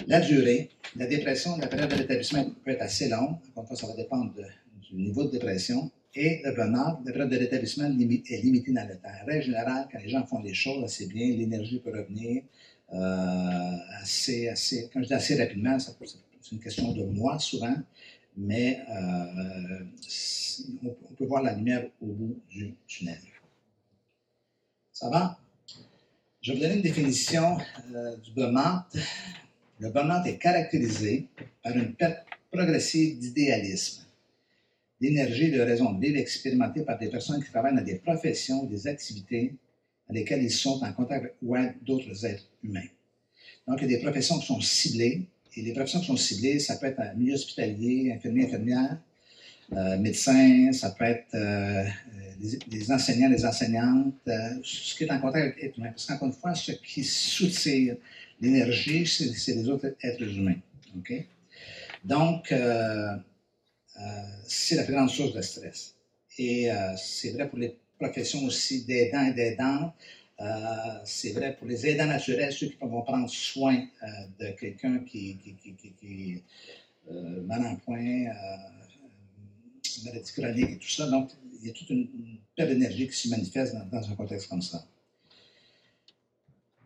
La 0.06 0.20
durée, 0.20 0.70
la 0.94 1.06
dépression, 1.06 1.56
la 1.56 1.66
période 1.66 1.90
de 1.90 1.96
rétablissement 1.96 2.44
peut 2.64 2.70
être 2.72 2.82
assez 2.82 3.08
longue. 3.08 3.36
Encore 3.56 3.76
ça 3.76 3.86
va 3.86 3.94
dépendre 3.94 4.32
du 4.88 4.94
niveau 4.96 5.24
de 5.24 5.30
dépression. 5.30 5.90
Et 6.14 6.40
le 6.44 6.52
burn-out, 6.52 6.98
la 7.04 7.12
période 7.12 7.30
de 7.30 7.36
rétablissement 7.38 7.86
est 7.86 8.42
limitée 8.42 8.72
dans 8.72 8.86
le 8.88 8.94
temps. 8.96 9.08
En 9.22 9.26
règle 9.26 9.44
générale, 9.44 9.88
quand 9.90 9.98
les 9.98 10.08
gens 10.08 10.24
font 10.24 10.40
les 10.40 10.54
choses 10.54 10.84
assez 10.84 11.06
bien, 11.06 11.26
l'énergie 11.28 11.80
peut 11.80 11.90
revenir 11.90 12.42
euh, 12.94 13.70
assez, 14.00 14.48
assez, 14.48 14.88
quand 14.92 15.02
je 15.02 15.08
dis 15.08 15.14
assez 15.14 15.36
rapidement, 15.36 15.78
ça 15.78 15.92
peut- 15.98 16.06
c'est 16.46 16.54
une 16.54 16.62
question 16.62 16.92
de 16.92 17.02
mois 17.02 17.38
souvent, 17.40 17.74
mais 18.36 18.80
euh, 18.88 19.84
on, 20.84 21.14
peut 21.14 21.24
voir 21.24 21.42
la 21.42 21.54
lumière 21.54 21.88
au 22.00 22.06
bout 22.06 22.40
du 22.48 22.74
tunnel. 22.86 23.18
Ça 24.92 25.10
va? 25.10 25.38
Je 26.40 26.52
vais 26.52 26.58
vous 26.58 26.62
donner 26.62 26.76
une 26.76 26.82
définition 26.82 27.58
euh, 27.92 28.16
du 28.18 28.30
burn-out. 28.30 29.02
Le 29.80 29.90
burn-out 29.90 30.24
est 30.26 30.38
caractérisé 30.38 31.26
par 31.64 31.76
une 31.76 31.94
perte 31.94 32.24
progressive 32.52 33.18
d'idéalisme, 33.18 34.04
d'énergie 35.00 35.46
et 35.46 35.50
de 35.50 35.60
raison 35.60 35.92
de 35.92 36.00
vivre 36.00 36.18
expérimentée 36.18 36.82
par 36.82 36.96
des 36.98 37.08
personnes 37.08 37.42
qui 37.42 37.50
travaillent 37.50 37.74
dans 37.74 37.82
des 37.82 37.96
professions 37.96 38.62
ou 38.62 38.68
des 38.68 38.86
activités 38.86 39.56
dans 40.06 40.14
lesquelles 40.14 40.44
ils 40.44 40.52
sont 40.52 40.80
en 40.84 40.92
contact 40.92 41.34
avec 41.42 41.84
d'autres 41.84 42.24
êtres 42.24 42.48
humains. 42.62 42.86
Donc, 43.66 43.78
il 43.82 43.90
y 43.90 43.94
a 43.94 43.96
des 43.96 44.02
professions 44.02 44.38
qui 44.38 44.46
sont 44.46 44.60
ciblées, 44.60 45.26
et 45.56 45.62
les 45.62 45.72
professions 45.72 46.00
qui 46.00 46.06
sont 46.06 46.16
ciblées, 46.16 46.58
ça 46.58 46.76
peut 46.76 46.86
être 46.86 47.00
un 47.00 47.14
milieu 47.14 47.34
hospitalier, 47.34 48.12
infirmier, 48.14 48.44
infirmière, 48.44 48.98
euh, 49.72 49.98
médecin, 49.98 50.72
ça 50.72 50.90
peut 50.90 51.04
être 51.04 51.34
euh, 51.34 51.82
euh, 51.84 51.88
des, 52.38 52.58
des 52.78 52.92
enseignants, 52.92 53.30
des 53.30 53.44
enseignantes, 53.44 54.14
euh, 54.28 54.50
ce 54.62 54.94
qui 54.94 55.04
est 55.04 55.10
en 55.10 55.20
contact 55.20 55.44
avec 55.44 55.62
l'être 55.62 55.78
humain. 55.78 55.90
Parce 55.90 56.06
qu'encore 56.06 56.28
une 56.28 56.34
fois, 56.34 56.54
ce 56.54 56.72
qui 56.72 57.02
soutire 57.02 57.96
l'énergie, 58.40 59.06
c'est 59.06 59.54
les 59.54 59.68
autres 59.68 59.96
êtres 60.02 60.22
humains. 60.22 60.60
Donc, 62.04 62.52
euh, 62.52 63.16
euh, 63.98 64.22
c'est 64.46 64.76
la 64.76 64.84
plus 64.84 64.94
grande 64.94 65.10
source 65.10 65.34
de 65.34 65.42
stress. 65.42 65.94
Et 66.38 66.70
euh, 66.70 66.94
c'est 66.96 67.30
vrai 67.30 67.48
pour 67.48 67.58
les 67.58 67.76
professions 67.98 68.44
aussi 68.44 68.84
d'aidants 68.84 69.26
et 69.26 69.32
d'aidantes. 69.32 69.94
Euh, 70.40 71.00
c'est 71.04 71.32
vrai 71.32 71.56
pour 71.56 71.66
les 71.66 71.86
aidants 71.86 72.06
naturels, 72.06 72.52
ceux 72.52 72.66
qui 72.66 72.76
vont 72.80 73.02
prendre 73.02 73.28
soin 73.28 73.82
euh, 74.02 74.06
de 74.38 74.50
quelqu'un 74.50 74.98
qui, 74.98 75.38
est 76.02 76.42
euh, 77.10 77.42
mal 77.42 77.64
en 77.66 77.76
point, 77.76 78.26
maladie 80.04 80.32
chronique 80.32 80.70
et 80.70 80.76
tout 80.76 80.88
ça. 80.88 81.06
Donc, 81.06 81.30
il 81.60 81.68
y 81.68 81.70
a 81.70 81.72
toute 81.72 81.88
une, 81.88 82.08
une 82.14 82.38
perte 82.54 82.68
d'énergie 82.68 83.08
qui 83.08 83.16
se 83.16 83.28
manifeste 83.28 83.74
dans, 83.90 84.10
un 84.10 84.14
contexte 84.14 84.48
comme 84.48 84.60
ça. 84.60 84.84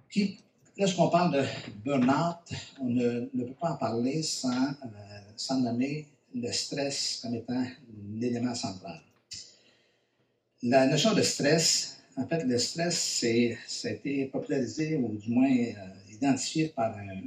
Puis, 0.09 0.39
lorsqu'on 0.79 1.09
parle 1.09 1.33
de 1.33 1.45
burn-out, 1.85 2.57
on 2.81 2.89
ne, 2.89 3.21
peut 3.21 3.55
pas 3.61 3.73
en 3.73 3.77
parler 3.77 4.23
sans, 4.23 4.75
sans 5.37 5.61
nommer 5.61 6.07
le 6.35 6.53
stress 6.53 7.19
comme 7.21 7.35
étant 7.35 7.65
l'élément 8.15 8.55
central. 8.55 9.01
La 10.63 10.87
notion 10.87 11.15
de 11.15 11.23
stress, 11.23 12.00
en 12.17 12.27
fait, 12.27 12.45
le 12.45 12.59
stress, 12.59 12.99
c'est, 12.99 13.57
ça 13.67 13.89
a 13.89 13.93
été 13.93 14.27
popularisé 14.27 14.97
ou 14.97 15.17
du 15.17 15.31
moins 15.31 15.51
euh, 15.51 15.75
identifié 16.13 16.69
par 16.69 16.97
un, 16.97 17.21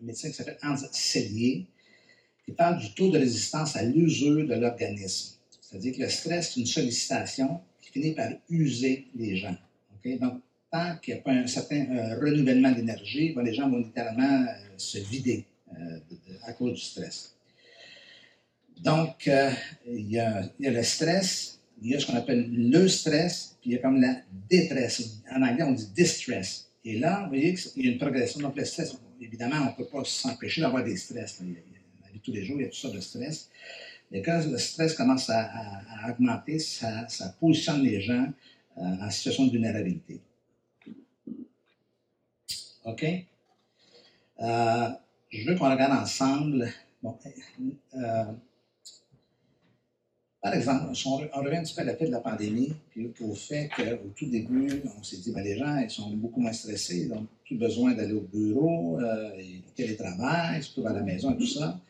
médecin 0.00 0.28
qui 0.28 0.34
s'appelle 0.34 0.58
Hans 0.62 0.76
Sellier, 0.92 1.66
qui 2.44 2.52
parle 2.52 2.78
du 2.78 2.92
taux 2.94 3.10
de 3.10 3.18
résistance 3.18 3.74
à 3.76 3.82
l'usure 3.82 4.46
de 4.46 4.54
l'organisme. 4.54 5.36
C'est-à-dire 5.60 5.96
que 5.96 6.02
le 6.02 6.08
stress, 6.08 6.52
c'est 6.52 6.60
une 6.60 6.66
sollicitation 6.66 7.60
qui 7.80 7.90
finit 7.90 8.12
par 8.12 8.30
user 8.50 9.06
les 9.16 9.36
gens. 9.36 9.56
Donc, 10.20 10.42
tant 10.70 10.96
qu'il 10.96 11.14
n'y 11.14 11.20
a 11.20 11.22
pas 11.22 11.32
un 11.32 11.46
certain 11.46 11.86
euh, 11.90 12.20
renouvellement 12.20 12.72
d'énergie, 12.72 13.32
ben, 13.32 13.42
les 13.42 13.54
gens 13.54 13.70
vont 13.70 13.78
littéralement 13.78 14.42
euh, 14.42 14.54
se 14.76 14.98
vider 14.98 15.46
euh, 15.72 15.98
à 16.44 16.52
cause 16.52 16.74
du 16.74 16.80
stress. 16.80 17.34
Donc, 18.82 19.30
il 19.86 20.10
y 20.10 20.18
a 20.18 20.50
le 20.58 20.82
stress, 20.82 21.60
il 21.84 21.90
y 21.90 21.94
a 21.94 22.00
ce 22.00 22.06
qu'on 22.06 22.16
appelle 22.16 22.50
le 22.50 22.88
stress, 22.88 23.58
puis 23.60 23.70
il 23.70 23.72
y 23.74 23.76
a 23.76 23.82
comme 23.82 24.00
la 24.00 24.16
détresse. 24.48 25.20
En 25.30 25.42
anglais, 25.42 25.64
on 25.64 25.72
dit 25.72 25.86
distress. 25.94 26.70
Et 26.82 26.98
là, 26.98 27.24
vous 27.24 27.28
voyez 27.28 27.54
qu'il 27.54 27.84
y 27.84 27.88
a 27.88 27.92
une 27.92 27.98
progression. 27.98 28.40
Donc, 28.40 28.56
le 28.56 28.64
stress, 28.64 28.96
évidemment, 29.20 29.56
on 29.56 29.66
ne 29.66 29.76
peut 29.76 29.90
pas 29.90 30.02
s'empêcher 30.04 30.62
d'avoir 30.62 30.82
des 30.82 30.96
stress. 30.96 31.40
là. 31.40 31.46
La 32.02 32.10
vie 32.10 32.20
tous 32.20 32.32
les 32.32 32.42
jours, 32.42 32.56
il 32.58 32.62
y 32.62 32.66
a 32.66 32.70
tout 32.70 32.76
ça 32.76 32.88
de 32.88 33.00
stress. 33.00 33.50
Mais 34.10 34.22
quand 34.22 34.40
le 34.50 34.56
stress 34.56 34.94
commence 34.94 35.28
à, 35.28 35.82
augmenter, 36.08 36.58
ça, 36.58 37.06
ça 37.08 37.28
positionne 37.38 37.82
les 37.82 38.00
gens 38.00 38.32
euh, 38.78 38.80
en 38.80 39.10
situation 39.10 39.46
de 39.46 39.52
vulnérabilité. 39.52 40.20
OK? 42.84 43.04
Euh, 44.40 44.88
je 45.30 45.48
veux 45.48 45.54
qu'on 45.56 45.70
regarde 45.70 46.00
ensemble. 46.02 46.72
Bon, 47.02 47.18
euh, 47.94 48.24
par 50.44 50.52
exemple, 50.52 50.84
on, 50.90 50.92
re- 50.92 51.30
on 51.32 51.42
revient 51.42 51.56
un 51.56 51.62
petit 51.62 51.74
peu 51.74 51.80
à 51.80 51.84
l'effet 51.84 52.04
de 52.04 52.10
la 52.12 52.20
pandémie, 52.20 52.74
puis 52.90 53.10
au 53.22 53.34
fait 53.34 53.70
qu'au 53.74 54.10
tout 54.14 54.26
début, 54.26 54.68
on 54.98 55.02
s'est 55.02 55.16
dit, 55.16 55.32
ben, 55.32 55.42
les 55.42 55.56
gens 55.56 55.78
ils 55.78 55.88
sont 55.88 56.10
beaucoup 56.10 56.42
moins 56.42 56.52
stressés, 56.52 57.04
ils 57.04 57.08
n'ont 57.08 57.26
plus 57.46 57.56
besoin 57.56 57.94
d'aller 57.94 58.12
au 58.12 58.20
bureau, 58.20 59.00
euh, 59.00 59.30
ils 59.40 59.62
se 60.62 60.72
trouvent 60.72 60.86
à 60.86 60.92
la 60.92 61.00
maison 61.02 61.32
et 61.32 61.38
tout 61.38 61.46
ça. 61.46 61.80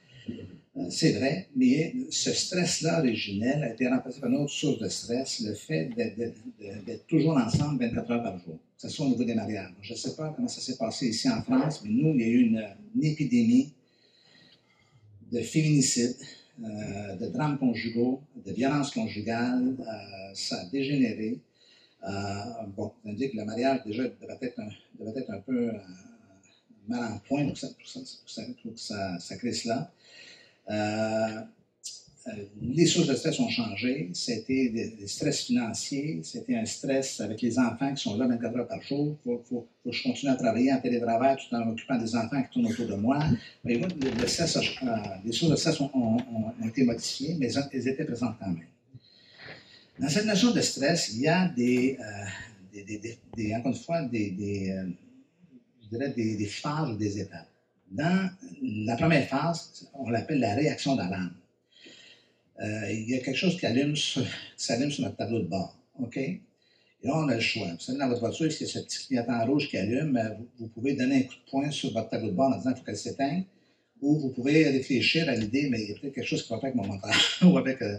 Euh, 0.76 0.86
c'est 0.88 1.12
vrai, 1.14 1.48
mais 1.56 1.94
ce 2.10 2.32
stress-là 2.32 3.00
originel 3.00 3.64
a 3.64 3.72
été 3.72 3.88
remplacé 3.88 4.20
par 4.20 4.30
une 4.30 4.36
autre 4.36 4.52
source 4.52 4.78
de 4.78 4.88
stress, 4.88 5.40
le 5.40 5.54
fait 5.54 5.90
d'être 5.96 7.06
toujours 7.08 7.36
ensemble 7.36 7.80
24 7.84 8.10
heures 8.12 8.22
par 8.22 8.38
jour, 8.38 8.54
que 8.76 8.82
ce 8.82 8.88
soit 8.88 9.06
au 9.06 9.08
niveau 9.08 9.24
des 9.24 9.34
mariages. 9.34 9.72
Je 9.82 9.94
ne 9.94 9.98
sais 9.98 10.14
pas 10.14 10.32
comment 10.34 10.46
ça 10.46 10.60
s'est 10.60 10.76
passé 10.76 11.08
ici 11.08 11.28
en 11.28 11.42
France, 11.42 11.82
mais 11.84 11.90
nous, 11.90 12.14
il 12.14 12.20
y 12.20 12.24
a 12.24 12.28
eu 12.28 12.40
une, 12.42 12.64
une 12.94 13.04
épidémie 13.04 13.72
de 15.32 15.40
féminicide, 15.40 16.14
euh, 16.62 17.16
de 17.16 17.26
drames 17.28 17.58
conjugaux, 17.58 18.20
de 18.44 18.52
violences 18.52 18.90
conjugales. 18.92 19.74
euh, 19.80 20.34
ça 20.34 20.60
a 20.60 20.64
dégénéré. 20.66 21.40
Euh, 22.06 22.10
bon, 22.76 22.92
veut 23.04 23.14
dire 23.14 23.30
que 23.32 23.36
le 23.38 23.44
mariage, 23.44 23.80
déjà, 23.84 24.04
devait 24.04 24.38
être 24.42 24.60
un, 24.60 24.68
être 25.16 25.30
un 25.30 25.40
peu 25.40 25.68
euh, 25.70 25.78
mal 26.88 27.12
en 27.12 27.18
point 27.18 27.46
pour 27.46 27.56
ça, 27.56 27.68
pour 27.78 27.88
ça, 27.88 28.42
pour 28.62 28.78
ça- 28.78 29.18
ça 29.18 29.36
crée 29.36 29.52
cela. 29.52 29.90
Euh, 32.26 32.30
les 32.62 32.86
sources 32.86 33.06
de 33.06 33.14
stress 33.14 33.38
ont 33.38 33.50
changé. 33.50 34.10
C'était 34.14 34.70
des, 34.70 35.06
stress 35.06 35.44
financiers, 35.44 36.20
c'était 36.22 36.56
un 36.56 36.64
stress 36.64 37.20
avec 37.20 37.42
les 37.42 37.58
enfants 37.58 37.92
qui 37.94 38.02
sont 38.02 38.16
là 38.16 38.26
24 38.26 38.56
heures 38.56 38.66
par 38.66 38.80
jour. 38.80 39.18
Il 39.20 39.22
faut, 39.24 39.42
faut- 39.46 39.68
faut 39.82 39.90
que 39.90 39.96
je 39.96 40.02
continue 40.02 40.32
à 40.32 40.36
travailler 40.36 40.72
en 40.72 40.80
télétravail 40.80 41.36
tout 41.36 41.54
en 41.54 41.66
m'occupant 41.66 41.98
des 41.98 42.16
enfants 42.16 42.42
qui 42.42 42.50
tournent 42.50 42.72
autour 42.72 42.86
de 42.86 42.94
moi. 42.94 43.22
Mais 43.62 43.76
euh, 43.76 43.88
les 45.24 45.32
sources 45.32 45.50
de 45.50 45.56
stress 45.56 45.80
ont, 45.80 46.18
été 46.66 46.84
modifiées, 46.84 47.36
mais 47.38 47.50
elles, 47.72 47.88
étaient 47.88 48.04
présentes 48.04 48.36
quand 48.40 48.48
même. 48.48 48.64
Dans 49.98 50.08
cette 50.08 50.26
notion 50.26 50.50
de 50.50 50.60
stress, 50.62 51.10
il 51.12 51.20
y 51.20 51.28
a 51.28 51.48
des, 51.48 51.98
euh, 52.00 53.56
encore 53.58 53.72
une 53.72 53.78
fois, 53.78 54.02
des, 54.02 54.30
des 55.90 56.46
phases 56.46 56.88
ou 56.88 56.96
des 56.96 57.20
étapes. 57.20 57.48
Dans 57.90 58.30
la 58.62 58.96
première 58.96 59.28
phase, 59.28 59.86
on 59.92 60.08
l'appelle 60.08 60.40
la 60.40 60.54
réaction 60.54 60.96
d'alarme. 60.96 61.34
Euh, 62.60 62.90
il 62.90 63.10
y 63.10 63.14
a 63.14 63.18
quelque 63.18 63.36
chose 63.36 63.58
qui, 63.58 63.66
allume 63.66 63.96
sur, 63.96 64.24
s'allume 64.56 64.90
sur 64.90 65.04
notre 65.04 65.16
tableau 65.16 65.40
de 65.40 65.46
bord. 65.46 65.76
OK? 66.00 66.16
Et 66.16 66.40
là, 67.02 67.12
on 67.16 67.28
a 67.28 67.34
le 67.34 67.40
choix. 67.40 67.66
Vous 67.66 67.80
savez, 67.80 67.98
dans 67.98 68.08
votre 68.08 68.20
voiture, 68.20 68.46
a 68.46 68.50
ce 68.50 68.78
petit 68.78 69.06
clignotant 69.06 69.44
rouge 69.44 69.68
qui 69.68 69.76
allume, 69.76 70.16
euh, 70.16 70.30
vous, 70.38 70.46
vous 70.60 70.68
pouvez 70.68 70.94
donner 70.94 71.16
un 71.16 71.22
coup 71.22 71.34
de 71.34 71.50
poing 71.50 71.70
sur 71.70 71.92
votre 71.92 72.08
tableau 72.08 72.28
de 72.28 72.34
bord 72.34 72.52
en 72.52 72.56
disant 72.56 72.70
qu'il 72.70 72.78
faut 72.78 72.84
qu'elle 72.84 72.96
s'éteigne. 72.96 73.44
Ou 74.00 74.18
vous 74.18 74.30
pouvez 74.30 74.68
réfléchir 74.68 75.28
à 75.28 75.34
l'idée, 75.34 75.68
mais 75.70 75.82
il 75.82 75.88
y 75.88 75.92
a 75.92 75.94
peut-être 75.98 76.14
quelque 76.14 76.26
chose 76.26 76.42
qui 76.42 76.50
va 76.50 76.58
pas 76.58 76.68
avec 76.68 76.76
mon 76.76 76.86
moteur 76.86 77.14
ou 77.42 77.56
avec, 77.58 77.80
euh, 77.82 77.96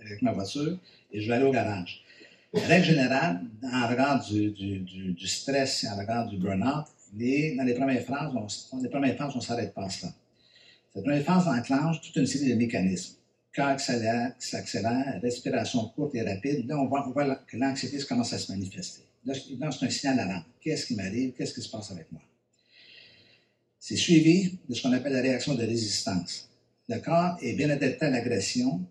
avec 0.00 0.22
ma 0.22 0.32
voiture, 0.32 0.78
et 1.12 1.20
je 1.20 1.28
vais 1.28 1.34
aller 1.34 1.44
au 1.44 1.52
garage. 1.52 2.02
Règle 2.54 2.86
générale, 2.86 3.40
en 3.62 3.88
regard 3.88 4.24
du, 4.24 5.26
stress 5.26 5.84
et 5.84 5.88
en 5.88 5.96
regard 5.96 6.28
du 6.28 6.36
burn-out, 6.36 6.86
dans 7.12 7.64
les 7.64 7.74
premières 7.74 8.04
phases, 8.04 8.32
on, 8.34 8.76
dans 8.76 8.82
les 8.82 8.88
premières 8.88 9.16
on 9.34 9.38
ne 9.38 9.42
s'arrête 9.42 9.74
pas 9.74 9.84
à 9.84 9.90
cela. 9.90 10.12
Cette 10.92 11.02
première 11.02 11.24
phase 11.24 11.48
enclenche 11.48 12.00
toute 12.00 12.14
une 12.16 12.26
série 12.26 12.50
de 12.50 12.54
mécanismes. 12.54 13.16
Cœur 13.54 13.68
accélère, 13.68 14.34
s'accélère, 14.40 15.20
respiration 15.22 15.86
courte 15.90 16.16
et 16.16 16.22
rapide. 16.22 16.66
Là, 16.66 16.76
on 16.76 16.86
voit, 16.88 17.36
que 17.46 17.56
l'anxiété 17.56 18.04
commence 18.04 18.32
à 18.32 18.38
se 18.38 18.50
manifester. 18.50 19.02
Là, 19.24 19.32
c'est 19.34 19.86
un 19.86 19.90
signal 19.90 20.16
d'alarme. 20.16 20.44
Qu'est-ce 20.60 20.86
qui 20.86 20.96
m'arrive? 20.96 21.32
Qu'est-ce 21.34 21.54
qui 21.54 21.62
se 21.62 21.70
passe 21.70 21.92
avec 21.92 22.10
moi? 22.10 22.20
C'est 23.78 23.94
suivi 23.94 24.58
de 24.68 24.74
ce 24.74 24.82
qu'on 24.82 24.92
appelle 24.92 25.12
la 25.12 25.22
réaction 25.22 25.54
de 25.54 25.62
résistance. 25.62 26.50
Le 26.88 26.98
corps 26.98 27.36
est 27.40 27.52
bien 27.52 27.70
adapté 27.70 28.06
à 28.06 28.10
l'agression, 28.10 28.84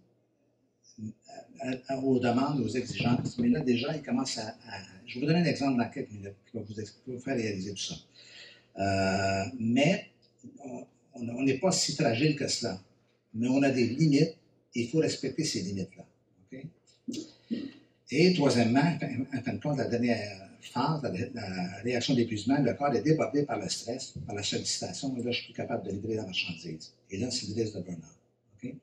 à- 1.89 1.99
aux 1.99 2.19
demandes, 2.19 2.61
aux 2.61 2.69
exigences, 2.69 3.37
mais 3.39 3.49
là, 3.49 3.59
déjà, 3.59 3.93
il 3.93 4.01
commence 4.01 4.37
à. 4.37 4.55
je 5.05 5.15
vais 5.15 5.19
vous 5.19 5.25
donner 5.27 5.39
un 5.39 5.45
exemple 5.45 5.77
dans 5.77 5.89
quelques 5.89 6.11
minutes 6.11 6.35
qui 6.49 6.57
va 6.57 6.63
vous, 6.63 7.19
faire 7.19 7.35
réaliser 7.35 7.71
tout 7.73 7.83
ça. 7.83 7.95
Euh, 8.79 9.43
mais 9.59 10.07
on- 10.63 11.43
n'est 11.43 11.59
pas 11.59 11.71
si 11.73 11.95
fragile 11.95 12.37
que 12.37 12.47
cela. 12.47 12.81
Mais 13.33 13.47
on 13.49 13.61
a 13.61 13.69
des 13.69 13.87
limites 13.87 14.37
il 14.75 14.89
faut 14.89 14.99
respecter 14.99 15.43
ces 15.43 15.61
limites-là. 15.61 16.05
Et 18.11 18.33
troisièmement, 18.33 18.97
en 19.33 19.41
fin- 19.41 19.53
de 19.53 19.59
compte, 19.59 19.77
la 19.77 19.87
dernière 19.87 20.49
phase, 20.61 21.01
la, 21.33 21.81
réaction 21.83 22.13
d'épuisement, 22.13 22.59
le 22.59 22.73
corps 22.73 22.93
est 22.95 23.01
débordé 23.01 23.43
par 23.43 23.59
le 23.59 23.67
stress, 23.69 24.13
par 24.25 24.35
la 24.35 24.43
sollicitation, 24.43 25.15
et 25.17 25.23
là, 25.23 25.31
je 25.31 25.37
suis 25.37 25.45
plus 25.45 25.53
capable 25.53 25.85
de 25.87 25.91
livrer 25.91 26.15
la 26.15 26.25
marchandise. 26.25 26.93
Et 27.09 27.17
là, 27.17 27.29
c'est 27.31 27.47
le 27.47 27.55
risque 27.55 27.75
de 27.75 27.81
burn-out. 27.81 28.75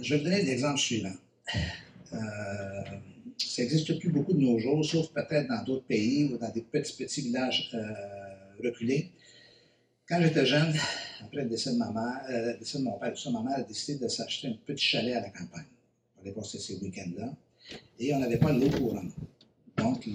Je 0.00 0.14
vais 0.14 0.18
vous 0.18 0.24
donner 0.24 0.42
l'exemple 0.42 0.78
suivant. 0.78 1.14
Euh, 2.12 2.18
ça 3.38 3.62
n'existe 3.62 3.98
plus 3.98 4.10
beaucoup 4.10 4.32
de 4.32 4.40
nos 4.40 4.58
jours, 4.58 4.84
sauf 4.84 5.08
peut-être 5.12 5.48
dans 5.48 5.62
d'autres 5.64 5.84
pays 5.84 6.24
ou 6.24 6.38
dans 6.38 6.50
des 6.50 6.62
petits, 6.62 6.96
petits 6.96 7.22
villages 7.22 7.70
euh, 7.74 7.92
reculés. 8.62 9.10
Quand 10.12 10.20
j'étais 10.20 10.44
jeune, 10.44 10.74
après 11.22 11.44
le 11.44 11.48
décès 11.48 11.72
de 11.72 11.78
ma 11.78 11.90
mère, 11.90 12.20
euh, 12.28 12.52
le 12.52 12.58
décès 12.58 12.76
de 12.76 12.82
mon 12.82 12.98
père, 12.98 13.14
tout 13.14 13.22
ça, 13.22 13.30
ma 13.30 13.40
mère 13.40 13.56
a 13.56 13.62
décidé 13.62 13.98
de 13.98 14.08
s'acheter 14.08 14.48
un 14.48 14.58
petit 14.66 14.84
chalet 14.84 15.16
à 15.16 15.22
la 15.22 15.30
campagne 15.30 15.64
pour 16.12 16.22
aller 16.22 16.32
passer 16.32 16.58
ces 16.58 16.76
week-ends-là. 16.80 17.34
Et 17.98 18.12
on 18.12 18.18
n'avait 18.18 18.36
pas 18.36 18.52
l'eau 18.52 18.68
courante. 18.68 19.10
Donc, 19.78 20.06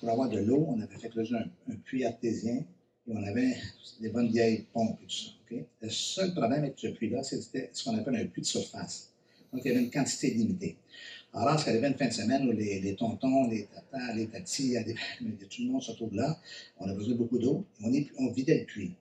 pour 0.00 0.10
avoir 0.10 0.28
de 0.28 0.40
l'eau, 0.40 0.66
on 0.68 0.80
avait 0.80 0.96
fait 0.96 1.12
un, 1.16 1.72
un 1.72 1.76
puits 1.84 2.04
artésien 2.04 2.56
et 3.06 3.12
on 3.12 3.22
avait 3.22 3.56
des 4.00 4.08
bonnes 4.08 4.28
vieilles 4.28 4.66
pompes 4.72 4.98
et 5.04 5.06
tout 5.06 5.16
ça. 5.16 5.56
Le 5.82 5.88
seul 5.88 6.32
problème 6.32 6.64
avec 6.64 6.74
ce 6.76 6.88
puits-là, 6.88 7.22
c'était 7.22 7.70
ce 7.72 7.84
qu'on 7.84 7.96
appelle 7.96 8.16
un 8.16 8.26
puits 8.26 8.42
de 8.42 8.46
surface. 8.46 9.12
Donc, 9.52 9.62
il 9.64 9.68
y 9.68 9.70
avait 9.70 9.84
une 9.84 9.92
quantité 9.92 10.30
limitée. 10.30 10.78
Alors, 11.32 11.50
lorsqu'il 11.50 11.70
arrivait 11.70 11.86
une 11.86 11.96
fin 11.96 12.08
de 12.08 12.12
semaine 12.12 12.48
où 12.48 12.50
les, 12.50 12.96
tontons, 12.96 13.48
les 13.48 13.66
tatas, 13.66 14.14
les 14.14 14.26
tatis, 14.26 14.74
tout 15.48 15.62
le 15.62 15.68
monde 15.68 15.82
se 15.82 15.92
retrouve 15.92 16.16
là, 16.16 16.40
on 16.80 16.88
a 16.90 16.92
besoin 16.92 17.12
de 17.12 17.18
beaucoup 17.18 17.38
d'eau, 17.38 17.64
on 17.84 18.32
vidait 18.32 18.58
le 18.58 18.64
puits. 18.64 18.96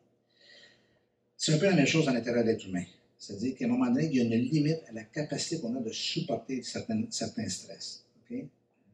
C'est 1.37 1.53
un 1.53 1.57
peu 1.59 1.65
la 1.65 1.75
même 1.75 1.85
chose 1.85 2.07
à 2.09 2.13
l'intérieur 2.13 2.43
de 2.43 2.49
l'être 2.49 2.65
humain. 2.67 2.83
C'est-à-dire 3.17 3.55
qu'à 3.55 3.65
un 3.65 3.69
moment 3.69 3.87
donné, 3.91 4.07
il 4.07 4.15
y 4.15 4.19
a 4.21 4.23
une 4.23 4.33
limite 4.33 4.81
à 4.89 4.91
la 4.93 5.03
capacité 5.03 5.59
qu'on 5.61 5.75
a 5.75 5.79
de 5.79 5.91
supporter 5.91 6.61
certains, 6.63 7.03
stress. 7.49 8.03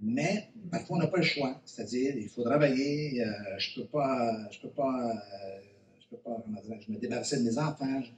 Mais 0.02 0.50
parfois, 0.70 0.98
on 0.98 1.00
n'a 1.00 1.08
pas 1.08 1.18
le 1.18 1.24
choix. 1.24 1.62
C'est-à-dire, 1.66 2.16
il 2.18 2.28
faut 2.28 2.44
travailler, 2.44 3.22
euh, 3.24 3.32
je 3.58 3.80
ne 3.80 3.84
peux 3.84 3.90
pas, 3.90 4.50
je 4.52 4.60
peux 4.60 4.70
pas, 4.70 5.12
euh, 5.12 5.62
je 6.02 6.08
peux 6.10 6.18
pas, 6.18 6.42
comment 6.44 6.62
dirais-je, 6.62 6.92
me 6.92 6.98
débarrasser 7.00 7.38
de 7.38 7.44
mes 7.44 7.58
enfants, 7.58 8.02
je- 8.02 8.12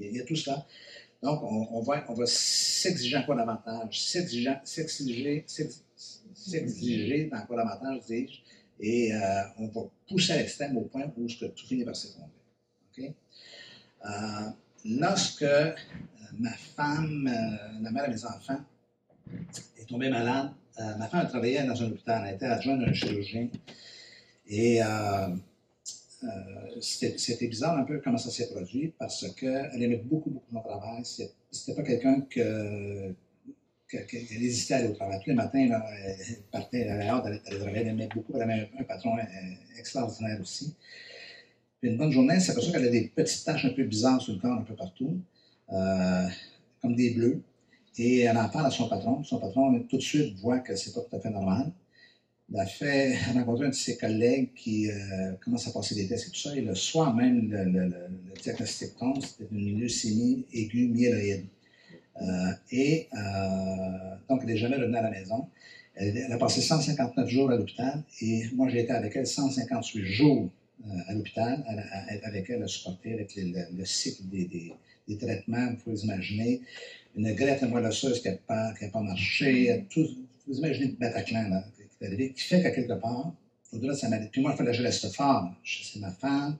il 0.00 0.16
y, 0.16 0.20
a- 0.20 0.24
tout 0.24 0.36
cela. 0.36 0.64
Donc, 1.22 1.40
on, 1.42 1.80
va, 1.82 2.04
s'exiger 2.26 3.16
encore 3.16 3.36
davantage, 3.36 4.00
s'exiger, 4.00 4.54
s'exiger, 4.64 5.44
s'ex- 5.46 5.82
s'exiger 6.34 7.28
encore 7.32 7.56
davantage, 7.56 8.00
dis-je, 8.06 8.40
et 8.80 9.12
euh, 9.12 9.18
on 9.58 9.66
va 9.68 9.82
pousser 10.08 10.32
à 10.32 10.36
l'extrême 10.38 10.76
au 10.76 10.82
point 10.82 11.12
où 11.16 11.26
tout 11.26 11.66
finit 11.68 11.84
par 11.84 11.94
s'effondrer. 11.96 12.28
OK? 12.98 13.12
Euh, 14.04 14.50
lorsque 14.84 15.42
euh, 15.42 15.72
ma 16.38 16.52
femme, 16.52 17.28
euh, 17.28 17.82
la 17.82 17.90
mère 17.90 18.06
de 18.08 18.14
mes 18.14 18.24
enfants, 18.24 18.60
est 19.78 19.88
tombée 19.88 20.10
malade, 20.10 20.50
ma 20.98 21.06
femme 21.06 21.28
travaillait 21.28 21.64
dans 21.64 21.80
un 21.82 21.86
hôpital, 21.86 22.24
elle 22.26 22.34
était 22.34 22.46
adjointe 22.46 22.80
d'un 22.80 22.92
chirurgien. 22.92 23.48
Et 24.48 24.80
c'était 26.80 27.46
bizarre 27.46 27.78
un 27.78 27.84
peu 27.84 28.00
comment 28.02 28.18
ça 28.18 28.30
s'est 28.30 28.48
produit 28.50 28.92
parce 28.98 29.30
qu'elle 29.34 29.82
aimait 29.82 30.02
beaucoup, 30.04 30.30
beaucoup 30.30 30.52
son 30.52 30.60
travail. 30.60 31.02
C'était 31.50 31.74
pas 31.74 31.82
quelqu'un 31.82 32.22
que, 32.22 33.14
que- 33.88 33.96
que- 33.98 34.16
qu'elle 34.28 34.42
hésitait 34.42 34.74
à 34.74 34.76
aller 34.78 34.88
au 34.88 34.94
travail. 34.94 35.20
Tous 35.22 35.30
les 35.30 35.36
matins, 35.36 35.58
elle 35.58 36.42
partait, 36.50 36.80
elle 36.80 36.90
avait 36.90 37.08
hâte 37.08 37.24
d'aller. 37.24 37.40
Elle 37.46 37.88
aimait 37.88 38.08
beaucoup. 38.12 38.32
Elle 38.34 38.42
avait 38.42 38.70
un, 38.78 38.84
patron 38.84 39.16
extraordinaire 39.78 40.40
aussi. 40.40 40.74
Une 41.82 41.96
bonne 41.96 42.12
journée, 42.12 42.38
pour 42.54 42.62
ça 42.62 42.70
qu'elle 42.72 42.86
a 42.86 42.90
des 42.90 43.08
petites 43.08 43.44
taches 43.44 43.64
un 43.64 43.70
peu 43.70 43.82
bizarres 43.84 44.22
sur 44.22 44.32
le 44.34 44.38
corps, 44.38 44.56
un 44.58 44.62
peu 44.62 44.74
partout, 44.74 45.18
euh, 45.72 46.26
comme 46.80 46.94
des 46.94 47.10
bleus. 47.10 47.42
Et 47.98 48.20
elle 48.20 48.38
en 48.38 48.48
parle 48.48 48.66
à 48.66 48.70
son 48.70 48.88
patron. 48.88 49.22
Son 49.24 49.38
patron, 49.40 49.80
tout 49.88 49.96
de 49.96 50.02
suite, 50.02 50.36
voit 50.38 50.60
que 50.60 50.76
c'est 50.76 50.92
pas 50.94 51.00
tout 51.00 51.16
à 51.16 51.20
fait 51.20 51.30
normal. 51.30 51.72
Il 52.50 52.58
a 52.60 52.66
fait 52.66 53.16
rencontrer 53.34 53.66
un 53.66 53.70
de 53.70 53.74
ses 53.74 53.96
collègues 53.96 54.50
qui 54.54 54.90
euh, 54.90 55.32
commence 55.44 55.66
à 55.68 55.72
passer 55.72 55.94
des 55.94 56.06
tests 56.06 56.28
et 56.28 56.30
tout 56.30 56.38
ça. 56.40 56.56
Et 56.56 56.60
le 56.62 56.74
soir 56.74 57.14
même, 57.14 57.50
le, 57.50 57.64
le- 57.64 57.94
diagnostic 58.42 58.96
tombe, 58.96 59.22
c'était 59.22 59.48
une 59.52 59.80
leucémie 59.80 60.46
aiguë 60.52 60.88
myéloïde. 60.88 61.46
Euh, 62.22 62.52
et 62.70 63.08
donc, 64.28 64.40
elle 64.42 64.48
n'est 64.48 64.56
jamais 64.56 64.76
revenue 64.76 64.96
à 64.96 65.02
la 65.02 65.10
maison. 65.10 65.48
Elle, 65.94 66.16
elle 66.16 66.32
a 66.32 66.38
passé 66.38 66.60
159 66.60 67.28
jours 67.28 67.50
à 67.50 67.56
l'hôpital 67.56 68.02
et 68.20 68.44
moi, 68.54 68.68
j'ai 68.68 68.80
été 68.82 68.92
avec 68.92 69.14
elle 69.16 69.26
158 69.26 70.04
jours 70.04 70.50
à 71.08 71.12
l'hôpital, 71.14 71.62
à- 71.66 71.72
à- 71.72 72.12
à- 72.14 72.26
avec 72.28 72.50
elle, 72.50 72.62
à 72.62 72.66
supporter 72.68 73.12
avec 73.14 73.34
le, 73.36 73.42
le- 73.44 73.76
le 73.78 73.84
cycle 73.84 74.22
des, 74.24 74.44
des- 74.46 74.72
des 75.08 75.16
traitements, 75.16 75.68
vous 75.86 76.00
imaginer. 76.04 76.60
Une 77.16 77.32
greffe 77.34 77.62
molosseuse 77.62 78.20
qui 78.22 78.28
n'a 78.28 78.36
pas, 78.36 78.72
qui 78.74 78.84
a 78.84 78.88
pas 78.88 79.00
marché, 79.02 79.84
tout, 79.90 80.06
vous 80.46 80.58
imaginez 80.58 80.86
le 80.88 80.92
Bataclan 80.94 81.48
là, 81.48 81.64
qui 81.76 81.82
est 82.04 82.06
arrivé, 82.06 82.32
qui 82.32 82.42
fait 82.42 82.62
qu'à 82.62 82.70
quelque 82.70 82.94
part, 82.94 83.32
au-delà 83.72 83.92
de 83.92 83.98
sa 83.98 84.08
maladie, 84.08 84.28
puis 84.30 84.40
moi, 84.40 84.52
il 84.52 84.56
fallait 84.56 84.70
que 84.72 84.76
je 84.78 84.82
reste 84.82 85.08
fort. 85.14 85.50
C'est 85.64 86.00
ma 86.00 86.10
femme, 86.10 86.56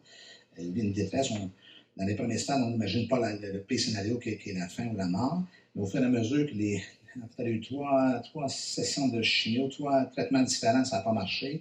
elle 0.56 0.70
vit 0.72 0.82
une 0.82 0.92
détresse. 0.92 1.30
On- 1.30 1.50
dans 1.96 2.04
les 2.06 2.14
premiers 2.14 2.38
stades, 2.38 2.60
on 2.62 2.70
n'imagine 2.70 3.06
pas 3.08 3.18
la- 3.18 3.34
le, 3.34 3.52
le 3.52 3.60
pire 3.60 3.80
scénario 3.80 4.18
qui, 4.18 4.30
est- 4.30 4.36
qui 4.38 4.50
est 4.50 4.54
la 4.54 4.68
fin 4.68 4.86
ou 4.86 4.96
la 4.96 5.06
mort. 5.06 5.42
Mais 5.74 5.82
au 5.82 5.86
fur 5.86 6.00
et 6.02 6.04
à 6.04 6.08
mesure 6.08 6.46
que 6.48 6.54
les. 6.54 6.80
En 7.22 7.26
fait, 7.36 7.42
il 7.42 7.48
y 7.48 7.48
a 7.48 7.52
eu 7.56 7.60
trois, 7.60 8.20
trois 8.20 8.48
sessions 8.48 9.08
de 9.08 9.20
chimio, 9.20 9.68
trois 9.68 10.06
traitements 10.06 10.40
différents, 10.42 10.82
ça 10.82 10.96
n'a 10.96 11.02
pas 11.02 11.12
marché. 11.12 11.60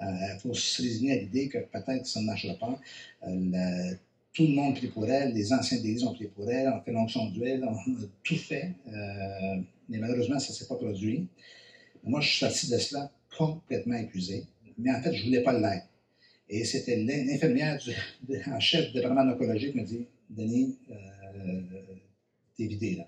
Euh, 0.00 0.04
Il 0.34 0.40
faut 0.40 0.54
se 0.54 0.82
résigner 0.82 1.12
à 1.12 1.16
l'idée 1.16 1.48
que 1.48 1.58
peut-être 1.58 2.06
ça 2.06 2.20
ne 2.20 2.26
marchera 2.26 2.54
pas. 2.54 2.80
Euh, 3.26 3.94
tout 4.32 4.44
le 4.46 4.52
monde 4.52 4.74
prie 4.76 4.86
pour 4.88 5.06
elle, 5.08 5.32
les 5.34 5.52
anciens 5.52 5.78
délices 5.80 6.04
ont 6.04 6.14
prié 6.14 6.30
pour 6.30 6.48
elle, 6.50 6.68
on 6.68 6.80
fait 6.80 6.92
l'onction 6.92 7.26
d'huile, 7.30 7.64
on 7.66 7.74
a 7.74 7.82
tout 8.22 8.36
fait. 8.36 8.72
Euh, 8.86 9.56
mais 9.88 9.98
malheureusement, 9.98 10.38
ça 10.38 10.52
ne 10.52 10.56
s'est 10.56 10.66
pas 10.66 10.76
produit. 10.76 11.26
Moi, 12.04 12.20
je 12.20 12.28
suis 12.28 12.38
sorti 12.38 12.70
de 12.70 12.78
cela 12.78 13.10
complètement 13.36 13.96
épuisé. 13.96 14.44
Mais 14.78 14.90
en 14.92 15.02
fait, 15.02 15.12
je 15.12 15.22
ne 15.22 15.26
voulais 15.26 15.42
pas 15.42 15.58
l'être. 15.58 15.88
Et 16.48 16.64
c'était 16.64 16.96
l'in- 16.96 17.24
l'infirmière 17.26 17.78
en 18.46 18.60
chef 18.60 18.86
du 18.88 18.92
département 18.94 19.24
d'oncologie 19.24 19.72
qui 19.72 19.78
me 19.78 19.84
dit 19.84 20.06
Denis, 20.30 20.76
euh, 20.90 21.60
t'es 22.56 22.66
vidé 22.66 22.96
là. 22.96 23.06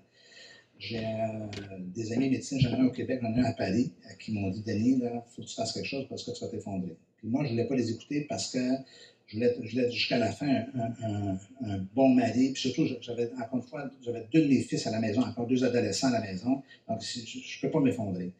J'ai 0.81 0.97
euh, 0.97 1.47
des 1.95 2.11
amis 2.11 2.29
médecins, 2.29 2.57
un 2.71 2.85
au 2.85 2.89
Québec, 2.89 3.19
j'en 3.21 3.35
ai 3.35 3.39
un 3.39 3.43
à 3.43 3.53
Paris, 3.53 3.91
qui 4.19 4.31
m'ont 4.31 4.49
dit 4.49 4.63
Denis, 4.63 4.99
il 4.99 5.21
faut 5.27 5.43
que 5.43 5.47
tu 5.47 5.53
fasses 5.53 5.73
quelque 5.73 5.87
chose 5.87 6.07
parce 6.09 6.23
que 6.23 6.31
tu 6.31 6.43
vas 6.43 6.49
t'effondrer. 6.49 6.95
Puis 7.17 7.27
moi, 7.27 7.43
je 7.43 7.49
ne 7.49 7.53
voulais 7.53 7.67
pas 7.67 7.75
les 7.75 7.91
écouter 7.91 8.25
parce 8.27 8.51
que 8.51 8.59
je 9.27 9.35
voulais, 9.35 9.55
je 9.61 9.71
voulais 9.71 9.91
jusqu'à 9.91 10.17
la 10.17 10.31
fin 10.31 10.65
un, 10.73 11.77
bon 11.93 12.09
mari. 12.09 12.53
Puis 12.53 12.61
surtout, 12.69 12.91
j'avais, 12.99 13.29
encore 13.33 13.59
une 13.59 13.61
fois, 13.61 13.91
j'avais 14.03 14.25
deux 14.33 14.41
de 14.41 14.47
mes 14.47 14.61
fils 14.61 14.87
à 14.87 14.91
la 14.91 14.99
maison, 14.99 15.21
encore 15.21 15.45
deux 15.45 15.63
adolescents 15.63 16.07
à 16.07 16.19
la 16.19 16.21
maison. 16.21 16.63
Donc, 16.89 16.99
je 17.01 17.19
ne 17.19 17.61
peux 17.61 17.69
pas 17.69 17.79
m'effondrer. 17.79 18.31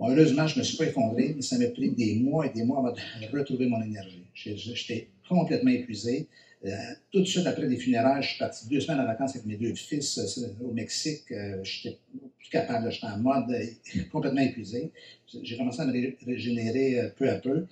Heureusement, 0.00 0.48
je 0.48 0.56
ne 0.56 0.58
me 0.60 0.64
suis 0.64 0.76
pas 0.76 0.86
effondré, 0.86 1.32
mais 1.36 1.42
ça 1.42 1.56
m'a 1.58 1.68
pris 1.68 1.90
des 1.90 2.16
mois 2.16 2.46
et 2.46 2.50
des 2.50 2.64
mois 2.64 2.78
avant 2.80 2.90
de 2.92 3.36
retrouver 3.38 3.66
mon 3.66 3.80
énergie. 3.80 4.24
J'étais 4.34 5.06
complètement 5.28 5.70
épuisé. 5.70 6.26
Euh, 6.64 6.70
tout 7.10 7.20
de 7.20 7.24
suite 7.24 7.46
après 7.46 7.66
les 7.66 7.76
funérailles, 7.76 8.22
je 8.22 8.28
suis 8.28 8.38
parti 8.38 8.68
deux 8.68 8.80
semaines 8.80 9.00
en 9.00 9.06
vacances 9.06 9.32
avec 9.34 9.46
mes 9.46 9.56
deux 9.56 9.74
fils 9.74 10.18
euh, 10.18 10.46
au 10.64 10.72
Mexique. 10.72 11.24
Euh, 11.32 11.62
j'étais 11.64 11.98
plus 12.38 12.48
capable, 12.50 12.90
j'étais 12.92 13.06
en 13.06 13.18
mode 13.18 13.52
complètement 14.12 14.42
épuisé. 14.42 14.92
J'ai 15.42 15.56
commencé 15.56 15.80
à 15.80 15.86
me 15.86 15.92
ré- 15.92 16.16
régénérer 16.24 17.10
peu 17.16 17.28
à 17.28 17.36
peu. 17.36 17.66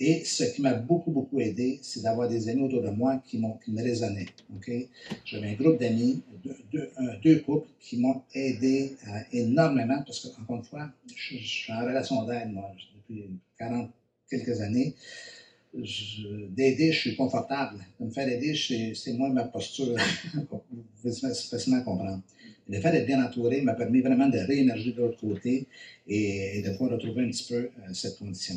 Et 0.00 0.24
ce 0.24 0.44
qui 0.44 0.60
m'a 0.60 0.74
beaucoup, 0.74 1.12
beaucoup 1.12 1.40
aidé, 1.40 1.78
c'est 1.82 2.02
d'avoir 2.02 2.28
des 2.28 2.48
amis 2.48 2.62
autour 2.62 2.82
de 2.82 2.90
moi 2.90 3.22
qui, 3.24 3.40
qui 3.64 3.70
me 3.70 3.82
raisonnaient. 3.82 4.26
ok? 4.56 4.70
J'avais 5.24 5.50
un 5.50 5.54
groupe 5.54 5.78
d'amis, 5.78 6.20
deux, 6.72 6.90
deux- 7.22 7.38
couples 7.40 7.68
qui 7.80 7.98
m'ont 7.98 8.22
aidé 8.34 8.96
énormément 9.32 10.02
parce 10.04 10.18
que, 10.18 10.40
encore 10.42 10.56
une 10.56 10.64
fois, 10.64 10.90
je, 11.14 11.36
suis 11.36 11.72
en 11.72 11.84
relation 11.84 12.24
d'aide, 12.26 12.50
depuis 12.96 13.30
40 13.56 13.88
quelques 14.28 14.60
années. 14.60 14.94
D'aider, 15.76 16.92
je 16.92 17.00
suis 17.00 17.16
confortable. 17.16 17.84
De 17.98 18.06
me 18.06 18.10
faire 18.10 18.28
aider, 18.28 18.54
c'est, 18.54 18.94
c'est 18.94 19.12
moi 19.14 19.28
ma 19.30 19.44
posture. 19.44 19.96
Vous 20.34 20.62
pouvez 21.02 21.12
facilement 21.12 21.82
comprendre. 21.82 22.22
Le 22.68 22.80
fait 22.80 22.92
d'être 22.92 23.06
bien 23.06 23.22
entouré 23.22 23.60
m'a 23.60 23.74
permis 23.74 24.00
vraiment 24.00 24.28
de 24.28 24.38
réémerger 24.38 24.92
de 24.92 25.02
l'autre 25.02 25.20
côté 25.20 25.66
et, 26.06 26.58
et 26.58 26.62
de 26.62 26.70
pouvoir 26.70 26.92
retrouver 26.92 27.24
un 27.24 27.30
petit 27.30 27.46
peu 27.52 27.56
euh, 27.56 27.92
cette 27.92 28.18
condition. 28.18 28.54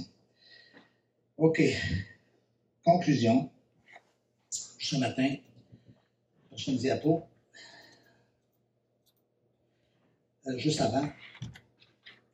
OK. 1.38 1.62
Conclusion. 2.84 3.50
Ce 4.50 4.96
matin, 4.96 5.36
prochaine 6.50 6.78
diapo. 6.78 7.24
Euh, 10.48 10.58
juste 10.58 10.80
avant. 10.82 11.10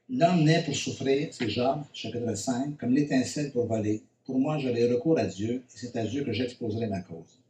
L'homme 0.10 0.44
naît 0.44 0.64
pour 0.64 0.76
souffrir, 0.76 1.30
c'est 1.32 1.50
Job, 1.50 1.82
chapitre 1.94 2.36
5, 2.36 2.78
comme 2.78 2.94
l'étincelle 2.94 3.52
pour 3.52 3.66
voler. 3.66 4.04
Pour 4.26 4.40
moi, 4.40 4.58
j'aurai 4.58 4.92
recours 4.92 5.20
à 5.20 5.26
Dieu, 5.26 5.56
et 5.56 5.78
c'est 5.78 5.96
à 5.98 6.06
Dieu 6.06 6.24
que 6.24 6.32
j'exposerai 6.32 6.88
ma 6.88 7.02
cause. 7.02 7.42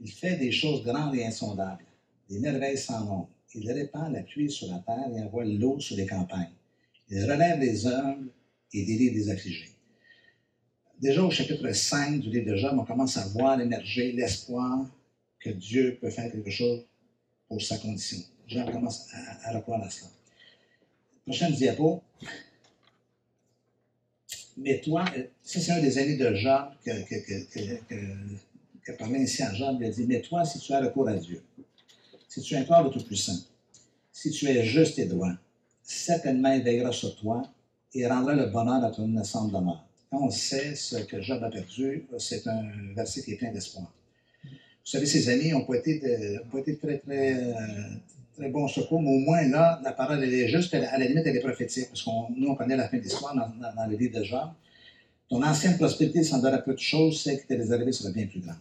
Il 0.00 0.10
fait 0.10 0.36
des 0.36 0.50
choses 0.50 0.82
grandes 0.82 1.14
et 1.14 1.24
insondables, 1.24 1.84
des 2.28 2.40
merveilles 2.40 2.78
sans 2.78 3.04
nombre. 3.04 3.28
Il 3.54 3.70
répand 3.70 4.12
la 4.12 4.22
pluie 4.22 4.50
sur 4.50 4.68
la 4.68 4.78
terre 4.78 5.08
et 5.14 5.22
envoie 5.22 5.44
l'eau 5.44 5.78
sur 5.78 5.96
les 5.96 6.06
campagnes. 6.06 6.54
Il 7.08 7.22
relève 7.30 7.60
les 7.60 7.86
humbles 7.86 8.30
et 8.72 8.84
délivre 8.84 9.14
les 9.14 9.30
affligés. 9.30 9.70
Déjà 11.00 11.22
au 11.22 11.30
chapitre 11.30 11.70
5 11.70 12.20
du 12.20 12.30
livre 12.30 12.50
de 12.50 12.56
Job, 12.56 12.76
on 12.78 12.84
commence 12.84 13.16
à 13.16 13.26
voir 13.28 13.60
émerger 13.60 14.12
l'espoir 14.12 14.86
que 15.38 15.50
Dieu 15.50 15.98
peut 16.00 16.10
faire 16.10 16.30
quelque 16.32 16.50
chose 16.50 16.84
pour 17.48 17.60
sa 17.60 17.76
condition. 17.76 18.18
Job 18.46 18.70
commence 18.72 19.08
à, 19.12 19.50
à 19.50 19.56
à 19.56 19.90
cela. 19.90 20.10
Prochaine 21.24 21.52
diapo. 21.52 22.02
Mais 24.56 24.80
toi, 24.80 25.04
euh, 25.16 25.24
ça 25.42 25.60
c'est 25.60 25.72
un 25.72 25.80
des 25.80 25.98
amis 25.98 26.16
de 26.16 26.34
Job 26.34 26.64
que, 26.84 26.90
que, 27.08 27.14
que, 27.24 27.78
que, 28.84 29.04
ainsi 29.14 29.42
à 29.42 29.52
Job. 29.54 29.78
Il 29.80 29.86
a 29.86 29.90
dit 29.90 30.04
Mais 30.06 30.20
toi, 30.20 30.44
si 30.44 30.58
tu 30.58 30.72
as 30.72 30.80
recours 30.80 31.08
à 31.08 31.14
Dieu, 31.14 31.42
si 32.28 32.42
tu 32.42 32.56
implores 32.56 32.84
le 32.84 32.90
Tout-Puissant, 32.90 33.38
si 34.12 34.30
tu 34.30 34.46
es 34.46 34.64
juste 34.64 34.98
et 34.98 35.06
droit, 35.06 35.32
certainement 35.82 36.52
il 36.52 36.62
veillera 36.62 36.92
sur 36.92 37.16
toi 37.16 37.42
et 37.94 38.06
rendra 38.06 38.34
le 38.34 38.46
bonheur 38.46 38.84
à 38.84 38.90
ton 38.90 39.06
innocente 39.06 39.52
demeure. 39.52 39.84
Quand 40.10 40.22
on 40.22 40.30
sait 40.30 40.74
ce 40.74 40.96
que 40.96 41.20
Job 41.20 41.42
a 41.42 41.50
perdu, 41.50 42.04
c'est 42.18 42.46
un 42.46 42.70
verset 42.94 43.22
qui 43.22 43.32
est 43.32 43.36
plein 43.36 43.52
d'espoir. 43.52 43.90
Vous 44.44 44.90
savez, 44.90 45.06
ses 45.06 45.28
amis 45.28 45.50
n'ont 45.50 45.64
pas 45.64 45.74
ont 45.74 46.48
pas 46.50 46.58
été 46.58 46.76
très, 46.76 46.98
très, 46.98 47.54
euh, 48.42 48.46
très 48.46 48.50
bons 48.50 48.68
secours, 48.68 49.00
mais 49.02 49.10
au 49.10 49.18
moins 49.18 49.42
là, 49.48 49.80
la 49.84 49.92
parole, 49.92 50.22
elle 50.22 50.34
est 50.34 50.48
juste, 50.48 50.74
à 50.74 50.98
la 50.98 51.06
limite, 51.06 51.26
elle 51.26 51.36
est 51.36 51.40
prophétique, 51.40 51.88
parce 51.88 52.02
que 52.02 52.10
nous, 52.36 52.48
on 52.48 52.54
connaît 52.54 52.76
la 52.76 52.88
fin 52.88 52.96
de 52.98 53.02
l'histoire 53.02 53.34
dans, 53.34 53.86
le 53.90 53.96
livre 53.96 54.18
de 54.18 54.24
Job. 54.24 54.50
Ton 55.28 55.42
ancienne 55.42 55.76
prospérité 55.78 56.22
semblera 56.24 56.58
peu 56.58 56.74
de 56.74 56.78
choses, 56.78 57.22
celle 57.22 57.40
qui 57.40 57.46
t'est 57.46 57.56
réservée 57.56 57.92
sera 57.92 58.10
bien 58.10 58.26
plus 58.26 58.40
grande. 58.40 58.56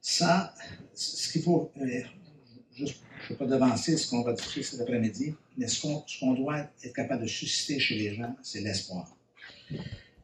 Ça, 0.00 0.54
ce 0.92 1.32
qu'il 1.32 1.42
faut, 1.42 1.70
euh, 1.80 2.00
je 2.76 2.82
ne 2.84 2.88
veux 3.30 3.36
pas 3.36 3.46
devancer 3.46 3.96
ce 3.96 4.10
qu'on 4.10 4.22
va 4.22 4.34
discuter 4.34 4.62
cet 4.62 4.80
après-midi, 4.80 5.34
mais 5.56 5.66
ce 5.66 5.86
qu'on 6.20 6.32
doit 6.34 6.68
être 6.82 6.92
capable 6.94 7.22
de 7.22 7.28
susciter 7.28 7.78
chez 7.78 7.94
les 7.96 8.14
gens, 8.14 8.34
c'est 8.42 8.60
l'espoir. 8.60 9.16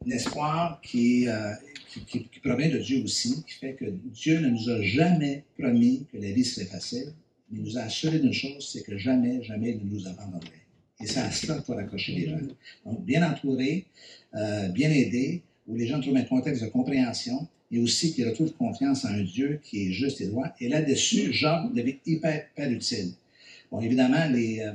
L'espoir 0.05 0.81
qui, 0.83 1.29
euh, 1.29 1.53
qui, 1.89 2.05
qui- 2.05 2.25
qui 2.29 2.41
provient 2.41 2.69
de 2.69 2.79
Dieu 2.79 3.03
aussi, 3.03 3.43
qui 3.45 3.55
fait 3.55 3.75
que 3.75 3.85
Dieu 3.87 4.41
ne 4.41 4.49
nous 4.49 4.69
a 4.71 4.83
jamais 4.83 5.45
promis 5.59 6.07
que 6.12 6.19
la 6.19 6.31
vie 6.31 6.45
serait 6.45 6.67
facile, 6.67 7.12
mais 7.12 7.30
il 7.53 7.63
nous 7.63 7.79
a 7.79 7.83
assuré 7.83 8.19
d'une 8.19 8.33
chose, 8.33 8.69
c'est 8.73 8.83
que 8.83 8.97
jamais, 8.99 9.43
jamais 9.43 9.71
il 9.71 9.87
ne 9.87 9.99
nous 9.99 10.07
abandonnerait. 10.07 10.61
Et 11.01 11.07
c'est 11.07 11.21
à 11.21 11.31
cela 11.31 11.55
qu'il 11.55 11.65
faut 11.65 11.75
raccrocher 11.75 12.13
les 12.13 12.29
gens. 12.29 12.39
Donc, 12.85 13.05
bien 13.05 13.29
entouré, 13.29 13.87
euh, 14.35 14.69
bien 14.69 14.91
aidé, 14.91 15.43
où 15.67 15.77
les 15.77 15.87
gens 15.87 16.01
trouvent 16.01 16.17
un 16.17 16.25
contexte 16.25 16.63
de 16.63 16.69
compréhension 16.69 17.49
et 17.73 17.79
aussi 17.79 18.13
qu'ils 18.13 18.29
retrouvent 18.29 18.53
confiance 18.53 19.05
en 19.05 19.09
un 19.09 19.23
Dieu 19.23 19.61
qui 19.63 19.89
est 19.89 19.93
juste 19.93 20.21
et 20.21 20.27
droit. 20.27 20.49
Et 20.61 20.69
là-dessus, 20.69 21.33
Job 21.33 21.75
devient 21.75 21.97
hyper, 22.05 22.47
utile. 22.59 23.13
Bon, 23.71 23.81
évidemment, 23.81 24.27
les, 24.29 24.61
euh, 24.61 24.73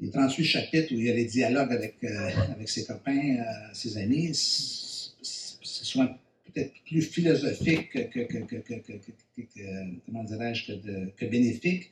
les 0.00 0.10
38 0.10 0.44
chapitres 0.44 0.92
où 0.92 0.98
il 0.98 1.06
y 1.06 1.10
a 1.10 1.14
les 1.14 1.24
dialogues 1.24 1.72
avec, 1.72 1.96
euh, 2.04 2.30
avec 2.52 2.68
ses 2.68 2.84
copains, 2.84 3.36
euh, 3.38 3.44
ses 3.72 3.96
amis, 3.98 4.30
c'est 4.34 5.84
souvent 5.84 6.08
peut-être 6.54 6.72
plus 6.86 7.02
philosophique 7.02 7.90
que, 7.90 8.22
comment 10.06 10.24
que, 10.24 11.24
bénéfique, 11.26 11.90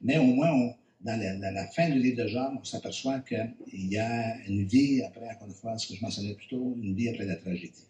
mais 0.00 0.18
au 0.18 0.26
moins, 0.26 0.72
dans 1.00 1.20
la, 1.20 1.66
fin 1.66 1.88
du 1.88 1.98
livre 1.98 2.22
de 2.22 2.28
Job, 2.28 2.54
on 2.60 2.64
s'aperçoit 2.64 3.20
qu'il 3.20 3.92
y 3.92 3.98
a 3.98 4.36
une 4.46 4.64
vie 4.64 5.02
après, 5.02 5.28
encore 5.28 5.48
une 5.48 5.54
fois, 5.54 5.78
ce 5.78 5.88
que 5.88 5.94
je 5.94 6.02
mentionnais 6.02 6.34
plus 6.34 6.48
tôt, 6.48 6.76
une 6.80 6.94
vie 6.94 7.08
après 7.08 7.26
la 7.26 7.36
tragédie. 7.36 7.86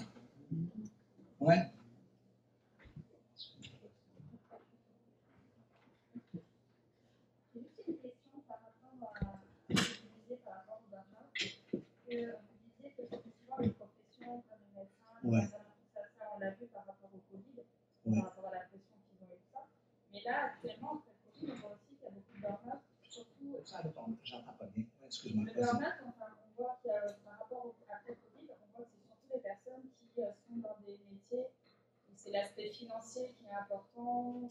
les 13.60 15.28
Ouais. 15.28 15.48
ça, 15.50 16.00
ça, 16.16 16.24
on 16.34 16.38
l'a 16.38 16.50
vu 16.50 16.66
par 16.66 16.86
rapport 16.86 17.10
au 17.12 17.18
Covid, 17.30 17.58
Ouais. 18.04 18.20
par 18.20 18.30
rapport 18.30 18.46
à 18.46 18.54
la 18.54 18.60
pression 18.60 18.94
qu'ils 19.10 19.22
ont 19.24 19.26
tout 19.34 19.50
ça. 19.52 19.60
Mais 20.12 20.22
là, 20.22 20.44
actuellement, 20.54 20.92
après 21.02 21.10
le 21.10 21.46
Covid, 21.46 21.52
on 21.52 21.60
voit 21.66 21.74
aussi 21.74 21.96
qu'il 21.96 22.04
y 22.04 22.06
a 22.06 22.10
beaucoup 22.10 22.32
de 22.36 22.40
burn-out, 22.40 22.80
surtout 23.02 23.56
Ça 23.64 23.82
pas 24.52 24.66
bien. 24.66 24.84
Ouais, 24.84 25.06
Excuse-moi. 25.06 25.44
le 25.44 25.52
vas-y. 25.52 25.64
burn-out, 25.66 25.94
home. 33.96 34.48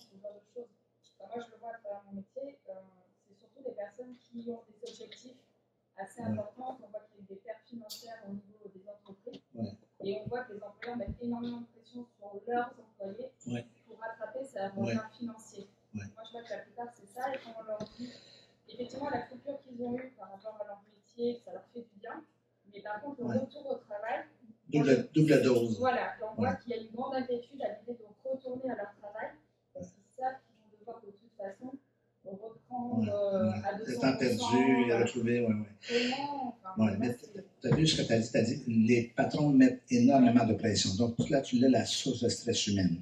Ce 37.87 38.01
que 38.01 38.07
tu 38.07 38.13
as 38.13 38.19
dit? 38.19 38.31
Tu 38.31 38.37
as 38.37 38.41
dit 38.41 38.63
les 38.67 39.11
patrons 39.15 39.49
mettent 39.49 39.81
énormément 39.89 40.45
de 40.45 40.53
pression. 40.53 40.93
Donc, 40.95 41.29
là, 41.29 41.41
tu 41.41 41.57
l'as 41.57 41.69
la 41.69 41.85
source 41.85 42.23
de 42.23 42.29
stress 42.29 42.67
humaine. 42.67 42.97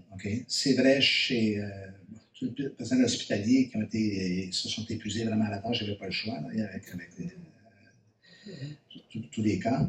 C'est 0.47 0.73
vrai 0.73 1.01
chez 1.01 1.59
euh, 1.59 1.69
tous 2.33 2.53
les 2.57 2.69
personnels 2.69 3.05
hospitaliers 3.05 3.69
qui 3.69 3.77
ont 3.77 3.81
été, 3.81 4.49
se 4.51 4.69
sont 4.69 4.85
épuisés 4.89 5.25
vraiment 5.25 5.45
à 5.45 5.51
la 5.51 5.59
tâche, 5.59 5.79
j'avais 5.79 5.95
pas 5.95 6.05
le 6.05 6.11
choix, 6.11 6.37
avec, 6.37 6.83
euh, 6.89 7.23
tous- 9.31 9.41
les 9.41 9.59
cas. 9.59 9.87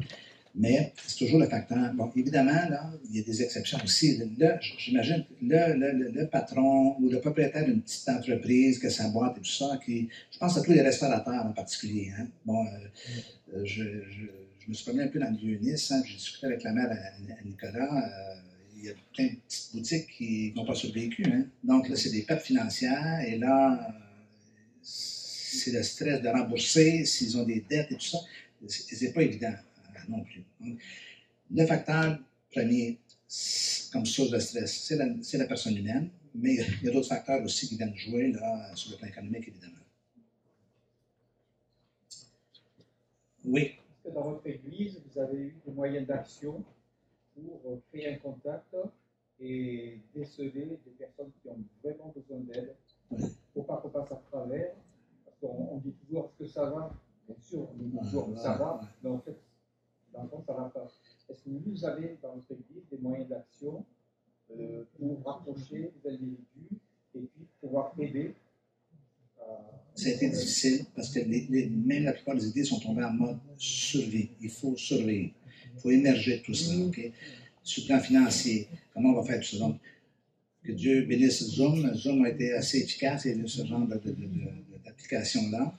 Mais 0.57 0.93
c'est 1.05 1.17
toujours 1.17 1.39
le 1.39 1.47
facteur. 1.47 1.93
Bon, 1.95 2.09
évidemment, 2.15 2.69
là, 2.69 2.89
il 3.09 3.17
y 3.17 3.19
a 3.19 3.23
des 3.23 3.43
exceptions 3.43 3.77
aussi. 3.83 4.17
Là, 4.37 4.57
j'imagine, 4.77 5.25
le, 5.41 5.73
le, 5.75 6.11
le, 6.11 6.27
patron 6.27 6.95
ou 7.01 7.09
le 7.09 7.19
propriétaire 7.19 7.65
d'une 7.65 7.81
petite 7.81 8.07
entreprise, 8.07 8.79
que 8.79 8.89
sa 8.89 9.09
boîte 9.09 9.37
et 9.37 9.41
tout 9.41 9.51
ça, 9.51 9.77
qui, 9.83 10.07
je 10.31 10.37
pense 10.37 10.57
à 10.57 10.61
tous 10.61 10.71
les 10.71 10.81
restaurateurs 10.81 11.45
en 11.45 11.51
particulier. 11.51 12.13
Hein. 12.17 12.27
Bon, 12.45 12.63
euh, 12.63 12.69
euh, 13.53 13.65
je, 13.65 13.83
je 14.65 14.71
me 14.71 14.73
suis 14.73 14.83
promené 14.83 15.03
un 15.03 15.07
peu 15.09 15.19
dans 15.19 15.29
le 15.29 15.37
Vieux-Nice, 15.37 15.91
hein, 15.91 16.01
j'ai 16.05 16.15
discuté 16.15 16.47
avec 16.47 16.63
la 16.63 16.73
mère 16.73 16.91
à, 16.91 17.43
Nicolas. 17.43 18.33
euh, 18.33 18.41
il 18.77 18.85
y 18.85 18.89
a 18.89 18.93
plein 19.13 19.27
de 19.27 19.35
petites 19.47 19.75
boutiques 19.75 20.07
qui 20.17 20.53
n'ont 20.55 20.65
pas 20.65 20.75
survécu. 20.75 21.23
Hein. 21.25 21.45
Donc, 21.63 21.87
là, 21.87 21.95
c'est 21.95 22.09
des 22.09 22.23
pertes 22.23 22.41
financières 22.41 23.21
et 23.21 23.37
là, 23.37 23.95
c'est 24.81 25.71
le 25.71 25.83
stress 25.83 26.21
de 26.21 26.27
rembourser 26.27 27.05
s'ils 27.05 27.37
ont 27.37 27.43
des 27.43 27.63
dettes 27.69 27.91
et 27.91 27.95
tout 27.95 28.05
ça. 28.05 28.17
C'est 28.67 29.13
pas 29.13 29.21
évident 29.21 29.53
euh, 29.53 29.99
non 30.09 30.23
plus. 30.23 30.43
Le 31.51 31.65
facteur 31.65 32.19
premier, 32.51 32.97
comme 33.91 34.05
source 34.05 34.31
de 34.31 34.39
stress, 34.39 34.91
c'est 35.21 35.37
la, 35.37 35.45
personne 35.45 35.77
humaine, 35.77 36.09
mais 36.33 36.55
il 36.55 36.85
y 36.85 36.89
a 36.89 36.91
d'autres 36.91 37.07
facteurs 37.07 37.43
aussi 37.43 37.67
qui 37.67 37.77
viennent 37.77 37.95
jouer 37.95 38.33
sur 38.73 38.91
le 38.91 38.97
plan 38.97 39.07
économique, 39.07 39.47
évidemment. 39.47 39.73
Oui. 43.45 43.75
Dans 44.13 44.29
votre 44.29 44.45
église, 44.47 45.01
vous 45.05 45.19
avez 45.19 45.37
eu 45.37 45.55
des 45.65 45.71
moyens 45.71 46.07
d'action 46.07 46.63
pour 47.33 47.61
euh, 47.65 47.77
créer 47.89 48.13
un 48.13 48.19
contact 48.19 48.75
et 49.39 49.99
déceler 50.13 50.79
des 50.85 50.91
personnes 50.91 51.31
qui 51.41 51.49
ont 51.49 51.57
vraiment 51.83 52.13
besoin 52.15 52.39
d'aide 52.39 52.75
pour 53.53 53.65
pas 53.65 53.77
qu'on 53.77 53.89
passe 53.89 54.11
à 54.11 54.15
travers 54.15 54.73
Parce 55.25 55.37
qu'on 55.39 55.69
on 55.71 55.77
dit 55.77 55.91
toujours 55.91 56.31
que 56.37 56.45
ça 56.45 56.69
va? 56.69 56.93
Bien 57.27 57.37
sûr, 57.39 57.67
on 57.71 57.73
dit 57.73 57.97
toujours 57.97 58.37
ça 58.37 58.57
va, 58.57 58.79
mais 59.01 59.09
en 59.09 59.19
fait, 59.19 59.37
dans 60.13 60.23
le 60.23 60.29
fond, 60.29 60.43
ça 60.45 60.53
va 60.53 60.69
pas. 60.69 60.87
Est-ce 61.29 61.43
que 61.43 61.49
vous 61.49 61.85
avez 61.85 62.17
dans 62.21 62.35
votre 62.35 62.51
église 62.51 62.87
des 62.91 62.97
moyens 62.99 63.27
d'action 63.27 63.83
euh, 64.51 64.83
pour 64.97 65.23
rapprocher 65.25 65.91
les 66.03 66.11
individus 66.11 66.79
et 67.15 67.19
puis 67.21 67.47
pouvoir 67.59 67.93
aider 67.97 68.35
euh, 69.41 69.43
Ça 69.95 70.09
a 70.09 70.11
été 70.11 70.29
difficile 70.29 70.85
parce 70.95 71.09
que 71.09 71.19
les- 71.19 71.47
les- 71.49 71.67
même 71.69 72.03
la 72.03 72.13
plupart 72.13 72.35
des 72.35 72.47
idées 72.47 72.63
sont 72.65 72.79
tombées 72.79 73.03
en 73.03 73.13
mode 73.13 73.37
survie. 73.57 74.29
Il 74.41 74.49
faut 74.49 74.75
survivre. 74.75 75.31
Il 75.75 75.81
faut 75.81 75.89
émerger 75.91 76.37
de 76.37 76.41
tout 76.43 76.53
ça. 76.53 76.75
OK? 76.77 76.99
Sur 77.63 77.83
le 77.83 77.87
plan 77.87 77.99
financier, 77.99 78.67
comment 78.93 79.11
on 79.11 79.21
va 79.21 79.23
faire 79.25 79.39
tout 79.39 79.55
ça? 79.55 79.57
Donc, 79.59 79.77
que 80.63 80.71
Dieu 80.73 81.03
bénisse 81.05 81.43
Zoom. 81.43 81.93
Zoom 81.95 82.25
a 82.25 82.29
été 82.29 82.51
assez 82.53 82.79
efficace 82.79 83.25
et 83.25 83.37
ce 83.45 83.65
genre 83.65 83.87
de- 83.87 83.93
de- 83.95 84.11
de- 84.11 84.25
de- 84.25 84.83
d'application-là. 84.83 85.73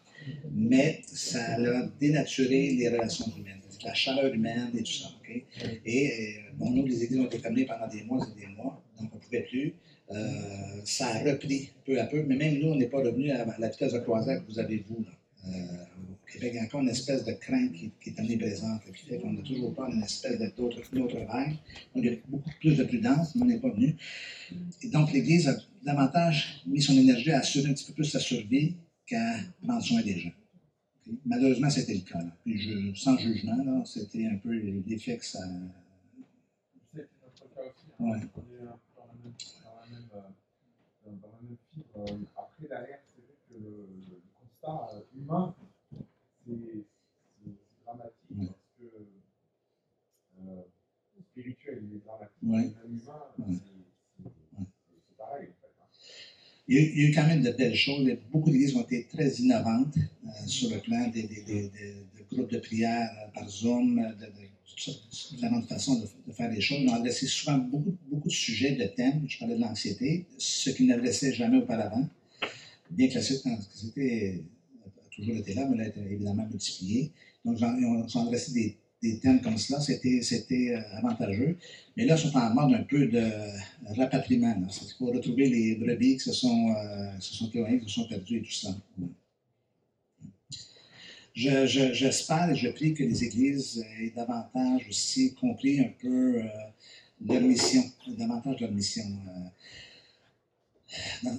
Mais 0.52 1.02
ça 1.06 1.54
a 1.56 1.82
dénaturé 2.00 2.70
les 2.74 2.88
relations 2.88 3.26
humaines, 3.36 3.60
la 3.84 3.94
chaleur 3.94 4.32
humaine 4.32 4.70
et 4.76 4.82
tout 4.82 4.92
ça. 4.92 5.08
OK? 5.20 5.44
Et 5.84 6.10
euh, 6.10 6.52
bon, 6.56 6.70
nous, 6.70 6.86
les 6.86 7.04
églises 7.04 7.20
ont 7.20 7.26
été 7.26 7.38
fermées 7.38 7.64
pendant 7.66 7.86
des 7.88 8.02
mois 8.04 8.26
et 8.36 8.40
des 8.40 8.46
mois, 8.48 8.82
donc 8.98 9.10
on 9.12 9.16
ne 9.16 9.20
pouvait 9.20 9.42
plus. 9.42 9.74
Euh, 10.12 10.80
ça 10.84 11.08
a 11.08 11.18
repris 11.24 11.70
peu 11.84 12.00
à 12.00 12.04
peu, 12.06 12.22
mais 12.22 12.36
même 12.36 12.58
nous, 12.60 12.68
on 12.68 12.76
n'est 12.76 12.86
pas 12.86 12.98
revenu 13.02 13.30
à 13.32 13.44
la 13.58 13.68
vitesse 13.68 13.92
de 13.92 13.98
croisière 13.98 14.40
que 14.44 14.50
vous 14.52 14.58
avez, 14.58 14.84
vous. 14.88 15.02
Là. 15.04 15.10
Euh, 15.48 15.84
au 16.12 16.32
Québec, 16.32 16.50
il 16.54 16.56
y 16.56 16.58
a 16.60 16.64
encore 16.64 16.80
une 16.80 16.88
espèce 16.88 17.24
de 17.24 17.32
crainte 17.32 17.72
qui, 17.72 17.90
qui 18.00 18.10
est 18.10 18.20
omniprésente, 18.20 18.82
qui 18.92 19.06
fait 19.06 19.18
qu'on 19.18 19.32
n'a 19.32 19.42
toujours 19.42 19.74
pas 19.74 19.88
une 19.92 20.02
espèce 20.02 20.38
d'autre 20.56 20.80
vague. 21.26 21.56
Y 21.94 22.08
a 22.08 22.12
beaucoup 22.28 22.50
plus 22.60 22.76
de 22.76 22.84
prudence, 22.84 23.34
mais 23.34 23.42
on 23.42 23.44
n'est 23.46 23.58
pas 23.60 23.70
venu. 23.70 23.96
Et 24.82 24.88
donc, 24.88 25.12
l'Église 25.12 25.48
a 25.48 25.56
davantage 25.84 26.62
mis 26.66 26.82
son 26.82 26.94
énergie 26.94 27.30
à 27.32 27.38
assurer 27.38 27.70
un 27.70 27.74
petit 27.74 27.86
peu 27.86 27.92
plus 27.94 28.04
sa 28.06 28.20
survie 28.20 28.76
qu'à 29.06 29.36
prendre 29.62 29.82
soin 29.82 30.02
des 30.02 30.18
gens. 30.18 30.32
Malheureusement, 31.24 31.70
c'était 31.70 31.94
le 31.94 32.00
cas. 32.00 32.18
là. 32.18 32.36
Puis 32.44 32.58
je- 32.60 32.94
sans 32.94 33.16
jugement, 33.18 33.84
c'était 33.84 34.26
un 34.26 34.36
peu 34.36 34.52
l'effet 34.86 35.16
que 35.18 35.24
ça. 35.24 35.38
C'est 36.92 37.06
notre 37.22 37.54
cas 37.54 37.60
aussi. 37.62 37.86
hein. 38.00 38.04
Ouais. 38.04 38.08
On 38.08 38.14
est 38.14 38.16
un 38.16 38.26
peu 38.26 38.40
dans 38.96 39.06
la 39.06 39.12
même, 39.14 39.32
dans 39.62 39.78
la 39.80 39.86
même, 39.92 40.08
euh, 40.16 41.54
Euh, 41.96 42.18
Après, 42.36 42.68
derrière, 42.68 43.00
c'est 43.14 43.22
vrai 43.22 43.36
que 43.48 43.54
le, 43.54 43.86
le 44.10 44.20
constat 44.38 44.94
euh, 44.94 45.00
humain, 45.16 45.54
c'est 46.46 46.84
dramatique 47.84 48.36
parce 48.38 48.58
que 48.78 48.84
euh, 50.40 50.62
le 51.16 51.22
spirituel, 51.22 51.82
il 51.90 51.96
est 51.96 52.04
dramatique. 52.04 52.36
Ouais. 52.42 52.72
Humain, 52.88 53.22
Ouais. 53.38 53.54
c'est- 53.56 55.16
pareil, 55.18 55.48
en 55.48 55.52
fait. 55.60 55.72
hein. 55.80 55.86
Il 56.68 56.76
y, 56.76 56.78
a, 56.78 56.82
il 56.82 56.98
y 56.98 57.04
a 57.06 57.08
eu 57.08 57.14
quand 57.14 57.26
même 57.26 57.42
de 57.42 57.50
belles 57.52 57.74
choses. 57.76 58.08
Beaucoup 58.32 58.50
d'églises 58.50 58.74
ont 58.76 58.82
été 58.82 59.06
très 59.06 59.28
innovantes 59.36 59.96
euh, 59.98 60.46
sur 60.46 60.70
le 60.70 60.80
plan 60.80 61.08
des 61.08 61.24
groupes 62.32 62.50
de 62.52 62.58
prière 62.58 63.10
euh, 63.10 63.30
par 63.34 63.48
Zoom, 63.48 63.98
euh, 63.98 64.12
de, 64.14 64.26
de 64.26 65.32
différentes 65.32 65.66
façons 65.68 65.98
de, 66.00 66.06
de 66.26 66.32
faire 66.32 66.50
les 66.50 66.60
choses. 66.60 66.78
On 66.86 66.92
a 66.92 66.96
adressé 66.96 67.26
souvent 67.26 67.58
beaucoup, 67.58 67.96
de 68.10 68.30
sujets, 68.30 68.72
de 68.72 68.84
thèmes. 68.84 69.24
Je 69.28 69.38
parlais 69.38 69.56
de 69.56 69.60
l'anxiété, 69.60 70.26
ce 70.38 70.70
qu'ils 70.70 70.86
n'adressaient 70.86 71.32
jamais 71.32 71.58
auparavant. 71.58 72.08
Bien 72.90 73.08
que 73.08 73.14
la 73.14 73.20
l'anxiété 73.20 74.44
a 74.84 75.14
toujours 75.14 75.36
été 75.36 75.54
là, 75.54 75.66
mais 75.68 75.76
elle 75.76 75.80
a 75.82 75.88
été 75.88 76.00
évidemment 76.00 76.46
multipliée. 76.46 77.12
Donc, 77.44 77.58
on 77.62 78.08
s'est 78.08 78.18
adressé 78.18 78.52
des, 78.52 78.76
des 79.02 79.18
thèmes 79.20 79.40
comme 79.40 79.58
cela. 79.58 79.80
C'était 79.80 80.74
euh, 80.74 80.96
avantageux. 80.98 81.56
Mais 81.96 82.04
là, 82.06 82.16
ils 82.16 82.20
sont 82.20 82.36
en 82.36 82.54
mode 82.54 82.74
un 82.74 82.82
peu 82.82 83.06
de 83.06 83.24
rapatriement. 83.96 84.54
C'est 84.68 84.96
pour 84.98 85.12
retrouver 85.12 85.48
les 85.48 85.76
brebis 85.76 86.14
qui 86.14 86.20
se 86.20 86.32
sont, 86.32 86.70
euh, 86.70 87.20
se 87.20 87.34
sont 87.34 87.50
qui 87.50 87.92
sont 87.92 88.08
perdues 88.08 88.38
et 88.38 88.42
tout 88.42 88.52
ça. 88.52 88.76
Je- 91.36 91.66
je- 91.66 91.92
J'espère 91.92 92.50
et 92.50 92.56
je 92.56 92.68
prie 92.70 92.94
que 92.94 93.04
les 93.04 93.22
églises 93.24 93.84
aient 94.00 94.10
davantage 94.10 94.86
aussi 94.88 95.34
compris 95.34 95.78
un 95.80 95.92
peu 96.00 96.42
euh, 96.42 96.48
leur 97.26 97.42
mission, 97.42 97.84
davantage 98.08 98.60
leur 98.60 98.72
mission. 98.72 99.04
euh, 99.04 99.48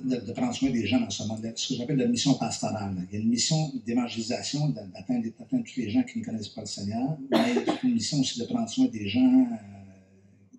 de, 0.04 0.32
prendre 0.34 0.54
soin 0.54 0.70
des 0.70 0.86
gens 0.86 1.00
dans 1.00 1.10
ce 1.10 1.24
monde 1.24 1.42
ce 1.56 1.70
que 1.70 1.76
j'appelle 1.80 1.98
la 1.98 2.06
mission 2.08 2.34
pastorale. 2.36 2.96
Il 3.10 3.16
y 3.16 3.18
a 3.20 3.24
une 3.24 3.30
mission 3.30 3.72
d'évangélisation, 3.86 4.70
d'atteindre 4.70 5.26
tous 5.50 5.78
les 5.78 5.90
gens 5.90 6.04
qui 6.04 6.20
ne 6.20 6.26
connaissent 6.26 6.50
pas 6.50 6.62
le 6.62 6.68
Seigneur, 6.68 7.18
mais 7.32 7.56
une 7.84 7.94
mission 7.94 8.20
aussi 8.20 8.40
de 8.40 8.46
prendre 8.46 8.70
soin 8.70 8.86
des 8.86 9.08
gens, 9.08 9.48
euh, 9.52 9.56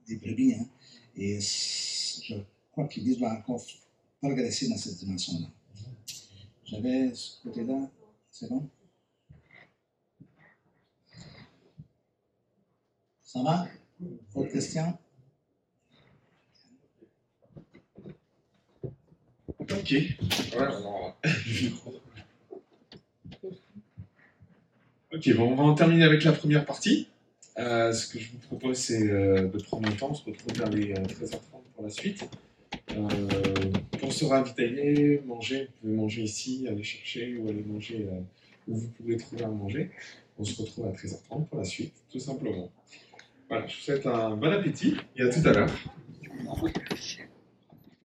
des 0.08 0.16
brebis. 0.16 0.54
Hein. 0.54 0.66
Et 1.16 1.38
je 1.40 2.34
crois 2.72 2.88
que 2.88 2.96
l'Église 2.96 3.18
doit 3.18 3.32
encore 3.32 3.62
progresser 4.20 4.68
dans 4.68 4.76
cette 4.78 4.96
dimension-là. 4.98 5.46
J'avais 6.64 7.12
ce 7.14 7.42
côté-là, 7.44 7.88
c'est 8.32 8.48
bon? 8.48 8.68
Ça 13.28 13.42
va? 13.42 13.66
Autre 14.34 14.50
question? 14.50 14.96
Ok. 19.60 19.94
Ok, 25.12 25.36
bon, 25.36 25.52
on 25.52 25.54
va 25.56 25.62
en 25.64 25.74
terminer 25.74 26.04
avec 26.04 26.24
la 26.24 26.32
première 26.32 26.64
partie. 26.64 27.08
Euh, 27.58 27.92
ce 27.92 28.06
que 28.06 28.18
je 28.18 28.32
vous 28.32 28.38
propose, 28.38 28.78
c'est 28.78 29.06
euh, 29.10 29.46
de 29.46 29.62
prendre 29.62 29.86
un 29.86 29.92
temps, 29.92 30.08
on 30.12 30.14
se 30.14 30.24
retrouve 30.24 30.54
vers 30.54 30.70
les 30.70 30.92
euh, 30.92 31.04
13h30 31.04 31.38
pour 31.74 31.84
la 31.84 31.90
suite. 31.90 32.24
Euh, 32.96 33.28
pour 34.00 34.10
se 34.10 34.24
ravitailler, 34.24 35.20
manger, 35.26 35.66
vous 35.66 35.72
pouvez 35.82 35.92
manger 35.92 36.22
ici, 36.22 36.66
aller 36.66 36.82
chercher 36.82 37.36
ou 37.36 37.50
aller 37.50 37.62
manger 37.62 38.08
euh, 38.10 38.20
où 38.68 38.76
vous 38.78 38.88
pouvez 38.88 39.18
trouver 39.18 39.44
à 39.44 39.48
manger. 39.48 39.90
On 40.38 40.44
se 40.44 40.62
retrouve 40.62 40.86
à 40.86 40.92
13h30 40.92 41.44
pour 41.44 41.58
la 41.58 41.64
suite, 41.64 41.92
tout 42.10 42.20
simplement. 42.20 42.70
Voilà, 43.48 43.66
je 43.66 43.76
vous 43.76 43.80
souhaite 43.80 44.06
un 44.06 44.30
bon 44.36 44.52
appétit 44.52 44.96
et 45.16 45.22
à 45.22 45.28
tout 45.30 45.48
à 45.48 45.52
l'heure. 45.52 45.70